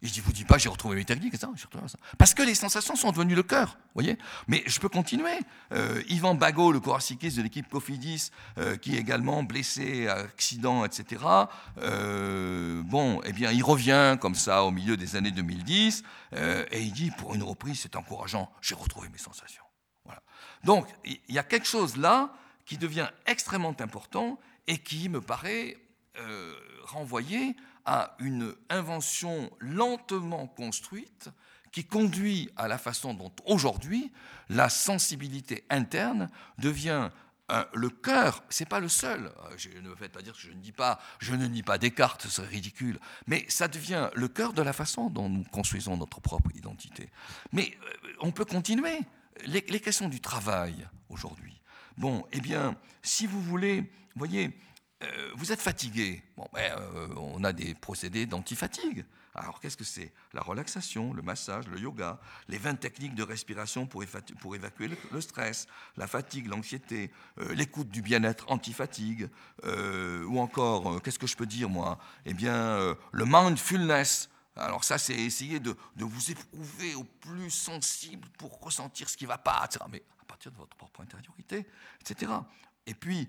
Il 0.00 0.12
dit, 0.12 0.20
vous 0.20 0.32
dites 0.32 0.46
pas, 0.46 0.58
j'ai 0.58 0.68
retrouvé 0.68 0.94
mes 0.94 1.04
techniques, 1.04 1.34
etc. 1.34 1.50
Parce 2.18 2.32
que 2.32 2.42
les 2.44 2.54
sensations 2.54 2.94
sont 2.94 3.10
devenues 3.10 3.34
le 3.34 3.42
cœur, 3.42 3.78
voyez. 3.94 4.16
Mais 4.46 4.62
je 4.64 4.78
peux 4.78 4.88
continuer. 4.88 5.36
Euh, 5.72 6.00
Yvan 6.08 6.36
Bagot, 6.36 6.70
le 6.70 6.78
coureur 6.78 7.02
cycliste 7.02 7.36
de 7.36 7.42
l'équipe 7.42 7.68
Cofidis, 7.68 8.30
euh, 8.58 8.76
qui 8.76 8.94
est 8.94 9.00
également 9.00 9.42
blessé, 9.42 10.06
accident, 10.06 10.84
etc. 10.84 11.24
Euh, 11.78 12.80
bon, 12.84 13.20
eh 13.24 13.32
bien, 13.32 13.50
il 13.50 13.64
revient 13.64 14.16
comme 14.20 14.36
ça 14.36 14.62
au 14.62 14.70
milieu 14.70 14.96
des 14.96 15.16
années 15.16 15.32
2010, 15.32 16.04
et 16.70 16.80
il 16.80 16.92
dit, 16.92 17.10
pour 17.10 17.34
une 17.34 17.42
reprise, 17.42 17.80
c'est 17.80 17.96
encourageant, 17.96 18.52
j'ai 18.60 18.76
retrouvé 18.76 19.08
mes 19.08 19.18
sensations. 19.18 19.64
Donc, 20.64 20.86
il 21.04 21.18
y 21.28 21.38
a 21.38 21.44
quelque 21.44 21.66
chose 21.66 21.96
là 21.96 22.32
qui 22.66 22.78
devient 22.78 23.08
extrêmement 23.26 23.74
important 23.80 24.38
et 24.66 24.78
qui 24.78 25.08
me 25.08 25.20
paraît 25.20 25.76
renvoyer 26.84 27.56
à 27.88 28.14
une 28.18 28.54
invention 28.68 29.50
lentement 29.60 30.46
construite 30.46 31.30
qui 31.72 31.84
conduit 31.84 32.50
à 32.56 32.68
la 32.68 32.76
façon 32.76 33.14
dont 33.14 33.32
aujourd'hui 33.46 34.12
la 34.50 34.68
sensibilité 34.68 35.64
interne 35.70 36.28
devient 36.58 37.08
le 37.72 37.88
cœur, 37.88 38.44
c'est 38.50 38.68
pas 38.68 38.78
le 38.78 38.90
seul. 38.90 39.32
Je 39.56 39.70
ne 39.70 39.88
me 39.88 39.96
faites 39.96 40.12
pas 40.12 40.20
dire 40.20 40.34
que 40.34 40.38
je 40.38 40.50
ne 40.50 40.60
dis 40.60 40.72
pas, 40.72 41.00
je 41.18 41.34
ne 41.34 41.46
nie 41.46 41.62
pas 41.62 41.78
Descartes, 41.78 42.24
ce 42.24 42.28
serait 42.28 42.48
ridicule. 42.48 43.00
Mais 43.26 43.46
ça 43.48 43.68
devient 43.68 44.10
le 44.14 44.28
cœur 44.28 44.52
de 44.52 44.60
la 44.60 44.74
façon 44.74 45.08
dont 45.08 45.30
nous 45.30 45.44
construisons 45.44 45.96
notre 45.96 46.20
propre 46.20 46.50
identité. 46.54 47.08
Mais 47.52 47.74
euh, 47.82 48.08
on 48.20 48.32
peut 48.32 48.44
continuer. 48.44 48.98
Les, 49.46 49.62
questions 49.62 50.10
du 50.10 50.20
travail 50.20 50.86
aujourd'hui. 51.08 51.58
Bon, 51.96 52.26
eh 52.32 52.40
bien, 52.42 52.76
si 53.02 53.26
vous 53.26 53.40
voulez, 53.40 53.90
voyez, 54.14 54.52
euh, 55.02 55.30
vous 55.36 55.52
êtes 55.52 55.60
fatigué. 55.60 56.22
Bon, 56.36 56.48
ben, 56.52 56.72
euh, 56.76 57.08
on 57.16 57.44
a 57.44 57.52
des 57.52 57.74
procédés 57.74 58.26
d'antifatigue. 58.26 59.04
Alors, 59.34 59.60
qu'est-ce 59.60 59.76
que 59.76 59.84
c'est? 59.84 60.12
La 60.32 60.40
relaxation, 60.40 61.12
le 61.12 61.22
massage, 61.22 61.68
le 61.68 61.78
yoga, 61.78 62.18
les 62.48 62.58
20 62.58 62.74
techniques 62.74 63.14
de 63.14 63.22
respiration 63.22 63.86
pour, 63.86 64.02
évacuer 64.02 64.88
le, 65.12 65.20
stress, 65.20 65.68
la 65.96 66.08
fatigue, 66.08 66.48
l'anxiété, 66.48 67.12
euh, 67.38 67.54
l'écoute 67.54 67.88
du 67.88 68.02
bien-être 68.02 68.46
anti-fatigue, 68.48 69.28
ou 69.64 70.40
encore, 70.40 71.00
qu'est-ce 71.02 71.18
que 71.18 71.28
je 71.28 71.36
peux 71.36 71.46
dire, 71.46 71.68
moi? 71.68 71.98
Eh 72.24 72.34
bien, 72.34 72.96
le 73.12 73.24
mindfulness. 73.24 74.28
Alors 74.56 74.82
ça, 74.82 74.98
c'est 74.98 75.14
essayer 75.14 75.60
de, 75.60 75.76
de, 75.94 76.04
vous 76.04 76.32
éprouver 76.32 76.94
au 76.96 77.04
plus 77.04 77.50
sensible 77.50 78.26
pour 78.38 78.58
ressentir 78.60 79.08
ce 79.08 79.16
qui 79.16 79.24
ne 79.24 79.28
va 79.28 79.38
pas, 79.38 79.62
etc. 79.64 79.84
Mais 79.90 80.02
à 80.20 80.24
partir 80.24 80.50
de 80.50 80.56
votre 80.56 80.76
propre 80.76 81.00
intériorité, 81.02 81.64
etc. 82.00 82.32
Et 82.88 82.94
puis, 82.94 83.28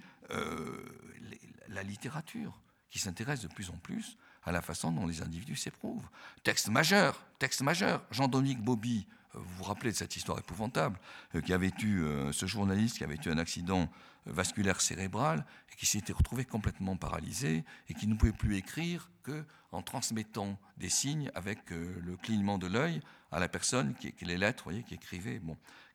la 1.68 1.84
littérature, 1.84 2.60
qui 2.90 3.00
s'intéresse 3.00 3.42
de 3.42 3.48
plus 3.48 3.70
en 3.70 3.78
plus 3.78 4.18
à 4.44 4.52
la 4.52 4.62
façon 4.62 4.92
dont 4.92 5.06
les 5.06 5.22
individus 5.22 5.56
s'éprouvent. 5.56 6.08
Texte 6.44 6.70
majeur, 6.70 7.24
texte 7.38 7.62
majeur. 7.62 8.04
Jean-Dominique 8.12 8.62
Bobby, 8.62 9.08
euh, 9.36 9.40
vous 9.40 9.58
vous 9.58 9.64
rappelez 9.64 9.92
de 9.92 9.96
cette 9.96 10.16
histoire 10.16 10.40
épouvantable, 10.40 11.00
euh, 11.36 11.42
qui 11.42 11.54
avait 11.54 11.72
eu, 11.84 12.02
euh, 12.02 12.32
ce 12.32 12.46
journaliste 12.46 12.98
qui 12.98 13.04
avait 13.04 13.20
eu 13.24 13.30
un 13.30 13.38
accident 13.38 13.90
vasculaire 14.26 14.82
cérébral 14.82 15.46
et 15.72 15.76
qui 15.76 15.86
s'était 15.86 16.14
retrouvé 16.14 16.46
complètement 16.46 16.98
paralysé 16.98 17.64
et 17.88 17.94
qui 17.94 18.06
ne 18.06 18.16
pouvait 18.16 18.32
plus 18.32 18.58
écrire 18.58 19.10
que 19.24 19.46
en 19.72 19.82
transmettant 19.82 20.60
des 20.78 20.90
signes 20.90 21.32
avec 21.36 21.70
le 21.70 22.18
clignement 22.18 22.58
de 22.58 22.68
l'œil 22.68 23.02
à 23.32 23.40
la 23.40 23.48
personne 23.48 23.94
qui, 23.96 24.14
les 24.22 24.38
lettres, 24.38 24.64
voyez, 24.64 24.84
qui 24.84 24.96
écrivait. 24.96 25.40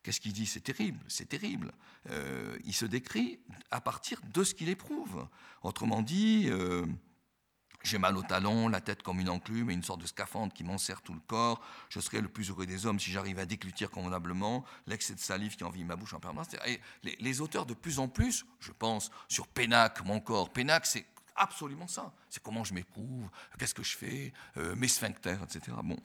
Qu'est-ce 0.04 0.20
qu'il 0.20 0.34
dit? 0.34 0.44
C'est 0.44 0.60
terrible, 0.60 1.00
c'est 1.08 1.28
terrible. 1.30 1.72
Euh, 2.10 2.58
il 2.66 2.74
se 2.74 2.84
décrit 2.84 3.40
à 3.70 3.80
partir 3.80 4.20
de 4.34 4.44
ce 4.44 4.54
qu'il 4.54 4.68
éprouve. 4.68 5.26
Autrement 5.62 6.02
dit, 6.02 6.44
euh, 6.50 6.84
j'ai 7.82 7.96
mal 7.96 8.18
au 8.18 8.22
talon, 8.22 8.68
la 8.68 8.82
tête 8.82 9.02
comme 9.02 9.18
une 9.18 9.30
enclume 9.30 9.70
et 9.70 9.72
une 9.72 9.82
sorte 9.82 10.02
de 10.02 10.06
scaphandre 10.06 10.52
qui 10.52 10.62
m'enserre 10.62 11.00
tout 11.00 11.14
le 11.14 11.20
corps. 11.20 11.58
Je 11.88 12.00
serai 12.00 12.20
le 12.20 12.28
plus 12.28 12.50
heureux 12.50 12.66
des 12.66 12.84
hommes 12.84 13.00
si 13.00 13.10
j'arrive 13.12 13.38
à 13.38 13.46
déclutir 13.46 13.90
convenablement. 13.90 14.66
L'excès 14.86 15.14
de 15.14 15.20
salive 15.20 15.56
qui 15.56 15.64
envie 15.64 15.84
ma 15.84 15.96
bouche 15.96 16.12
en 16.12 16.20
permanence. 16.20 16.48
Et 16.66 16.80
les, 17.02 17.40
auteurs, 17.40 17.64
de 17.64 17.72
plus 17.72 17.98
en 17.98 18.06
plus, 18.06 18.44
je 18.60 18.72
pense, 18.72 19.10
sur 19.26 19.48
Pénac, 19.48 20.04
mon 20.04 20.20
corps. 20.20 20.52
Pénac, 20.52 20.84
c'est 20.84 21.06
absolument 21.34 21.88
ça. 21.88 22.12
C'est 22.28 22.42
comment 22.42 22.62
je 22.62 22.74
m'éprouve, 22.74 23.30
qu'est-ce 23.58 23.74
que 23.74 23.82
je 23.82 23.96
fais, 23.96 24.34
euh, 24.58 24.76
mes 24.76 24.88
sphincters, 24.88 25.42
etc. 25.42 25.74
Bon. 25.82 25.96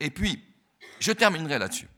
Et 0.00 0.08
puis, 0.08 0.42
je 0.98 1.12
terminerai 1.12 1.58
là-dessus. 1.58 1.88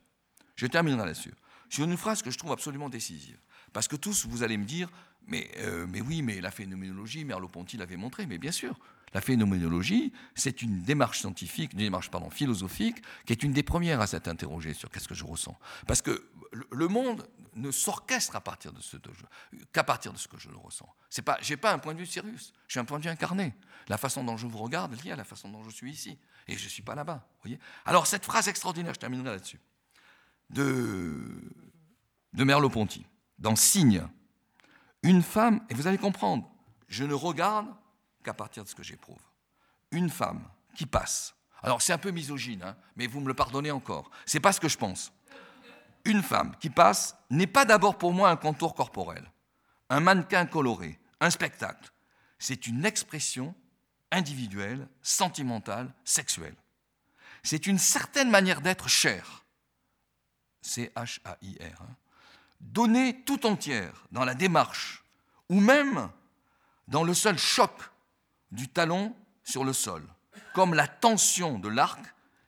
Je 0.57 0.67
terminerai 0.67 1.05
là-dessus. 1.05 1.33
Sur 1.69 1.85
une 1.85 1.95
phrase 1.95 2.21
que 2.21 2.31
je 2.31 2.37
trouve 2.37 2.51
absolument 2.51 2.89
décisive. 2.89 3.37
Parce 3.73 3.87
que 3.87 3.95
tous, 3.95 4.25
vous 4.25 4.43
allez 4.43 4.57
me 4.57 4.65
dire, 4.65 4.89
mais, 5.27 5.49
euh, 5.59 5.85
mais 5.87 6.01
oui, 6.01 6.21
mais 6.21 6.41
la 6.41 6.51
phénoménologie, 6.51 7.23
Merleau-Ponty 7.23 7.77
l'avait 7.77 7.97
montré, 7.97 8.25
mais 8.25 8.37
bien 8.37 8.51
sûr, 8.51 8.77
la 9.13 9.21
phénoménologie, 9.21 10.11
c'est 10.35 10.61
une 10.61 10.81
démarche 10.81 11.19
scientifique, 11.19 11.73
une 11.73 11.79
démarche 11.79 12.09
pardon, 12.09 12.29
philosophique, 12.29 12.97
qui 13.25 13.33
est 13.33 13.43
une 13.43 13.53
des 13.53 13.63
premières 13.63 14.01
à 14.01 14.07
s'être 14.07 14.27
interrogée 14.27 14.73
sur 14.73 14.89
qu'est-ce 14.89 15.07
que 15.07 15.15
je 15.15 15.23
ressens. 15.23 15.57
Parce 15.85 16.01
que 16.01 16.29
le 16.71 16.87
monde 16.87 17.27
ne 17.55 17.71
s'orchestre 17.71 18.33
qu'à 18.33 18.41
partir 18.41 18.73
de 18.73 18.81
ce 18.81 18.97
que 18.97 20.37
je 20.37 20.49
le 20.49 20.57
ressens. 20.57 20.93
C'est 21.09 21.21
pas, 21.21 21.37
j'ai 21.41 21.57
pas 21.57 21.73
un 21.73 21.79
point 21.79 21.93
de 21.93 21.99
vue 21.99 22.05
Sirius, 22.05 22.53
j'ai 22.67 22.79
un 22.79 22.85
point 22.85 22.99
de 22.99 23.03
vue 23.03 23.09
incarné. 23.09 23.53
La 23.87 23.97
façon 23.97 24.23
dont 24.23 24.37
je 24.37 24.47
vous 24.47 24.57
regarde 24.57 24.93
est 24.93 25.03
liée 25.03 25.11
à 25.11 25.15
la 25.15 25.23
façon 25.23 25.49
dont 25.49 25.63
je 25.63 25.69
suis 25.69 25.91
ici, 25.91 26.17
et 26.47 26.57
je 26.57 26.67
suis 26.67 26.83
pas 26.83 26.95
là-bas. 26.95 27.27
Voyez. 27.43 27.59
Alors 27.85 28.07
cette 28.07 28.25
phrase 28.25 28.47
extraordinaire, 28.47 28.93
je 28.93 28.99
terminerai 28.99 29.31
là-dessus 29.31 29.59
de, 30.49 31.15
de 32.33 32.43
Merleau-Ponty, 32.43 33.05
dans 33.39 33.55
Signe. 33.55 34.07
Une 35.03 35.21
femme, 35.21 35.61
et 35.69 35.73
vous 35.73 35.87
allez 35.87 35.97
comprendre, 35.97 36.49
je 36.87 37.03
ne 37.03 37.13
regarde 37.13 37.67
qu'à 38.23 38.33
partir 38.33 38.63
de 38.63 38.69
ce 38.69 38.75
que 38.75 38.83
j'éprouve. 38.83 39.21
Une 39.91 40.09
femme 40.09 40.43
qui 40.75 40.85
passe. 40.85 41.35
Alors 41.63 41.81
c'est 41.81 41.93
un 41.93 41.97
peu 41.97 42.11
misogyne, 42.11 42.63
hein, 42.63 42.75
mais 42.95 43.07
vous 43.07 43.19
me 43.19 43.27
le 43.27 43.33
pardonnez 43.33 43.71
encore. 43.71 44.09
C'est 44.25 44.39
pas 44.39 44.51
ce 44.51 44.59
que 44.59 44.69
je 44.69 44.77
pense. 44.77 45.11
Une 46.05 46.21
femme 46.21 46.55
qui 46.59 46.69
passe 46.69 47.15
n'est 47.29 47.47
pas 47.47 47.65
d'abord 47.65 47.97
pour 47.97 48.13
moi 48.13 48.29
un 48.29 48.37
contour 48.37 48.75
corporel, 48.75 49.29
un 49.89 49.99
mannequin 49.99 50.45
coloré, 50.45 50.99
un 51.19 51.29
spectacle. 51.29 51.91
C'est 52.39 52.67
une 52.67 52.85
expression 52.85 53.55
individuelle, 54.11 54.87
sentimentale, 55.01 55.93
sexuelle. 56.05 56.55
C'est 57.43 57.67
une 57.67 57.77
certaine 57.77 58.29
manière 58.29 58.61
d'être 58.61 58.87
chère, 58.87 59.45
C-H-A-I-R, 60.61 61.81
hein. 61.81 61.95
donnée 62.59 63.23
tout 63.23 63.45
entière 63.45 64.05
dans 64.11 64.25
la 64.25 64.35
démarche, 64.35 65.03
ou 65.49 65.59
même 65.59 66.09
dans 66.87 67.03
le 67.03 67.13
seul 67.13 67.37
choc 67.37 67.71
du 68.51 68.67
talon 68.67 69.15
sur 69.43 69.63
le 69.63 69.73
sol, 69.73 70.05
comme 70.53 70.73
la 70.73 70.87
tension 70.87 71.59
de 71.59 71.69
l'arc 71.69 71.99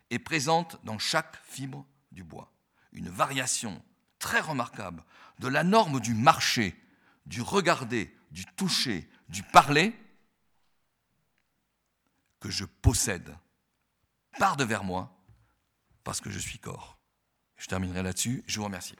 est 0.09 0.19
présente 0.19 0.77
dans 0.83 0.99
chaque 0.99 1.37
fibre 1.45 1.85
du 2.11 2.23
bois. 2.23 2.51
Une 2.91 3.09
variation 3.09 3.81
très 4.17 4.39
remarquable 4.39 5.03
de 5.39 5.47
la 5.47 5.63
norme 5.63 5.99
du 5.99 6.13
marché, 6.13 6.75
du 7.25 7.41
regarder, 7.41 8.15
du 8.31 8.45
toucher, 8.45 9.09
du 9.29 9.43
parler, 9.43 9.95
que 12.39 12.49
je 12.49 12.65
possède 12.65 13.35
par 14.37 14.55
devers 14.55 14.83
moi 14.83 15.15
parce 16.03 16.21
que 16.21 16.29
je 16.29 16.39
suis 16.39 16.59
corps. 16.59 16.98
Je 17.59 17.67
terminerai 17.67 18.01
là-dessus. 18.01 18.43
Je 18.47 18.57
vous 18.57 18.65
remercie. 18.65 18.95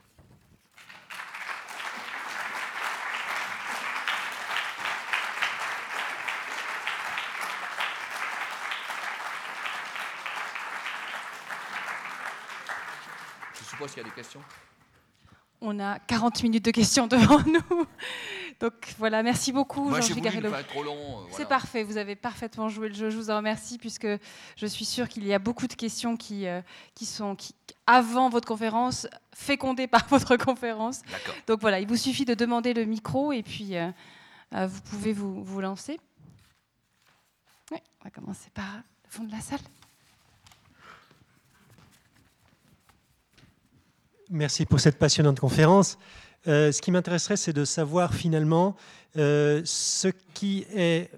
Je 13.58 13.64
suppose 13.64 13.90
qu'il 13.92 14.02
y 14.02 14.06
a 14.06 14.08
des 14.08 14.14
questions? 14.14 14.40
On 15.62 15.78
a 15.80 15.98
40 15.98 16.42
minutes 16.42 16.64
de 16.64 16.70
questions 16.70 17.06
devant 17.06 17.40
nous. 17.46 17.86
Donc 18.60 18.94
voilà, 18.98 19.22
merci 19.22 19.52
beaucoup, 19.52 19.90
Jean-Philippe 19.94 20.24
Garello. 20.24 20.52
Euh, 20.52 21.26
C'est 21.30 21.48
parfait, 21.48 21.82
vous 21.82 21.96
avez 21.96 22.14
parfaitement 22.14 22.68
joué 22.68 22.88
le 22.88 22.94
jeu. 22.94 23.08
Je 23.08 23.16
vous 23.16 23.30
en 23.30 23.38
remercie 23.38 23.78
puisque 23.78 24.06
je 24.56 24.66
suis 24.66 24.84
sûre 24.84 25.08
qu'il 25.08 25.26
y 25.26 25.32
a 25.32 25.38
beaucoup 25.38 25.66
de 25.66 25.72
questions 25.72 26.14
qui, 26.18 26.46
euh, 26.46 26.60
qui 26.94 27.06
sont 27.06 27.34
qui, 27.36 27.54
avant 27.86 28.28
votre 28.28 28.46
conférence, 28.46 29.08
fécondées 29.34 29.86
par 29.86 30.06
votre 30.10 30.36
conférence. 30.36 31.00
Donc 31.46 31.62
voilà, 31.62 31.80
il 31.80 31.88
vous 31.88 31.96
suffit 31.96 32.26
de 32.26 32.34
demander 32.34 32.74
le 32.74 32.84
micro 32.84 33.32
et 33.32 33.42
puis 33.42 33.76
euh, 33.76 33.90
vous 34.52 34.82
pouvez 34.82 35.14
vous, 35.14 35.42
vous 35.42 35.60
lancer. 35.62 35.98
Oui, 37.72 37.78
on 38.02 38.04
va 38.04 38.10
commencer 38.10 38.50
par 38.52 38.76
le 38.76 39.10
fond 39.10 39.24
de 39.24 39.32
la 39.32 39.40
salle. 39.40 39.60
Merci 44.28 44.66
pour 44.66 44.78
cette 44.80 44.98
passionnante 44.98 45.40
conférence. 45.40 45.96
Euh, 46.46 46.72
ce 46.72 46.80
qui 46.80 46.90
m'intéresserait, 46.90 47.36
c'est 47.36 47.52
de 47.52 47.64
savoir 47.64 48.14
finalement 48.14 48.76
euh, 49.16 49.60
ce 49.64 50.08
qui 50.34 50.66
est 50.74 51.10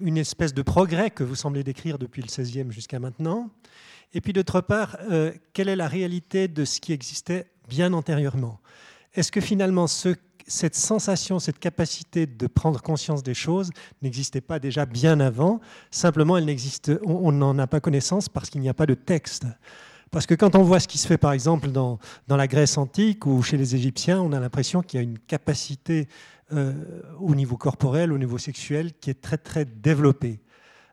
une 0.00 0.18
espèce 0.18 0.54
de 0.54 0.62
progrès 0.62 1.10
que 1.10 1.24
vous 1.24 1.34
semblez 1.34 1.64
décrire 1.64 1.98
depuis 1.98 2.22
le 2.22 2.28
16e 2.28 2.70
jusqu'à 2.70 3.00
maintenant, 3.00 3.50
et 4.12 4.20
puis 4.20 4.32
d'autre 4.32 4.60
part, 4.60 4.96
euh, 5.10 5.32
quelle 5.52 5.68
est 5.68 5.76
la 5.76 5.88
réalité 5.88 6.46
de 6.46 6.64
ce 6.64 6.80
qui 6.80 6.92
existait 6.92 7.46
bien 7.68 7.92
antérieurement? 7.92 8.60
Est-ce 9.14 9.32
que 9.32 9.40
finalement 9.40 9.86
cette 9.88 10.74
sensation, 10.76 11.40
cette 11.40 11.58
capacité 11.58 12.26
de 12.26 12.46
prendre 12.46 12.80
conscience 12.80 13.24
des 13.24 13.34
choses 13.34 13.70
n'existait 14.02 14.40
pas 14.40 14.60
déjà 14.60 14.86
bien 14.86 15.18
avant? 15.18 15.60
Simplement, 15.90 16.38
on 17.04 17.32
n'en 17.32 17.58
a 17.58 17.66
pas 17.66 17.80
connaissance 17.80 18.28
parce 18.28 18.50
qu'il 18.50 18.60
n'y 18.60 18.68
a 18.68 18.74
pas 18.74 18.86
de 18.86 18.94
texte. 18.94 19.46
Parce 20.14 20.26
que 20.26 20.34
quand 20.36 20.54
on 20.54 20.62
voit 20.62 20.78
ce 20.78 20.86
qui 20.86 20.98
se 20.98 21.08
fait, 21.08 21.18
par 21.18 21.32
exemple, 21.32 21.72
dans, 21.72 21.98
dans 22.28 22.36
la 22.36 22.46
Grèce 22.46 22.78
antique 22.78 23.26
ou 23.26 23.42
chez 23.42 23.56
les 23.56 23.74
Égyptiens, 23.74 24.20
on 24.20 24.32
a 24.32 24.38
l'impression 24.38 24.80
qu'il 24.80 25.00
y 25.00 25.00
a 25.00 25.02
une 25.02 25.18
capacité 25.18 26.06
euh, 26.52 26.72
au 27.18 27.34
niveau 27.34 27.56
corporel, 27.56 28.12
au 28.12 28.18
niveau 28.18 28.38
sexuel, 28.38 28.92
qui 29.00 29.10
est 29.10 29.20
très, 29.20 29.38
très 29.38 29.64
développée. 29.64 30.38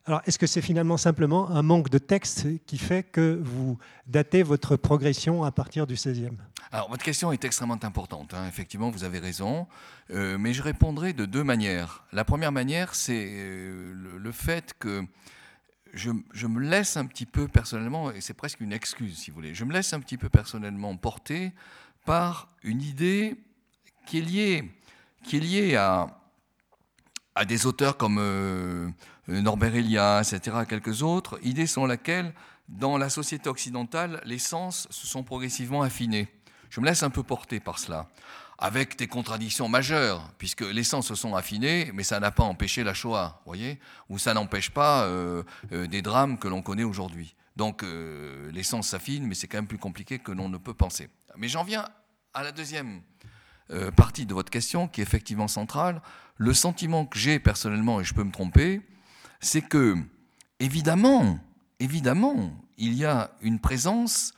Alors, 0.07 0.22
est-ce 0.26 0.39
que 0.39 0.47
c'est 0.47 0.63
finalement 0.63 0.97
simplement 0.97 1.51
un 1.51 1.61
manque 1.61 1.91
de 1.91 1.99
texte 1.99 2.47
qui 2.65 2.80
fait 2.80 3.03
que 3.03 3.39
vous 3.43 3.78
datez 4.07 4.41
votre 4.41 4.76
progression 4.76 5.43
à 5.43 5.51
partir 5.51 5.86
du 5.86 5.93
16e 5.93 6.32
Alors, 6.72 6.89
votre 6.89 7.03
question 7.03 7.32
est 7.32 7.45
extrêmement 7.45 7.78
importante. 7.84 8.34
Hein. 8.34 8.47
Effectivement, 8.47 8.89
vous 8.89 9.03
avez 9.03 9.19
raison. 9.19 9.67
Euh, 10.09 10.39
mais 10.39 10.53
je 10.53 10.63
répondrai 10.63 11.13
de 11.13 11.26
deux 11.26 11.43
manières. 11.43 12.05
La 12.11 12.26
première 12.26 12.51
manière, 12.51 12.95
c'est 12.95 13.28
euh, 13.30 13.93
le, 14.17 14.32
fait 14.32 14.74
que 14.80 15.05
je, 15.94 16.48
me 16.48 16.60
laisse 16.60 16.98
un 16.98 17.06
petit 17.06 17.26
peu 17.26 17.48
personnellement, 17.48 18.12
et 18.12 18.22
c'est 18.22 18.34
presque 18.34 18.62
une 18.62 18.74
excuse 18.74 19.18
si 19.18 19.32
vous 19.32 19.36
voulez, 19.36 19.54
je 19.54 19.66
me 19.66 19.74
laisse 19.74 19.94
un 19.94 20.00
petit 20.00 20.18
peu 20.18 20.30
personnellement 20.30 20.96
porter 20.98 21.52
par 22.06 22.50
une 22.64 22.82
idée 22.82 23.36
qui 24.06 24.20
est 24.20 24.22
liée, 24.22 24.72
qui 25.24 25.38
est 25.38 25.39
liée 25.39 25.76
à, 25.76 26.08
des 27.46 27.66
auteurs 27.66 27.98
comme 27.98 28.18
euh, 28.20 28.89
Norbert 29.28 29.76
Elias, 29.76 30.32
etc., 30.34 30.58
quelques 30.68 31.02
autres, 31.02 31.39
idée 31.44 31.68
selon 31.68 31.86
laquelle, 31.86 32.34
dans 32.70 32.98
la 32.98 33.10
société 33.10 33.50
occidentale, 33.50 34.22
les 34.26 34.39
sens 34.39 34.88
se 34.89 35.08
sont 35.08 35.24
progressivement 35.24 35.82
affinés. 35.82 36.28
Je 36.70 36.80
me 36.80 36.86
laisse 36.86 37.04
un 37.04 37.10
peu 37.10 37.24
porter 37.24 37.60
par 37.60 37.80
cela. 37.80 38.08
Avec 38.62 38.95
des 38.95 39.07
contradictions 39.07 39.68
majeures, 39.68 40.32
puisque 40.38 40.62
les 40.62 40.84
sens 40.84 41.07
se 41.07 41.16
sont 41.16 41.34
affinés, 41.34 41.89
mais 41.95 42.03
ça 42.03 42.20
n'a 42.20 42.30
pas 42.30 42.43
empêché 42.43 42.84
la 42.84 42.93
Shoah, 42.93 43.41
voyez, 43.45 43.80
ou 44.07 44.20
ça 44.20 44.36
n'empêche 44.36 44.70
pas 44.70 45.05
euh, 45.05 45.41
euh, 45.72 45.88
des 45.88 46.03
drames 46.03 46.38
que 46.38 46.47
l'on 46.47 46.62
connaît 46.62 46.84
aujourd'hui. 46.84 47.36
Donc 47.55 47.82
euh, 47.82 48.51
les 48.51 48.62
sens 48.62 48.89
s'affinent, 48.89 49.26
mais 49.26 49.34
c'est 49.34 49.47
quand 49.47 49.57
même 49.57 49.68
plus 49.68 49.80
compliqué 49.80 50.20
que 50.20 50.32
l'on 50.32 50.47
ne 50.47 50.57
peut 50.57 50.76
penser. 50.76 51.09
Mais 51.38 51.47
j'en 51.47 51.64
viens 51.64 51.89
à 52.36 52.43
la 52.43 52.51
deuxième 52.51 53.01
partie 53.95 54.26
de 54.26 54.34
votre 54.34 54.49
question, 54.49 54.89
qui 54.89 54.99
est 54.99 55.03
effectivement 55.03 55.47
centrale. 55.47 56.01
Le 56.36 56.53
sentiment 56.53 57.05
que 57.05 57.18
j'ai 57.18 57.39
personnellement, 57.39 58.01
et 58.01 58.03
je 58.03 58.14
peux 58.14 58.26
me 58.26 58.32
tromper, 58.32 58.82
c'est 59.39 59.62
que, 59.62 59.95
évidemment, 60.59 61.39
évidemment, 61.80 62.51
il 62.78 62.95
y 62.95 63.05
a 63.05 63.32
une 63.39 63.59
présence 63.59 64.34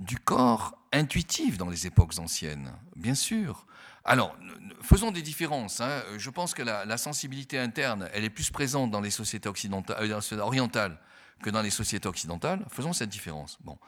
du 0.00 0.18
corps 0.18 0.81
intuitive 0.92 1.56
dans 1.56 1.68
les 1.68 1.86
époques 1.86 2.18
anciennes, 2.18 2.72
bien 2.96 3.14
sûr. 3.14 3.66
Alors, 4.04 4.36
faisons 4.82 5.10
des 5.10 5.22
différences. 5.22 5.80
Hein. 5.80 6.02
Je 6.18 6.30
pense 6.30 6.54
que 6.54 6.62
la, 6.62 6.96
sensibilité 6.96 7.58
interne, 7.58 8.08
elle 8.12 8.24
est 8.24 8.30
plus 8.30 8.50
présente 8.50 8.90
dans 8.90 9.00
les 9.00 9.10
sociétés 9.10 9.48
euh, 9.48 10.38
orientales 10.40 10.98
que 11.42 11.50
dans 11.50 11.62
les 11.62 11.70
sociétés 11.70 12.08
occidentales. 12.08 12.64
Faisons 12.70 12.92
cette 12.92 13.10
différence. 13.10 13.58
Bon, 13.62 13.78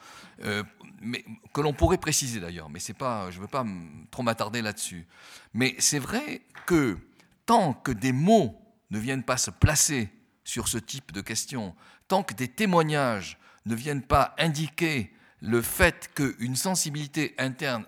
euh, 0.44 0.62
mais 1.00 1.24
que 1.52 1.60
l'on 1.60 1.72
pourrait 1.72 1.98
préciser 1.98 2.40
d'ailleurs, 2.40 2.68
mais 2.68 2.80
c'est 2.80 2.94
pas, 2.94 3.30
je 3.30 3.36
ne 3.38 3.42
veux 3.42 3.48
pas 3.48 3.64
trop 4.10 4.22
m'attarder 4.22 4.62
là-dessus. 4.62 5.06
Mais 5.52 5.74
c'est 5.78 5.98
vrai 5.98 6.42
que 6.66 6.98
tant 7.46 7.72
que 7.72 7.92
des 7.92 8.12
mots 8.12 8.60
ne 8.90 8.98
viennent 8.98 9.22
pas 9.22 9.36
se 9.36 9.50
placer 9.50 10.10
sur 10.44 10.68
ce 10.68 10.78
type 10.78 11.12
de 11.12 11.20
questions, 11.20 11.74
tant 12.08 12.22
que 12.22 12.34
des 12.34 12.48
témoignages 12.48 13.38
ne 13.66 13.74
viennent 13.74 14.02
pas 14.02 14.34
indiquer 14.38 15.12
le 15.44 15.60
fait 15.60 16.10
qu'une 16.14 16.56
sensibilité 16.56 17.34
interne 17.36 17.86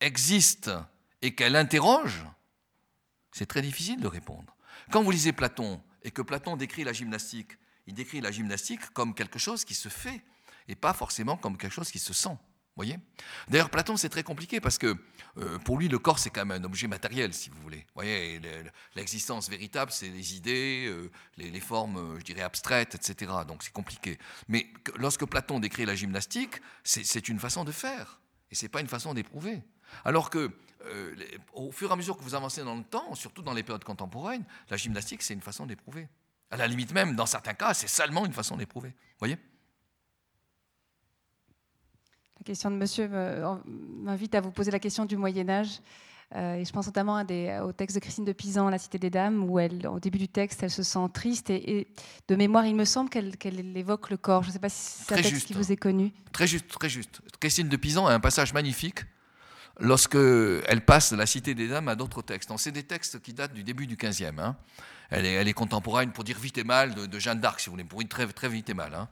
existe 0.00 0.70
et 1.22 1.34
qu'elle 1.34 1.56
interroge, 1.56 2.24
c'est 3.32 3.46
très 3.46 3.62
difficile 3.62 4.00
de 4.00 4.06
répondre. 4.06 4.56
Quand 4.92 5.02
vous 5.02 5.10
lisez 5.10 5.32
Platon 5.32 5.82
et 6.04 6.12
que 6.12 6.22
Platon 6.22 6.56
décrit 6.56 6.84
la 6.84 6.92
gymnastique, 6.92 7.58
il 7.88 7.94
décrit 7.94 8.20
la 8.20 8.30
gymnastique 8.30 8.90
comme 8.92 9.12
quelque 9.12 9.40
chose 9.40 9.64
qui 9.64 9.74
se 9.74 9.88
fait 9.88 10.22
et 10.68 10.76
pas 10.76 10.92
forcément 10.92 11.36
comme 11.36 11.58
quelque 11.58 11.72
chose 11.72 11.90
qui 11.90 11.98
se 11.98 12.12
sent 12.12 12.36
voyez? 12.76 12.98
D'ailleurs, 13.48 13.70
Platon, 13.70 13.96
c'est 13.96 14.08
très 14.08 14.22
compliqué 14.22 14.60
parce 14.60 14.78
que 14.78 14.96
euh, 15.38 15.58
pour 15.58 15.78
lui, 15.78 15.88
le 15.88 15.98
corps, 15.98 16.18
c'est 16.18 16.30
quand 16.30 16.44
même 16.44 16.62
un 16.62 16.64
objet 16.64 16.86
matériel, 16.86 17.34
si 17.34 17.50
vous 17.50 17.60
voulez. 17.60 17.86
voyez 17.94 18.40
L'existence 18.94 19.48
véritable, 19.48 19.90
c'est 19.90 20.08
les 20.08 20.36
idées, 20.36 20.86
euh, 20.88 21.10
les, 21.36 21.60
formes, 21.60 21.96
euh, 21.96 22.18
je 22.18 22.24
dirais, 22.24 22.42
abstraites, 22.42 22.94
etc. 22.94 23.32
Donc 23.46 23.62
c'est 23.62 23.72
compliqué. 23.72 24.18
Mais 24.48 24.66
lorsque 24.96 25.24
Platon 25.24 25.60
décrit 25.60 25.84
la 25.84 25.94
gymnastique, 25.94 26.60
c'est 26.84 27.28
une 27.28 27.38
façon 27.38 27.64
de 27.64 27.72
faire. 27.72 28.20
Et 28.50 28.54
ce 28.54 28.64
n'est 28.64 28.68
pas 28.68 28.80
une 28.80 28.88
façon 28.88 29.14
d'éprouver. 29.14 29.62
Alors 30.04 30.30
que, 30.30 30.50
au 31.52 31.72
fur 31.72 31.90
et 31.90 31.92
à 31.92 31.96
mesure 31.96 32.16
que 32.16 32.22
vous 32.22 32.34
avancez 32.34 32.62
dans 32.62 32.74
le 32.74 32.84
temps, 32.84 33.14
surtout 33.14 33.42
dans 33.42 33.54
les 33.54 33.62
périodes 33.62 33.84
contemporaines, 33.84 34.44
la 34.70 34.76
gymnastique, 34.76 35.22
c'est 35.22 35.34
une 35.34 35.40
façon 35.40 35.66
d'éprouver. 35.66 36.08
À 36.50 36.56
la 36.56 36.66
limite 36.66 36.92
même, 36.92 37.16
dans 37.16 37.26
certains 37.26 37.54
cas, 37.54 37.74
c'est 37.74 37.88
seulement 37.88 38.26
une 38.26 38.32
façon 38.32 38.56
d'éprouver. 38.56 38.94
voyez? 39.18 39.38
La 42.44 42.48
question 42.48 42.70
de 42.70 42.76
monsieur 42.76 43.08
m'invite 44.02 44.34
à 44.34 44.42
vous 44.42 44.50
poser 44.50 44.70
la 44.70 44.78
question 44.78 45.06
du 45.06 45.16
Moyen 45.16 45.48
Âge. 45.48 45.80
Euh, 46.36 46.56
et 46.56 46.64
je 46.66 46.72
pense 46.72 46.84
notamment 46.84 47.22
au 47.62 47.72
texte 47.72 47.96
de 47.96 48.00
Christine 48.00 48.26
de 48.26 48.32
Pisan, 48.32 48.68
La 48.68 48.76
Cité 48.76 48.98
des 48.98 49.08
Dames, 49.08 49.48
où 49.48 49.58
elle, 49.58 49.86
au 49.86 49.98
début 49.98 50.18
du 50.18 50.28
texte, 50.28 50.62
elle 50.62 50.70
se 50.70 50.82
sent 50.82 51.08
triste. 51.14 51.48
Et, 51.48 51.88
de 52.28 52.36
mémoire, 52.36 52.66
il 52.66 52.74
me 52.74 52.84
semble 52.84 53.08
qu'elle 53.08 53.76
évoque 53.76 54.10
le 54.10 54.18
corps. 54.18 54.42
Je 54.42 54.48
ne 54.48 54.52
sais 54.52 54.58
pas 54.58 54.68
si 54.68 55.04
c'est 55.04 55.14
un 55.14 55.22
texte 55.22 55.46
qui 55.46 55.54
vous 55.54 55.72
est 55.72 55.76
connu. 55.76 56.12
Très 56.32 56.46
juste, 56.46 56.68
très 56.68 56.90
juste. 56.90 57.22
Christine 57.40 57.70
de 57.70 57.76
Pisan 57.78 58.06
a 58.06 58.12
un 58.12 58.20
passage 58.20 58.52
magnifique 58.52 59.06
lorsque 59.80 60.16
elle 60.16 60.84
passe 60.84 61.12
de 61.12 61.16
La 61.16 61.24
Cité 61.24 61.54
des 61.54 61.68
Dames 61.68 61.88
à 61.88 61.96
d'autres 61.96 62.20
textes. 62.20 62.50
C'est 62.58 62.72
des 62.72 62.82
textes 62.82 63.22
qui 63.22 63.32
datent 63.32 63.54
du 63.54 63.64
début 63.64 63.86
du 63.86 63.96
XVe. 63.96 64.38
Hein. 64.38 64.56
Elle, 65.08 65.24
est, 65.24 65.32
elle, 65.32 65.48
est, 65.48 65.54
contemporaine, 65.54 66.12
pour 66.12 66.24
dire 66.24 66.38
vite 66.38 66.58
et 66.58 66.64
mal, 66.64 66.94
de, 66.94 67.18
Jeanne 67.18 67.40
d'Arc, 67.40 67.60
si 67.60 67.66
vous 67.66 67.72
voulez, 67.72 67.84
pour 67.84 68.00
une 68.00 68.08
très, 68.08 68.26
très 68.26 68.48
vite 68.48 68.68
et 68.68 68.74
mal. 68.74 68.94
Hein. 68.94 69.08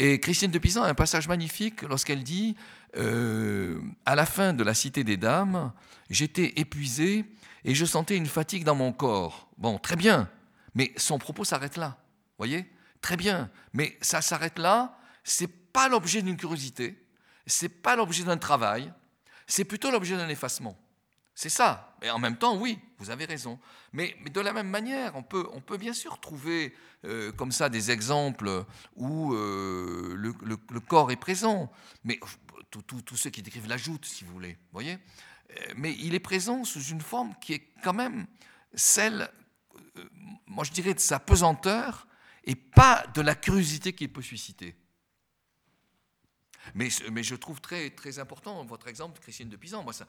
Et 0.00 0.20
Christine 0.20 0.52
de 0.52 0.58
Pisan 0.60 0.84
a 0.84 0.88
un 0.88 0.94
passage 0.94 1.26
magnifique 1.26 1.82
lorsqu'elle 1.82 2.22
dit 2.22 2.54
euh, 2.96 3.80
À 4.06 4.14
la 4.14 4.26
fin 4.26 4.52
de 4.52 4.62
la 4.62 4.72
Cité 4.72 5.02
des 5.02 5.16
Dames, 5.16 5.72
j'étais 6.08 6.52
épuisé 6.60 7.24
et 7.64 7.74
je 7.74 7.84
sentais 7.84 8.16
une 8.16 8.26
fatigue 8.26 8.62
dans 8.62 8.76
mon 8.76 8.92
corps. 8.92 9.50
Bon, 9.58 9.76
très 9.76 9.96
bien, 9.96 10.30
mais 10.74 10.92
son 10.96 11.18
propos 11.18 11.42
s'arrête 11.42 11.76
là. 11.76 11.98
Voyez? 12.38 12.70
Très 13.00 13.16
bien, 13.16 13.50
mais 13.72 13.98
ça 14.00 14.20
s'arrête 14.20 14.60
là. 14.60 14.96
C'est 15.24 15.48
pas 15.72 15.88
l'objet 15.88 16.22
d'une 16.22 16.36
curiosité, 16.36 17.04
c'est 17.44 17.68
pas 17.68 17.96
l'objet 17.96 18.22
d'un 18.22 18.38
travail, 18.38 18.92
c'est 19.48 19.64
plutôt 19.64 19.90
l'objet 19.90 20.16
d'un 20.16 20.28
effacement. 20.28 20.78
C'est 21.38 21.50
ça. 21.50 21.96
Et 22.02 22.10
en 22.10 22.18
même 22.18 22.36
temps, 22.36 22.56
oui, 22.56 22.80
vous 22.98 23.10
avez 23.10 23.24
raison. 23.24 23.60
Mais, 23.92 24.16
de 24.34 24.40
la 24.40 24.52
même 24.52 24.68
manière, 24.68 25.14
on 25.14 25.22
peut, 25.22 25.46
on 25.52 25.60
peut 25.60 25.76
bien 25.76 25.92
sûr 25.92 26.18
trouver 26.18 26.74
euh, 27.04 27.30
comme 27.30 27.52
ça 27.52 27.68
des 27.68 27.92
exemples 27.92 28.64
où 28.96 29.32
euh, 29.34 30.16
le, 30.16 30.80
corps 30.80 31.12
est 31.12 31.16
présent. 31.16 31.70
Mais 32.02 32.18
tous 32.72 33.16
ceux 33.16 33.30
qui 33.30 33.42
décrivent 33.42 33.68
la 33.68 33.76
joute, 33.76 34.04
si 34.04 34.24
vous 34.24 34.32
voulez, 34.32 34.58
voyez 34.72 34.94
euh, 34.94 35.74
Mais 35.76 35.94
il 36.00 36.16
est 36.16 36.18
présent 36.18 36.64
sous 36.64 36.82
une 36.82 37.00
forme 37.00 37.32
qui 37.40 37.52
est 37.52 37.68
quand 37.84 37.94
même 37.94 38.26
celle, 38.74 39.30
moi 40.48 40.64
je 40.64 40.72
dirais, 40.72 40.92
de 40.92 40.98
sa 40.98 41.20
pesanteur 41.20 42.08
et 42.42 42.56
pas 42.56 43.06
de 43.14 43.20
la 43.20 43.36
curiosité 43.36 43.92
qu'il 43.92 44.12
peut 44.12 44.22
susciter. 44.22 44.74
Mais, 46.74 46.88
mais, 47.12 47.22
je 47.22 47.34
trouve 47.34 47.60
très, 47.60 47.90
très 47.90 48.18
important 48.18 48.64
votre 48.64 48.88
exemple, 48.88 49.20
Christine 49.20 49.48
de 49.48 49.56
Pisan. 49.56 49.82
Moi, 49.82 49.92
ça, 49.92 50.06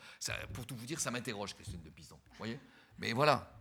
pour 0.54 0.66
tout 0.66 0.76
vous 0.76 0.86
dire, 0.86 1.00
ça 1.00 1.12
m'interroge, 1.12 1.56
Christine 1.56 1.82
de 1.82 1.90
Pisan. 1.90 2.20
Voyez? 2.38 2.60
Mais 2.98 3.14
voilà. 3.14 3.52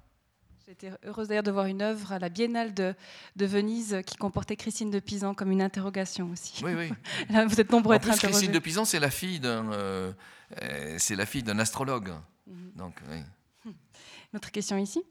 J'étais 0.67 0.91
heureuse 1.05 1.29
d'ailleurs 1.29 1.45
de 1.45 1.51
voir 1.51 1.65
une 1.65 1.81
œuvre 1.81 2.13
à 2.13 2.19
la 2.19 2.29
Biennale 2.29 2.75
de, 2.75 2.95
de, 3.37 3.47
Venise 3.47 4.03
qui 4.05 4.17
comportait 4.17 4.57
Christine 4.57 4.91
de 4.91 5.01
Pisan 5.01 5.33
comme 5.33 5.51
une 5.51 5.63
interrogation 5.63 6.31
aussi. 6.31 6.63
Oui, 6.63 6.75
oui. 6.75 6.91
vous 7.49 7.61
êtes 7.61 7.73
nombreux 7.73 7.95
à 7.95 7.97
être 7.97 8.07
plus, 8.07 8.19
Christine 8.19 8.53
de 8.53 8.59
Pisan, 8.59 8.85
c'est 8.85 9.01
la 9.01 9.11
fille 9.11 9.41
d'un, 9.41 9.73
euh, 9.73 10.13
euh, 10.61 10.97
c'est 10.99 11.17
la 11.17 11.25
fille 11.25 11.43
d'un 11.43 11.59
astrologue. 11.59 12.11
Mhm. 12.47 12.73
Donc, 12.77 13.01
oui. 13.11 13.73
Notre 14.35 14.51
question 14.51 14.77
ici? 14.77 15.03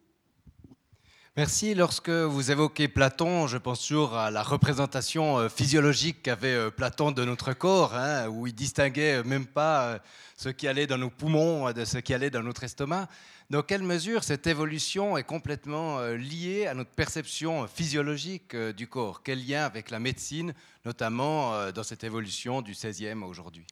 Merci. 1.37 1.75
Lorsque 1.75 2.09
vous 2.09 2.49
évoquez 2.49 2.87
Platon, 2.87 3.45
je 3.45 3.59
pense 3.59 3.85
toujours 3.85 4.15
à 4.15 4.31
la 4.31 4.41
représentation 4.41 5.37
euh, 5.37 5.49
physiologique 5.49 6.23
qu'avait 6.23 6.55
euh, 6.55 6.71
Platon 6.71 7.11
de 7.11 7.23
notre 7.23 7.53
corps, 7.53 7.93
hein, 7.93 8.27
où 8.27 8.47
il 8.47 8.55
distinguait 8.55 9.21
même 9.21 9.45
pas 9.45 9.83
euh, 9.83 9.99
ce 10.35 10.49
qui 10.49 10.67
allait 10.67 10.87
dans 10.87 10.97
nos 10.97 11.11
poumons 11.11 11.71
de 11.71 11.85
ce 11.85 11.99
qui 11.99 12.15
allait 12.15 12.31
dans 12.31 12.41
notre 12.41 12.63
estomac. 12.63 13.07
Dans 13.51 13.61
quelle 13.61 13.83
mesure 13.83 14.23
cette 14.23 14.47
évolution 14.47 15.15
est 15.15 15.25
complètement 15.25 16.01
liée 16.09 16.65
à 16.65 16.73
notre 16.73 16.89
perception 16.89 17.67
physiologique 17.67 18.55
du 18.55 18.87
corps? 18.87 19.21
Quel 19.21 19.47
lien 19.47 19.63
avec 19.63 19.91
la 19.91 19.99
médecine, 19.99 20.55
notamment 20.85 21.71
dans 21.71 21.83
cette 21.83 22.03
évolution 22.03 22.63
du 22.63 22.73
16e 22.73 23.23
aujourd'hui? 23.23 23.65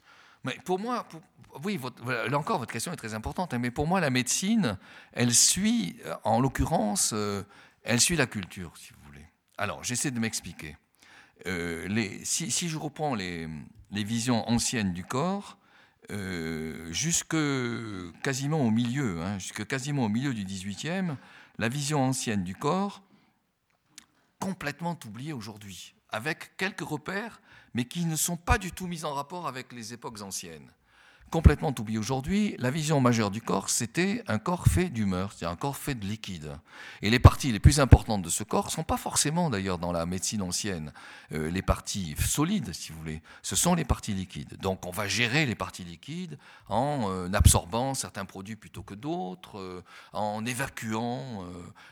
Mais 0.46 0.58
pour 0.64 0.80
moi, 0.80 1.08
oui, 1.64 1.80
là 2.06 2.38
encore, 2.38 2.60
votre 2.60 2.72
question 2.72 2.94
est 2.94 2.98
très 2.98 3.14
importante, 3.14 3.54
hein, 3.54 3.60
mais 3.60 3.72
pour 3.72 3.88
moi, 3.88 4.00
la 4.00 4.10
médecine, 4.10 4.78
elle 5.14 5.34
suit, 5.34 5.98
euh, 6.06 6.16
en 6.24 6.40
l'occurrence, 6.40 7.12
euh, 7.14 7.44
elle 7.84 8.00
suit 8.00 8.16
la 8.16 8.28
culture, 8.28 8.74
si 8.78 8.94
vous 8.94 9.00
voulez. 9.08 9.26
Alors, 9.58 9.84
j'essaie 9.84 10.12
de 10.12 10.20
m'expliquer. 10.20 10.78
Euh, 11.48 11.88
si, 12.24 12.70
je 12.70 12.78
reprends 12.78 13.16
les, 13.16 13.50
visions 13.92 14.48
anciennes 14.50 14.94
du 14.94 15.04
corps, 15.04 15.58
jusque 16.92 17.38
quasiment 18.24 18.62
au 18.62 18.70
milieu, 18.70 19.22
hein, 19.24 19.40
jusque 19.40 19.66
quasiment 19.66 20.06
au 20.06 20.10
milieu 20.10 20.34
du 20.34 20.46
18e, 20.46 21.16
la 21.58 21.70
vision 21.70 22.04
ancienne 22.04 22.44
du 22.44 22.56
corps, 22.56 23.02
complètement 24.40 24.98
oubliée 25.06 25.34
aujourd'hui, 25.34 25.96
avec 26.10 26.56
quelques 26.58 26.82
repères 26.82 27.42
mais 27.76 27.86
qui 27.86 28.06
ne 28.06 28.16
sont 28.16 28.38
pas 28.38 28.58
du 28.58 28.72
tout 28.72 28.88
mises 28.88 29.06
en 29.06 29.14
rapport 29.14 29.48
avec 29.48 29.72
les 29.74 29.94
époques 29.94 30.22
anciennes. 30.22 30.72
Complètement 31.32 31.74
oublié 31.78 31.98
aujourd'hui, 31.98 32.56
la 32.60 32.72
vision 32.72 33.02
majeure 33.02 33.32
du 33.32 33.42
corps, 33.42 33.70
c'était 33.70 34.24
un 34.28 34.38
corps 34.38 34.68
fait 34.68 34.90
d'humeur, 34.90 35.34
c'est 35.36 35.46
un 35.46 35.56
corps 35.56 35.76
fait 35.76 35.96
de 35.96 36.06
liquide. 36.06 36.56
Et 37.02 37.10
les 37.10 37.20
parties 37.20 37.52
les 37.52 37.60
plus 37.60 37.80
importantes 37.80 38.22
de 38.22 38.30
ce 38.30 38.44
corps 38.44 38.68
ne 38.68 38.72
sont 38.72 38.84
pas 38.84 38.96
forcément 38.96 39.50
d'ailleurs 39.50 39.80
dans 39.80 39.92
la 39.92 40.06
médecine 40.06 40.42
ancienne 40.44 40.94
euh, 41.34 41.50
les 41.50 41.64
parties 41.64 42.16
solides, 42.20 42.72
si 42.74 42.94
vous 42.94 43.00
voulez, 43.00 43.22
ce 43.42 43.56
sont 43.56 43.76
les 43.76 43.84
parties 43.84 44.14
liquides. 44.14 44.56
Donc 44.62 44.86
on 44.86 44.92
va 44.92 45.08
gérer 45.08 45.46
les 45.46 45.56
parties 45.56 45.84
liquides 45.84 46.38
en 46.70 47.10
euh, 47.10 47.28
absorbant 47.34 47.96
certains 47.96 48.26
produits 48.26 48.56
plutôt 48.56 48.84
que 48.84 48.94
d'autres, 48.94 49.60
euh, 49.60 49.84
en 50.14 50.46
évacuant 50.46 51.44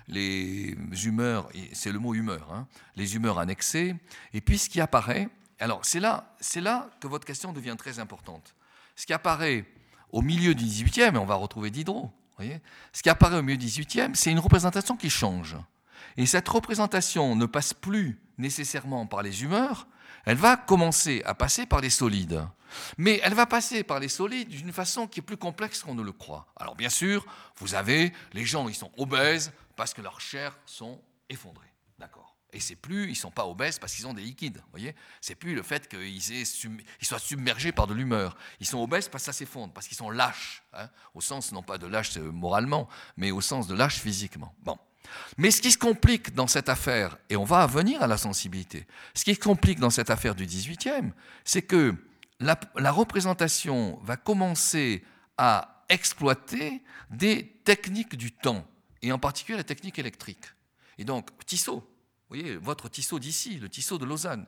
les 0.07 0.77
humeurs, 1.03 1.49
c'est 1.73 1.91
le 1.91 1.99
mot 1.99 2.13
humeur, 2.13 2.47
hein, 2.53 2.67
les 2.95 3.15
humeurs 3.15 3.39
annexées. 3.39 3.95
Et 4.33 4.41
puis 4.41 4.57
ce 4.57 4.69
qui 4.69 4.79
apparaît, 4.79 5.27
alors, 5.59 5.81
c'est 5.85 5.99
là, 5.99 6.89
que 6.99 7.07
votre 7.07 7.25
question 7.25 7.53
devient 7.53 7.75
très 7.77 7.99
importante. 7.99 8.55
Ce 8.95 9.05
qui 9.05 9.13
apparaît 9.13 9.65
au 10.11 10.21
milieu 10.21 10.53
du 10.55 10.65
18e, 10.65 11.15
et 11.15 11.17
on 11.17 11.25
va 11.25 11.35
retrouver 11.35 11.71
Diderot, 11.71 12.11
ce 12.91 13.01
qui 13.01 13.09
apparaît 13.09 13.37
au 13.37 13.41
milieu 13.41 13.57
du 13.57 13.67
18e, 13.67 14.15
c'est 14.15 14.31
une 14.31 14.39
représentation 14.39 14.97
qui 14.97 15.09
change. 15.09 15.55
Et 16.17 16.25
cette 16.25 16.47
représentation 16.47 17.35
ne 17.35 17.45
passe 17.45 17.73
plus 17.73 18.19
nécessairement 18.37 19.05
par 19.05 19.21
les 19.21 19.43
humeurs, 19.43 19.87
elle 20.25 20.37
va 20.37 20.57
commencer 20.57 21.21
à 21.25 21.33
passer 21.33 21.65
par 21.65 21.81
les 21.81 21.89
solides. 21.89 22.45
Mais 22.97 23.19
elle 23.23 23.33
va 23.33 23.45
passer 23.45 23.83
par 23.83 23.99
les 23.99 24.09
solides 24.09 24.49
d'une 24.49 24.71
façon 24.71 25.07
qui 25.07 25.19
est 25.19 25.23
plus 25.23 25.37
complexe 25.37 25.83
qu'on 25.83 25.95
ne 25.95 26.01
le 26.01 26.11
croit. 26.11 26.47
Alors 26.55 26.75
bien 26.75 26.89
sûr, 26.89 27.25
vous 27.57 27.75
avez 27.75 28.13
les 28.33 28.45
gens, 28.45 28.67
ils 28.67 28.75
sont 28.75 28.91
obèses 28.97 29.53
parce 29.75 29.93
que 29.93 30.01
leurs 30.01 30.21
chairs 30.21 30.57
sont 30.65 30.99
effondrées. 31.29 31.72
Et 32.53 32.59
c'est 32.59 32.75
plus, 32.75 33.09
ils 33.09 33.15
sont 33.15 33.31
pas 33.31 33.47
obèses 33.47 33.79
parce 33.79 33.95
qu'ils 33.95 34.05
ont 34.05 34.13
des 34.13 34.21
liquides. 34.21 34.61
Voyez, 34.71 34.95
c'est 35.21 35.35
plus 35.35 35.55
le 35.55 35.63
fait 35.63 35.89
qu'ils 35.89 36.45
soient 37.01 37.19
submergés 37.19 37.71
par 37.71 37.87
de 37.87 37.95
l'humeur. 37.95 38.37
Ils 38.59 38.67
sont 38.67 38.77
obèses 38.77 39.09
parce 39.09 39.23
que 39.23 39.25
ça 39.25 39.33
s'effondre, 39.33 39.73
parce 39.73 39.87
qu'ils 39.87 39.97
sont 39.97 40.11
lâches, 40.11 40.63
hein, 40.73 40.87
au 41.15 41.21
sens 41.21 41.51
non 41.51 41.63
pas 41.63 41.79
de 41.79 41.87
lâches 41.87 42.17
euh, 42.17 42.31
moralement, 42.31 42.87
mais 43.17 43.31
au 43.31 43.41
sens 43.41 43.67
de 43.67 43.73
lâches 43.73 43.99
physiquement. 43.99 44.53
Bon. 44.61 44.77
Mais 45.37 45.49
ce 45.49 45.61
qui 45.61 45.71
se 45.71 45.77
complique 45.77 46.33
dans 46.35 46.47
cette 46.47 46.69
affaire, 46.69 47.17
et 47.29 47.35
on 47.35 47.43
va 47.43 47.65
venir 47.65 48.01
à 48.03 48.07
la 48.07 48.17
sensibilité, 48.17 48.85
ce 49.15 49.23
qui 49.23 49.33
se 49.33 49.39
complique 49.39 49.79
dans 49.79 49.89
cette 49.89 50.11
affaire 50.11 50.35
du 50.35 50.45
18e, 50.45 51.11
c'est 51.43 51.63
que 51.63 51.95
la, 52.39 52.59
la, 52.75 52.91
représentation 52.91 53.99
va 54.03 54.15
commencer 54.15 55.03
à 55.37 55.83
exploiter 55.89 56.81
des 57.09 57.47
techniques 57.65 58.15
du 58.15 58.31
temps, 58.31 58.65
et 59.01 59.11
en 59.11 59.19
particulier 59.19 59.57
la 59.57 59.63
technique 59.63 59.99
électrique. 59.99 60.45
Et 60.97 61.03
donc, 61.03 61.29
Tissot, 61.45 61.83
voyez, 62.33 62.57
votre 62.57 62.89
Tissot 62.89 63.19
d'ici, 63.19 63.59
le 63.59 63.69
Tissot 63.69 63.97
de 63.97 64.05
Lausanne, 64.05 64.45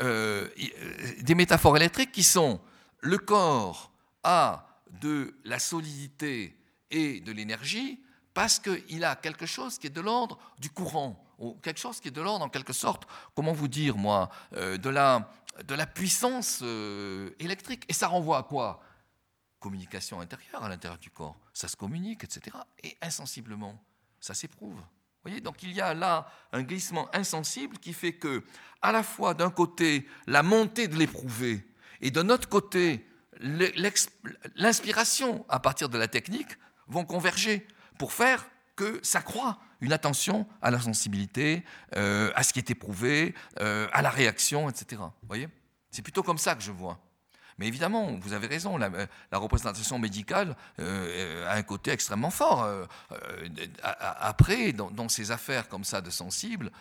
euh, 0.00 0.48
euh, 0.58 1.22
des 1.22 1.34
métaphores 1.34 1.76
électriques 1.76 2.12
qui 2.12 2.22
sont 2.22 2.60
le 3.00 3.18
corps 3.18 3.92
a 4.22 4.66
de 5.00 5.34
la 5.44 5.58
solidité 5.58 6.56
et 6.90 7.20
de 7.20 7.32
l'énergie, 7.32 8.00
parce 8.34 8.58
qu'il 8.58 9.04
a 9.04 9.16
quelque 9.16 9.46
chose 9.46 9.78
qui 9.78 9.86
est 9.86 9.90
de 9.90 10.00
l'ordre 10.00 10.38
du 10.58 10.70
courant, 10.70 11.24
ou 11.38 11.54
quelque 11.54 11.80
chose 11.80 12.00
qui 12.00 12.08
est 12.08 12.12
de 12.12 12.20
l'ordre, 12.20 12.44
en 12.44 12.48
quelque 12.48 12.72
sorte, 12.72 13.06
comment 13.34 13.52
vous 13.52 13.68
dire, 13.68 13.96
moi, 13.96 14.28
euh, 14.54 14.76
de, 14.76 14.90
la, 14.90 15.30
de 15.64 15.74
la 15.74 15.86
puissance 15.86 16.62
électrique. 17.38 17.84
Et 17.88 17.92
ça 17.92 18.08
renvoie 18.08 18.38
à 18.38 18.42
quoi? 18.42 18.82
Communication 19.58 20.20
intérieure 20.20 20.64
à 20.64 20.68
l'intérieur 20.68 20.98
du 20.98 21.10
corps. 21.10 21.36
Ça 21.52 21.68
se 21.68 21.76
communique, 21.76 22.24
etc. 22.24 22.56
Et 22.82 22.96
insensiblement, 23.00 23.82
ça 24.20 24.34
s'éprouve. 24.34 24.80
Voyez, 25.22 25.40
donc 25.40 25.62
il 25.62 25.72
y 25.72 25.80
a 25.80 25.94
là 25.94 26.30
un 26.52 26.62
glissement 26.62 27.08
insensible 27.14 27.78
qui 27.78 27.92
fait 27.92 28.14
que, 28.14 28.42
à 28.80 28.92
la 28.92 29.02
fois 29.02 29.34
d'un 29.34 29.50
côté, 29.50 30.06
la 30.26 30.42
montée 30.42 30.88
de 30.88 30.96
l'éprouvé, 30.96 31.66
et 32.00 32.10
d'un 32.10 32.30
autre 32.30 32.48
côté, 32.48 33.06
l'inspiration 34.56 35.44
à 35.48 35.60
partir 35.60 35.88
de 35.88 35.98
la 35.98 36.08
technique 36.08 36.56
vont 36.88 37.04
converger 37.04 37.66
pour 37.98 38.12
faire 38.12 38.46
que 38.76 38.98
ça 39.02 39.20
croit 39.20 39.58
une 39.80 39.92
attention 39.92 40.46
à 40.62 40.70
la 40.70 40.80
sensibilité, 40.80 41.64
euh, 41.96 42.30
à 42.34 42.42
ce 42.42 42.52
qui 42.52 42.58
est 42.58 42.70
éprouvé, 42.70 43.34
euh, 43.60 43.88
à 43.92 44.02
la 44.02 44.10
réaction, 44.10 44.68
etc. 44.68 45.00
Vous 45.00 45.28
voyez? 45.28 45.48
C'est 45.90 46.02
plutôt 46.02 46.22
comme 46.22 46.38
ça 46.38 46.54
que 46.54 46.62
je 46.62 46.70
vois. 46.70 46.98
Mais 47.60 47.68
évidemment, 47.68 48.18
vous 48.20 48.32
avez 48.32 48.48
raison, 48.48 48.76
la, 48.76 48.90
représentation 49.32 50.00
médicale 50.00 50.56
euh, 50.80 51.46
a 51.48 51.54
un 51.54 51.62
côté 51.62 51.92
extrêmement 51.92 52.30
fort. 52.30 52.68
après, 53.92 54.72
dans, 54.72 55.08
ces 55.08 55.30
affaires 55.30 55.68
comme 55.68 55.84
ça 55.84 56.00
de 56.00 56.10
sensibles, 56.10 56.72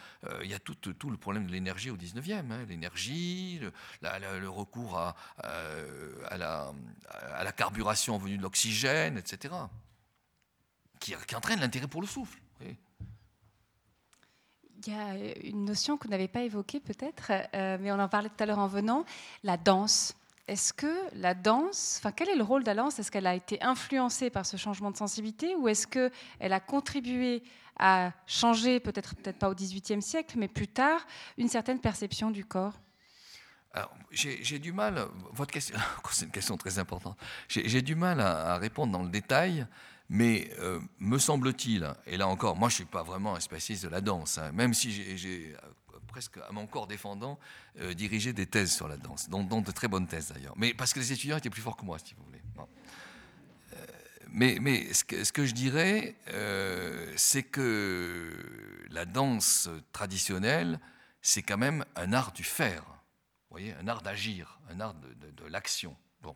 il 0.42 0.50
y 0.50 0.56
a 0.56 0.60
tout, 0.60 0.76
le 0.84 1.18
problème 1.18 1.46
de 1.46 1.52
l'énergie 1.52 1.92
au 1.92 1.98
19e. 1.98 2.52
Hein. 2.52 2.66
l'énergie, 2.68 3.62
le, 4.02 4.50
recours 4.50 4.98
à, 4.98 5.16
la, 6.38 7.52
carburation 7.52 8.18
venue 8.18 8.38
de 8.38 8.42
l'oxygène, 8.42 9.18
etc 9.18 9.54
qui, 11.00 11.36
entraîne 11.36 11.60
l'intérêt 11.60 11.88
pour 11.88 12.02
le 12.02 12.08
souffle. 12.08 12.40
Il 14.88 14.94
y 14.94 14.96
a 14.96 15.14
une 15.44 15.66
notion 15.66 15.98
que 15.98 16.06
vous 16.06 16.12
n'avez 16.12 16.30
pas 16.30 16.42
évoquée 16.42 16.80
peut-être, 16.80 17.34
euh, 17.54 17.78
mais 17.82 17.92
on 17.92 18.00
en 18.00 18.08
parlait 18.08 18.30
tout 18.30 18.42
à 18.42 18.46
l'heure 18.46 18.60
en 18.60 18.68
venant, 18.68 19.04
la 19.44 19.58
danse. 19.58 20.16
Est-ce 20.50 20.74
que 20.74 20.92
la 21.14 21.36
danse, 21.36 21.98
enfin 22.00 22.12
quel 22.12 22.28
est 22.28 22.36
le 22.36 22.44
rôle 22.44 22.64
de 22.64 22.68
la 22.68 22.74
danse? 22.74 22.98
Est-ce 22.98 23.12
qu'elle 23.12 23.28
a 23.28 23.36
été 23.36 23.62
influencée 23.62 24.32
par 24.32 24.48
ce 24.48 24.58
changement 24.58 24.90
de 24.90 24.98
sensibilité 24.98 25.56
ou 25.56 25.68
est-ce 25.68 25.86
qu'elle 25.86 26.54
a 26.54 26.60
contribué 26.60 27.44
à 27.78 28.12
changer, 28.26 28.80
peut-être 28.80 29.16
peut-être 29.16 29.38
pas 29.38 29.48
au 29.52 29.54
XVIIIe 29.54 30.02
siècle, 30.02 30.38
mais 30.40 30.48
plus 30.48 30.68
tard, 30.68 31.06
une 31.38 31.50
certaine 31.50 31.80
perception 31.80 32.32
du 32.32 32.46
corps? 32.46 32.82
J'ai 34.10 34.58
du 34.58 34.74
mal, 34.74 35.08
votre 35.34 35.52
question, 35.52 35.78
c'est 36.12 36.26
une 36.26 36.32
question 36.32 36.58
très 36.58 36.80
importante, 36.80 37.16
j'ai 37.48 37.84
du 37.84 37.94
mal 37.94 38.20
à, 38.20 38.58
répondre 38.58 38.92
dans 38.92 39.04
le 39.04 39.10
détail, 39.10 39.68
mais 40.10 40.50
euh, 40.58 40.80
me 40.98 41.20
semble-t-il, 41.20 41.88
et 42.08 42.18
là 42.18 42.28
encore, 42.28 42.56
moi 42.56 42.70
je 42.70 42.74
ne 42.74 42.78
suis 42.78 42.86
pas 42.86 43.04
vraiment 43.04 43.36
un 43.36 43.40
spécialiste 43.40 43.86
de 43.86 43.90
la 43.90 44.02
danse, 44.02 44.40
hein, 44.40 44.52
même 44.52 44.74
si 44.74 44.92
j'ai 45.16 45.56
presque 46.20 46.38
à 46.50 46.52
mon 46.52 46.68
corps 46.68 46.86
défendant 46.86 47.40
euh, 47.80 47.94
dirigé 47.94 48.34
des 48.34 48.46
thèses 48.46 48.74
sur 48.74 48.90
la 48.90 48.98
danse, 48.98 49.30
dont, 49.30 49.62
de 49.62 49.72
très 49.72 49.88
bonnes 49.88 50.06
thèses 50.06 50.34
d'ailleurs, 50.34 50.54
mais 50.58 50.74
parce 50.74 50.92
que 50.92 51.00
les 51.00 51.14
étudiants 51.14 51.38
étaient 51.38 51.50
plus 51.50 51.62
forts 51.62 51.78
que 51.78 51.86
moi, 51.86 51.98
si 51.98 52.14
vous 52.14 52.26
voulez. 52.26 52.42
mais, 54.28 54.58
mais 54.60 54.94
ce, 54.94 55.06
que, 55.32 55.46
je 55.46 55.54
dirais, 55.54 56.16
c'est 57.16 57.44
que 57.44 58.36
la 58.90 59.06
danse 59.06 59.70
traditionnelle, 59.94 60.82
c'est 61.22 61.42
quand 61.42 61.58
même 61.58 61.86
un 61.96 62.12
art 62.12 62.34
du 62.34 62.44
faire, 62.44 62.84
vous 62.84 63.52
voyez, 63.52 63.74
un 63.82 63.88
art 63.88 64.02
d'agir, 64.02 64.60
un 64.70 64.82
art 64.82 64.96
de, 64.96 65.32
de 65.32 65.46
l'action. 65.46 65.96
Bon. 66.22 66.36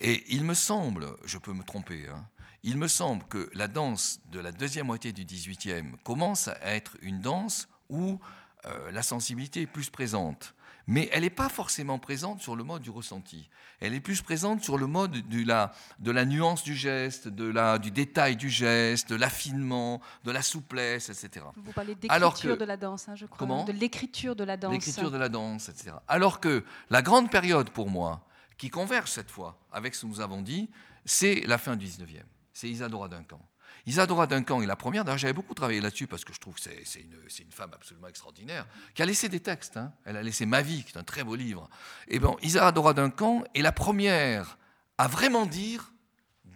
Et 0.00 0.24
il 0.34 0.42
me 0.42 0.54
semble, 0.54 1.06
je 1.24 1.38
peux 1.38 1.52
me 1.52 1.62
tromper, 1.62 2.08
hein, 2.08 2.28
il 2.64 2.78
me 2.78 2.88
semble 2.88 3.24
que 3.28 3.48
la 3.54 3.68
danse 3.68 4.18
de 4.32 4.40
la 4.40 4.50
deuxième 4.50 4.86
moitié 4.86 5.12
du 5.12 5.24
XVIIIe 5.24 5.92
commence 6.02 6.48
à 6.48 6.58
être 6.62 6.96
une 7.00 7.20
danse 7.20 7.68
où 7.88 8.18
euh, 8.66 8.90
la 8.90 9.02
sensibilité 9.02 9.62
est 9.62 9.66
plus 9.66 9.90
présente. 9.90 10.54
Mais 10.86 11.08
elle 11.12 11.20
n'est 11.20 11.30
pas 11.30 11.50
forcément 11.50 11.98
présente 11.98 12.40
sur 12.40 12.56
le 12.56 12.64
mode 12.64 12.80
du 12.80 12.88
ressenti. 12.88 13.50
Elle 13.80 13.92
est 13.92 14.00
plus 14.00 14.22
présente 14.22 14.64
sur 14.64 14.78
le 14.78 14.86
mode 14.86 15.10
de 15.28 15.46
la, 15.46 15.72
de 15.98 16.10
la 16.10 16.24
nuance 16.24 16.62
du 16.62 16.74
geste, 16.74 17.28
de 17.28 17.44
la, 17.44 17.78
du 17.78 17.90
détail 17.90 18.36
du 18.36 18.48
geste, 18.48 19.10
de 19.10 19.14
l'affinement, 19.14 20.00
de 20.24 20.30
la 20.30 20.40
souplesse, 20.40 21.10
etc. 21.10 21.44
Vous 21.56 21.72
parlez 21.72 21.94
d'écriture 21.94 22.56
de 22.56 22.64
la 22.64 22.78
danse, 22.78 23.06
hein, 23.06 23.14
je 23.16 23.26
crois. 23.26 23.36
Comment 23.36 23.64
de 23.64 23.72
l'écriture 23.72 24.34
de 24.34 24.44
la 24.44 24.56
danse. 24.56 24.72
L'écriture 24.72 25.10
de 25.10 25.18
la 25.18 25.28
danse, 25.28 25.68
etc. 25.68 25.96
Alors 26.08 26.40
que 26.40 26.64
la 26.88 27.02
grande 27.02 27.30
période 27.30 27.68
pour 27.68 27.90
moi, 27.90 28.26
qui 28.56 28.70
converge 28.70 29.10
cette 29.10 29.30
fois 29.30 29.60
avec 29.70 29.94
ce 29.94 30.02
que 30.02 30.06
nous 30.06 30.20
avons 30.20 30.40
dit, 30.40 30.70
c'est 31.04 31.42
la 31.46 31.58
fin 31.58 31.76
du 31.76 31.84
19e 31.84 32.22
c'est 32.58 32.68
Isadora 32.68 33.08
Duncan. 33.08 33.40
Isadora 33.88 34.26
Duncan 34.26 34.60
est 34.60 34.66
la 34.66 34.76
première, 34.76 35.02
d'ailleurs 35.02 35.16
j'avais 35.16 35.32
beaucoup 35.32 35.54
travaillé 35.54 35.80
là-dessus 35.80 36.06
parce 36.06 36.22
que 36.22 36.34
je 36.34 36.38
trouve 36.38 36.54
que 36.56 36.60
c'est 36.60 37.00
une, 37.00 37.50
femme 37.50 37.70
absolument 37.72 38.08
extraordinaire, 38.08 38.66
qui 38.94 39.00
a 39.00 39.06
laissé 39.06 39.30
des 39.30 39.40
textes. 39.40 39.78
Hein. 39.78 39.94
Elle 40.04 40.18
a 40.18 40.22
laissé 40.22 40.44
Ma 40.44 40.60
vie, 40.60 40.84
qui 40.84 40.92
est 40.92 40.98
un 40.98 41.04
très 41.04 41.24
beau 41.24 41.34
livre. 41.34 41.70
Et 42.06 42.18
bon, 42.18 42.36
Isadora 42.42 42.92
Duncan 42.92 43.44
est 43.54 43.62
la 43.62 43.72
première 43.72 44.58
à 44.98 45.08
vraiment 45.08 45.46
dire 45.46 45.90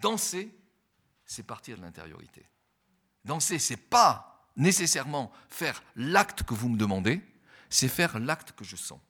danser, 0.02 0.54
c'est 1.24 1.42
partir 1.42 1.78
de 1.78 1.82
l'intériorité. 1.82 2.44
Danser, 3.24 3.58
c'est 3.58 3.78
pas 3.78 4.46
nécessairement 4.56 5.32
faire 5.48 5.82
l'acte 5.96 6.42
que 6.42 6.52
vous 6.52 6.68
me 6.68 6.76
demandez, 6.76 7.22
c'est 7.70 7.88
faire 7.88 8.18
l'acte 8.18 8.52
que 8.52 8.64
je 8.64 8.76
sens. 8.76 9.00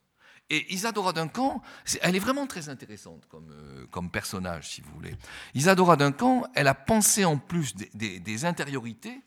Et 0.52 0.70
Isadora 0.74 1.14
Duncan, 1.14 1.62
elle 2.02 2.14
est 2.14 2.18
vraiment 2.18 2.46
très 2.46 2.68
intéressante 2.68 3.24
comme, 3.30 3.50
euh, 3.52 3.86
comme 3.90 4.10
personnage, 4.10 4.68
si 4.68 4.82
vous 4.82 4.92
voulez. 4.92 5.16
Isadora 5.54 5.96
Duncan, 5.96 6.44
elle 6.54 6.68
a 6.68 6.74
pensé 6.74 7.24
en 7.24 7.38
plus 7.38 7.74
des, 7.74 8.44
intériorités 8.44 9.18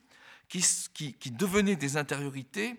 qui, 0.47 0.63
qui, 0.93 1.31
devenaient 1.31 1.75
des 1.75 1.97
intériorités 1.97 2.75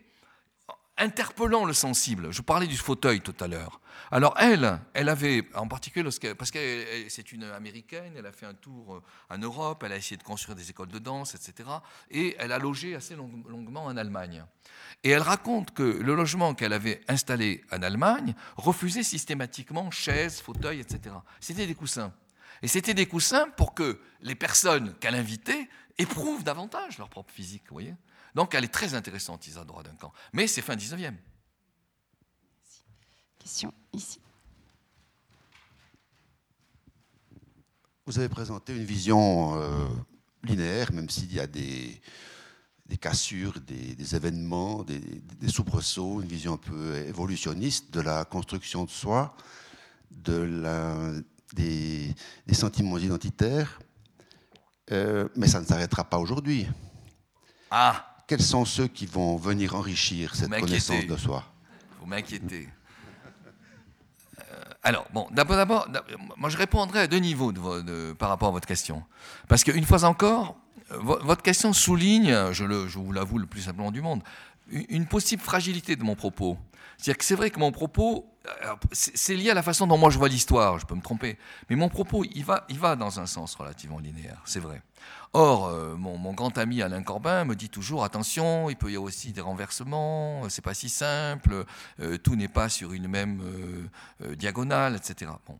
interpellant 0.98 1.64
le 1.64 1.72
sensible. 1.72 2.32
Je 2.32 2.42
parlais 2.42 2.66
du 2.66 2.76
fauteuil 2.76 3.20
tout 3.20 3.34
à 3.40 3.48
l'heure. 3.48 3.80
Alors 4.10 4.34
elle, 4.38 4.78
elle 4.94 5.08
avait, 5.08 5.44
en 5.54 5.68
particulier 5.68 6.04
parce 6.04 6.50
que 6.50 6.84
c'est 7.08 7.32
une 7.32 7.44
américaine, 7.44 8.12
elle 8.16 8.26
a 8.26 8.32
fait 8.32 8.46
un 8.46 8.54
tour 8.54 8.96
euh, 8.96 9.02
en 9.30 9.38
Europe, 9.38 9.82
elle 9.84 9.92
a 9.92 9.96
essayé 9.96 10.16
de 10.16 10.22
construire 10.22 10.56
des 10.56 10.70
écoles 10.70 10.88
de 10.88 10.98
danse, 10.98 11.34
etc. 11.34 11.68
Et 12.10 12.36
elle 12.38 12.52
a 12.52 12.58
logé 12.58 12.94
assez 12.94 13.14
longuement 13.14 13.84
en 13.84 13.96
Allemagne. 13.96 14.44
Et 15.02 15.10
elle 15.10 15.22
raconte 15.22 15.72
que 15.72 15.82
le 15.82 16.14
logement 16.14 16.54
qu'elle 16.54 16.72
avait 16.72 17.00
installé 17.08 17.64
en 17.72 17.82
Allemagne 17.82 18.34
refusait 18.56 19.02
systématiquement 19.02 19.90
chaises, 19.90 20.40
fauteuils, 20.40 20.80
etc. 20.80 21.14
C'était 21.40 21.66
des 21.66 21.74
coussins. 21.74 22.12
Et 22.62 22.68
c'était 22.68 22.94
des 22.94 23.06
coussins 23.06 23.48
pour 23.56 23.74
que 23.74 24.00
les 24.22 24.34
personnes 24.34 24.94
qu'elle 24.98 25.14
invitait 25.14 25.68
éprouvent 25.98 26.44
davantage 26.44 26.98
leur 26.98 27.08
propre 27.08 27.32
physique, 27.32 27.64
vous 27.68 27.74
voyez 27.74 27.94
donc 28.36 28.54
elle 28.54 28.64
est 28.64 28.68
très 28.68 28.92
intéressante, 28.92 29.46
Isadora 29.46 29.82
Duncan. 29.82 30.12
Mais 30.34 30.46
c'est 30.46 30.60
fin 30.60 30.76
19e. 30.76 31.14
Question 33.38 33.72
ici. 33.94 34.20
Vous 38.04 38.18
avez 38.18 38.28
présenté 38.28 38.76
une 38.76 38.84
vision 38.84 39.58
euh, 39.58 39.88
linéaire, 40.44 40.92
même 40.92 41.08
s'il 41.08 41.32
y 41.32 41.40
a 41.40 41.46
des, 41.46 41.98
des 42.84 42.98
cassures, 42.98 43.58
des, 43.62 44.14
événements, 44.14 44.84
des, 44.84 45.00
soubresauts, 45.48 46.20
une 46.20 46.28
vision 46.28 46.52
un 46.52 46.58
peu 46.58 46.94
évolutionniste 46.94 47.90
de 47.90 48.02
la 48.02 48.26
construction 48.26 48.84
de 48.84 48.90
soi, 48.90 49.34
de 50.10 50.36
la, 50.36 51.12
des, 51.54 52.14
sentiments 52.52 52.98
identitaires. 52.98 53.80
Euh, 54.92 55.26
mais 55.36 55.48
ça 55.48 55.62
ne 55.62 55.64
s'arrêtera 55.64 56.04
pas 56.04 56.18
aujourd'hui. 56.18 56.66
Ah 57.70 58.12
quels 58.26 58.42
sont 58.42 58.64
ceux 58.64 58.88
qui 58.88 59.06
vont 59.06 59.36
venir 59.36 59.74
enrichir 59.74 60.34
cette 60.34 60.50
connaissance 60.50 61.06
de 61.06 61.16
soi? 61.16 61.44
Vous 62.00 62.06
m'inquiétez. 62.06 62.68
Euh, 64.38 64.42
alors, 64.82 65.06
bon, 65.12 65.28
d'abord, 65.30 65.56
d'abord, 65.56 65.88
moi 66.36 66.50
je 66.50 66.56
répondrai 66.56 67.00
à 67.00 67.06
deux 67.06 67.18
niveaux 67.18 67.52
par 68.18 68.28
rapport 68.28 68.48
à 68.48 68.52
votre 68.52 68.66
question. 68.66 69.02
Parce 69.48 69.64
qu'une 69.64 69.84
fois 69.84 70.04
encore, 70.04 70.56
votre 70.90 71.42
question 71.42 71.72
souligne, 71.72 72.52
je, 72.52 72.64
le, 72.64 72.88
je 72.88 72.98
vous 72.98 73.12
l'avoue 73.12 73.38
le 73.38 73.46
plus 73.46 73.62
simplement 73.62 73.90
du 73.90 74.00
monde, 74.00 74.22
une 74.70 75.06
possible 75.06 75.42
fragilité 75.42 75.96
de 75.96 76.02
mon 76.02 76.14
propos. 76.14 76.58
C'est-à-dire 76.98 77.18
que 77.18 77.24
c'est 77.24 77.34
vrai 77.34 77.50
que 77.50 77.58
mon 77.58 77.72
propos, 77.72 78.26
c'est 78.92 79.34
lié 79.34 79.50
à 79.50 79.54
la 79.54 79.62
façon 79.62 79.86
dont 79.86 79.98
moi 79.98 80.10
je 80.10 80.18
vois 80.18 80.28
l'histoire, 80.28 80.78
je 80.78 80.86
peux 80.86 80.94
me 80.94 81.02
tromper, 81.02 81.38
mais 81.68 81.76
mon 81.76 81.88
propos, 81.88 82.24
il 82.24 82.44
va, 82.44 82.64
il 82.68 82.78
va 82.78 82.96
dans 82.96 83.20
un 83.20 83.26
sens 83.26 83.54
relativement 83.54 83.98
linéaire, 83.98 84.40
c'est 84.44 84.60
vrai. 84.60 84.82
Or, 85.32 85.66
euh, 85.66 85.96
mon, 85.96 86.32
grand 86.32 86.56
ami 86.56 86.82
Alain 86.82 87.02
Corbin 87.02 87.44
me 87.44 87.54
dit 87.54 87.68
toujours 87.68 88.04
attention, 88.04 88.70
il 88.70 88.76
peut 88.76 88.90
y 88.90 88.96
avoir 88.96 89.08
aussi 89.08 89.32
des 89.32 89.40
renversements, 89.40 90.48
c'est 90.48 90.62
pas 90.62 90.74
si 90.74 90.88
simple, 90.88 91.64
euh, 92.00 92.16
tout 92.18 92.36
n'est 92.36 92.48
pas 92.48 92.68
sur 92.68 92.92
une 92.92 93.08
même 93.08 93.42
euh, 94.22 94.34
diagonale, 94.34 94.96
etc. 94.96 95.30
Bon, 95.46 95.58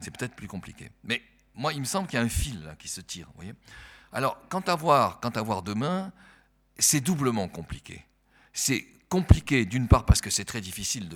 c'est 0.00 0.16
peut-être 0.16 0.34
plus 0.34 0.48
compliqué. 0.48 0.90
Mais 1.04 1.22
moi, 1.54 1.72
il 1.72 1.80
me 1.80 1.84
semble 1.84 2.08
qu'il 2.08 2.18
y 2.18 2.22
a 2.22 2.24
un 2.24 2.28
fil 2.28 2.74
qui 2.78 2.88
se 2.88 3.00
tire. 3.00 3.28
Voyez 3.36 3.54
Alors, 4.12 4.38
quant 4.48 4.60
à 4.60 4.74
voir, 4.74 5.20
quant 5.20 5.30
à 5.30 5.42
voir 5.42 5.62
demain, 5.62 6.12
c'est 6.78 7.00
doublement 7.00 7.48
compliqué. 7.48 8.04
C'est 8.52 8.86
compliqué 9.10 9.66
d'une 9.66 9.88
part 9.88 10.06
parce 10.06 10.20
que 10.20 10.30
c'est 10.30 10.44
très 10.44 10.60
difficile 10.60 11.08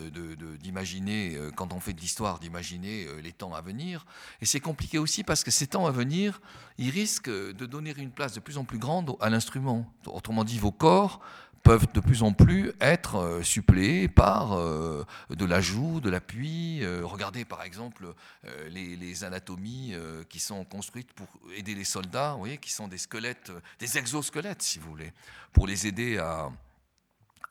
d'imaginer, 0.61 1.37
euh, 1.37 1.51
quand 1.53 1.73
on 1.73 1.79
fait 1.81 1.93
de 1.93 2.01
l'histoire, 2.01 2.41
d'imaginer 2.41 3.07
euh, 3.07 3.21
les 3.23 3.33
temps 3.33 3.55
à 3.55 3.62
venir, 3.62 4.05
et 4.43 4.47
c'est 4.47 4.61
compliqué 4.61 4.99
aussi 4.99 5.23
parce 5.23 5.45
que 5.45 5.53
ces 5.53 5.69
temps 5.69 5.87
à 5.87 5.93
venir, 5.93 6.41
ils 6.77 6.91
risquent 6.91 7.31
de 7.31 7.66
donner 7.66 7.95
une 7.97 8.11
place 8.11 8.35
de 8.35 8.41
plus 8.41 8.59
en 8.59 8.65
plus 8.65 8.79
grande 8.79 9.16
à 9.21 9.31
l'instrument. 9.31 9.87
Autrement 10.07 10.43
dit, 10.43 10.59
vos 10.59 10.73
corps 10.73 11.21
peuvent 11.62 11.87
de 11.95 12.01
plus 12.01 12.25
en 12.25 12.33
plus 12.33 12.73
être 12.81 13.15
euh, 13.15 13.43
suppléés 13.45 14.09
par 14.09 14.59
de 14.59 15.45
l'ajout, 15.45 16.01
de 16.01 16.11
l'appui. 16.11 16.85
regardez 17.03 17.45
par 17.45 17.62
exemple 17.62 18.12
les, 18.71 18.97
les 18.97 19.23
anatomies 19.23 19.95
qui 20.29 20.41
sont 20.41 20.65
construites 20.65 21.12
pour 21.12 21.29
aider 21.57 21.77
les 21.77 21.85
soldats, 21.85 22.33
vous 22.33 22.41
voyez, 22.41 22.59
qui 22.59 22.73
sont 22.73 22.89
des 22.89 22.99
squelettes, 22.99 23.53
des 23.79 23.99
exosquelettes 23.99 24.62
si 24.62 24.81
vous 24.81 24.91
voulez, 24.91 25.12
pour 25.53 25.69
les 25.69 25.87
aider 25.87 26.19
à, 26.19 26.51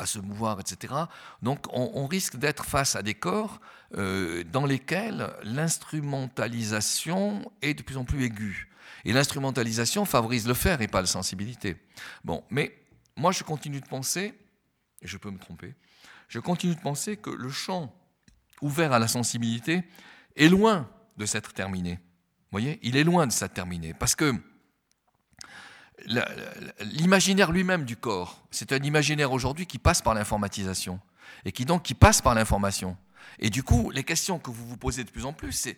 à 0.03 0.05
se 0.05 0.19
mouvoir, 0.19 0.59
etc. 0.59 0.93
Donc 1.41 1.65
on, 1.71 2.05
risque 2.05 2.35
d'être 2.35 2.65
face 2.65 2.95
à 2.95 3.01
des 3.01 3.15
corps 3.15 3.59
euh, 3.95 4.43
dans 4.43 4.65
lesquels 4.65 5.33
l'instrumentalisation 5.43 7.51
est 7.61 7.73
de 7.73 7.81
plus 7.81 7.97
en 7.97 8.05
plus 8.05 8.23
aiguë. 8.23 8.69
Et 9.05 9.13
l'instrumentalisation 9.13 10.05
favorise 10.05 10.47
le 10.47 10.53
faire 10.53 10.81
et 10.81 10.87
pas 10.87 11.01
la 11.01 11.07
sensibilité. 11.07 11.77
Bon, 12.23 12.43
mais 12.49 12.77
moi 13.15 13.31
je 13.31 13.43
continue 13.43 13.81
de 13.81 13.87
penser, 13.87 14.33
et 15.01 15.07
je 15.07 15.17
peux 15.17 15.31
me 15.31 15.39
tromper, 15.39 15.73
je 16.27 16.39
continue 16.39 16.75
de 16.75 16.81
penser 16.81 17.17
que 17.17 17.29
le 17.29 17.49
champ 17.49 17.93
ouvert 18.61 18.93
à 18.93 18.99
la 18.99 19.07
sensibilité 19.07 19.83
est 20.35 20.49
loin 20.49 20.89
de 21.17 21.25
s'être 21.25 21.53
terminé. 21.53 21.93
Vous 21.93 22.59
voyez, 22.59 22.79
il 22.83 22.97
est 22.97 23.03
loin 23.03 23.27
de 23.27 23.31
s'être 23.31 23.53
terminé. 23.53 23.93
Parce 23.93 24.15
que 24.15 24.33
l'imaginaire 26.79 27.51
lui-même 27.51 27.85
du 27.85 27.95
corps, 27.95 28.43
c'est 28.51 28.71
un 28.71 28.79
imaginaire 28.83 29.31
aujourd'hui 29.31 29.65
qui 29.65 29.79
passe 29.79 30.01
par 30.01 30.13
l'informatisation 30.13 30.99
et 31.45 31.51
qui 31.51 31.65
donc 31.65 31.83
qui 31.83 31.93
passe 31.93 32.21
par 32.21 32.35
l'information. 32.35 32.97
Et 33.39 33.49
du 33.49 33.63
coup, 33.63 33.89
les 33.91 34.03
questions 34.03 34.39
que 34.39 34.51
vous 34.51 34.67
vous 34.67 34.77
posez 34.77 35.03
de 35.03 35.09
plus 35.09 35.25
en 35.25 35.33
plus, 35.33 35.51
c'est 35.51 35.77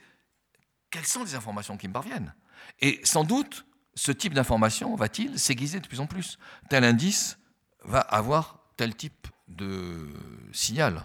quelles 0.90 1.06
sont 1.06 1.24
les 1.24 1.36
informations 1.36 1.78
qui 1.78 1.88
me 1.88 1.94
parviennent? 1.94 2.34
Et 2.80 3.02
sans 3.04 3.24
doute, 3.24 3.66
ce 3.96 4.12
type 4.12 4.34
d'information 4.34 4.96
va-t-il 4.96 5.40
s'aiguiser 5.40 5.80
de 5.80 5.88
plus 5.88 6.00
en 6.00 6.08
plus? 6.08 6.38
Tel 6.70 6.84
indice 6.84 7.38
va 7.84 8.00
avoir 8.00 8.60
tel 8.78 8.96
type 8.96 9.28
de 9.48 10.10
signal. 10.52 11.04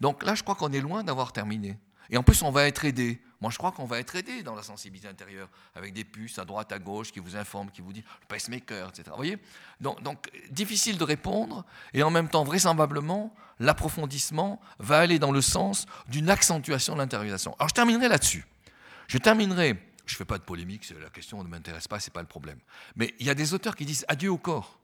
Donc 0.00 0.24
là, 0.24 0.34
je 0.34 0.42
crois 0.42 0.56
qu'on 0.56 0.72
est 0.72 0.80
loin 0.80 1.04
d'avoir 1.04 1.32
terminé. 1.32 1.78
Et 2.10 2.16
en 2.16 2.22
plus, 2.22 2.42
on 2.42 2.50
va 2.50 2.66
être 2.66 2.84
aidé. 2.84 3.20
Moi, 3.40 3.50
je 3.50 3.58
crois 3.58 3.72
qu'on 3.72 3.84
va 3.84 3.98
être 3.98 4.16
aidé 4.16 4.42
dans 4.42 4.54
la 4.54 4.62
sensibilité 4.62 5.08
intérieure, 5.08 5.48
avec 5.74 5.92
des 5.92 6.04
puces 6.04 6.38
à 6.38 6.44
droite, 6.44 6.72
à 6.72 6.78
gauche, 6.78 7.12
qui 7.12 7.20
vous 7.20 7.36
informent, 7.36 7.70
qui 7.70 7.82
vous 7.82 7.92
disent 7.92 8.04
le 8.22 8.26
pacemaker, 8.26 8.88
etc. 8.88 9.04
Vous 9.08 9.16
voyez? 9.16 9.38
Donc, 9.80 10.30
difficile 10.50 10.96
de 10.96 11.04
répondre, 11.04 11.64
et 11.92 12.02
en 12.02 12.10
même 12.10 12.28
temps, 12.28 12.44
vraisemblablement, 12.44 13.34
l'approfondissement 13.58 14.60
va 14.78 14.98
aller 14.98 15.18
dans 15.18 15.32
le 15.32 15.42
sens 15.42 15.86
d'une 16.08 16.30
accentuation 16.30 16.94
de 16.94 16.98
l'intériorisation. 16.98 17.54
Alors, 17.58 17.68
je 17.68 17.74
terminerai 17.74 18.08
là-dessus. 18.08 18.46
Je 19.08 19.18
terminerai, 19.18 19.78
je 20.06 20.14
ne 20.14 20.18
fais 20.18 20.24
pas 20.24 20.38
de 20.38 20.42
polémique, 20.42 20.88
la 21.00 21.10
question 21.10 21.42
ne 21.44 21.48
m'intéresse 21.48 21.88
pas, 21.88 22.00
ce 22.00 22.08
n'est 22.08 22.12
pas 22.12 22.22
le 22.22 22.26
problème. 22.26 22.58
Mais 22.96 23.14
il 23.18 23.26
y 23.26 23.30
a 23.30 23.34
des 23.34 23.52
auteurs 23.54 23.76
qui 23.76 23.84
disent 23.84 24.04
adieu 24.08 24.30
au 24.30 24.38
corps. 24.38 24.80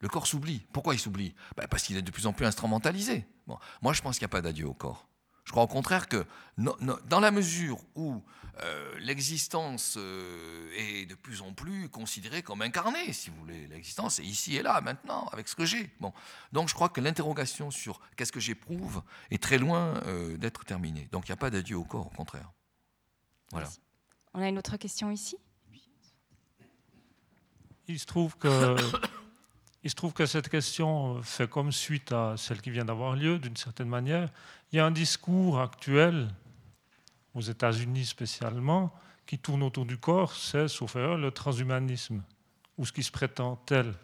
Le 0.00 0.08
corps 0.08 0.26
s'oublie. 0.26 0.64
Pourquoi 0.72 0.94
il 0.94 1.00
s'oublie? 1.00 1.34
Ben, 1.56 1.66
Parce 1.68 1.82
qu'il 1.82 1.96
est 1.96 2.02
de 2.02 2.10
plus 2.10 2.26
en 2.26 2.32
plus 2.32 2.46
instrumentalisé. 2.46 3.26
Bon. 3.46 3.58
Moi, 3.80 3.92
je 3.92 4.02
pense 4.02 4.18
qu'il 4.18 4.24
n'y 4.24 4.30
a 4.30 4.34
pas 4.36 4.42
d'adieu 4.42 4.66
au 4.66 4.74
corps. 4.74 5.06
Je 5.46 5.52
crois 5.52 5.62
au 5.62 5.68
contraire 5.68 6.08
que 6.08 6.26
dans 6.58 7.20
la 7.20 7.30
mesure 7.30 7.78
où 7.94 8.22
euh, 8.60 8.98
l'existence 8.98 9.94
euh, 9.96 10.70
est 10.76 11.06
de 11.06 11.14
plus 11.14 11.40
en 11.40 11.52
plus 11.52 11.88
considérée 11.88 12.42
comme 12.42 12.62
incarnée, 12.62 13.12
si 13.12 13.30
vous 13.30 13.36
voulez, 13.36 13.66
l'existence 13.68 14.18
est 14.18 14.24
ici 14.24 14.56
et 14.56 14.62
là, 14.62 14.80
maintenant, 14.80 15.28
avec 15.32 15.46
ce 15.46 15.54
que 15.54 15.64
j'ai. 15.64 15.90
Bon. 16.00 16.12
Donc 16.52 16.68
je 16.68 16.74
crois 16.74 16.88
que 16.88 17.00
l'interrogation 17.00 17.70
sur 17.70 18.00
qu'est-ce 18.16 18.32
que 18.32 18.40
j'éprouve 18.40 19.02
est 19.30 19.40
très 19.40 19.58
loin 19.58 20.02
euh, 20.06 20.36
d'être 20.36 20.64
terminée. 20.64 21.08
Donc 21.12 21.28
il 21.28 21.30
n'y 21.30 21.34
a 21.34 21.36
pas 21.36 21.50
d'adieu 21.50 21.76
au 21.76 21.84
corps, 21.84 22.06
au 22.06 22.16
contraire. 22.16 22.50
Voilà. 23.52 23.68
On 24.34 24.40
a 24.40 24.48
une 24.48 24.58
autre 24.58 24.76
question 24.76 25.10
ici? 25.10 25.38
Il 27.86 28.00
se 28.00 28.06
trouve 28.06 28.36
que 28.36 28.76
il 29.86 29.90
se 29.90 29.94
trouve 29.94 30.12
que 30.12 30.26
cette 30.26 30.48
question 30.48 31.22
fait 31.22 31.48
comme 31.48 31.70
suite 31.70 32.10
à 32.10 32.34
celle 32.36 32.60
qui 32.60 32.72
vient 32.72 32.84
d'avoir 32.84 33.14
lieu, 33.14 33.38
d'une 33.38 33.56
certaine 33.56 33.86
manière. 33.88 34.28
Il 34.72 34.78
y 34.78 34.80
a 34.80 34.84
un 34.84 34.90
discours 34.90 35.60
actuel, 35.60 36.26
aux 37.34 37.40
États-Unis 37.40 38.06
spécialement, 38.06 38.92
qui 39.26 39.38
tourne 39.38 39.62
autour 39.62 39.86
du 39.86 39.96
corps, 39.96 40.32
c'est, 40.32 40.66
sauf 40.66 40.96
erreur, 40.96 41.18
le 41.18 41.30
transhumanisme, 41.30 42.20
ou 42.76 42.84
ce 42.84 42.90
qui 42.90 43.04
se 43.04 43.12
prétend 43.12 43.54
tel. 43.64 43.94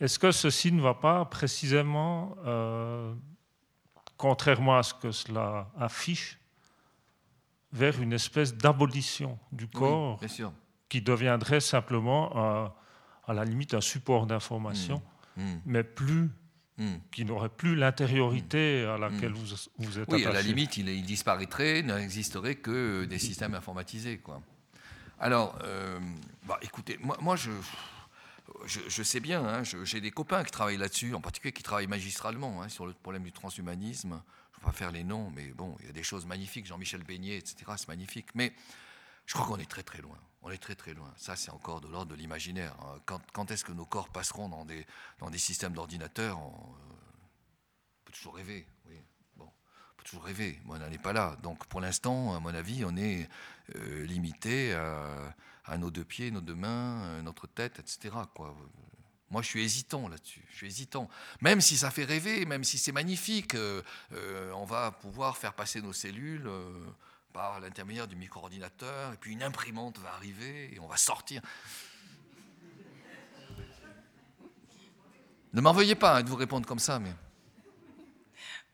Est-ce 0.00 0.18
que 0.18 0.30
ceci 0.30 0.70
ne 0.70 0.82
va 0.82 0.92
pas 0.92 1.24
précisément, 1.24 2.36
euh, 2.44 3.14
contrairement 4.18 4.76
à 4.76 4.82
ce 4.82 4.92
que 4.92 5.12
cela 5.12 5.66
affiche, 5.80 6.38
vers 7.72 8.02
une 8.02 8.12
espèce 8.12 8.54
d'abolition 8.54 9.38
du 9.50 9.66
corps 9.66 10.20
qui 10.90 11.00
deviendrait 11.00 11.60
simplement 11.60 12.70
à 13.26 13.34
la 13.34 13.44
limite 13.44 13.74
un 13.74 13.80
support 13.80 14.26
d'information, 14.26 15.02
hmm. 15.36 15.42
Hmm. 15.42 15.60
mais 15.66 15.84
plus 15.84 16.30
hmm. 16.78 16.96
qui 17.10 17.24
n'aurait 17.24 17.48
plus 17.48 17.74
l'intériorité 17.74 18.84
à 18.84 18.98
laquelle 18.98 19.32
vous, 19.32 19.56
vous 19.78 19.98
êtes 19.98 20.12
Oui, 20.12 20.24
à 20.24 20.32
la 20.32 20.42
limite, 20.42 20.76
il, 20.76 20.88
il 20.88 21.04
disparaîtrait, 21.04 21.82
n'existerait 21.82 22.56
que 22.56 23.04
des 23.04 23.18
systèmes 23.18 23.54
informatisés. 23.54 24.18
Quoi. 24.18 24.40
Alors, 25.18 25.58
euh, 25.64 25.98
bah, 26.46 26.58
écoutez, 26.62 26.98
moi, 27.00 27.16
moi 27.20 27.36
je, 27.36 27.50
je, 28.66 29.02
sais 29.02 29.20
bien, 29.20 29.44
hein, 29.44 29.62
j'ai 29.62 30.00
des 30.00 30.10
copains 30.10 30.44
qui 30.44 30.50
travaillent 30.50 30.76
là-dessus, 30.76 31.14
en 31.14 31.20
particulier 31.20 31.52
qui 31.52 31.62
travaillent 31.62 31.86
magistralement 31.86 32.62
hein, 32.62 32.68
sur 32.68 32.86
le 32.86 32.92
problème 32.92 33.22
du 33.22 33.32
transhumanisme. 33.32 34.20
Je 34.52 34.58
ne 34.58 34.60
vais 34.60 34.72
pas 34.72 34.72
faire 34.72 34.92
les 34.92 35.04
noms, 35.04 35.30
mais 35.34 35.48
bon, 35.48 35.76
il 35.80 35.86
y 35.86 35.88
a 35.88 35.92
des 35.92 36.02
choses 36.02 36.26
magnifiques, 36.26 36.66
Jean-Michel 36.66 37.02
Beignet, 37.04 37.36
etc., 37.36 37.56
c'est 37.76 37.88
magnifique. 37.88 38.28
Mais 38.34 38.52
je 39.26 39.34
crois 39.34 39.46
qu'on 39.46 39.58
est 39.58 39.70
très 39.70 39.82
très 39.82 40.02
loin. 40.02 40.18
On 40.46 40.50
est 40.50 40.58
très 40.58 40.74
très 40.74 40.92
loin. 40.92 41.10
Ça, 41.16 41.36
c'est 41.36 41.50
encore 41.50 41.80
de 41.80 41.88
l'ordre 41.88 42.12
de 42.12 42.16
l'imaginaire. 42.16 42.76
Hein. 42.82 43.00
Quand, 43.32 43.50
est-ce 43.50 43.64
que 43.64 43.72
nos 43.72 43.86
corps 43.86 44.10
passeront 44.10 44.50
dans 44.50 44.66
des, 44.66 44.86
systèmes 45.38 45.72
d'ordinateurs 45.72 46.38
on, 46.38 46.50
euh, 46.50 46.94
peut 48.04 48.12
toujours 48.12 48.36
rêver. 48.36 48.66
Oui. 48.86 49.00
Bon, 49.36 49.46
on 49.46 49.96
peut 49.96 50.04
toujours 50.04 50.24
rêver. 50.24 50.60
Mais 50.66 50.72
on 50.72 50.78
n'en 50.78 50.90
est 50.90 50.98
pas 50.98 51.14
là. 51.14 51.38
Donc, 51.42 51.66
pour 51.66 51.80
l'instant, 51.80 52.36
à 52.36 52.40
mon 52.40 52.54
avis, 52.54 52.84
on 52.84 52.94
est 52.94 53.26
euh, 53.74 54.04
limité 54.04 54.74
à, 54.74 55.78
nos 55.78 55.90
deux 55.90 56.04
pieds, 56.04 56.30
nos 56.30 56.42
deux 56.42 56.54
mains, 56.54 57.04
euh, 57.04 57.22
notre 57.22 57.46
tête, 57.46 57.78
etc. 57.78 58.14
Moi, 59.30 59.40
je 59.40 59.48
suis 59.48 59.62
hésitant 59.62 60.08
là-dessus. 60.08 60.44
Je 60.50 60.66
suis. 60.66 60.90
Même 61.40 61.62
si 61.62 61.78
ça 61.78 61.90
fait 61.90 62.04
rêver, 62.04 62.44
même 62.44 62.64
si 62.64 62.76
c'est 62.76 62.92
magnifique, 62.92 63.56
on 64.12 64.64
va 64.66 64.92
pouvoir 64.92 65.38
faire 65.38 65.54
passer 65.54 65.80
nos 65.80 65.94
cellules 65.94 66.46
par 67.34 67.58
l'intermédiaire 67.58 68.06
du 68.06 68.14
micro-ordinateur, 68.14 69.12
et 69.12 69.16
puis 69.16 69.32
une 69.32 69.42
imprimante 69.42 69.98
va 69.98 70.14
arriver, 70.14 70.72
et 70.72 70.78
on 70.78 70.86
va 70.86 70.96
sortir. 70.96 71.42
Ne 75.52 75.60
m'en 75.60 75.72
veuillez 75.72 75.96
pas 75.96 76.16
hein, 76.16 76.22
de 76.22 76.28
vous 76.28 76.36
répondre 76.36 76.66
comme 76.66 76.78
ça, 76.78 76.98
mais... 77.00 77.12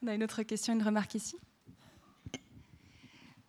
On 0.02 0.08
a 0.08 0.14
une 0.14 0.22
autre 0.22 0.42
question, 0.42 0.74
une 0.74 0.82
remarque 0.82 1.14
ici 1.14 1.36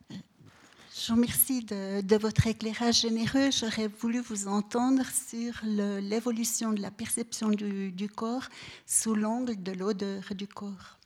Je 0.09 1.07
vous 1.07 1.15
remercie 1.15 1.63
de, 1.65 2.17
votre 2.17 2.47
éclairage 2.47 3.01
généreux. 3.01 3.51
J'aurais 3.51 3.87
voulu 3.87 4.21
vous 4.21 4.47
entendre 4.47 5.03
sur 5.05 5.53
l'évolution 5.63 6.71
de 6.71 6.81
la 6.81 6.91
perception 6.91 7.49
du, 7.49 7.91
du 7.91 8.07
corps 8.07 8.47
sous 8.85 9.15
l'angle 9.15 9.61
de 9.61 9.71
l'odeur 9.73 10.23
du 10.35 10.47
corps. 10.47 10.99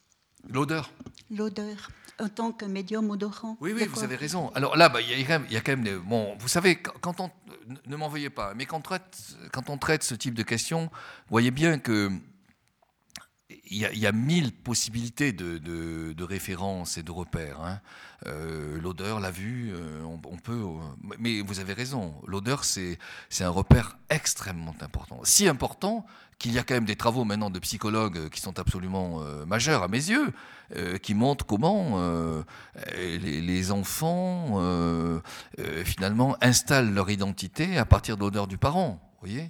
L'odeur 0.48 0.92
L'odeur 1.32 1.90
en 2.20 2.30
tant 2.30 2.52
que 2.52 2.66
médium 2.66 3.10
odorant. 3.10 3.58
Oui, 3.60 3.74
oui, 3.76 3.86
vous 3.86 4.04
avez 4.04 4.16
raison. 4.16 4.50
Alors 4.56 4.78
là, 4.78 4.90
bah, 4.90 5.02
il 5.02 5.10
y, 5.10 5.24
a 5.24 5.62
quand 5.62 5.72
même, 5.72 5.84
des, 5.84 5.96
bon, 5.96 6.36
vous 6.40 6.48
savez, 6.48 6.78
quand 6.78 7.20
on, 7.20 7.30
ne 7.88 7.96
m'en 7.96 8.08
veuillez 8.08 8.30
pas, 8.30 8.54
mais 8.56 8.66
quand, 8.66 8.82
quand, 9.52 9.70
on 9.70 9.78
traite 9.78 10.04
ce 10.04 10.16
type 10.16 10.34
de 10.34 10.44
questions, 10.44 10.90
voyez 11.30 11.52
bien 11.52 11.80
que 11.80 12.10
il 13.68 13.78
y, 13.78 14.08
a, 14.08 14.12
mille 14.12 14.52
possibilités 14.52 15.32
de, 15.32 16.24
références 16.24 16.98
et 16.98 17.04
de 17.04 17.12
repères. 17.12 17.62
Hein. 17.62 17.80
Euh, 18.28 18.80
l'odeur, 18.82 19.20
la 19.20 19.32
vue, 19.32 19.74
euh, 19.74 20.04
on, 20.04 20.38
peut. 20.38 20.54
Euh, 20.54 21.16
mais 21.20 21.42
vous 21.42 21.60
avez 21.60 21.74
raison, 21.74 22.14
l'odeur, 22.26 22.64
c'est 22.64 22.98
un 23.40 23.50
repère 23.50 23.98
extrêmement 24.10 24.76
important. 24.82 25.20
Si 25.24 25.48
important 25.48 26.06
qu'il 26.40 26.52
y 26.54 26.60
a 26.60 26.64
quand 26.64 26.74
même 26.74 26.86
des 26.86 26.96
travaux 26.96 27.24
maintenant 27.24 27.50
de 27.50 27.60
psychologues 27.60 28.30
qui 28.30 28.42
sont 28.42 28.60
absolument 28.60 29.22
majeurs 29.46 29.84
à 29.84 29.88
mes 29.88 30.10
yeux, 30.10 30.34
qui 31.02 31.14
montrent 31.14 31.46
comment 31.46 31.98
les, 32.94 33.18
les, 33.42 33.72
enfants, 33.72 34.60
finalement, 35.86 36.36
installent 36.42 36.94
leur 36.94 37.10
identité 37.10 37.78
à 37.78 37.86
partir 37.86 38.18
de 38.18 38.22
l'odeur 38.22 38.48
du 38.48 38.58
parent. 38.58 39.00
Vous 39.22 39.30
voyez 39.30 39.50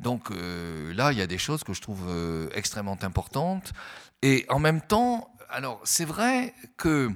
donc 0.00 0.30
euh, 0.30 0.92
là, 0.94 1.12
il 1.12 1.18
y 1.18 1.22
a 1.22 1.26
des 1.26 1.38
choses 1.38 1.64
que 1.64 1.72
je 1.72 1.80
trouve 1.80 2.04
euh, 2.08 2.48
extrêmement 2.54 2.98
importantes. 3.02 3.72
Et 4.22 4.44
en 4.48 4.58
même 4.58 4.80
temps, 4.80 5.32
alors 5.48 5.80
c'est 5.84 6.04
vrai 6.04 6.54
qu'il 6.80 7.14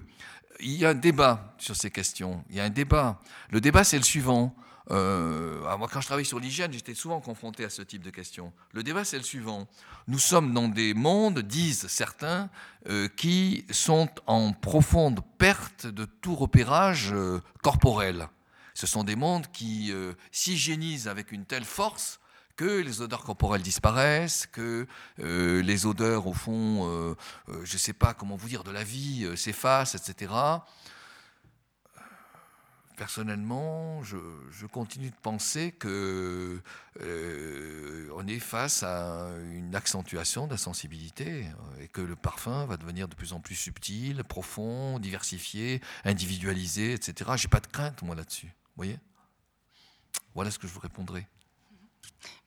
y 0.61 0.85
a 0.85 0.91
un 0.91 0.95
débat 0.95 1.55
sur 1.59 1.77
ces 1.77 1.91
questions. 1.91 2.45
Il 2.49 2.57
y 2.57 2.61
a 2.61 2.65
un 2.65 2.71
débat. 2.71 3.21
Le 3.51 3.61
débat, 3.61 3.85
c'est 3.85 3.99
le 3.99 4.05
suivant. 4.05 4.55
Euh, 4.91 5.61
moi, 5.77 5.89
quand 5.93 6.01
je 6.01 6.07
travaille 6.07 6.25
sur 6.25 6.41
l'hygiène, 6.41 6.73
j'étais 6.73 6.95
souvent 6.95 7.21
confronté 7.21 7.65
à 7.65 7.71
ce 7.71 7.83
type 7.83 8.03
de 8.03 8.11
questions. 8.11 8.53
Le 8.73 8.83
débat, 8.83 9.05
c'est 9.05 9.19
le 9.19 9.23
suivant. 9.23 9.69
Nous 10.09 10.19
sommes 10.19 10.53
dans 10.53 10.67
des 10.67 10.95
mondes, 10.95 11.41
disent 11.41 11.87
certains, 11.87 12.51
qui 13.17 13.67
sont 13.71 14.09
en 14.27 14.53
profonde 14.53 15.21
perte 15.39 15.87
de 15.87 16.07
tout 16.07 16.35
repérage 16.35 17.15
corporel. 17.63 18.29
Ce 18.75 18.89
sont 18.89 19.05
des 19.05 19.15
mondes 19.15 19.47
qui 19.53 19.93
s'hygiénisent 20.33 21.07
avec 21.07 21.31
une 21.31 21.45
telle 21.45 21.65
force 21.65 22.19
que 22.61 22.83
les 22.83 23.01
odeurs 23.01 23.25
corporelles 23.25 23.63
disparaissent, 23.63 24.47
que 24.47 24.87
euh, 25.21 25.63
les 25.63 25.87
odeurs, 25.87 26.27
au 26.27 26.35
fond, 26.35 26.87
euh, 26.87 27.17
euh, 27.49 27.65
je 27.65 27.73
ne 27.73 27.79
sais 27.79 27.95
pas 27.95 28.13
comment 28.13 28.37
vous 28.37 28.49
dire, 28.51 28.65
de 28.65 28.71
la 28.71 28.85
vie 28.85 29.27
s'effacent, 29.35 29.95
etc. 29.95 30.31
Personnellement, 32.99 34.03
je, 34.03 34.19
continue 34.67 35.09
de 35.09 35.17
penser 35.23 35.73
que 35.73 36.61
on 36.99 38.27
est 38.27 38.39
face 38.41 38.83
à 38.83 39.31
une 39.55 39.75
accentuation 39.75 40.47
de 40.47 40.51
la 40.51 40.59
sensibilité 40.59 41.47
et 41.81 41.89
que 41.89 42.03
le 42.03 42.15
parfum 42.15 42.67
va 42.67 42.77
devenir 42.77 43.09
de 43.09 43.15
plus 43.15 43.33
en 43.33 43.41
plus 43.41 43.55
subtil, 43.55 44.23
profond, 44.23 44.99
diversifié, 44.99 45.81
individualisé, 46.05 46.93
etc. 46.93 47.31
J'ai 47.37 47.49
pas 47.49 47.61
de 47.61 47.69
crainte 47.69 48.03
moi 48.03 48.15
là-dessus. 48.15 48.53
Voyez? 48.77 48.99
Voilà 50.35 50.51
ce 50.51 50.59
que 50.59 50.69
je 50.69 50.75
vous 50.75 50.81
répondrai. 50.81 51.27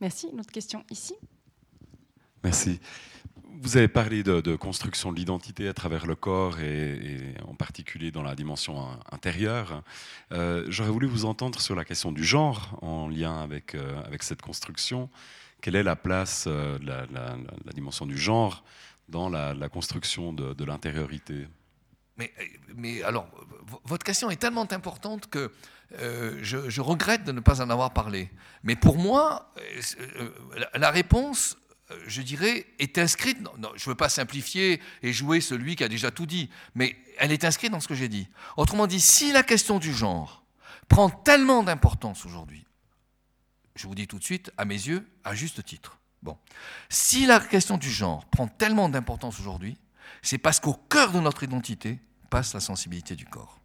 Merci. 0.01 0.27
Une 0.31 0.39
autre 0.39 0.51
question 0.51 0.83
ici. 0.89 1.15
Merci. 2.43 2.79
Vous 3.61 3.77
avez 3.77 3.87
parlé 3.87 4.23
de, 4.23 4.55
construction 4.55 5.11
de 5.11 5.17
l'identité 5.17 5.67
à 5.69 5.73
travers 5.73 6.05
le 6.05 6.15
corps 6.15 6.59
et, 6.59 7.35
en 7.47 7.55
particulier 7.55 8.11
dans 8.11 8.23
la 8.23 8.35
dimension 8.35 8.89
intérieure. 9.11 9.83
Euh, 10.31 10.65
j'aurais 10.67 10.89
voulu 10.89 11.07
vous 11.07 11.23
entendre 11.23 11.61
sur 11.61 11.75
la 11.75 11.85
question 11.85 12.11
du 12.11 12.23
genre 12.23 12.77
en 12.81 13.07
lien 13.07 13.41
avec, 13.41 13.75
euh, 13.75 14.03
avec 14.03 14.23
cette 14.23 14.41
construction. 14.41 15.09
Quelle 15.61 15.75
est 15.75 15.83
la 15.83 15.95
place 15.95 16.45
euh, 16.47 16.77
de 16.79 16.85
la, 16.85 17.37
dimension 17.73 18.05
du 18.05 18.17
genre 18.17 18.65
dans 19.07 19.29
la, 19.29 19.69
construction 19.69 20.33
de, 20.33 20.53
de 20.53 20.65
l'intériorité? 20.65 21.47
Mais, 22.17 22.33
mais, 22.75 23.01
alors, 23.03 23.27
votre 23.85 24.03
question 24.03 24.29
est 24.29 24.35
tellement 24.35 24.67
importante 24.71 25.29
que 25.29 25.51
euh, 25.99 26.39
je, 26.41 26.81
regrette 26.81 27.23
de 27.23 27.31
ne 27.31 27.39
pas 27.39 27.61
en 27.61 27.69
avoir 27.69 27.93
parlé. 27.93 28.29
Mais 28.63 28.75
pour 28.75 28.97
moi, 28.97 29.53
euh, 29.59 30.29
la 30.75 30.89
réponse, 30.89 31.57
je 32.07 32.21
dirais, 32.21 32.65
est 32.79 32.97
inscrite. 32.97 33.39
Non, 33.41 33.69
je 33.75 33.87
ne 33.87 33.91
veux 33.91 33.95
pas 33.95 34.09
simplifier 34.09 34.81
et 35.01 35.13
jouer 35.13 35.41
celui 35.41 35.75
qui 35.75 35.83
a 35.83 35.89
déjà 35.89 36.11
tout 36.11 36.25
dit, 36.25 36.49
mais 36.75 36.95
elle 37.17 37.31
est 37.31 37.43
inscrite 37.45 37.71
dans 37.71 37.79
ce 37.79 37.87
que 37.87 37.95
j'ai 37.95 38.09
dit. 38.09 38.27
Autrement 38.57 38.87
dit, 38.87 38.99
si 38.99 39.31
la 39.31 39.43
question 39.43 39.79
du 39.79 39.93
genre 39.93 40.43
prend 40.87 41.09
tellement 41.09 41.63
d'importance 41.63 42.25
aujourd'hui, 42.25 42.65
je 43.75 43.87
vous 43.87 43.95
dis 43.95 44.07
tout 44.07 44.19
de 44.19 44.23
suite, 44.23 44.51
à 44.57 44.65
mes 44.65 44.75
yeux, 44.75 45.07
à 45.23 45.35
juste 45.35 45.63
titre. 45.63 45.99
Bon, 46.21 46.37
si 46.89 47.25
la 47.25 47.39
question 47.39 47.77
du 47.77 47.91
genre 47.91 48.25
prend 48.25 48.47
tellement 48.47 48.87
d'importance 48.87 49.39
aujourd'hui, 49.39 49.77
c'est 50.21 50.37
parce 50.37 50.59
qu'au 50.59 50.73
cœur 50.73 51.11
de 51.11 51.19
notre 51.19 51.43
identité 51.43 51.99
passe 52.29 52.53
la 52.53 52.59
sensibilité 52.59 53.15
du 53.15 53.25
corps. 53.25 53.59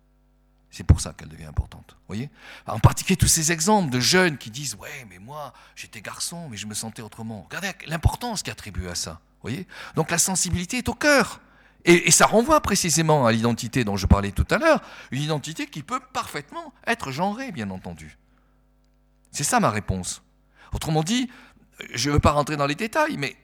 C'est 0.71 0.85
pour 0.85 1.01
ça 1.01 1.15
qu'elle 1.17 1.29
devient 1.29 1.47
importante. 1.47 1.97
Voyez 2.09 2.31
En 2.67 2.79
particulier 2.79 3.17
tous 3.17 3.29
ces 3.29 3.53
exemples 3.53 3.91
de 3.91 4.01
jeunes 4.01 4.37
qui 4.37 4.51
disent 4.51 4.75
Ouais, 4.77 5.07
mais 5.09 5.19
moi, 5.19 5.53
j'étais 5.75 6.01
garçon, 6.01 6.49
mais 6.51 6.57
je 6.57 6.67
me 6.67 6.75
sentais 6.75 7.03
autrement. 7.03 7.47
Regardez 7.49 7.73
l'importance 7.87 8.43
qui 8.43 8.51
est 8.51 8.53
attribuée 8.53 8.89
à 8.89 8.95
ça. 8.95 9.21
Voyez 9.43 9.67
Donc 9.95 10.11
la 10.11 10.19
sensibilité 10.19 10.79
est 10.79 10.89
au 10.89 10.95
cœur. 10.95 11.41
Et, 11.85 12.11
ça 12.11 12.27
renvoie 12.27 12.61
précisément 12.61 13.27
à 13.27 13.33
l'identité 13.33 13.85
dont 13.85 13.97
je 13.97 14.07
parlais 14.07 14.33
tout 14.33 14.47
à 14.51 14.59
l'heure, 14.59 14.83
une 15.11 15.23
identité 15.23 15.67
qui 15.67 15.83
peut 15.83 16.01
parfaitement 16.13 16.75
être 16.87 17.13
genrée, 17.13 17.51
bien 17.51 17.71
entendu. 17.71 18.19
C'est 19.31 19.45
ça 19.45 19.59
ma 19.61 19.71
réponse. 19.71 20.23
Autrement 20.73 21.03
dit, 21.03 21.31
je 21.95 22.11
ne 22.11 22.15
veux 22.15 22.21
pas 22.21 22.33
rentrer 22.33 22.57
dans 22.57 22.67
les 22.67 22.75
détails, 22.75 23.17
mais 23.17 23.37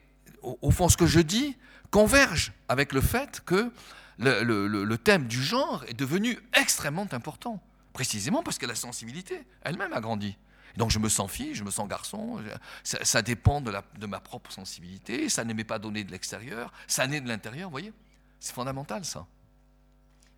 au 0.43 0.69
fond, 0.69 0.89
ce 0.89 0.97
que 0.97 1.07
je 1.07 1.21
dis 1.21 1.57
converge 1.89 2.51
avec 2.67 2.93
le 2.93 3.01
fait 3.01 3.41
que 3.45 3.71
le, 4.19 4.95
thème 4.95 5.27
du 5.27 5.41
genre 5.41 5.83
est 5.87 5.93
devenu 5.93 6.39
extrêmement 6.53 7.07
important, 7.11 7.61
précisément 7.93 8.43
parce 8.43 8.57
que 8.57 8.65
la 8.65 8.75
sensibilité 8.75 9.45
elle-même 9.61 9.93
a 9.93 10.01
grandi. 10.01 10.37
Donc 10.77 10.91
je 10.91 10.99
me 10.99 11.07
sens 11.07 11.31
fille, 11.31 11.55
je 11.55 11.63
me 11.63 11.71
sens 11.71 11.87
garçon, 11.87 12.39
ça, 12.83 13.21
dépend 13.21 13.61
de, 13.61 13.73
de, 13.97 14.05
ma 14.07 14.19
propre 14.19 14.51
sensibilité, 14.51 15.29
ça 15.29 15.45
ne 15.45 15.53
m'est 15.53 15.63
pas 15.63 15.79
donné 15.79 16.03
de 16.03 16.11
l'extérieur, 16.11 16.73
ça 16.87 17.07
naît 17.07 17.21
de 17.21 17.29
l'intérieur, 17.29 17.69
vous 17.69 17.73
voyez? 17.73 17.93
C'est 18.39 18.53
fondamental 18.53 19.05
ça. 19.05 19.25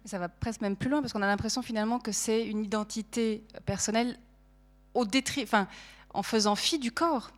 Ça 0.06 0.20
va 0.20 0.30
presque 0.30 0.62
même 0.62 0.76
plus 0.76 0.90
loin 0.90 1.02
parce 1.02 1.12
qu'on 1.12 1.22
a 1.22 1.28
l'impression 1.28 1.62
finalement 1.62 2.00
que 2.00 2.12
c'est 2.12 2.46
une 2.46 2.64
identité 2.64 3.44
personnelle 3.66 4.18
au 4.94 5.06
détri 5.06 5.44
enfin, 5.44 5.68
en 6.14 6.24
faisant 6.24 6.56
fi 6.56 6.80
du 6.80 6.92
corps. 6.92 7.32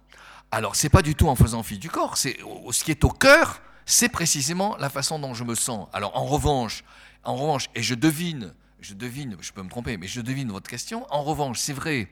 Alors 0.51 0.75
c'est 0.75 0.89
pas 0.89 1.01
du 1.01 1.15
tout 1.15 1.27
en 1.27 1.35
faisant 1.35 1.63
fi 1.63 1.77
du 1.77 1.89
corps, 1.89 2.17
c'est 2.17 2.37
ce 2.71 2.83
qui 2.83 2.91
est 2.91 3.03
au 3.03 3.09
cœur, 3.09 3.61
c'est 3.89 4.09
précisément 4.09 4.77
la 4.77 4.89
façon 4.89 5.17
dont 5.17 5.33
je 5.33 5.43
me 5.43 5.55
sens. 5.55 5.87
Alors 5.93 6.15
en 6.15 6.23
revanche, 6.23 6.83
en 7.23 7.35
revanche, 7.35 7.69
et 7.73 7.81
je 7.81 7.95
devine, 7.95 8.53
je 8.79 8.93
devine, 8.93 9.35
je 9.41 9.51
peux 9.51 9.63
me 9.63 9.69
tromper, 9.69 9.97
mais 9.97 10.07
je 10.07 10.21
devine 10.21 10.51
votre 10.51 10.69
question. 10.69 11.07
En 11.09 11.23
revanche, 11.23 11.57
c'est 11.57 11.73
vrai 11.73 12.07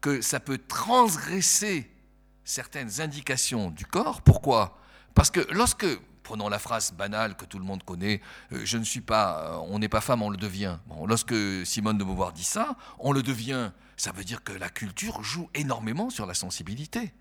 que 0.00 0.22
ça 0.22 0.40
peut 0.40 0.56
transgresser 0.56 1.90
certaines 2.44 3.02
indications 3.02 3.70
du 3.70 3.84
corps. 3.84 4.22
Pourquoi? 4.22 4.78
Parce 5.14 5.30
que 5.30 5.46
lorsque, 5.52 5.86
prenons 6.22 6.48
la 6.48 6.58
phrase 6.58 6.92
banale 6.92 7.36
que 7.36 7.44
tout 7.44 7.58
le 7.58 7.64
monde 7.64 7.82
connaît, 7.82 8.22
euh, 8.52 8.62
je 8.64 8.78
ne 8.78 8.84
suis 8.84 9.02
pas, 9.02 9.52
euh, 9.52 9.66
on 9.68 9.78
n'est 9.78 9.90
pas 9.90 10.00
femme, 10.00 10.22
on 10.22 10.30
le 10.30 10.38
devient. 10.38 10.78
Lorsque 11.06 11.34
Simone 11.66 11.98
de 11.98 12.04
Beauvoir 12.04 12.32
dit 12.32 12.42
ça, 12.42 12.74
on 12.98 13.12
le 13.12 13.22
devient. 13.22 13.70
Ça 13.98 14.12
veut 14.12 14.24
dire 14.24 14.42
que 14.42 14.52
la 14.52 14.70
culture 14.70 15.22
joue 15.22 15.50
énormément 15.54 16.08
sur 16.08 16.24
la 16.24 16.34
sensibilité. 16.34 17.12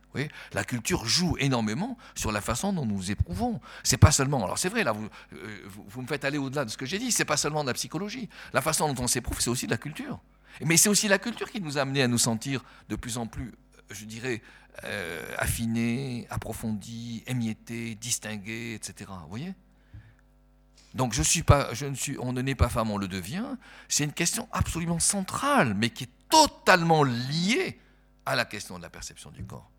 La 0.54 0.64
culture 0.64 1.06
joue 1.06 1.36
énormément 1.40 1.98
sur 2.16 2.32
la 2.32 2.42
façon 2.42 2.74
dont 2.74 2.86
nous 2.86 3.12
éprouvons. 3.12 3.60
C'est 3.84 3.98
pas 3.98 4.12
seulement, 4.12 4.44
alors 4.44 4.58
c'est 4.58 4.70
vrai, 4.70 4.84
là, 4.84 4.94
euh, 5.34 5.60
vous, 5.68 5.86
vous, 5.88 6.02
me 6.02 6.08
faites 6.08 6.26
aller 6.26 6.38
au-delà 6.38 6.66
de 6.66 6.70
ce 6.70 6.78
que 6.78 6.86
j'ai 6.86 6.98
dit, 6.98 7.12
c'est 7.12 7.26
pas 7.26 7.38
seulement 7.38 7.64
de 7.64 7.68
la 7.68 7.74
psychologie. 7.74 8.30
La 8.54 8.62
façon 8.62 8.92
dont 8.92 9.04
on 9.04 9.08
s'éprouve, 9.08 9.40
c'est 9.42 9.50
aussi 9.50 9.66
de 9.66 9.72
la 9.72 9.78
culture. 9.78 10.20
Mais 10.66 10.78
c'est 10.78 10.90
aussi 10.90 11.08
la 11.08 11.20
culture 11.20 11.52
qui 11.52 11.62
nous 11.62 11.78
a 11.78 11.82
amené 11.82 12.02
à 12.02 12.08
nous 12.08 12.18
sentir 12.18 12.64
de 12.90 12.96
plus 12.96 13.18
en 13.18 13.28
plus, 13.28 13.54
je 13.92 14.06
dirais, 14.06 14.42
euh, 14.86 15.24
affinés, 15.38 16.28
approfondis, 16.30 17.24
émiettés, 17.28 17.96
distingués, 17.96 18.74
etc. 18.76 19.12
Vous 19.24 19.30
voyez 19.30 19.54
donc 20.94 21.14
je 21.14 21.22
suis 21.22 21.44
pas, 21.44 21.76
je 21.76 21.86
ne 21.86 21.94
suis, 21.94 22.18
on 22.18 22.34
ne 22.34 22.42
n'est 22.42 22.56
pas 22.56 22.70
femme, 22.70 22.90
on 22.90 22.98
le 22.98 23.08
devient. 23.08 23.46
C'est 23.88 24.04
une 24.04 24.14
question 24.14 24.48
absolument 24.52 24.98
centrale, 24.98 25.76
mais 25.76 25.92
qui 25.92 26.06
est 26.06 26.10
totalement 26.30 27.04
liée 27.04 27.80
à 28.26 28.36
la 28.36 28.46
question 28.46 28.78
de 28.78 28.84
la 28.84 28.90
perception 28.90 29.32
du 29.32 29.46
corps. 29.46 29.70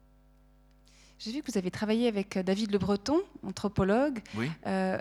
J'ai 1.19 1.33
vu 1.33 1.43
que 1.43 1.51
vous 1.51 1.59
avez 1.59 1.71
travaillé 1.71 2.07
avec 2.07 2.37
euh, 2.37 2.43
David 2.43 2.71
Le 2.71 2.79
Breton, 2.79 3.21
anthropologue. 3.45 4.21
Oui. 4.37 4.51
Euh, 4.67 4.99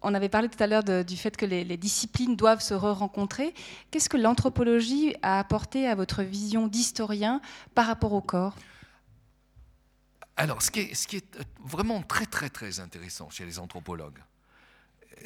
on 0.00 0.14
avait 0.14 0.28
parlé 0.28 0.48
tout 0.48 0.62
à 0.62 0.66
l'heure 0.66 0.84
du 0.84 1.16
fait 1.16 1.36
que 1.36 1.44
les, 1.44 1.76
disciplines 1.76 2.36
doivent 2.36 2.60
se 2.60 2.72
re-rencontrer. 2.72 3.52
Qu'est-ce 3.90 4.08
que 4.08 4.16
l'anthropologie 4.16 5.14
a 5.22 5.40
apporté 5.40 5.88
à 5.88 5.96
votre 5.96 6.22
vision 6.22 6.68
d'historien 6.68 7.40
par 7.74 7.86
rapport 7.86 8.12
au 8.12 8.20
corps? 8.20 8.54
Alors, 10.36 10.62
ce 10.62 10.70
qui, 10.70 10.80
est, 10.80 10.94
ce 10.94 11.08
qui 11.08 11.16
est 11.16 11.38
vraiment 11.64 12.00
très 12.02 12.26
très 12.26 12.48
très 12.48 12.78
intéressant 12.78 13.28
chez 13.28 13.44
les 13.44 13.58
anthropologues, 13.58 14.20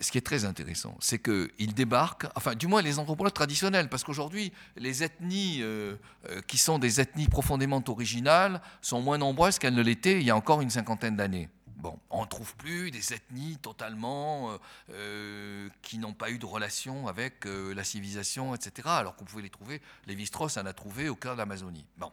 ce 0.01 0.11
qui 0.11 0.19
est 0.19 0.23
très 0.23 0.45
intéressant, 0.45 0.97
c'est 1.01 1.19
qu'ils 1.19 1.75
débarquent, 1.75 2.27
enfin 2.35 2.55
du 2.55 2.67
moins 2.67 2.83
les 2.83 2.99
anthropologues 2.99 3.33
traditionnels, 3.33 3.89
parce 3.89 4.05
qu'aujourd'hui 4.05 4.53
les 4.77 5.03
ethnies 5.03 5.59
euh, 5.63 5.97
euh, 6.29 6.41
qui 6.43 6.59
sont 6.59 6.79
des 6.79 7.01
ethnies 7.01 7.29
profondément 7.29 7.83
originales 7.87 8.61
sont 8.81 9.01
moins 9.01 9.19
nombreuses 9.19 9.59
qu'elles 9.59 9.75
ne 9.75 9.83
l'étaient 9.83 10.21
il 10.21 10.27
y 10.27 10.31
a 10.31 10.37
encore 10.37 10.61
une 10.61 10.71
cinquantaine 10.71 11.17
d'années. 11.17 11.49
Bon, 11.77 11.99
on 12.11 12.23
ne 12.23 12.29
trouve 12.29 12.55
plus 12.55 12.93
des 12.93 13.13
ethnies 13.13 13.59
totalement 13.61 14.57
euh, 14.91 15.69
qui 15.83 15.99
n'ont 15.99 16.13
pas 16.13 16.31
eu 16.31 16.39
de 16.39 16.47
relation 16.47 17.09
avec 17.09 17.45
la 17.45 17.83
civilisation, 17.83 18.55
etc. 18.55 18.89
Alors 18.89 19.17
qu'on 19.17 19.25
pouvait 19.25 19.43
les 19.43 19.51
trouver, 19.51 19.83
Lévi-Strauss 20.07 20.59
en 20.59 20.67
a 20.67 20.73
trouvé 20.73 21.09
au 21.09 21.17
cœur 21.17 21.33
de 21.33 21.39
l'Amazonie. 21.39 21.85
Bon. 21.99 22.13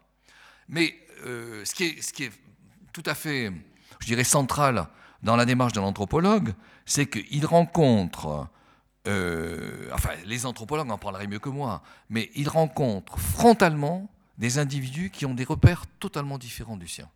Mais 0.69 0.97
ce, 1.23 1.71
qui 1.75 2.23
est, 2.23 2.31
tout 2.93 3.03
à 3.05 3.13
fait, 3.13 3.51
je 3.99 4.07
dirais, 4.07 4.23
central 4.23 4.87
dans 5.23 5.35
la 5.35 5.45
démarche 5.45 5.73
de 5.73 5.79
l'anthropologue, 5.79 6.53
c'est 6.89 7.05
qu'il 7.05 7.45
rencontre, 7.45 8.47
euh, 9.07 9.89
enfin 9.93 10.09
les 10.25 10.47
anthropologues 10.47 10.89
en 10.89 10.97
parleraient 10.97 11.27
mieux 11.27 11.39
que 11.39 11.49
moi, 11.49 11.83
mais 12.09 12.31
il 12.33 12.49
rencontre 12.49 13.19
frontalement 13.19 14.09
des 14.39 14.57
individus 14.57 15.11
qui 15.11 15.27
ont 15.27 15.35
des 15.35 15.43
repères 15.43 15.85
totalement 15.99 16.39
différents 16.39 16.77
du 16.77 16.87
sien. 16.87 17.07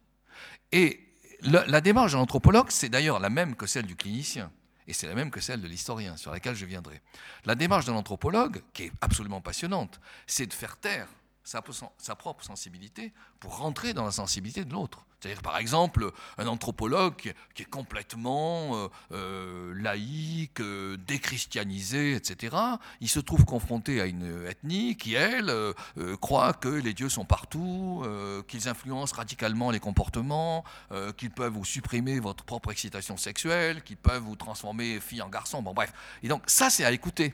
Et 0.71 0.99
la, 1.41 1.81
démarche 1.81 2.11
de 2.11 2.17
l'anthropologue, 2.17 2.67
c'est 2.69 2.89
d'ailleurs 2.89 3.19
la 3.19 3.31
même 3.31 3.55
que 3.55 3.65
celle 3.65 3.87
du 3.87 3.95
clinicien. 3.95 4.51
Et 4.87 4.93
c'est 4.93 5.07
la 5.07 5.15
même 5.15 5.31
que 5.31 5.41
celle 5.41 5.61
de 5.61 5.67
l'historien, 5.67 6.17
sur 6.17 6.31
laquelle 6.31 6.55
je 6.55 6.65
viendrai. 6.65 7.01
La 7.45 7.55
démarche 7.55 7.85
de 7.85 7.91
l'anthropologue, 7.91 8.61
qui 8.73 8.83
est 8.83 8.91
absolument 9.01 9.41
passionnante, 9.41 9.99
c'est 10.27 10.45
de 10.45 10.53
faire 10.53 10.77
taire 10.77 11.07
sa, 11.43 12.15
propre 12.15 12.43
sensibilité 12.43 13.11
pour 13.39 13.57
rentrer 13.57 13.93
dans 13.93 14.05
la 14.05 14.11
sensibilité 14.11 14.63
de 14.63 14.71
l'autre. 14.71 15.05
C'est-à-dire, 15.19 15.41
par 15.41 15.57
exemple, 15.57 16.11
un 16.37 16.47
anthropologue 16.47 17.33
qui 17.55 17.61
est 17.61 17.69
complètement 17.69 18.75
euh, 18.75 18.87
euh, 19.13 19.73
laïque, 19.81 20.59
euh, 20.59 20.97
déchristianisé, 20.97 22.15
etc., 22.15 22.57
il 22.99 23.07
se 23.07 23.21
trouve 23.21 23.45
confronté 23.45 24.01
à 24.01 24.05
une 24.05 24.45
ethnie 24.47 24.97
qui, 24.97 25.13
elle, 25.13 25.53
croit 26.19 26.53
que 26.53 26.67
les 26.67 26.93
dieux 26.93 27.09
sont 27.09 27.25
partout, 27.25 28.05
qu'ils 28.47 28.67
influencent 28.67 29.15
radicalement 29.15 29.71
les 29.71 29.79
comportements, 29.79 30.63
qu'ils 31.17 31.31
peuvent 31.31 31.53
vous 31.53 31.65
supprimer 31.65 32.19
votre 32.19 32.43
propre 32.43 32.71
excitation 32.71 33.15
sexuelle, 33.15 33.81
qu'ils 33.83 33.97
peuvent 33.97 34.23
vous 34.23 34.35
transformer 34.35 34.99
fille 34.99 35.21
en 35.21 35.29
garçon. 35.29 35.61
Bon, 35.61 35.73
bref. 35.73 35.93
Et 36.21 36.27
donc, 36.27 36.43
ça, 36.47 36.69
c'est 36.69 36.83
à 36.83 36.91
écouter. 36.91 37.33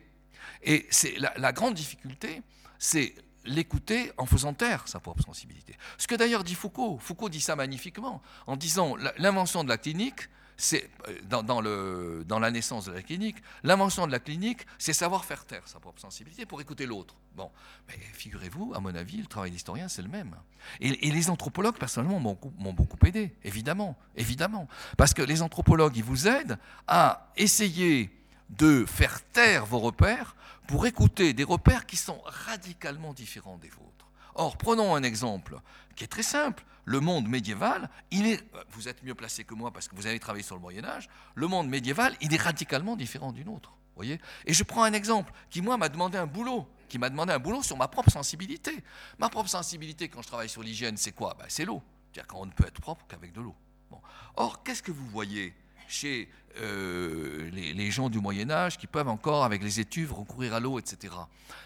Et 0.64 0.88
c'est 0.90 1.15
la 1.18 1.52
grande 1.52 1.73
difficulté, 1.73 2.41
c'est 2.77 3.15
l'écouter 3.45 4.11
en 4.18 4.26
faisant 4.26 4.53
taire 4.53 4.88
sa 4.88 4.99
propre 4.99 5.24
sensibilité. 5.24 5.76
Ce 5.98 6.07
que 6.07 6.16
d'ailleurs 6.16 6.44
dit 6.44 6.56
Foucault. 6.56 6.98
Foucault 6.99 7.30
dit 7.30 7.41
ça 7.41 7.56
magnifiquement 7.56 8.22
en 8.48 8.57
disant 8.57 8.95
l'invention 9.18 9.64
de 9.64 9.70
la 9.70 9.78
clinique, 9.78 10.30
c'est 10.57 10.90
dans, 11.24 11.41
dans, 11.41 11.61
dans 11.61 12.40
la 12.40 12.52
naissance 12.52 12.86
de 12.86 12.91
la 12.91 13.02
clinique, 13.02 13.38
l'invention 13.64 14.06
de 14.06 14.11
la 14.11 14.20
clinique, 14.20 14.66
c'est 14.78 14.91
savoir 14.91 15.24
faire 15.24 15.45
taire 15.45 15.66
sa 15.66 15.80
propre 15.80 16.02
sensibilité 16.02 16.45
pour 16.45 16.60
écouter 16.60 16.86
l'autre. 16.86 17.16
Bon, 17.38 17.49
mais 17.88 17.98
figurez-vous, 18.14 18.74
à 18.76 18.82
mon 18.82 18.94
avis, 18.94 19.18
le 19.18 19.26
travail 19.26 19.52
d'historien, 19.52 19.88
c'est 19.88 20.02
le 20.02 20.10
même. 20.10 20.36
Et, 20.82 21.07
et, 21.07 21.11
les 21.11 21.30
anthropologues, 21.30 21.78
personnellement, 21.78 22.20
m'ont 22.20 22.74
beaucoup 22.74 22.98
aidé, 23.06 23.34
évidemment, 23.45 23.98
évidemment. 24.18 24.68
Parce 24.98 25.14
que 25.14 25.22
les 25.22 25.41
anthropologues, 25.41 25.95
ils 25.95 26.03
vous 26.03 26.28
aident 26.28 26.57
à 26.88 27.32
essayer 27.38 28.10
de 28.49 28.86
faire 28.86 29.22
taire 29.32 29.66
vos 29.66 29.80
repères 29.80 30.36
pour 30.70 30.86
écouter 30.86 31.34
des 31.34 31.44
repères 31.44 31.88
qui 31.88 31.96
sont 31.96 32.22
radicalement 32.26 33.12
différents 33.12 33.58
des 33.58 33.70
vôtres. 33.70 34.06
Or, 34.36 34.56
prenons 34.56 34.94
un 34.94 35.02
exemple 35.02 35.60
qui 35.96 36.04
est 36.04 36.08
très 36.08 36.22
simple. 36.22 36.64
Le 36.86 37.00
monde 37.00 37.28
médiéval, 37.28 37.90
il 38.12 38.28
est, 38.28 38.40
vous 38.70 38.88
êtes 38.88 39.02
mieux 39.02 39.16
placé 39.16 39.44
que 39.44 39.56
moi 39.56 39.74
parce 39.74 39.88
que 39.88 39.96
vous 39.96 40.06
avez 40.06 40.20
travaillé 40.20 40.44
sur 40.44 40.54
le 40.54 40.62
Moyen 40.62 40.86
Âge, 40.86 41.10
le 41.34 41.48
monde 41.48 41.68
médiéval, 41.70 42.16
il 42.22 42.32
est 42.36 42.40
radicalement 42.40 42.96
différent 42.96 43.32
du 43.32 43.44
nôtre. 43.44 43.74
Voyez 43.96 44.22
Et 44.46 44.54
je 44.54 44.64
prends 44.64 44.84
un 44.84 44.94
exemple 44.94 45.34
qui, 45.50 45.64
moi, 45.64 45.76
m'a 45.76 45.90
demandé 45.90 46.20
un 46.20 46.28
boulot, 46.28 46.68
qui 46.88 47.00
m'a 47.00 47.10
demandé 47.10 47.34
un 47.34 47.40
boulot 47.40 47.64
sur 47.64 47.76
ma 47.76 47.88
propre 47.88 48.12
sensibilité. 48.12 48.84
Ma 49.18 49.30
propre 49.30 49.50
sensibilité, 49.50 50.08
quand 50.08 50.22
je 50.22 50.28
travaille 50.28 50.50
sur 50.50 50.62
l'hygiène, 50.62 50.98
c'est 50.98 51.14
quoi? 51.14 51.36
Ben, 51.40 51.46
C'est 51.50 51.66
l'eau. 51.66 51.82
C'est-à-dire 52.14 52.28
qu'on 52.28 52.46
ne 52.46 52.52
peut 52.52 52.68
être 52.68 52.80
propre 52.80 53.08
qu'avec 53.08 53.34
de 53.34 53.41
l'eau. 53.41 53.56
Bon. 53.90 54.00
Or, 54.36 54.62
qu'est-ce 54.62 54.84
que 54.84 54.91
vous 54.91 55.08
voyez? 55.08 55.56
Chez 55.90 56.30
euh, 56.61 57.49
les, 57.52 57.91
gens 57.91 58.10
du 58.10 58.20
Moyen 58.20 58.49
Âge 58.49 58.78
qui 58.78 58.88
peuvent 58.88 59.07
encore, 59.07 59.44
avec 59.44 59.64
les 59.64 59.80
étuves, 59.80 60.14
recourir 60.14 60.53
à 60.53 60.60
l'eau, 60.60 60.80
etc. 60.80 61.14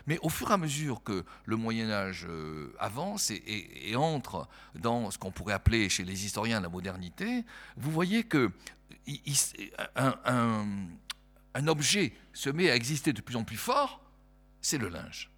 Mais 0.07 0.17
au 0.21 0.29
fur 0.29 0.49
et 0.49 0.53
à 0.53 0.57
mesure 0.57 1.03
que 1.03 1.23
le 1.45 1.55
Moyen 1.55 1.89
Âge 1.89 2.25
euh, 2.29 2.73
avance 2.79 3.31
et, 3.31 3.95
entre 3.95 4.47
dans 4.75 5.11
ce 5.11 5.17
qu'on 5.17 5.31
pourrait 5.31 5.53
appeler 5.53 5.89
chez 5.89 6.03
les 6.03 6.25
historiens 6.25 6.59
la 6.61 6.69
modernité, 6.69 7.43
vous 7.77 7.91
voyez 7.91 8.23
que 8.23 8.51
un 11.53 11.67
objet 11.67 12.13
se 12.33 12.49
met 12.49 12.69
à 12.69 12.75
exister 12.75 13.13
de 13.13 13.21
plus 13.21 13.35
en 13.35 13.43
plus 13.43 13.57
fort, 13.57 14.01
c'est 14.61 14.77
le 14.77 14.89
linge. 14.89 15.29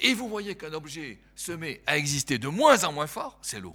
Et 0.00 0.14
vous 0.14 0.28
voyez 0.28 0.54
qu'un 0.54 0.72
objet 0.72 1.18
se 1.36 1.52
met 1.52 1.82
à 1.86 1.98
exister 1.98 2.38
de 2.38 2.48
moins 2.48 2.84
en 2.84 2.92
moins 2.92 3.06
fort, 3.06 3.38
c'est 3.42 3.60
l'eau 3.60 3.74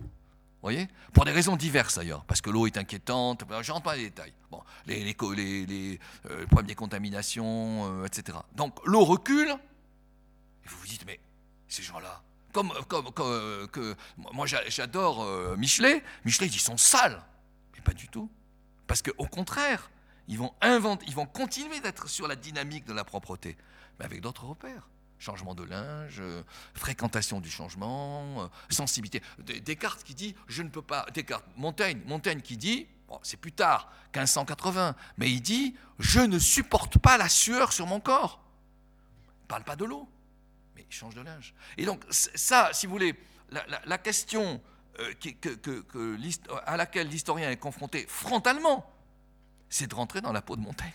voyez 0.61 0.87
Pour 1.13 1.25
des 1.25 1.31
raisons 1.31 1.55
diverses 1.55 1.95
d'ailleurs, 1.95 2.25
parce 2.25 2.41
que 2.41 2.49
l'eau 2.49 2.67
est 2.67 2.77
inquiétante, 2.77 3.43
je 3.61 3.71
rentre 3.71 3.83
pas 3.83 3.91
dans 3.91 3.97
les 3.97 4.09
détails. 4.09 4.33
Bon, 4.51 4.61
les, 4.85 5.03
les, 5.03 5.99
euh, 6.25 6.45
problèmes 6.47 6.67
des 6.67 6.75
contaminations, 6.75 8.01
euh, 8.01 8.05
etc. 8.05 8.37
Donc 8.55 8.77
l'eau 8.85 9.05
recule, 9.05 9.49
et 9.49 10.67
vous 10.67 10.77
vous 10.77 10.87
dites, 10.87 11.05
mais 11.05 11.19
ces 11.67 11.83
gens-là, 11.83 12.21
comme, 12.51 12.73
comme, 12.87 13.11
euh, 13.19 13.67
que, 13.67 13.95
moi 14.17 14.47
j'adore 14.47 15.25
Michelet, 15.57 16.03
Michelet 16.25 16.47
ils 16.47 16.59
sont 16.59 16.77
sales, 16.77 17.21
mais 17.73 17.81
pas 17.81 17.93
du 17.93 18.07
tout. 18.07 18.29
Parce 18.87 19.01
qu'au 19.01 19.27
contraire, 19.27 19.91
ils 20.27 20.37
vont, 20.37 20.53
inventer, 20.61 21.05
ils 21.07 21.15
vont 21.15 21.27
continuer 21.27 21.79
d'être 21.79 22.09
sur 22.09 22.27
la 22.27 22.35
dynamique 22.35 22.85
de 22.85 22.93
la 22.93 23.03
propreté, 23.03 23.55
mais 23.99 24.05
avec 24.05 24.21
d'autres 24.21 24.45
repères 24.45 24.89
changement 25.19 25.53
de 25.53 25.63
linge, 25.63 26.17
euh, 26.19 26.43
fréquentation 26.73 27.39
du 27.39 27.49
changement, 27.49 28.43
euh, 28.43 28.47
sensibilité. 28.69 29.21
Descartes 29.39 30.03
qui 30.03 30.15
dit 30.15 30.35
je 30.47 30.63
ne 30.63 30.69
peux 30.69 30.81
pas. 30.81 31.05
Descartes, 31.13 31.45
Montaigne, 31.57 32.01
Montaigne 32.05 32.41
qui 32.41 32.57
dit 32.57 32.87
c'est 33.23 33.37
plus 33.37 33.51
tard, 33.51 33.91
1580, 34.15 34.95
mais 35.17 35.29
il 35.31 35.41
dit 35.41 35.75
je 35.99 36.19
ne 36.19 36.39
supporte 36.39 36.97
pas 36.97 37.17
la 37.17 37.29
sueur 37.29 37.73
sur 37.73 37.85
mon 37.85 37.99
corps. 37.99 38.41
Il 39.43 39.47
parle 39.47 39.63
pas 39.63 39.75
de 39.75 39.85
l'eau, 39.85 40.07
mais 40.75 40.85
il 40.89 40.95
change 40.95 41.15
de 41.15 41.21
linge. 41.21 41.53
Et 41.77 41.85
donc 41.85 42.03
ça, 42.09 42.69
si 42.73 42.85
vous 42.85 42.91
voulez, 42.91 43.15
la, 43.51 43.97
question 43.97 44.61
euh, 44.99 45.13
à 46.65 46.77
laquelle 46.77 47.07
l'historien 47.07 47.49
est 47.49 47.57
confronté 47.57 48.05
frontalement, 48.07 48.89
c'est 49.69 49.87
de 49.87 49.95
rentrer 49.95 50.21
dans 50.21 50.31
la 50.31 50.41
peau 50.41 50.55
de 50.55 50.61
Montaigne, 50.61 50.91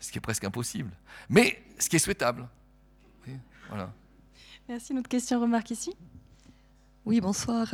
ce 0.00 0.10
qui 0.10 0.18
est 0.18 0.22
presque 0.22 0.44
impossible, 0.44 0.90
mais 1.28 1.62
ce 1.78 1.88
qui 1.88 1.96
est 1.96 2.00
souhaitable. 2.00 2.48
Merci. 4.68 4.92
Une 4.92 4.98
autre 4.98 5.08
question, 5.08 5.40
remarque 5.40 5.70
ici 5.70 5.94
oui, 7.06 7.20
bonsoir. 7.20 7.66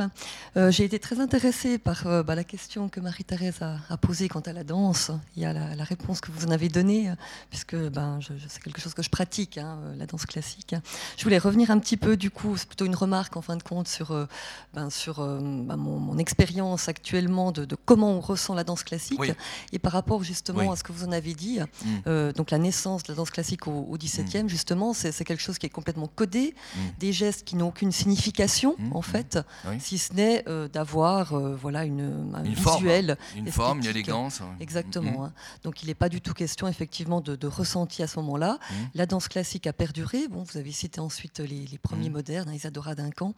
Euh, 0.57 0.71
J'ai 0.71 0.83
été 0.83 0.99
très 0.99 1.21
intéressée 1.21 1.77
par 1.77 2.05
euh, 2.05 2.21
bah, 2.21 2.35
la 2.35 2.43
question 2.43 2.89
que 2.89 2.99
Marie-Thérèse 2.99 3.61
a, 3.61 3.77
a, 3.89 3.95
posée 3.95 4.27
quant 4.27 4.41
à 4.41 4.51
la 4.51 4.65
danse. 4.65 5.09
Il 5.37 5.41
y 5.41 5.45
a 5.45 5.53
la, 5.53 5.73
la 5.73 5.83
réponse 5.85 6.19
que 6.19 6.31
vous 6.31 6.45
en 6.45 6.51
avez 6.51 6.67
donnée, 6.67 7.09
puisque 7.49 7.77
ben, 7.77 8.19
c'est 8.49 8.61
quelque 8.61 8.81
chose 8.81 8.93
que 8.93 9.01
je 9.01 9.09
pratique, 9.09 9.57
hein, 9.57 9.79
la 9.95 10.05
danse 10.05 10.25
classique. 10.25 10.75
Je 11.15 11.23
voulais 11.23 11.37
revenir 11.37 11.71
un 11.71 11.79
petit 11.79 11.95
peu, 11.95 12.17
du 12.17 12.29
coup, 12.29 12.57
c'est 12.57 12.67
plutôt 12.67 12.83
une 12.83 12.95
remarque 12.95 13.37
en 13.37 13.41
fin 13.41 13.55
de 13.55 13.63
compte 13.63 13.87
sur, 13.87 14.11
euh, 14.11 14.25
ben, 14.73 14.89
sur 14.89 15.19
ben, 15.19 15.77
mon, 15.77 15.97
mon 15.97 16.17
expérience 16.17 16.89
actuellement 16.89 17.53
de, 17.53 17.63
de, 17.63 17.77
comment 17.85 18.11
on 18.11 18.19
ressent 18.19 18.53
la 18.53 18.65
danse 18.65 18.83
classique, 18.83 19.19
oui. 19.19 19.31
et 19.71 19.79
par 19.79 19.93
rapport 19.93 20.23
justement 20.23 20.59
oui. 20.59 20.69
à 20.69 20.75
ce 20.75 20.83
que 20.83 20.91
vous 20.91 21.05
en 21.05 21.11
avez 21.13 21.35
dit, 21.35 21.59
mm. 22.05 22.33
donc 22.33 22.51
la 22.51 22.57
naissance 22.57 23.03
de 23.03 23.13
la 23.13 23.15
danse 23.15 23.31
classique 23.31 23.67
au, 23.67 23.87
au 23.89 23.97
XVIIe, 23.97 24.43
mm. 24.43 24.49
justement, 24.49 24.93
c'est 24.93 25.23
quelque 25.23 25.41
chose 25.41 25.57
qui 25.57 25.67
est 25.67 25.69
complètement 25.69 26.07
codé, 26.07 26.53
mm. 26.75 26.79
des 26.99 27.13
gestes 27.13 27.45
qui 27.45 27.55
n'ont 27.55 27.69
aucune 27.69 27.93
signification, 27.93 28.75
en 28.93 29.01
fait 29.01 29.20
oui. 29.67 29.79
si 29.79 29.97
ce 29.97 30.13
n'est 30.13 30.43
euh, 30.47 30.67
d'avoir 30.67 31.33
euh, 31.33 31.55
voilà 31.55 31.85
une, 31.85 32.31
un 32.33 32.43
une 32.43 32.53
visuel, 32.53 33.17
forme, 33.17 33.45
une 33.45 33.51
forme, 33.51 33.79
une 33.79 33.85
élégance. 33.85 34.41
Exactement. 34.59 35.21
Mmh. 35.21 35.25
Hein. 35.25 35.33
Donc 35.63 35.83
il 35.83 35.87
n'est 35.87 35.95
pas 35.95 36.09
du 36.09 36.21
tout 36.21 36.33
question 36.33 36.67
effectivement 36.67 37.21
de, 37.21 37.35
de 37.35 37.47
ressenti 37.47 38.03
à 38.03 38.07
ce 38.07 38.19
moment-là. 38.19 38.53
Mmh. 38.53 38.73
La 38.95 39.05
danse 39.05 39.27
classique 39.27 39.67
a 39.67 39.73
perduré. 39.73 40.27
Bon, 40.27 40.43
vous 40.43 40.57
avez 40.57 40.71
cité 40.71 40.99
ensuite 40.99 41.39
les, 41.39 41.65
les 41.65 41.77
premiers 41.77 42.09
mmh. 42.09 42.13
modernes, 42.13 42.49
hein, 42.49 42.53
Isadora 42.53 42.95
Duncan. 42.95 43.33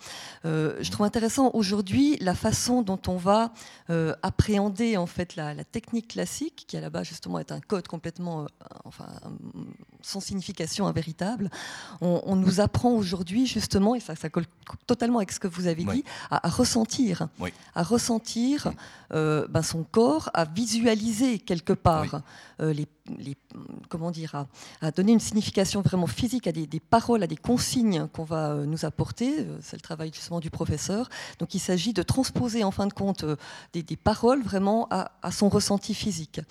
Euh, 0.46 0.78
je 0.82 0.92
trouve 0.92 1.06
intéressant 1.06 1.52
aujourd'hui 1.54 2.18
la 2.20 2.36
façon 2.36 2.82
dont 2.82 3.00
on 3.08 3.18
va 3.18 3.52
euh, 3.90 4.16
appréhender 4.22 4.98
en 4.98 5.06
fait 5.06 5.36
la, 5.36 5.54
la, 5.54 5.64
technique 5.64 6.10
classique, 6.10 6.66
qui 6.68 6.78
à 6.78 6.82
la 6.82 6.90
base 6.90 7.08
justement 7.08 7.40
est 7.40 7.52
un 7.52 7.60
code 7.60 7.88
complètement, 7.88 8.44
euh, 8.44 8.48
enfin 8.86 9.08
sans 10.04 10.20
signification, 10.20 10.88
un 10.88 10.92
véritable. 10.92 11.50
On, 12.02 12.22
on 12.26 12.36
nous 12.36 12.60
apprend 12.60 12.92
aujourd'hui 12.92 13.48
justement, 13.48 13.96
et 13.96 14.00
ça, 14.00 14.16
ça 14.16 14.30
colle 14.30 14.46
totalement 14.88 15.18
avec 15.18 15.32
ce 15.32 15.40
que 15.40 15.48
vous 15.48 15.68
avez 15.68 15.84
dit, 15.84 16.04
à, 16.30 16.48
à, 16.48 16.50
ressentir, 16.50 17.28
oui. 17.40 17.52
à 17.76 17.84
ressentir 17.84 18.72
euh, 19.14 19.48
ben 19.50 19.62
son 19.62 19.84
corps, 19.84 20.30
à 20.34 20.46
visualiser 20.46 21.40
quelque 21.40 21.74
part 21.74 22.22
euh, 22.60 22.74
les, 22.74 22.88
comment 23.90 24.12
dire, 24.12 24.46
à, 24.82 24.92
donner 24.92 25.12
une 25.12 25.20
signification 25.20 25.82
vraiment 25.82 26.08
physique 26.08 26.48
à 26.48 26.52
des, 26.52 26.68
paroles, 26.80 27.24
à 27.24 27.28
des 27.28 27.36
consignes 27.36 28.08
qu'on 28.14 28.24
va 28.24 28.52
euh, 28.52 28.66
nous 28.66 28.86
apporter. 28.86 29.46
C'est 29.62 29.76
le 29.76 29.82
travail 29.82 30.12
justement 30.14 30.40
du 30.40 30.50
professeur. 30.50 31.10
Donc 31.40 31.54
il 31.54 31.60
s'agit 31.60 31.94
de 31.94 32.04
transposer 32.04 32.64
en 32.64 32.72
fin 32.72 32.88
de 32.88 32.94
compte 32.94 33.26
des, 33.74 33.84
des 33.84 33.98
paroles 33.98 34.42
vraiment 34.42 34.88
à, 34.90 35.32
son 35.32 35.50
ressenti 35.50 35.94
physique. 35.94 36.42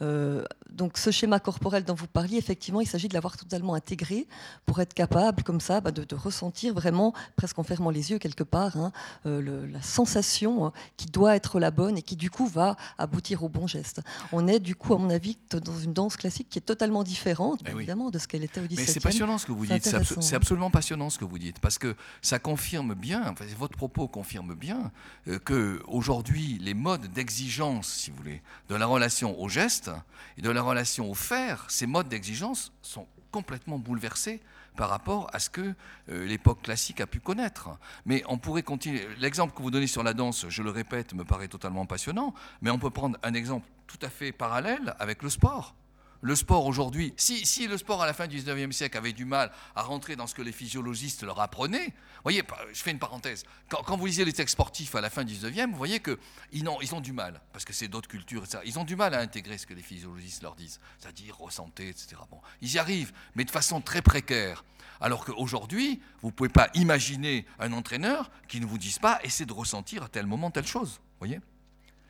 donc 0.00 0.98
ce 0.98 1.10
schéma 1.10 1.40
corporel 1.40 1.84
dont 1.84 1.94
vous 1.94 2.06
parliez, 2.06 2.38
effectivement, 2.38 2.80
il 2.80 2.86
s'agit 2.86 3.08
de 3.08 3.14
l'avoir 3.14 3.36
totalement 3.36 3.74
intégré 3.74 4.26
pour 4.66 4.80
être 4.80 4.94
capable 4.94 5.42
comme 5.42 5.60
ça 5.60 5.80
bah, 5.80 5.90
de, 5.90 6.14
ressentir 6.14 6.74
vraiment 6.74 7.12
presque 7.36 7.56
qu'en 7.56 7.62
fermant 7.62 7.90
les 7.90 8.10
yeux 8.10 8.18
quelque 8.18 8.44
part, 8.44 8.76
hein, 8.76 8.92
euh, 9.26 9.66
la 9.66 9.82
sensation 9.82 10.66
hein, 10.66 10.72
qui 10.96 11.06
doit 11.06 11.36
être 11.36 11.60
la 11.60 11.70
bonne 11.70 11.98
et 11.98 12.02
qui 12.02 12.16
du 12.16 12.30
coup 12.30 12.46
va 12.46 12.76
aboutir 12.98 13.42
au 13.42 13.48
bon 13.48 13.66
geste. 13.66 14.00
On 14.32 14.46
est 14.46 14.60
du 14.60 14.74
coup, 14.74 14.94
à 14.94 14.98
mon 14.98 15.10
avis, 15.10 15.36
dans 15.50 15.78
une 15.78 15.92
danse 16.00 16.16
classique 16.16 16.48
qui 16.48 16.58
est 16.58 16.62
totalement 16.62 17.02
différente, 17.04 17.60
Eh 17.66 17.70
oui. 17.70 17.76
évidemment, 17.78 18.10
de 18.10 18.18
ce 18.18 18.26
qu'elle 18.26 18.42
était 18.44 18.60
au 18.60 18.64
17e. 18.64 18.76
Mais 18.76 18.86
c'est 18.86 19.00
passionnant 19.00 19.38
ce 19.38 19.46
que 19.46 19.52
vous 19.52 19.66
dites, 19.66 19.82
c'est 19.84 19.90
abso- 19.90 19.96
intéressant. 20.00 20.20
c'est 20.22 20.36
absolument 20.36 20.70
passionnant 20.70 21.10
ce 21.10 21.18
que 21.18 21.24
vous 21.24 21.38
dites, 21.38 21.58
parce 21.60 21.78
que 21.78 21.94
ça 22.22 22.38
confirme 22.38 22.94
bien, 22.94 23.22
enfin, 23.28 23.44
votre 23.58 23.76
propos 23.76 24.08
confirme 24.08 24.54
bien 24.54 24.90
euh, 25.28 25.38
que 25.38 25.82
aujourd'hui 25.86 26.58
les 26.60 26.74
modes 26.74 27.06
d'exigence, 27.12 27.88
si 27.88 28.10
vous 28.10 28.16
voulez, 28.16 28.42
de 28.68 28.74
la 28.74 28.86
relation 28.86 29.38
au 29.40 29.48
geste 29.48 29.90
et 30.38 30.42
de 30.42 30.50
la 30.50 30.62
relation 30.62 31.10
au 31.10 31.14
faire, 31.14 31.66
ces 31.68 31.86
modes 31.86 32.08
d'exigence 32.08 32.72
sont 32.82 33.06
complètement 33.30 33.78
bouleversés 33.78 34.40
par 34.76 34.88
rapport 34.88 35.28
à 35.32 35.38
ce 35.38 35.50
que 35.50 35.74
euh, 36.08 36.26
l'époque 36.26 36.62
classique 36.62 37.00
a 37.00 37.06
pu 37.06 37.20
connaître. 37.20 37.68
Mais 38.06 38.22
on 38.28 38.38
pourrait 38.38 38.62
continuer. 38.62 39.06
L'exemple 39.18 39.54
que 39.54 39.62
vous 39.62 39.70
donnez 39.70 39.86
sur 39.86 40.02
la 40.02 40.14
danse, 40.14 40.46
je 40.48 40.62
le 40.62 40.70
répète, 40.70 41.12
me 41.14 41.24
paraît 41.24 41.48
totalement 41.48 41.86
passionnant, 41.86 42.32
mais 42.62 42.70
on 42.70 42.78
peut 42.78 42.90
prendre 42.90 43.18
un 43.22 43.34
exemple 43.34 43.68
tout 43.86 43.98
à 44.02 44.08
fait 44.08 44.32
parallèle 44.32 44.94
avec 44.98 45.22
le 45.22 45.28
sport. 45.30 45.74
Le 46.22 46.36
sport 46.36 46.66
aujourd'hui, 46.66 47.14
si, 47.16 47.46
si 47.46 47.66
le 47.66 47.78
sport 47.78 48.02
à 48.02 48.06
la 48.06 48.12
fin 48.12 48.26
du 48.26 48.38
19e 48.38 48.72
siècle 48.72 48.98
avait 48.98 49.14
du 49.14 49.24
mal 49.24 49.50
à 49.74 49.82
rentrer 49.82 50.16
dans 50.16 50.26
ce 50.26 50.34
que 50.34 50.42
les 50.42 50.52
physiologistes 50.52 51.22
leur 51.22 51.40
apprenaient, 51.40 51.94
voyez, 52.22 52.42
je 52.72 52.82
fais 52.82 52.90
une 52.90 52.98
parenthèse, 52.98 53.44
quand, 53.70 53.96
vous 53.96 54.04
lisez 54.04 54.26
les 54.26 54.32
textes 54.34 54.52
sportifs 54.52 54.94
à 54.94 55.00
la 55.00 55.08
fin 55.08 55.24
du 55.24 55.32
19e, 55.32 55.70
vous 55.70 55.78
voyez 55.78 56.00
qu'ils 56.00 56.68
ont, 56.68 56.78
ils 56.82 56.94
ont 56.94 57.00
du 57.00 57.12
mal, 57.12 57.40
parce 57.52 57.64
que 57.64 57.72
c'est 57.72 57.88
d'autres 57.88 58.08
cultures, 58.08 58.44
etc. 58.44 58.58
Ils 58.66 58.78
ont 58.78 58.84
du 58.84 58.96
mal 58.96 59.14
à 59.14 59.20
intégrer 59.20 59.56
ce 59.56 59.66
que 59.66 59.72
les 59.72 59.82
physiologistes 59.82 60.42
leur 60.42 60.56
disent, 60.56 60.78
c'est-à-dire 60.98 61.38
ressentez, 61.38 61.88
etc. 61.88 62.16
Ils 62.60 62.74
y 62.74 62.78
arrivent, 62.78 63.12
mais 63.34 63.44
de 63.44 63.50
façon 63.50 63.80
très 63.80 64.02
précaire. 64.02 64.64
Alors 65.00 65.24
qu'aujourd'hui, 65.24 66.02
vous 66.20 66.28
ne 66.28 66.32
pouvez 66.32 66.50
pas 66.50 66.68
imaginer 66.74 67.46
un 67.58 67.72
entraîneur 67.72 68.30
qui 68.46 68.60
ne 68.60 68.66
vous 68.66 68.76
dise 68.76 68.98
pas 68.98 69.18
essayez 69.24 69.46
de 69.46 69.52
ressentir 69.54 70.02
à 70.02 70.08
tel 70.08 70.26
moment 70.26 70.50
telle 70.50 70.66
chose. 70.66 71.00
voyez? 71.18 71.40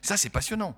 Ça, 0.03 0.17
c'est 0.17 0.31
passionnant. 0.31 0.77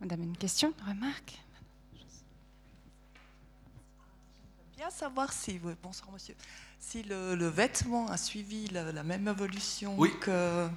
Madame, 0.00 0.22
une 0.22 0.36
question, 0.36 0.72
une 0.82 0.88
remarque? 0.94 1.38
Bien 4.76 4.90
savoir 4.90 5.32
si, 5.32 5.58
oui, 5.64 5.72
bonsoir 5.82 6.10
monsieur, 6.12 6.34
si 6.78 7.02
le, 7.02 7.34
le 7.34 7.46
vêtement 7.48 8.08
a 8.08 8.18
suivi 8.18 8.68
la, 8.68 8.92
la 8.92 9.02
même 9.02 9.26
évolution 9.26 9.94
Oui. 9.96 10.10
que 10.20 10.68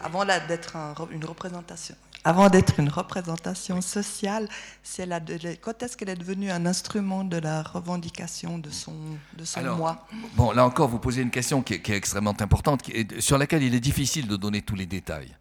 avant 0.00 0.24
d'être 0.24 0.74
un 0.74 0.92
re- 0.92 1.10
une 1.12 1.24
représentation. 1.24 1.94
Avant 2.24 2.48
d'être 2.50 2.80
une 2.80 2.88
représentation 2.88 3.80
sociale, 3.80 4.48
c'est 4.82 5.06
la, 5.06 5.20
quand 5.60 5.82
est-ce 5.82 5.96
qu'elle 5.96 6.08
est 6.08 6.16
devenue 6.16 6.50
un 6.50 6.66
instrument 6.66 7.22
de 7.22 7.36
la 7.36 7.62
revendication 7.62 8.58
de 8.58 8.70
son, 8.70 8.94
de 9.36 9.44
son 9.44 9.60
Alors, 9.60 9.76
moi? 9.78 10.08
Bon, 10.34 10.50
là 10.50 10.64
encore, 10.66 10.88
vous 10.88 10.98
posez 10.98 11.22
une 11.22 11.30
question 11.30 11.62
qui 11.62 11.74
est, 11.74 11.80
qui 11.82 11.92
est 11.92 11.96
extrêmement 11.96 12.34
importante, 12.40 12.82
qui 12.82 12.90
est- 12.92 13.20
sur 13.20 13.38
laquelle 13.38 13.62
il 13.62 13.74
est 13.74 13.80
difficile 13.80 14.26
de 14.26 14.36
donner 14.36 14.62
tous 14.62 14.74
les 14.74 14.86
détails. 14.86 15.36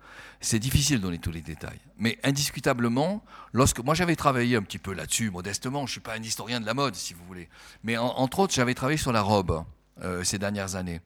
C'est 0.46 0.60
difficile 0.60 0.98
de 0.98 1.04
donner 1.04 1.20
tous 1.20 1.32
les 1.32 1.42
détails. 1.42 1.80
Mais 1.98 2.20
indiscutablement, 2.24 3.24
lorsque 3.54 3.80
moi 3.80 3.96
j'avais 3.96 4.16
travaillé 4.18 4.58
un 4.58 4.62
petit 4.62 4.78
peu 4.78 4.94
là-dessus, 4.94 5.32
modestement, 5.32 5.80
je 5.80 5.84
ne 5.84 5.92
suis 5.92 6.00
pas 6.02 6.16
un 6.16 6.22
historien 6.22 6.60
de 6.60 6.66
la 6.66 6.74
mode, 6.74 6.96
si 6.96 7.14
vous 7.14 7.24
voulez, 7.26 7.48
mais 7.84 7.96
en- 7.98 8.08
entre 8.08 8.40
autres, 8.40 8.54
j'avais 8.54 8.74
travaillé 8.74 8.98
sur 8.98 9.14
la 9.14 9.22
robe 9.22 9.64
euh, 10.02 10.24
ces 10.26 10.38
dernières 10.40 10.76
années. 10.76 11.00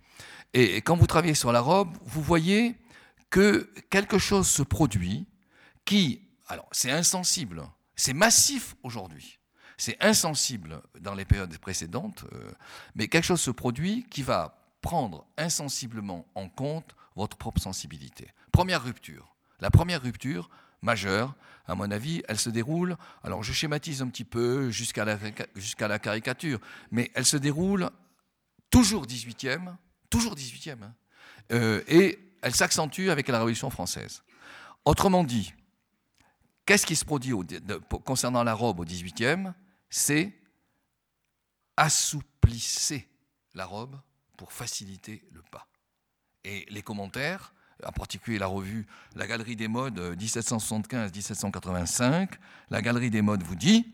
Et, 0.56 0.78
et 0.78 0.82
quand 0.82 0.96
vous 0.96 1.06
travaillez 1.08 1.36
sur 1.36 1.52
la 1.52 1.62
robe, 1.62 1.96
vous 2.02 2.24
voyez 2.24 2.76
que 3.30 3.70
quelque 3.92 4.18
chose 4.18 4.48
se 4.48 4.64
produit 4.64 5.28
qui, 5.86 6.22
alors 6.48 6.68
c'est 6.72 6.92
insensible, 6.92 7.62
c'est 7.96 8.14
massif 8.14 8.76
aujourd'hui, 8.82 9.38
c'est 9.78 10.04
insensible 10.04 10.82
dans 11.00 11.14
les 11.14 11.26
périodes 11.26 11.56
précédentes, 11.60 12.26
euh, 12.34 12.52
mais 12.96 13.08
quelque 13.08 13.26
chose 13.26 13.42
se 13.42 13.52
produit 13.52 14.06
qui 14.10 14.24
va 14.24 14.58
prendre 14.82 15.28
insensiblement 15.38 16.26
en 16.34 16.50
compte 16.50 16.96
votre 17.18 17.38
propre 17.38 17.60
sensibilité. 17.60 18.30
Première 18.52 18.84
rupture. 18.84 19.36
La 19.60 19.70
première 19.70 20.02
rupture 20.02 20.50
majeure, 20.82 21.36
à 21.66 21.76
mon 21.76 21.90
avis, 21.92 22.22
elle 22.28 22.38
se 22.38 22.50
déroule, 22.50 22.96
alors 23.24 23.44
je 23.44 23.52
schématise 23.52 24.02
un 24.02 24.08
petit 24.08 24.24
peu 24.24 24.70
jusqu'à 24.70 25.04
la, 25.04 26.00
caricature, 26.00 26.60
mais 26.92 27.12
elle 27.16 27.26
se 27.26 27.38
déroule 27.38 27.90
toujours 28.70 29.06
18e, 29.06 29.76
toujours 30.10 30.36
18e, 30.36 30.84
hein, 30.84 30.94
euh, 31.52 31.82
et 31.88 32.20
elle 32.42 32.56
s'accentue 32.56 33.10
avec 33.10 33.28
la 33.28 33.40
Révolution 33.40 33.70
française. 33.70 34.24
Autrement 34.86 35.24
dit, 35.24 35.54
qu'est-ce 36.66 36.86
qui 36.86 36.96
se 36.96 37.04
produit 37.04 37.34
concernant 38.06 38.44
la 38.44 38.54
robe 38.54 38.80
au 38.80 38.86
18e 38.86 39.54
C'est 39.90 40.34
assouplissez 41.76 43.10
la 43.56 43.66
robe 43.66 44.00
pour 44.38 44.54
faciliter 44.54 45.24
le 45.32 45.42
pas. 45.42 45.68
Et 46.48 46.66
les 46.70 46.82
commentaires, 46.82 47.54
en 47.84 47.92
particulier 47.92 48.40
la 48.40 48.48
revue 48.48 48.88
La 49.16 49.28
Galerie 49.28 49.58
des 49.58 49.68
Modes 49.68 50.00
euh, 50.00 50.16
1775-1785, 50.16 52.30
la 52.70 52.82
Galerie 52.82 53.10
des 53.10 53.22
Modes 53.22 53.44
vous 53.44 53.56
dit 53.56 53.94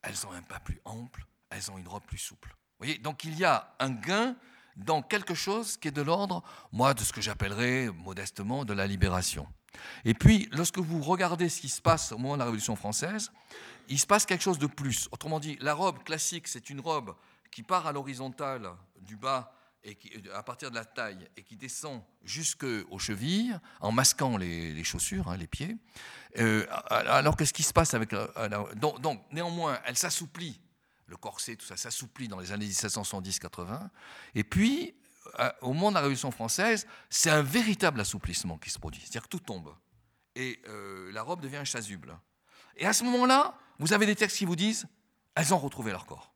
elles 0.00 0.26
ont 0.26 0.32
un 0.32 0.40
pas 0.40 0.58
plus 0.58 0.80
ample, 0.86 1.26
elles 1.50 1.70
ont 1.70 1.76
une 1.76 1.86
robe 1.86 2.04
plus 2.06 2.16
souple. 2.16 2.48
Vous 2.48 2.86
voyez 2.86 2.96
Donc 2.98 3.24
il 3.24 3.38
y 3.38 3.44
a 3.44 3.74
un 3.78 3.90
gain 3.90 4.36
dans 4.76 5.02
quelque 5.02 5.34
chose 5.34 5.76
qui 5.76 5.88
est 5.88 5.92
de 5.92 6.00
l'ordre, 6.00 6.42
moi, 6.72 6.94
de 6.94 7.00
ce 7.00 7.12
que 7.12 7.20
j'appellerais 7.20 7.90
modestement 7.90 8.64
de 8.64 8.72
la 8.72 8.86
libération. 8.86 9.46
Et 10.06 10.14
puis, 10.14 10.48
lorsque 10.50 10.78
vous 10.78 11.02
regardez 11.02 11.50
ce 11.50 11.60
qui 11.60 11.68
se 11.68 11.82
passe 11.82 12.12
au 12.12 12.18
moment 12.18 12.34
de 12.34 12.38
la 12.38 12.46
Révolution 12.46 12.74
française, 12.74 13.30
il 13.88 13.98
se 13.98 14.06
passe 14.06 14.24
quelque 14.24 14.42
chose 14.42 14.58
de 14.58 14.66
plus. 14.66 15.10
Autrement 15.12 15.40
dit, 15.40 15.58
la 15.60 15.74
robe 15.74 16.02
classique, 16.04 16.48
c'est 16.48 16.70
une 16.70 16.80
robe 16.80 17.14
qui 17.50 17.62
part 17.62 17.86
à 17.86 17.92
l'horizontale 17.92 18.70
du 19.00 19.16
bas 19.16 19.52
à 20.32 20.42
partir 20.42 20.70
de 20.70 20.74
la 20.74 20.84
taille 20.84 21.28
et 21.36 21.42
qui 21.42 21.56
descend 21.56 22.02
jusqu'aux 22.22 22.98
chevilles 22.98 23.58
en 23.80 23.92
masquant 23.92 24.36
les, 24.36 24.82
chaussures, 24.84 25.28
hein, 25.28 25.36
les 25.36 25.46
pieds. 25.46 25.76
Euh, 26.38 26.66
alors 26.88 27.36
que 27.36 27.44
ce 27.44 27.52
qui 27.52 27.62
se 27.62 27.72
passe 27.72 27.94
avec 27.94 28.12
la- 28.12 28.28
donc, 28.76 29.20
néanmoins, 29.30 29.78
elle 29.84 29.96
s'assouplit, 29.96 30.60
le 31.06 31.16
corset, 31.16 31.56
tout 31.56 31.66
ça 31.66 31.76
s'assouplit 31.76 32.28
dans 32.28 32.40
les 32.40 32.52
années 32.52 32.66
1770-80. 32.66 33.90
Et 34.34 34.44
puis, 34.44 34.94
euh, 35.38 35.50
au 35.60 35.72
moment 35.72 35.90
de 35.90 35.94
la 35.94 36.00
Révolution 36.00 36.30
française, 36.30 36.86
c'est 37.10 37.30
un 37.30 37.42
véritable 37.42 38.00
assouplissement 38.00 38.58
qui 38.58 38.70
se 38.70 38.78
produit. 38.78 39.00
C'est-à-dire 39.02 39.22
que 39.24 39.28
tout 39.28 39.40
tombe. 39.40 39.74
Et 40.34 40.60
euh, 40.68 41.12
la 41.12 41.22
robe 41.22 41.40
devient 41.40 41.62
chasuble. 41.64 42.18
Et 42.76 42.86
à 42.86 42.92
ce 42.92 43.04
moment-là, 43.04 43.56
vous 43.78 43.92
avez 43.92 44.06
des 44.06 44.16
textes 44.16 44.38
qui 44.38 44.44
vous 44.44 44.56
disent 44.56 44.86
elles 45.34 45.52
ont 45.52 45.58
retrouvé 45.58 45.90
leur 45.92 46.06
corps. 46.06 46.32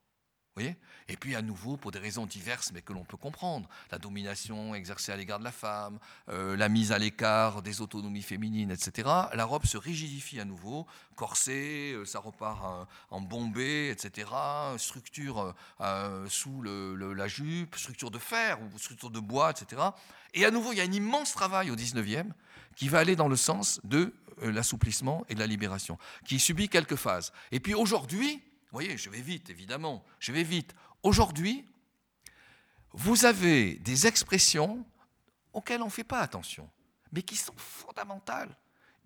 Vous 0.55 0.63
voyez? 0.63 0.77
Et 1.11 1.17
puis 1.17 1.35
à 1.35 1.43
nouveau, 1.43 1.79
pour 1.79 1.91
des 1.91 1.99
raisons 1.99 2.27
diverses, 2.27 2.71
mais 2.73 2.83
que 2.83 2.93
l'on 2.93 3.05
peut 3.05 3.17
comprendre, 3.17 3.69
la 3.91 3.99
domination 3.99 4.75
exercée 4.75 5.11
à 5.11 5.17
l'égard 5.17 5.39
de 5.39 5.45
la 5.45 5.53
femme, 5.53 5.99
euh, 6.29 6.55
la 6.57 6.69
mise 6.69 6.93
à 6.93 6.99
l'écart 6.99 7.63
des 7.63 7.81
autonomies 7.81 8.23
féminines, 8.23 8.71
etc., 8.71 9.09
la 9.33 9.45
robe 9.47 9.65
se 9.65 9.79
rigidifie 9.79 10.39
à 10.39 10.45
nouveau, 10.45 10.87
corset, 11.17 11.93
euh, 11.95 12.05
ça 12.05 12.19
repart 12.19 12.63
euh, 12.63 12.85
en 13.11 13.23
bombé, 13.23 13.91
etc., 13.91 14.29
structure 14.77 15.55
sous 16.29 16.63
la 16.63 17.29
jupe, 17.29 17.77
structure 17.77 18.11
de 18.11 18.19
fer 18.19 18.59
ou 18.61 18.79
structure 18.79 19.11
de 19.11 19.21
bois, 19.21 19.51
etc. 19.51 19.81
Et 20.35 20.45
à 20.45 20.51
nouveau, 20.51 20.73
il 20.73 20.79
y 20.79 20.81
a 20.81 20.85
un 20.85 20.93
immense 20.93 21.33
travail 21.33 21.71
au 21.71 21.77
19e 21.77 22.33
qui 22.77 22.89
va 22.89 22.99
aller 22.99 23.17
dans 23.17 23.29
le 23.29 23.37
sens 23.37 23.81
de 23.85 24.13
l'assouplissement 24.43 25.25
et 25.29 25.35
de 25.35 25.41
la 25.41 25.47
libération, 25.47 25.99
qui 26.27 26.39
subit 26.39 26.69
quelques 26.69 26.97
phases. 26.97 27.33
Et 27.51 27.61
puis 27.61 27.75
aujourd'hui, 27.75 28.43
vous 28.71 28.77
voyez, 28.77 28.99
je 28.99 29.09
vais 29.09 29.21
vite, 29.21 29.49
évidemment, 29.49 30.05
je 30.19 30.31
vais 30.31 30.43
vite. 30.43 30.75
Aujourd'hui, 31.03 31.65
vous 32.93 33.25
avez 33.25 33.75
des 33.77 34.07
expressions 34.07 34.85
auxquelles 35.53 35.81
on 35.81 35.87
ne 35.87 35.91
fait 35.91 36.05
pas 36.05 36.21
attention, 36.21 36.69
mais 37.13 37.23
qui 37.23 37.37
sont 37.37 37.57
fondamentales. 37.57 38.55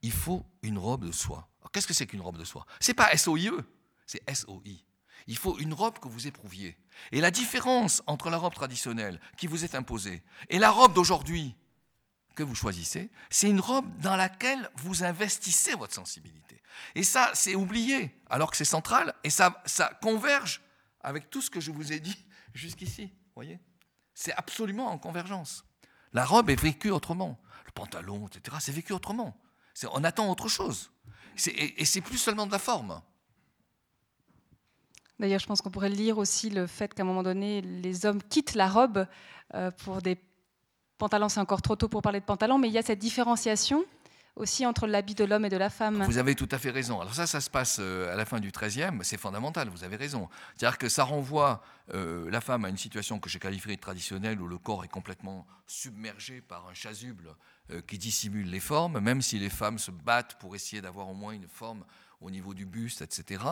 Il 0.02 0.12
faut 0.12 0.44
une 0.62 0.78
robe 0.78 1.06
de 1.06 1.12
soie. 1.12 1.48
Qu'est-ce 1.72 1.86
que 1.86 1.94
c'est 1.94 2.06
qu'une 2.06 2.20
robe 2.20 2.38
de 2.38 2.44
soie? 2.44 2.66
C'est 2.80 2.94
pas 2.94 3.16
SOIE, 3.16 3.52
c'est 4.04 4.22
SOI. 4.34 4.60
Il 5.28 5.36
faut 5.36 5.58
une 5.58 5.72
robe 5.72 6.00
que 6.00 6.08
vous 6.08 6.26
éprouviez. 6.26 6.76
Et 7.12 7.20
la 7.20 7.30
différence 7.30 8.02
entre 8.06 8.30
la 8.30 8.36
robe 8.36 8.54
traditionnelle 8.54 9.20
qui 9.36 9.46
vous 9.46 9.64
est 9.64 9.76
imposée 9.76 10.22
et 10.48 10.58
la 10.58 10.70
robe 10.70 10.92
d'aujourd'hui 10.92 11.54
que 12.34 12.42
vous 12.42 12.54
choisissez, 12.54 13.10
c'est 13.30 13.48
une 13.48 13.60
robe 13.60 13.86
dans 13.98 14.16
laquelle 14.16 14.70
vous 14.76 15.04
investissez 15.04 15.74
votre 15.74 15.94
sensibilité. 15.94 16.62
Et 16.94 17.02
ça, 17.02 17.30
c'est 17.34 17.54
oublié, 17.54 18.14
alors 18.30 18.50
que 18.50 18.56
c'est 18.56 18.64
central, 18.64 19.14
et 19.24 19.30
ça, 19.30 19.62
ça 19.66 19.92
converge 20.02 20.62
avec 21.00 21.30
tout 21.30 21.42
ce 21.42 21.50
que 21.50 21.60
je 21.60 21.70
vous 21.70 21.92
ai 21.92 22.00
dit 22.00 22.16
jusqu'ici. 22.54 23.12
voyez 23.34 23.60
C'est 24.14 24.32
absolument 24.34 24.88
en 24.88 24.98
convergence. 24.98 25.64
La 26.12 26.24
robe 26.24 26.50
est 26.50 26.60
vécue 26.60 26.90
autrement. 26.90 27.40
Le 27.66 27.72
pantalon, 27.72 28.26
etc., 28.26 28.56
c'est 28.60 28.72
vécu 28.72 28.92
autrement. 28.92 29.36
On 29.92 30.04
attend 30.04 30.30
autre 30.30 30.48
chose. 30.48 30.90
Et, 31.46 31.80
et 31.80 31.84
c'est 31.84 32.02
plus 32.02 32.18
seulement 32.18 32.46
de 32.46 32.52
la 32.52 32.58
forme. 32.58 33.00
D'ailleurs, 35.18 35.38
je 35.38 35.46
pense 35.46 35.62
qu'on 35.62 35.70
pourrait 35.70 35.88
lire 35.88 36.18
aussi 36.18 36.50
le 36.50 36.66
fait 36.66 36.92
qu'à 36.92 37.04
un 37.04 37.06
moment 37.06 37.22
donné, 37.22 37.60
les 37.60 38.06
hommes 38.06 38.22
quittent 38.22 38.54
la 38.54 38.68
robe 38.68 39.06
euh, 39.54 39.70
pour 39.70 40.02
des 40.02 40.16
pantalons. 41.02 41.28
C'est 41.28 41.40
encore 41.40 41.62
trop 41.62 41.74
tôt 41.74 41.88
pour 41.88 42.00
parler 42.00 42.20
de 42.20 42.24
pantalons, 42.24 42.58
mais 42.58 42.68
il 42.68 42.74
y 42.74 42.78
a 42.78 42.82
cette 42.82 43.00
différenciation 43.00 43.84
aussi 44.36 44.64
entre 44.64 44.86
l'habit 44.86 45.16
de 45.16 45.24
l'homme 45.24 45.44
et 45.44 45.48
de 45.48 45.56
la 45.56 45.68
femme. 45.68 46.04
Vous 46.04 46.16
avez 46.16 46.36
tout 46.36 46.48
à 46.52 46.58
fait 46.58 46.70
raison. 46.70 47.00
Alors 47.00 47.12
ça, 47.12 47.26
ça 47.26 47.40
se 47.40 47.50
passe 47.50 47.78
euh, 47.80 48.12
à 48.12 48.16
la 48.16 48.24
fin 48.24 48.38
du 48.38 48.50
XIIIe, 48.50 48.96
c'est 49.02 49.18
fondamental, 49.18 49.68
vous 49.68 49.84
avez 49.84 49.96
raison. 49.96 50.28
C'est-à-dire 50.56 50.78
que 50.78 50.88
ça 50.88 51.02
renvoie 51.02 51.62
euh, 51.92 52.30
la 52.30 52.40
femme 52.40 52.64
à 52.64 52.68
une 52.68 52.78
situation 52.78 53.18
que 53.18 53.28
je 53.28 53.38
qualifierais 53.38 53.76
de 53.76 53.80
traditionnelle, 53.80 54.40
où 54.40 54.46
le 54.46 54.58
corps 54.58 54.84
est 54.84 54.88
complètement 54.88 55.44
submergé 55.66 56.40
par 56.40 56.68
un 56.68 56.74
chasuble 56.74 57.34
euh, 57.70 57.82
qui 57.82 57.98
dissimule 57.98 58.48
les 58.48 58.60
formes, 58.60 59.00
même 59.00 59.22
si 59.22 59.38
les 59.38 59.50
femmes 59.50 59.78
se 59.78 59.90
battent 59.90 60.38
pour 60.38 60.54
essayer 60.54 60.80
d'avoir 60.80 61.08
au 61.08 61.14
moins 61.14 61.32
une 61.32 61.48
forme 61.48 61.84
au 62.22 62.30
niveau 62.30 62.54
du 62.54 62.64
buste, 62.64 63.02
etc. 63.02 63.42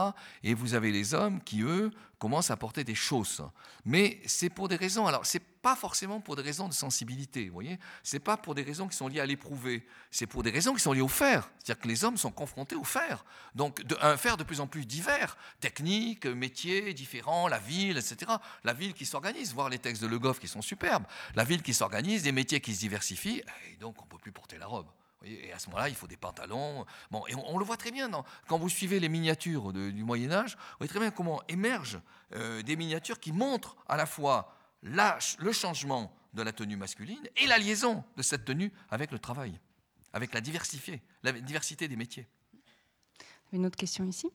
Et 0.44 0.54
vous 0.54 0.74
avez 0.74 0.92
les 0.92 1.12
hommes 1.12 1.42
qui, 1.42 1.62
eux, 1.62 1.90
commencent 2.20 2.52
à 2.52 2.56
porter 2.56 2.84
des 2.84 2.94
chausses. 2.94 3.42
Mais 3.84 4.20
c'est 4.24 4.50
pour 4.50 4.68
des 4.68 4.76
raisons. 4.76 5.08
Alors, 5.08 5.26
c'est 5.26 5.42
pas 5.62 5.76
forcément 5.76 6.20
pour 6.20 6.36
des 6.36 6.42
raisons 6.42 6.68
de 6.68 6.72
sensibilité, 6.72 7.48
vous 7.48 7.54
voyez. 7.54 7.78
C'est 8.02 8.18
pas 8.18 8.36
pour 8.36 8.54
des 8.54 8.62
raisons 8.62 8.88
qui 8.88 8.96
sont 8.96 9.08
liées 9.08 9.20
à 9.20 9.26
l'éprouver. 9.26 9.86
C'est 10.10 10.26
pour 10.26 10.42
des 10.42 10.50
raisons 10.50 10.74
qui 10.74 10.80
sont 10.80 10.92
liées 10.92 11.00
au 11.00 11.08
fer. 11.08 11.50
C'est-à-dire 11.58 11.82
que 11.82 11.88
les 11.88 12.04
hommes 12.04 12.16
sont 12.16 12.30
confrontés 12.30 12.76
au 12.76 12.84
fer. 12.84 13.24
Donc, 13.54 13.82
un 14.00 14.16
fer 14.16 14.36
de 14.36 14.44
plus 14.44 14.60
en 14.60 14.66
plus 14.66 14.86
divers, 14.86 15.36
techniques, 15.60 16.26
métiers 16.26 16.94
différents, 16.94 17.48
la 17.48 17.58
ville, 17.58 17.98
etc. 17.98 18.32
La 18.64 18.72
ville 18.72 18.94
qui 18.94 19.04
s'organise, 19.04 19.52
voir 19.52 19.68
les 19.68 19.78
textes 19.78 20.02
de 20.02 20.06
Le 20.06 20.18
Goff 20.18 20.38
qui 20.38 20.48
sont 20.48 20.62
superbes. 20.62 21.04
La 21.34 21.44
ville 21.44 21.62
qui 21.62 21.74
s'organise, 21.74 22.22
des 22.22 22.32
métiers 22.32 22.60
qui 22.60 22.74
se 22.74 22.80
diversifient, 22.80 23.42
et 23.70 23.76
donc 23.76 24.00
on 24.02 24.06
peut 24.06 24.18
plus 24.18 24.32
porter 24.32 24.56
la 24.58 24.66
robe. 24.66 24.86
Et 25.24 25.52
à 25.52 25.58
ce 25.58 25.68
moment-là, 25.68 25.90
il 25.90 25.94
faut 25.94 26.06
des 26.06 26.16
pantalons. 26.16 26.86
Bon, 27.10 27.26
et 27.26 27.34
on, 27.34 27.58
le 27.58 27.64
voit 27.64 27.76
très 27.76 27.90
bien 27.90 28.08
quand 28.48 28.58
vous 28.58 28.70
suivez 28.70 29.00
les 29.00 29.10
miniatures 29.10 29.72
du 29.72 30.02
Moyen 30.02 30.32
Âge. 30.32 30.56
Vous 30.56 30.76
voyez 30.78 30.88
très 30.88 30.98
bien 30.98 31.10
comment 31.10 31.42
émergent 31.48 32.00
euh, 32.34 32.62
des 32.62 32.76
miniatures 32.76 33.20
qui 33.20 33.32
montrent 33.32 33.76
à 33.86 33.96
la 33.96 34.06
fois 34.06 34.54
le 34.82 35.52
changement 35.52 36.14
de 36.34 36.42
la 36.42 36.52
tenue 36.52 36.76
masculine 36.76 37.28
et 37.36 37.46
la 37.46 37.58
liaison 37.58 38.04
de 38.16 38.22
cette 38.22 38.44
tenue 38.44 38.72
avec 38.90 39.10
le 39.10 39.18
travail, 39.18 39.58
avec 40.12 40.32
la, 40.32 40.40
diversité, 40.40 41.02
la 41.22 41.32
diversité 41.32 41.88
des 41.88 41.96
métiers. 41.96 42.26
Une 43.52 43.66
autre 43.66 43.76
question 43.76 44.06
ici? 44.06 44.30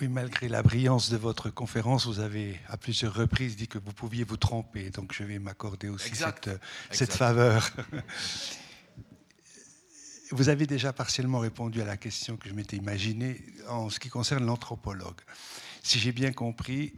Oui, 0.00 0.08
malgré 0.08 0.48
la 0.48 0.62
brillance 0.62 1.08
de 1.10 1.16
votre 1.16 1.50
conférence, 1.50 2.06
vous 2.06 2.18
avez 2.18 2.58
à 2.68 2.76
plusieurs 2.76 3.14
reprises 3.14 3.54
dit 3.56 3.68
que 3.68 3.78
vous 3.78 3.92
pouviez 3.92 4.24
vous 4.24 4.36
tromper, 4.36 4.90
donc 4.90 5.12
je 5.12 5.22
vais 5.22 5.38
m'accorder 5.38 5.88
aussi 5.88 6.12
cette, 6.16 7.12
faveur. 7.12 7.70
Vous 10.30 10.48
avez 10.48 10.66
déjà 10.66 10.92
partiellement 10.92 11.38
répondu 11.38 11.80
à 11.80 11.84
la 11.84 11.96
question 11.96 12.36
que 12.36 12.48
je 12.48 12.54
m'étais 12.54 12.76
imaginée 12.76 13.44
en 13.68 13.88
ce 13.88 14.00
qui 14.00 14.08
concerne 14.08 14.44
l'anthropologue. 14.44 15.20
Si 15.82 16.00
j'ai 16.00 16.10
bien 16.10 16.32
compris, 16.32 16.92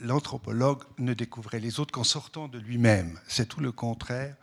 l'anthropologue 0.00 0.82
ne 0.98 1.14
découvrait 1.14 1.60
les 1.60 1.80
autres 1.80 1.92
qu'en 1.92 2.04
sortant 2.04 2.48
de 2.48 2.58
lui-même. 2.58 3.18
C'est 3.26 3.48
tout 3.48 3.60
le 3.60 3.72
contraire 3.72 4.36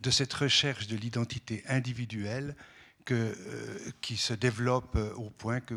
de 0.00 0.10
cette 0.10 0.32
recherche 0.32 0.86
de 0.88 0.96
l'identité 0.96 1.62
individuelle 1.68 2.56
euh, 3.10 3.34
qui 4.00 4.16
se 4.16 4.34
développe 4.34 4.98
au 5.16 5.30
point 5.30 5.60
que 5.60 5.74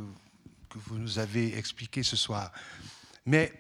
que 0.70 0.78
vous 0.78 0.98
nous 0.98 1.20
avez 1.20 1.58
expliqué 1.58 2.04
ce 2.04 2.16
soir. 2.16 2.52
Mais 3.26 3.52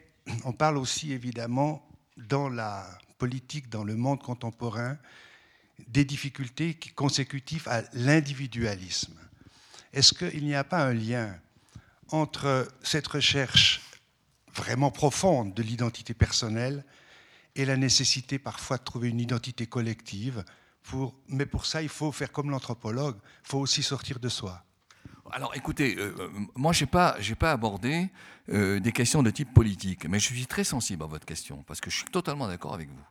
on 0.46 0.54
parle 0.54 0.78
aussi 0.78 1.12
évidemment 1.12 1.86
dans 2.18 2.50
la 2.50 2.86
politique, 3.18 3.70
dans 3.70 3.84
le 3.84 3.96
monde 3.96 4.22
contemporain, 4.22 4.98
des 5.88 6.06
difficultés 6.06 6.78
consécutives 6.96 7.68
à 7.68 7.82
l'individualisme. 7.94 9.16
Est-ce 9.94 10.14
qu'il 10.14 10.46
n'y 10.46 10.56
a 10.56 10.64
pas 10.64 10.86
un 10.86 10.94
lien 10.94 11.36
entre 12.10 12.68
cette 12.84 13.08
recherche 13.08 13.82
vraiment 14.60 14.92
profonde 14.92 15.54
de 15.54 15.64
l'identité 15.64 16.14
personnelle 16.14 16.84
et 17.56 17.66
la 17.66 17.78
nécessité 17.78 18.40
parfois 18.40 18.78
de 18.78 18.84
trouver 18.84 19.10
une 19.10 19.20
identité 19.20 19.66
collective 19.66 20.44
pour, 20.84 21.16
Mais 21.28 21.46
pour 21.46 21.66
ça, 21.66 21.82
il 21.82 21.90
faut 21.90 22.12
faire 22.12 22.32
comme 22.32 22.50
l'anthropologue, 22.50 23.18
il 23.46 23.50
faut 23.50 23.60
aussi 23.60 23.84
sortir 23.84 24.20
de 24.20 24.30
soi. 24.30 24.64
Alors 25.32 25.56
écoutez, 25.56 25.96
euh, 25.96 26.16
euh, 26.20 26.30
moi 26.56 26.74
je 26.74 26.84
n'ai 26.84 26.90
pas, 26.90 27.18
pas 27.38 27.52
abordé 27.52 28.10
euh, 28.50 28.80
des 28.80 28.92
questions 28.92 29.22
de 29.22 29.30
type 29.30 29.54
politique, 29.54 30.06
mais 30.10 30.20
je 30.20 30.26
suis 30.26 30.48
très 30.48 30.64
sensible 30.64 31.04
à 31.04 31.06
votre 31.06 31.26
question, 31.26 31.64
parce 31.68 31.80
que 31.80 31.90
je 31.92 31.98
suis 31.98 32.06
totalement 32.06 32.48
d'accord 32.48 32.74
avec 32.74 32.90
vous. 32.90 33.06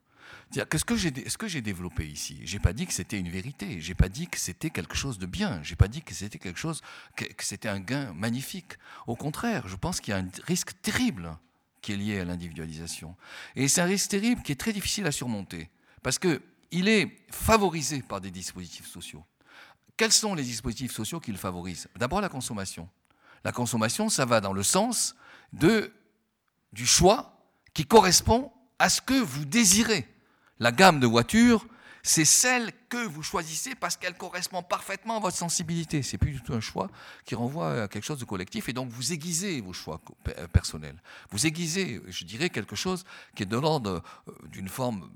Ce 0.50 0.84
que 0.84 0.96
j'ai 0.96 1.12
que 1.12 1.58
développé 1.58 2.06
ici, 2.06 2.40
j'ai 2.44 2.58
pas 2.58 2.72
dit 2.72 2.86
que 2.86 2.92
c'était 2.92 3.18
une 3.18 3.28
vérité, 3.28 3.80
j'ai 3.80 3.94
pas 3.94 4.08
dit 4.08 4.28
que 4.28 4.38
c'était 4.38 4.70
quelque 4.70 4.96
chose 4.96 5.18
de 5.18 5.26
bien, 5.26 5.60
j'ai 5.62 5.76
pas 5.76 5.88
dit 5.88 6.02
que 6.02 6.14
c'était 6.14 6.38
quelque 6.38 6.58
chose 6.58 6.82
que, 7.16 7.24
c'était 7.40 7.68
un 7.68 7.80
gain 7.80 8.12
magnifique. 8.14 8.74
Au 9.06 9.16
contraire, 9.16 9.68
je 9.68 9.76
pense 9.76 10.00
qu'il 10.00 10.12
y 10.12 10.16
a 10.16 10.20
un 10.20 10.28
risque 10.46 10.72
terrible 10.82 11.36
qui 11.82 11.92
est 11.92 11.96
lié 11.96 12.20
à 12.20 12.24
l'individualisation, 12.24 13.16
et 13.56 13.68
c'est 13.68 13.80
un 13.80 13.86
risque 13.86 14.10
terrible 14.10 14.42
qui 14.42 14.52
est 14.52 14.60
très 14.60 14.72
difficile 14.72 15.06
à 15.06 15.12
surmonter, 15.12 15.70
parce 16.02 16.18
que 16.18 16.42
il 16.70 16.88
est 16.88 17.10
favorisé 17.30 18.02
par 18.02 18.20
des 18.20 18.30
dispositifs 18.30 18.86
sociaux. 18.86 19.24
Quels 19.96 20.12
sont 20.12 20.34
les 20.34 20.42
dispositifs 20.42 20.92
sociaux 20.92 21.18
qui 21.18 21.32
le 21.32 21.38
favorisent? 21.38 21.88
D'abord 21.96 22.20
la 22.20 22.28
consommation. 22.28 22.88
La 23.44 23.52
consommation, 23.52 24.08
ça 24.08 24.24
va 24.24 24.40
dans 24.40 24.52
le 24.52 24.62
sens 24.62 25.16
de, 25.52 25.92
du 26.72 26.86
choix 26.86 27.38
qui 27.74 27.86
correspond 27.86 28.52
à 28.78 28.88
ce 28.88 29.00
que 29.00 29.14
vous 29.14 29.44
désirez. 29.44 30.06
La 30.60 30.72
gamme 30.72 31.00
de 31.00 31.06
voitures, 31.06 31.66
c'est 32.02 32.24
celle 32.24 32.72
que 32.88 33.06
vous 33.06 33.22
choisissez 33.22 33.74
parce 33.74 33.96
qu'elle 33.96 34.14
correspond 34.14 34.62
parfaitement 34.62 35.18
à 35.18 35.20
votre 35.20 35.36
sensibilité. 35.36 36.02
C'est 36.02 36.18
plus 36.18 36.32
du 36.32 36.40
tout 36.40 36.54
un 36.54 36.60
choix 36.60 36.90
qui 37.24 37.34
renvoie 37.34 37.82
à 37.82 37.88
quelque 37.88 38.04
chose 38.04 38.18
de 38.18 38.24
collectif 38.24 38.68
et 38.68 38.72
donc 38.72 38.88
vous 38.90 39.12
aiguisez 39.12 39.60
vos 39.60 39.72
choix 39.72 40.00
euh, 40.28 40.48
personnels. 40.48 41.00
Vous 41.30 41.46
aiguisez, 41.46 42.00
je 42.08 42.24
dirais, 42.24 42.50
quelque 42.50 42.76
chose 42.76 43.04
qui 43.34 43.42
est 43.42 43.46
de 43.46 43.58
l'ordre 43.58 44.02
euh, 44.28 44.32
d'une 44.48 44.68
forme 44.68 45.10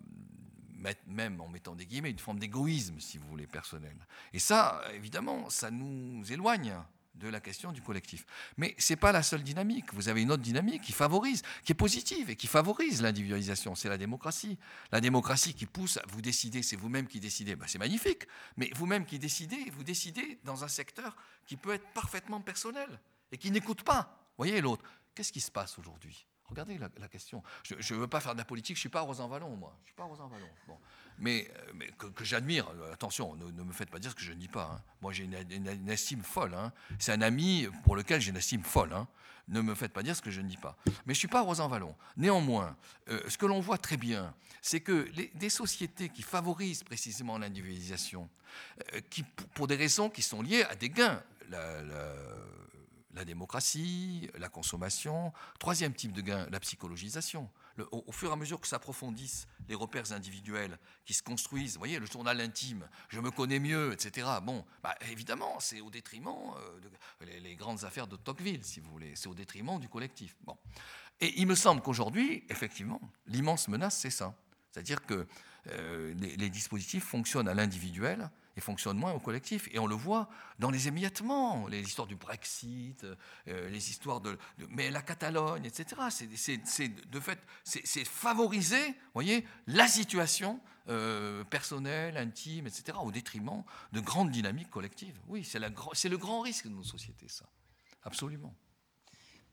même 1.06 1.40
en 1.40 1.48
mettant 1.48 1.74
des 1.74 1.86
guillemets, 1.86 2.10
une 2.10 2.18
forme 2.18 2.40
d'égoïsme, 2.40 2.98
si 2.98 3.16
vous 3.16 3.26
voulez, 3.28 3.46
personnel. 3.46 3.94
Et 4.32 4.38
ça, 4.38 4.82
évidemment, 4.94 5.48
ça 5.48 5.70
nous 5.70 6.24
éloigne 6.32 6.74
de 7.14 7.28
la 7.28 7.40
question 7.40 7.72
du 7.72 7.82
collectif. 7.82 8.24
Mais 8.56 8.74
ce 8.78 8.92
n'est 8.92 8.96
pas 8.96 9.12
la 9.12 9.22
seule 9.22 9.42
dynamique. 9.42 9.92
Vous 9.92 10.08
avez 10.08 10.22
une 10.22 10.32
autre 10.32 10.42
dynamique 10.42 10.82
qui 10.82 10.92
favorise, 10.92 11.42
qui 11.64 11.72
est 11.72 11.76
positive 11.76 12.30
et 12.30 12.36
qui 12.36 12.46
favorise 12.46 13.02
l'individualisation. 13.02 13.74
C'est 13.74 13.88
la 13.88 13.98
démocratie. 13.98 14.58
La 14.90 15.00
démocratie 15.00 15.54
qui 15.54 15.66
pousse 15.66 15.98
à 15.98 16.02
vous 16.08 16.22
décider, 16.22 16.62
c'est 16.62 16.76
vous-même 16.76 17.06
qui 17.06 17.20
décidez. 17.20 17.56
Ben, 17.56 17.66
c'est 17.68 17.78
magnifique. 17.78 18.26
Mais 18.56 18.70
vous-même 18.74 19.04
qui 19.04 19.18
décidez, 19.18 19.70
vous 19.70 19.84
décidez 19.84 20.38
dans 20.44 20.64
un 20.64 20.68
secteur 20.68 21.16
qui 21.46 21.56
peut 21.56 21.72
être 21.72 21.86
parfaitement 21.92 22.40
personnel 22.40 23.00
et 23.30 23.38
qui 23.38 23.50
n'écoute 23.50 23.82
pas. 23.82 24.18
Voyez 24.36 24.60
l'autre. 24.60 24.84
Qu'est-ce 25.14 25.32
qui 25.32 25.40
se 25.40 25.50
passe 25.50 25.78
aujourd'hui? 25.78 26.26
Regardez 26.46 26.78
la, 26.78 27.08
question. 27.08 27.42
Je 27.64 27.94
ne 27.94 28.00
veux 28.00 28.06
pas 28.06 28.20
faire 28.20 28.34
de 28.34 28.38
la 28.38 28.44
politique, 28.44 28.76
je 28.76 28.80
ne 28.80 28.82
suis 28.82 28.88
pas 28.90 29.00
Rosan 29.00 29.26
Vallon, 29.26 29.56
moi. 29.56 29.74
Je 29.84 29.88
suis 29.88 29.96
pas 29.96 30.04
Rosan 30.04 30.28
Vallon. 30.28 30.48
Bon. 30.66 30.78
Mais, 31.18 31.50
euh, 31.80 32.10
que, 32.14 32.24
j'admire, 32.24 32.68
euh, 32.68 32.92
attention, 32.92 33.36
ne, 33.36 33.62
me 33.62 33.72
faites 33.72 33.90
pas 33.90 33.98
dire 33.98 34.10
ce 34.10 34.16
que 34.16 34.22
je 34.22 34.32
ne 34.32 34.38
dis 34.38 34.48
pas. 34.48 34.70
Hein. 34.74 34.82
Moi, 35.00 35.12
j'ai 35.12 35.24
une, 35.24 35.88
estime 35.88 36.22
folle. 36.22 36.54
Hein. 36.54 36.72
C'est 36.98 37.12
un 37.12 37.22
ami 37.22 37.66
pour 37.84 37.96
lequel 37.96 38.20
j'ai 38.20 38.30
une 38.30 38.36
estime 38.36 38.62
folle. 38.62 38.92
Hein. 38.92 39.06
Ne 39.48 39.60
me 39.60 39.74
faites 39.74 39.92
pas 39.92 40.02
dire 40.02 40.16
ce 40.16 40.22
que 40.22 40.30
je 40.30 40.40
ne 40.40 40.48
dis 40.48 40.56
pas. 40.56 40.76
Mais 40.86 40.92
je 41.06 41.10
ne 41.10 41.14
suis 41.14 41.28
pas 41.28 41.40
Rosan 41.40 41.68
Vallon. 41.68 41.94
Néanmoins, 42.16 42.76
euh, 43.08 43.20
ce 43.28 43.36
que 43.36 43.46
l'on 43.46 43.60
voit 43.60 43.78
très 43.78 43.96
bien, 43.96 44.34
c'est 44.60 44.80
que 44.80 45.08
des 45.34 45.50
sociétés 45.50 46.08
qui 46.08 46.22
favorisent 46.22 46.84
précisément 46.84 47.36
l'individualisation, 47.38 48.28
qui, 49.10 49.24
pour 49.54 49.66
des 49.66 49.74
raisons 49.74 50.08
qui 50.08 50.22
sont 50.22 50.40
liées 50.40 50.62
à 50.62 50.76
des 50.76 50.88
gains, 50.88 51.20
la, 51.50 51.82
la 53.14 53.24
démocratie, 53.24 54.30
la 54.38 54.48
consommation. 54.48 55.32
Troisième 55.58 55.94
type 55.94 56.12
de 56.12 56.20
gain, 56.20 56.46
la 56.50 56.60
psychologisation. 56.60 57.48
Au, 57.90 58.12
fur 58.12 58.30
et 58.30 58.32
à 58.32 58.36
mesure 58.36 58.60
que 58.60 58.66
s'approfondissent 58.66 59.46
les 59.68 59.74
repères 59.74 60.12
individuels 60.12 60.78
qui 61.04 61.14
se 61.14 61.22
construisent, 61.22 61.74
vous 61.74 61.80
voyez, 61.80 61.98
le 61.98 62.06
journal 62.06 62.40
intime, 62.40 62.88
je 63.08 63.20
me 63.20 63.30
connais 63.30 63.58
mieux, 63.58 63.92
etc. 63.92 64.28
Bon, 64.42 64.64
bah, 64.82 64.94
évidemment, 65.10 65.58
c'est 65.60 65.80
au 65.80 65.90
détriment 65.90 66.28
euh, 66.28 67.30
les, 67.40 67.56
grandes 67.56 67.84
affaires 67.84 68.06
de 68.06 68.16
Tocqueville, 68.16 68.64
si 68.64 68.80
vous 68.80 68.90
voulez, 68.90 69.14
c'est 69.16 69.28
au 69.28 69.34
détriment 69.34 69.78
du 69.78 69.88
collectif. 69.88 70.36
Bon. 70.44 70.56
Et 71.20 71.40
il 71.40 71.46
me 71.46 71.54
semble 71.54 71.82
qu'aujourd'hui, 71.82 72.44
effectivement, 72.48 73.00
l'immense 73.26 73.68
menace, 73.68 73.98
c'est 73.98 74.10
ça. 74.10 74.34
C'est-à-dire 74.70 75.04
que 75.04 75.26
euh, 75.68 76.14
les, 76.14 76.50
dispositifs 76.50 77.04
fonctionnent 77.04 77.48
à 77.48 77.54
l'individuel 77.54 78.30
et 78.56 78.60
fonctionnent 78.60 78.98
moins 78.98 79.12
au 79.12 79.20
collectif. 79.20 79.68
Et 79.72 79.78
on 79.78 79.86
le 79.86 79.94
voit 79.94 80.28
dans 80.58 80.70
les 80.70 80.88
émiettements, 80.88 81.66
les 81.68 81.80
histoires 81.80 82.06
du 82.06 82.16
Brexit, 82.16 83.04
euh, 83.48 83.70
les 83.70 83.90
histoires 83.90 84.20
de, 84.20 84.38
Mais 84.70 84.90
la 84.90 85.02
Catalogne, 85.02 85.64
etc. 85.64 86.02
C'est 86.10 86.88
de 87.10 87.20
fait, 87.20 87.38
c'est 87.64 88.04
favoriser, 88.04 88.94
voyez, 89.14 89.46
la 89.66 89.88
situation 89.88 90.60
euh, 90.88 91.44
personnelle, 91.44 92.16
intime, 92.16 92.66
etc., 92.66 92.98
au 93.00 93.12
détriment 93.12 93.62
de 93.92 94.00
grandes 94.00 94.30
dynamiques 94.30 94.70
collectives. 94.70 95.18
Oui, 95.28 95.44
c'est 95.44 95.58
le 95.58 96.16
grand 96.18 96.40
risque 96.40 96.66
de 96.66 96.72
nos 96.72 96.82
sociétés, 96.82 97.28
ça. 97.28 97.46
Absolument. 98.04 98.54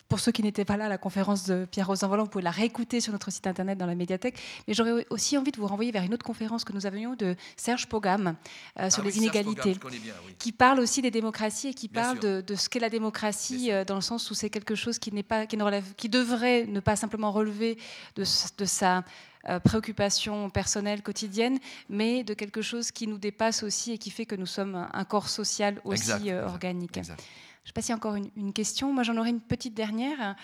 Pour 0.09 0.19
ceux 0.19 0.31
qui 0.31 0.41
n'étaient 0.41 0.65
pas 0.65 0.75
là 0.75 0.85
à 0.85 0.89
la 0.89 0.97
conférence 0.97 1.45
de 1.45 1.65
Pierre-Rose 1.71 2.03
Volant, 2.03 2.23
vous 2.23 2.29
pouvez 2.29 2.43
la 2.43 2.51
réécouter 2.51 2.99
sur 2.99 3.13
notre 3.13 3.31
site 3.31 3.45
internet 3.45 3.77
dans 3.77 3.85
la 3.85 3.93
médiathèque. 3.95 4.39
Mais 4.67 4.73
j'aurais 4.73 5.05
aussi 5.11 5.37
envie 5.37 5.51
de 5.51 5.57
vous 5.57 5.67
renvoyer 5.67 5.91
vers 5.91 6.03
une 6.03 6.13
autre 6.15 6.25
conférence 6.25 6.63
que 6.63 6.73
nous 6.73 6.87
avions 6.87 7.15
de 7.15 7.35
Serge 7.55 7.87
Pogam 7.87 8.35
euh, 8.79 8.89
sur 8.89 9.03
Ah 9.03 9.05
les 9.05 9.11
oui, 9.13 9.17
inégalités, 9.19 9.75
Pogam, 9.75 9.99
bien, 9.99 10.13
oui. 10.25 10.33
qui 10.39 10.51
parle 10.51 10.79
aussi 10.79 11.01
des 11.03 11.11
démocraties 11.11 11.67
et 11.69 11.73
qui 11.75 11.87
Bien 11.87 12.01
parle 12.01 12.19
de, 12.19 12.41
de 12.41 12.55
ce 12.55 12.69
qu'est 12.69 12.79
la 12.79 12.89
démocratie 12.89 13.71
euh, 13.71 13.85
dans 13.85 13.95
le 13.95 14.01
sens 14.01 14.29
où 14.31 14.33
c'est 14.33 14.49
quelque 14.49 14.73
chose 14.75 14.97
qui 14.97 15.11
n'est 15.11 15.23
pas, 15.23 15.45
qui 15.45 15.57
ne 15.57 15.63
relève, 15.63 15.93
qui 15.95 16.09
devrait 16.09 16.65
ne 16.65 16.79
pas 16.79 16.95
simplement 16.95 17.31
relever 17.31 17.77
de, 18.15 18.23
sa 18.23 19.03
euh, 19.47 19.59
préoccupation 19.59 20.49
personnelle 20.49 21.01
quotidienne, 21.03 21.59
mais 21.87 22.23
de 22.23 22.33
quelque 22.33 22.61
chose 22.63 22.91
qui 22.91 23.05
nous 23.07 23.17
dépasse 23.19 23.61
aussi 23.63 23.91
et 23.93 23.97
qui 23.99 24.09
fait 24.09 24.25
que 24.25 24.35
nous 24.35 24.45
sommes 24.47 24.75
un, 24.75 24.89
un 24.91 25.03
corps 25.05 25.29
social 25.29 25.79
aussi 25.85 26.01
Exact, 26.01 26.21
euh, 26.27 26.39
exact, 26.39 26.47
organique. 26.49 26.97
exact. 26.97 27.23
Je 27.63 27.67
ne 27.67 27.67
sais 27.69 27.73
pas 27.73 27.81
s'il 27.81 27.89
y 27.89 27.93
a 27.93 27.95
encore 27.97 28.15
une, 28.15 28.29
une 28.35 28.53
question. 28.53 28.91
Moi, 28.93 29.03
j'en 29.03 29.17
aurais 29.17 29.29
une 29.29 29.41
petite 29.41 29.73
dernière 29.73 30.35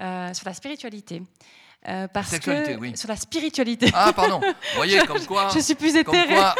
euh, 0.00 0.32
sur 0.34 0.46
la 0.46 0.54
spiritualité. 0.54 1.22
Euh, 1.88 2.08
parce 2.08 2.28
Sexualité, 2.28 2.74
que 2.74 2.80
oui. 2.80 2.96
sur 2.96 3.08
la 3.08 3.16
spiritualité. 3.16 3.90
Ah, 3.94 4.12
pardon. 4.12 4.40
Vous 4.40 4.76
voyez, 4.76 4.98
comme 5.06 5.24
quoi. 5.26 5.48
Je 5.54 5.60
suis 5.60 5.74
plus 5.74 5.92
comme 6.04 6.14
éthérée. 6.14 6.34
quoi 6.34 6.54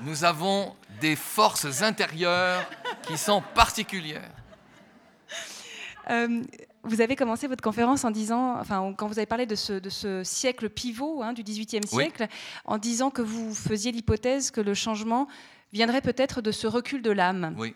nous 0.00 0.24
avons 0.24 0.74
des 1.00 1.16
forces 1.16 1.82
intérieures 1.82 2.68
qui 3.06 3.16
sont 3.16 3.42
particulières. 3.54 4.30
Euh, 6.10 6.42
vous 6.84 7.00
avez 7.00 7.16
commencé 7.16 7.48
votre 7.48 7.62
conférence 7.62 8.04
en 8.04 8.10
disant, 8.10 8.58
enfin, 8.60 8.94
quand 8.96 9.08
vous 9.08 9.18
avez 9.18 9.26
parlé 9.26 9.46
de 9.46 9.54
ce, 9.56 9.72
de 9.72 9.90
ce 9.90 10.22
siècle 10.22 10.68
pivot 10.70 11.22
hein, 11.22 11.32
du 11.32 11.42
XVIIIe 11.42 11.80
Oui. 11.92 12.04
siècle, 12.04 12.28
en 12.64 12.78
disant 12.78 13.10
que 13.10 13.22
vous 13.22 13.54
faisiez 13.54 13.90
l'hypothèse 13.90 14.50
que 14.50 14.60
le 14.60 14.74
changement 14.74 15.26
viendrait 15.72 16.00
peut-être 16.00 16.42
de 16.42 16.52
ce 16.52 16.66
recul 16.66 17.02
de 17.02 17.10
l'âme. 17.10 17.54
Oui, 17.58 17.74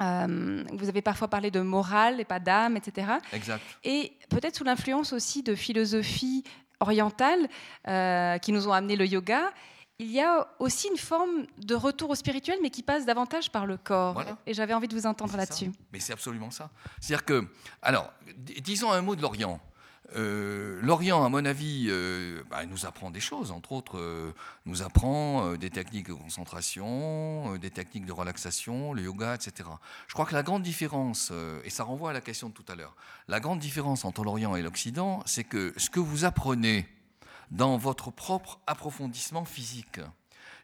Euh, 0.00 0.64
vous 0.72 0.88
avez 0.88 1.02
parfois 1.02 1.28
parlé 1.28 1.50
de 1.50 1.60
morale 1.60 2.20
et 2.20 2.24
pas 2.24 2.40
d'âme, 2.40 2.76
etc. 2.76 3.12
exact. 3.32 3.62
Et 3.84 4.12
peut-être 4.30 4.56
sous 4.56 4.64
l'influence 4.64 5.12
aussi 5.12 5.42
de 5.42 5.54
philosophies 5.54 6.44
orientales 6.80 7.48
euh, 7.88 8.38
qui 8.38 8.52
nous 8.52 8.68
ont 8.68 8.72
amené 8.72 8.96
le 8.96 9.06
yoga, 9.06 9.52
il 10.00 10.10
y 10.12 10.20
a 10.20 10.46
aussi 10.60 10.88
une 10.88 10.96
forme 10.96 11.46
de 11.58 11.74
retour 11.74 12.10
au 12.10 12.14
spirituel, 12.14 12.58
mais 12.62 12.70
qui 12.70 12.84
passe 12.84 13.04
davantage 13.04 13.50
par 13.50 13.66
le 13.66 13.76
corps. 13.76 14.14
Voilà. 14.14 14.38
Et 14.46 14.54
j'avais 14.54 14.72
envie 14.72 14.86
de 14.86 14.94
vous 14.94 15.06
entendre 15.06 15.36
là-dessus. 15.36 15.72
Mais 15.92 15.98
c'est 15.98 16.12
absolument 16.12 16.52
ça. 16.52 16.70
C'est-à-dire 17.00 17.24
que, 17.24 17.48
alors, 17.82 18.12
disons 18.62 18.92
un 18.92 19.02
mot 19.02 19.16
de 19.16 19.22
l'Orient. 19.22 19.60
Euh, 20.16 20.80
L'Orient, 20.82 21.24
à 21.24 21.28
mon 21.28 21.44
avis, 21.44 21.86
euh, 21.88 22.42
bah, 22.50 22.64
nous 22.66 22.86
apprend 22.86 23.10
des 23.10 23.20
choses. 23.20 23.50
Entre 23.50 23.72
autres, 23.72 23.98
euh, 23.98 24.32
nous 24.64 24.82
apprend 24.82 25.54
des 25.54 25.70
techniques 25.70 26.08
de 26.08 26.14
concentration, 26.14 27.56
des 27.56 27.70
techniques 27.70 28.06
de 28.06 28.12
relaxation, 28.12 28.92
le 28.92 29.02
yoga, 29.02 29.34
etc. 29.34 29.68
Je 30.06 30.14
crois 30.14 30.24
que 30.24 30.34
la 30.34 30.42
grande 30.42 30.62
différence, 30.62 31.32
et 31.64 31.70
ça 31.70 31.84
renvoie 31.84 32.10
à 32.10 32.12
la 32.12 32.20
question 32.20 32.48
de 32.48 32.54
tout 32.54 32.64
à 32.68 32.74
l'heure, 32.74 32.96
la 33.28 33.40
grande 33.40 33.58
différence 33.58 34.04
entre 34.04 34.24
l'Orient 34.24 34.56
et 34.56 34.62
l'Occident, 34.62 35.22
c'est 35.26 35.44
que 35.44 35.74
ce 35.76 35.90
que 35.90 36.00
vous 36.00 36.24
apprenez 36.24 36.88
dans 37.50 37.76
votre 37.76 38.10
propre 38.10 38.60
approfondissement 38.66 39.44
physique, 39.44 40.00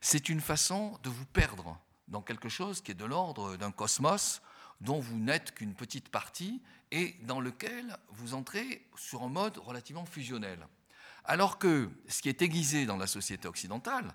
c'est 0.00 0.28
une 0.28 0.40
façon 0.40 0.98
de 1.02 1.10
vous 1.10 1.26
perdre 1.26 1.78
dans 2.08 2.20
quelque 2.20 2.48
chose 2.48 2.82
qui 2.82 2.90
est 2.90 2.94
de 2.94 3.04
l'ordre 3.04 3.56
d'un 3.56 3.70
cosmos 3.70 4.42
dont 4.80 5.00
vous 5.00 5.16
n'êtes 5.16 5.52
qu'une 5.54 5.74
petite 5.74 6.08
partie 6.08 6.60
et 6.94 7.16
dans 7.22 7.40
lequel 7.40 7.96
vous 8.10 8.34
entrez 8.34 8.86
sur 8.96 9.24
un 9.24 9.28
mode 9.28 9.58
relativement 9.58 10.06
fusionnel. 10.06 10.64
Alors 11.24 11.58
que 11.58 11.90
ce 12.08 12.22
qui 12.22 12.28
est 12.28 12.40
aiguisé 12.40 12.86
dans 12.86 12.96
la 12.96 13.08
société 13.08 13.48
occidentale, 13.48 14.14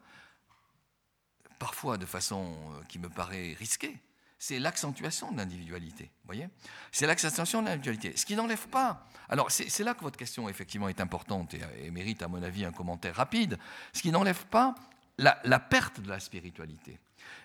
parfois 1.60 1.98
de 1.98 2.06
façon 2.06 2.56
euh, 2.56 2.84
qui 2.88 2.98
me 2.98 3.10
paraît 3.10 3.54
risquée, 3.60 4.00
c'est 4.38 4.60
l'accentuation 4.60 5.30
de 5.34 5.38
l'individualité. 5.38 6.10
voyez? 6.24 6.48
C'est 6.94 7.06
l'accentuation 7.06 7.62
de 7.62 7.68
l'individualité. 7.68 8.16
Ce 8.16 8.26
qui 8.26 8.38
n'enlève 8.38 8.70
pas. 8.70 9.06
Alors, 9.28 9.52
c'est 9.52 9.84
là 9.84 9.94
que 9.94 10.02
votre 10.02 10.18
question, 10.18 10.48
effectivement, 10.48 10.88
est 10.88 11.02
importante 11.02 11.56
et, 11.56 11.92
mérite, 11.92 12.24
à 12.24 12.30
mon 12.30 12.42
avis, 12.42 12.64
un 12.64 12.72
commentaire 12.72 13.16
rapide. 13.16 13.60
Ce 13.92 14.02
qui 14.02 14.12
n'enlève 14.12 14.46
pas 14.46 14.76
la 15.18 15.60
perte 15.60 16.00
de 16.00 16.08
la 16.08 16.22
spiritualité, 16.22 16.98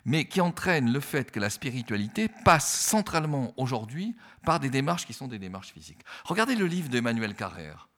mais 0.04 0.26
qui 0.26 0.40
entraîne 0.40 0.92
le 0.92 1.00
fait 1.00 1.30
que 1.30 1.40
la 1.40 1.50
spiritualité 1.50 2.28
passe 2.44 2.68
centralement 2.68 3.52
aujourd'hui 3.56 4.16
par 4.44 4.60
des 4.60 4.70
démarches 4.70 5.06
qui 5.06 5.12
sont 5.12 5.28
des 5.28 5.38
démarches 5.38 5.72
physiques. 5.72 6.02
Regardez 6.24 6.54
le 6.54 6.66
livre 6.66 6.88
d'Emmanuel 6.88 7.34
Carrère. 7.34 7.88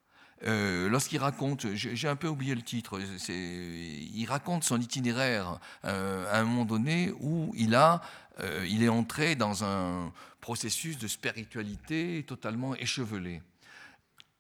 Euh, 0.44 0.88
Lorsqu'il 0.88 1.18
raconte, 1.18 1.66
j'ai 1.74 2.08
un 2.08 2.16
peu 2.16 2.28
oublié 2.28 2.54
le 2.54 2.62
titre, 2.62 3.00
il 3.00 4.26
raconte 4.26 4.64
son 4.64 4.80
itinéraire 4.80 5.58
euh, 5.84 6.30
à 6.30 6.40
un 6.40 6.44
moment 6.44 6.64
donné 6.64 7.12
où 7.20 7.52
il, 7.56 7.74
a, 7.74 8.02
euh, 8.40 8.66
il 8.68 8.82
est 8.82 8.88
entré 8.88 9.34
dans 9.34 9.64
un 9.64 10.12
processus 10.40 10.98
de 10.98 11.08
spiritualité 11.08 12.24
totalement 12.26 12.74
échevelé. 12.76 13.42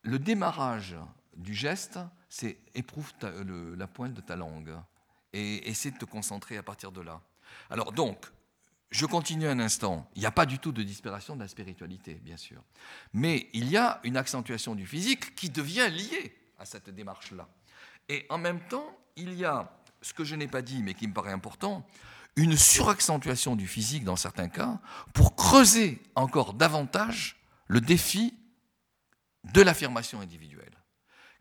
Le 0.02 0.18
démarrage 0.18 0.96
du 1.36 1.54
geste, 1.54 1.98
c'est 2.28 2.58
éprouve 2.74 3.12
la 3.76 3.86
pointe 3.86 4.14
de 4.14 4.20
ta 4.20 4.36
langue 4.36 4.74
et 5.32 5.68
essaie 5.68 5.90
de 5.90 5.98
te 5.98 6.04
concentrer 6.04 6.56
à 6.56 6.62
partir 6.62 6.92
de 6.92 7.00
là. 7.00 7.20
Alors 7.70 7.92
donc, 7.92 8.18
je 8.90 9.06
continue 9.06 9.48
un 9.48 9.58
instant. 9.58 10.08
Il 10.14 10.20
n'y 10.20 10.26
a 10.26 10.30
pas 10.30 10.46
du 10.46 10.58
tout 10.58 10.72
de 10.72 10.82
disparition 10.82 11.34
de 11.34 11.40
la 11.40 11.48
spiritualité, 11.48 12.14
bien 12.14 12.36
sûr. 12.36 12.62
Mais 13.12 13.48
il 13.52 13.68
y 13.68 13.76
a 13.76 14.00
une 14.04 14.16
accentuation 14.16 14.74
du 14.74 14.86
physique 14.86 15.34
qui 15.34 15.50
devient 15.50 15.88
liée 15.90 16.36
à 16.58 16.64
cette 16.64 16.90
démarche-là. 16.90 17.48
Et 18.08 18.26
en 18.30 18.38
même 18.38 18.60
temps, 18.68 18.96
il 19.16 19.34
y 19.34 19.44
a, 19.44 19.70
ce 20.00 20.14
que 20.14 20.24
je 20.24 20.34
n'ai 20.34 20.46
pas 20.46 20.62
dit, 20.62 20.82
mais 20.82 20.94
qui 20.94 21.08
me 21.08 21.12
paraît 21.12 21.32
important, 21.32 21.84
une 22.36 22.56
suraccentuation 22.56 23.56
du 23.56 23.66
physique 23.66 24.04
dans 24.04 24.16
certains 24.16 24.48
cas 24.48 24.78
pour 25.14 25.34
creuser 25.34 26.02
encore 26.14 26.54
davantage 26.54 27.36
le 27.66 27.80
défi 27.80 28.34
de 29.44 29.62
l'affirmation 29.62 30.20
individuelle. 30.20 30.75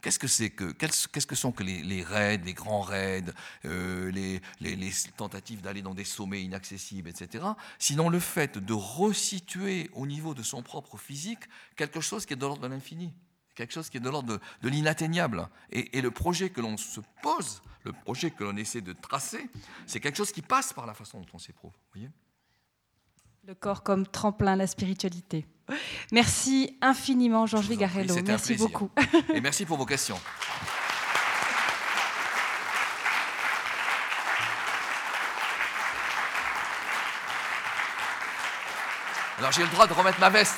Qu'est-ce 0.05 0.19
que 0.19 0.27
c'est 0.27 0.51
que 0.51 0.71
qu'est-ce 0.71 1.25
que 1.25 1.33
sont 1.33 1.51
que 1.51 1.63
les, 1.63 2.03
raids, 2.03 2.37
les 2.37 2.53
grands 2.53 2.81
raids, 2.81 3.23
euh, 3.65 4.11
les, 4.11 4.91
tentatives 5.17 5.61
d'aller 5.61 5.81
dans 5.81 5.95
des 5.95 6.03
sommets 6.03 6.43
inaccessibles, 6.43 7.09
etc. 7.09 7.43
Sinon 7.79 8.09
le 8.09 8.19
fait 8.19 8.59
de 8.59 8.73
resituer 8.73 9.89
au 9.93 10.05
niveau 10.05 10.35
de 10.35 10.43
son 10.43 10.61
propre 10.61 10.99
physique 10.99 11.39
quelque 11.75 12.01
chose 12.01 12.27
qui 12.27 12.33
est 12.33 12.35
de 12.35 12.41
l'ordre 12.41 12.61
de 12.61 12.67
l'infini, 12.67 13.15
quelque 13.55 13.73
chose 13.73 13.89
qui 13.89 13.97
est 13.97 13.99
de 13.99 14.07
l'ordre 14.11 14.39
de, 14.61 14.69
l'inatteignable. 14.69 15.49
Et, 15.71 15.97
et 15.97 16.01
le 16.03 16.11
projet 16.11 16.51
que 16.51 16.61
l'on 16.61 16.77
se 16.77 16.99
pose, 17.23 17.63
le 17.83 17.91
projet 17.91 18.29
que 18.29 18.43
l'on 18.43 18.57
essaie 18.57 18.81
de 18.81 18.93
tracer, 18.93 19.49
c'est 19.87 19.99
quelque 19.99 20.17
chose 20.17 20.31
qui 20.31 20.43
passe 20.43 20.71
par 20.71 20.85
la 20.85 20.93
façon 20.93 21.19
dont 21.19 21.29
on 21.33 21.39
s'éprouve. 21.39 21.73
voyez? 21.95 22.11
Le 23.47 23.53
corps 23.53 23.83
comme 23.83 24.07
tremplin, 24.07 24.55
la 24.55 24.65
spiritualité. 24.65 25.45
Merci 26.11 26.75
infiniment, 26.81 27.45
Georges 27.45 27.67
Vigarello. 27.67 28.15
Merci 28.25 28.55
beaucoup. 28.55 28.89
Et 29.35 29.39
merci 29.39 29.65
pour 29.65 29.77
vos 29.77 29.85
questions. 29.85 30.19
Alors 39.37 39.51
j'ai 39.51 39.61
le 39.61 39.69
droit 39.69 39.85
de 39.85 39.93
remettre 39.93 40.19
ma 40.19 40.31
veste. 40.31 40.57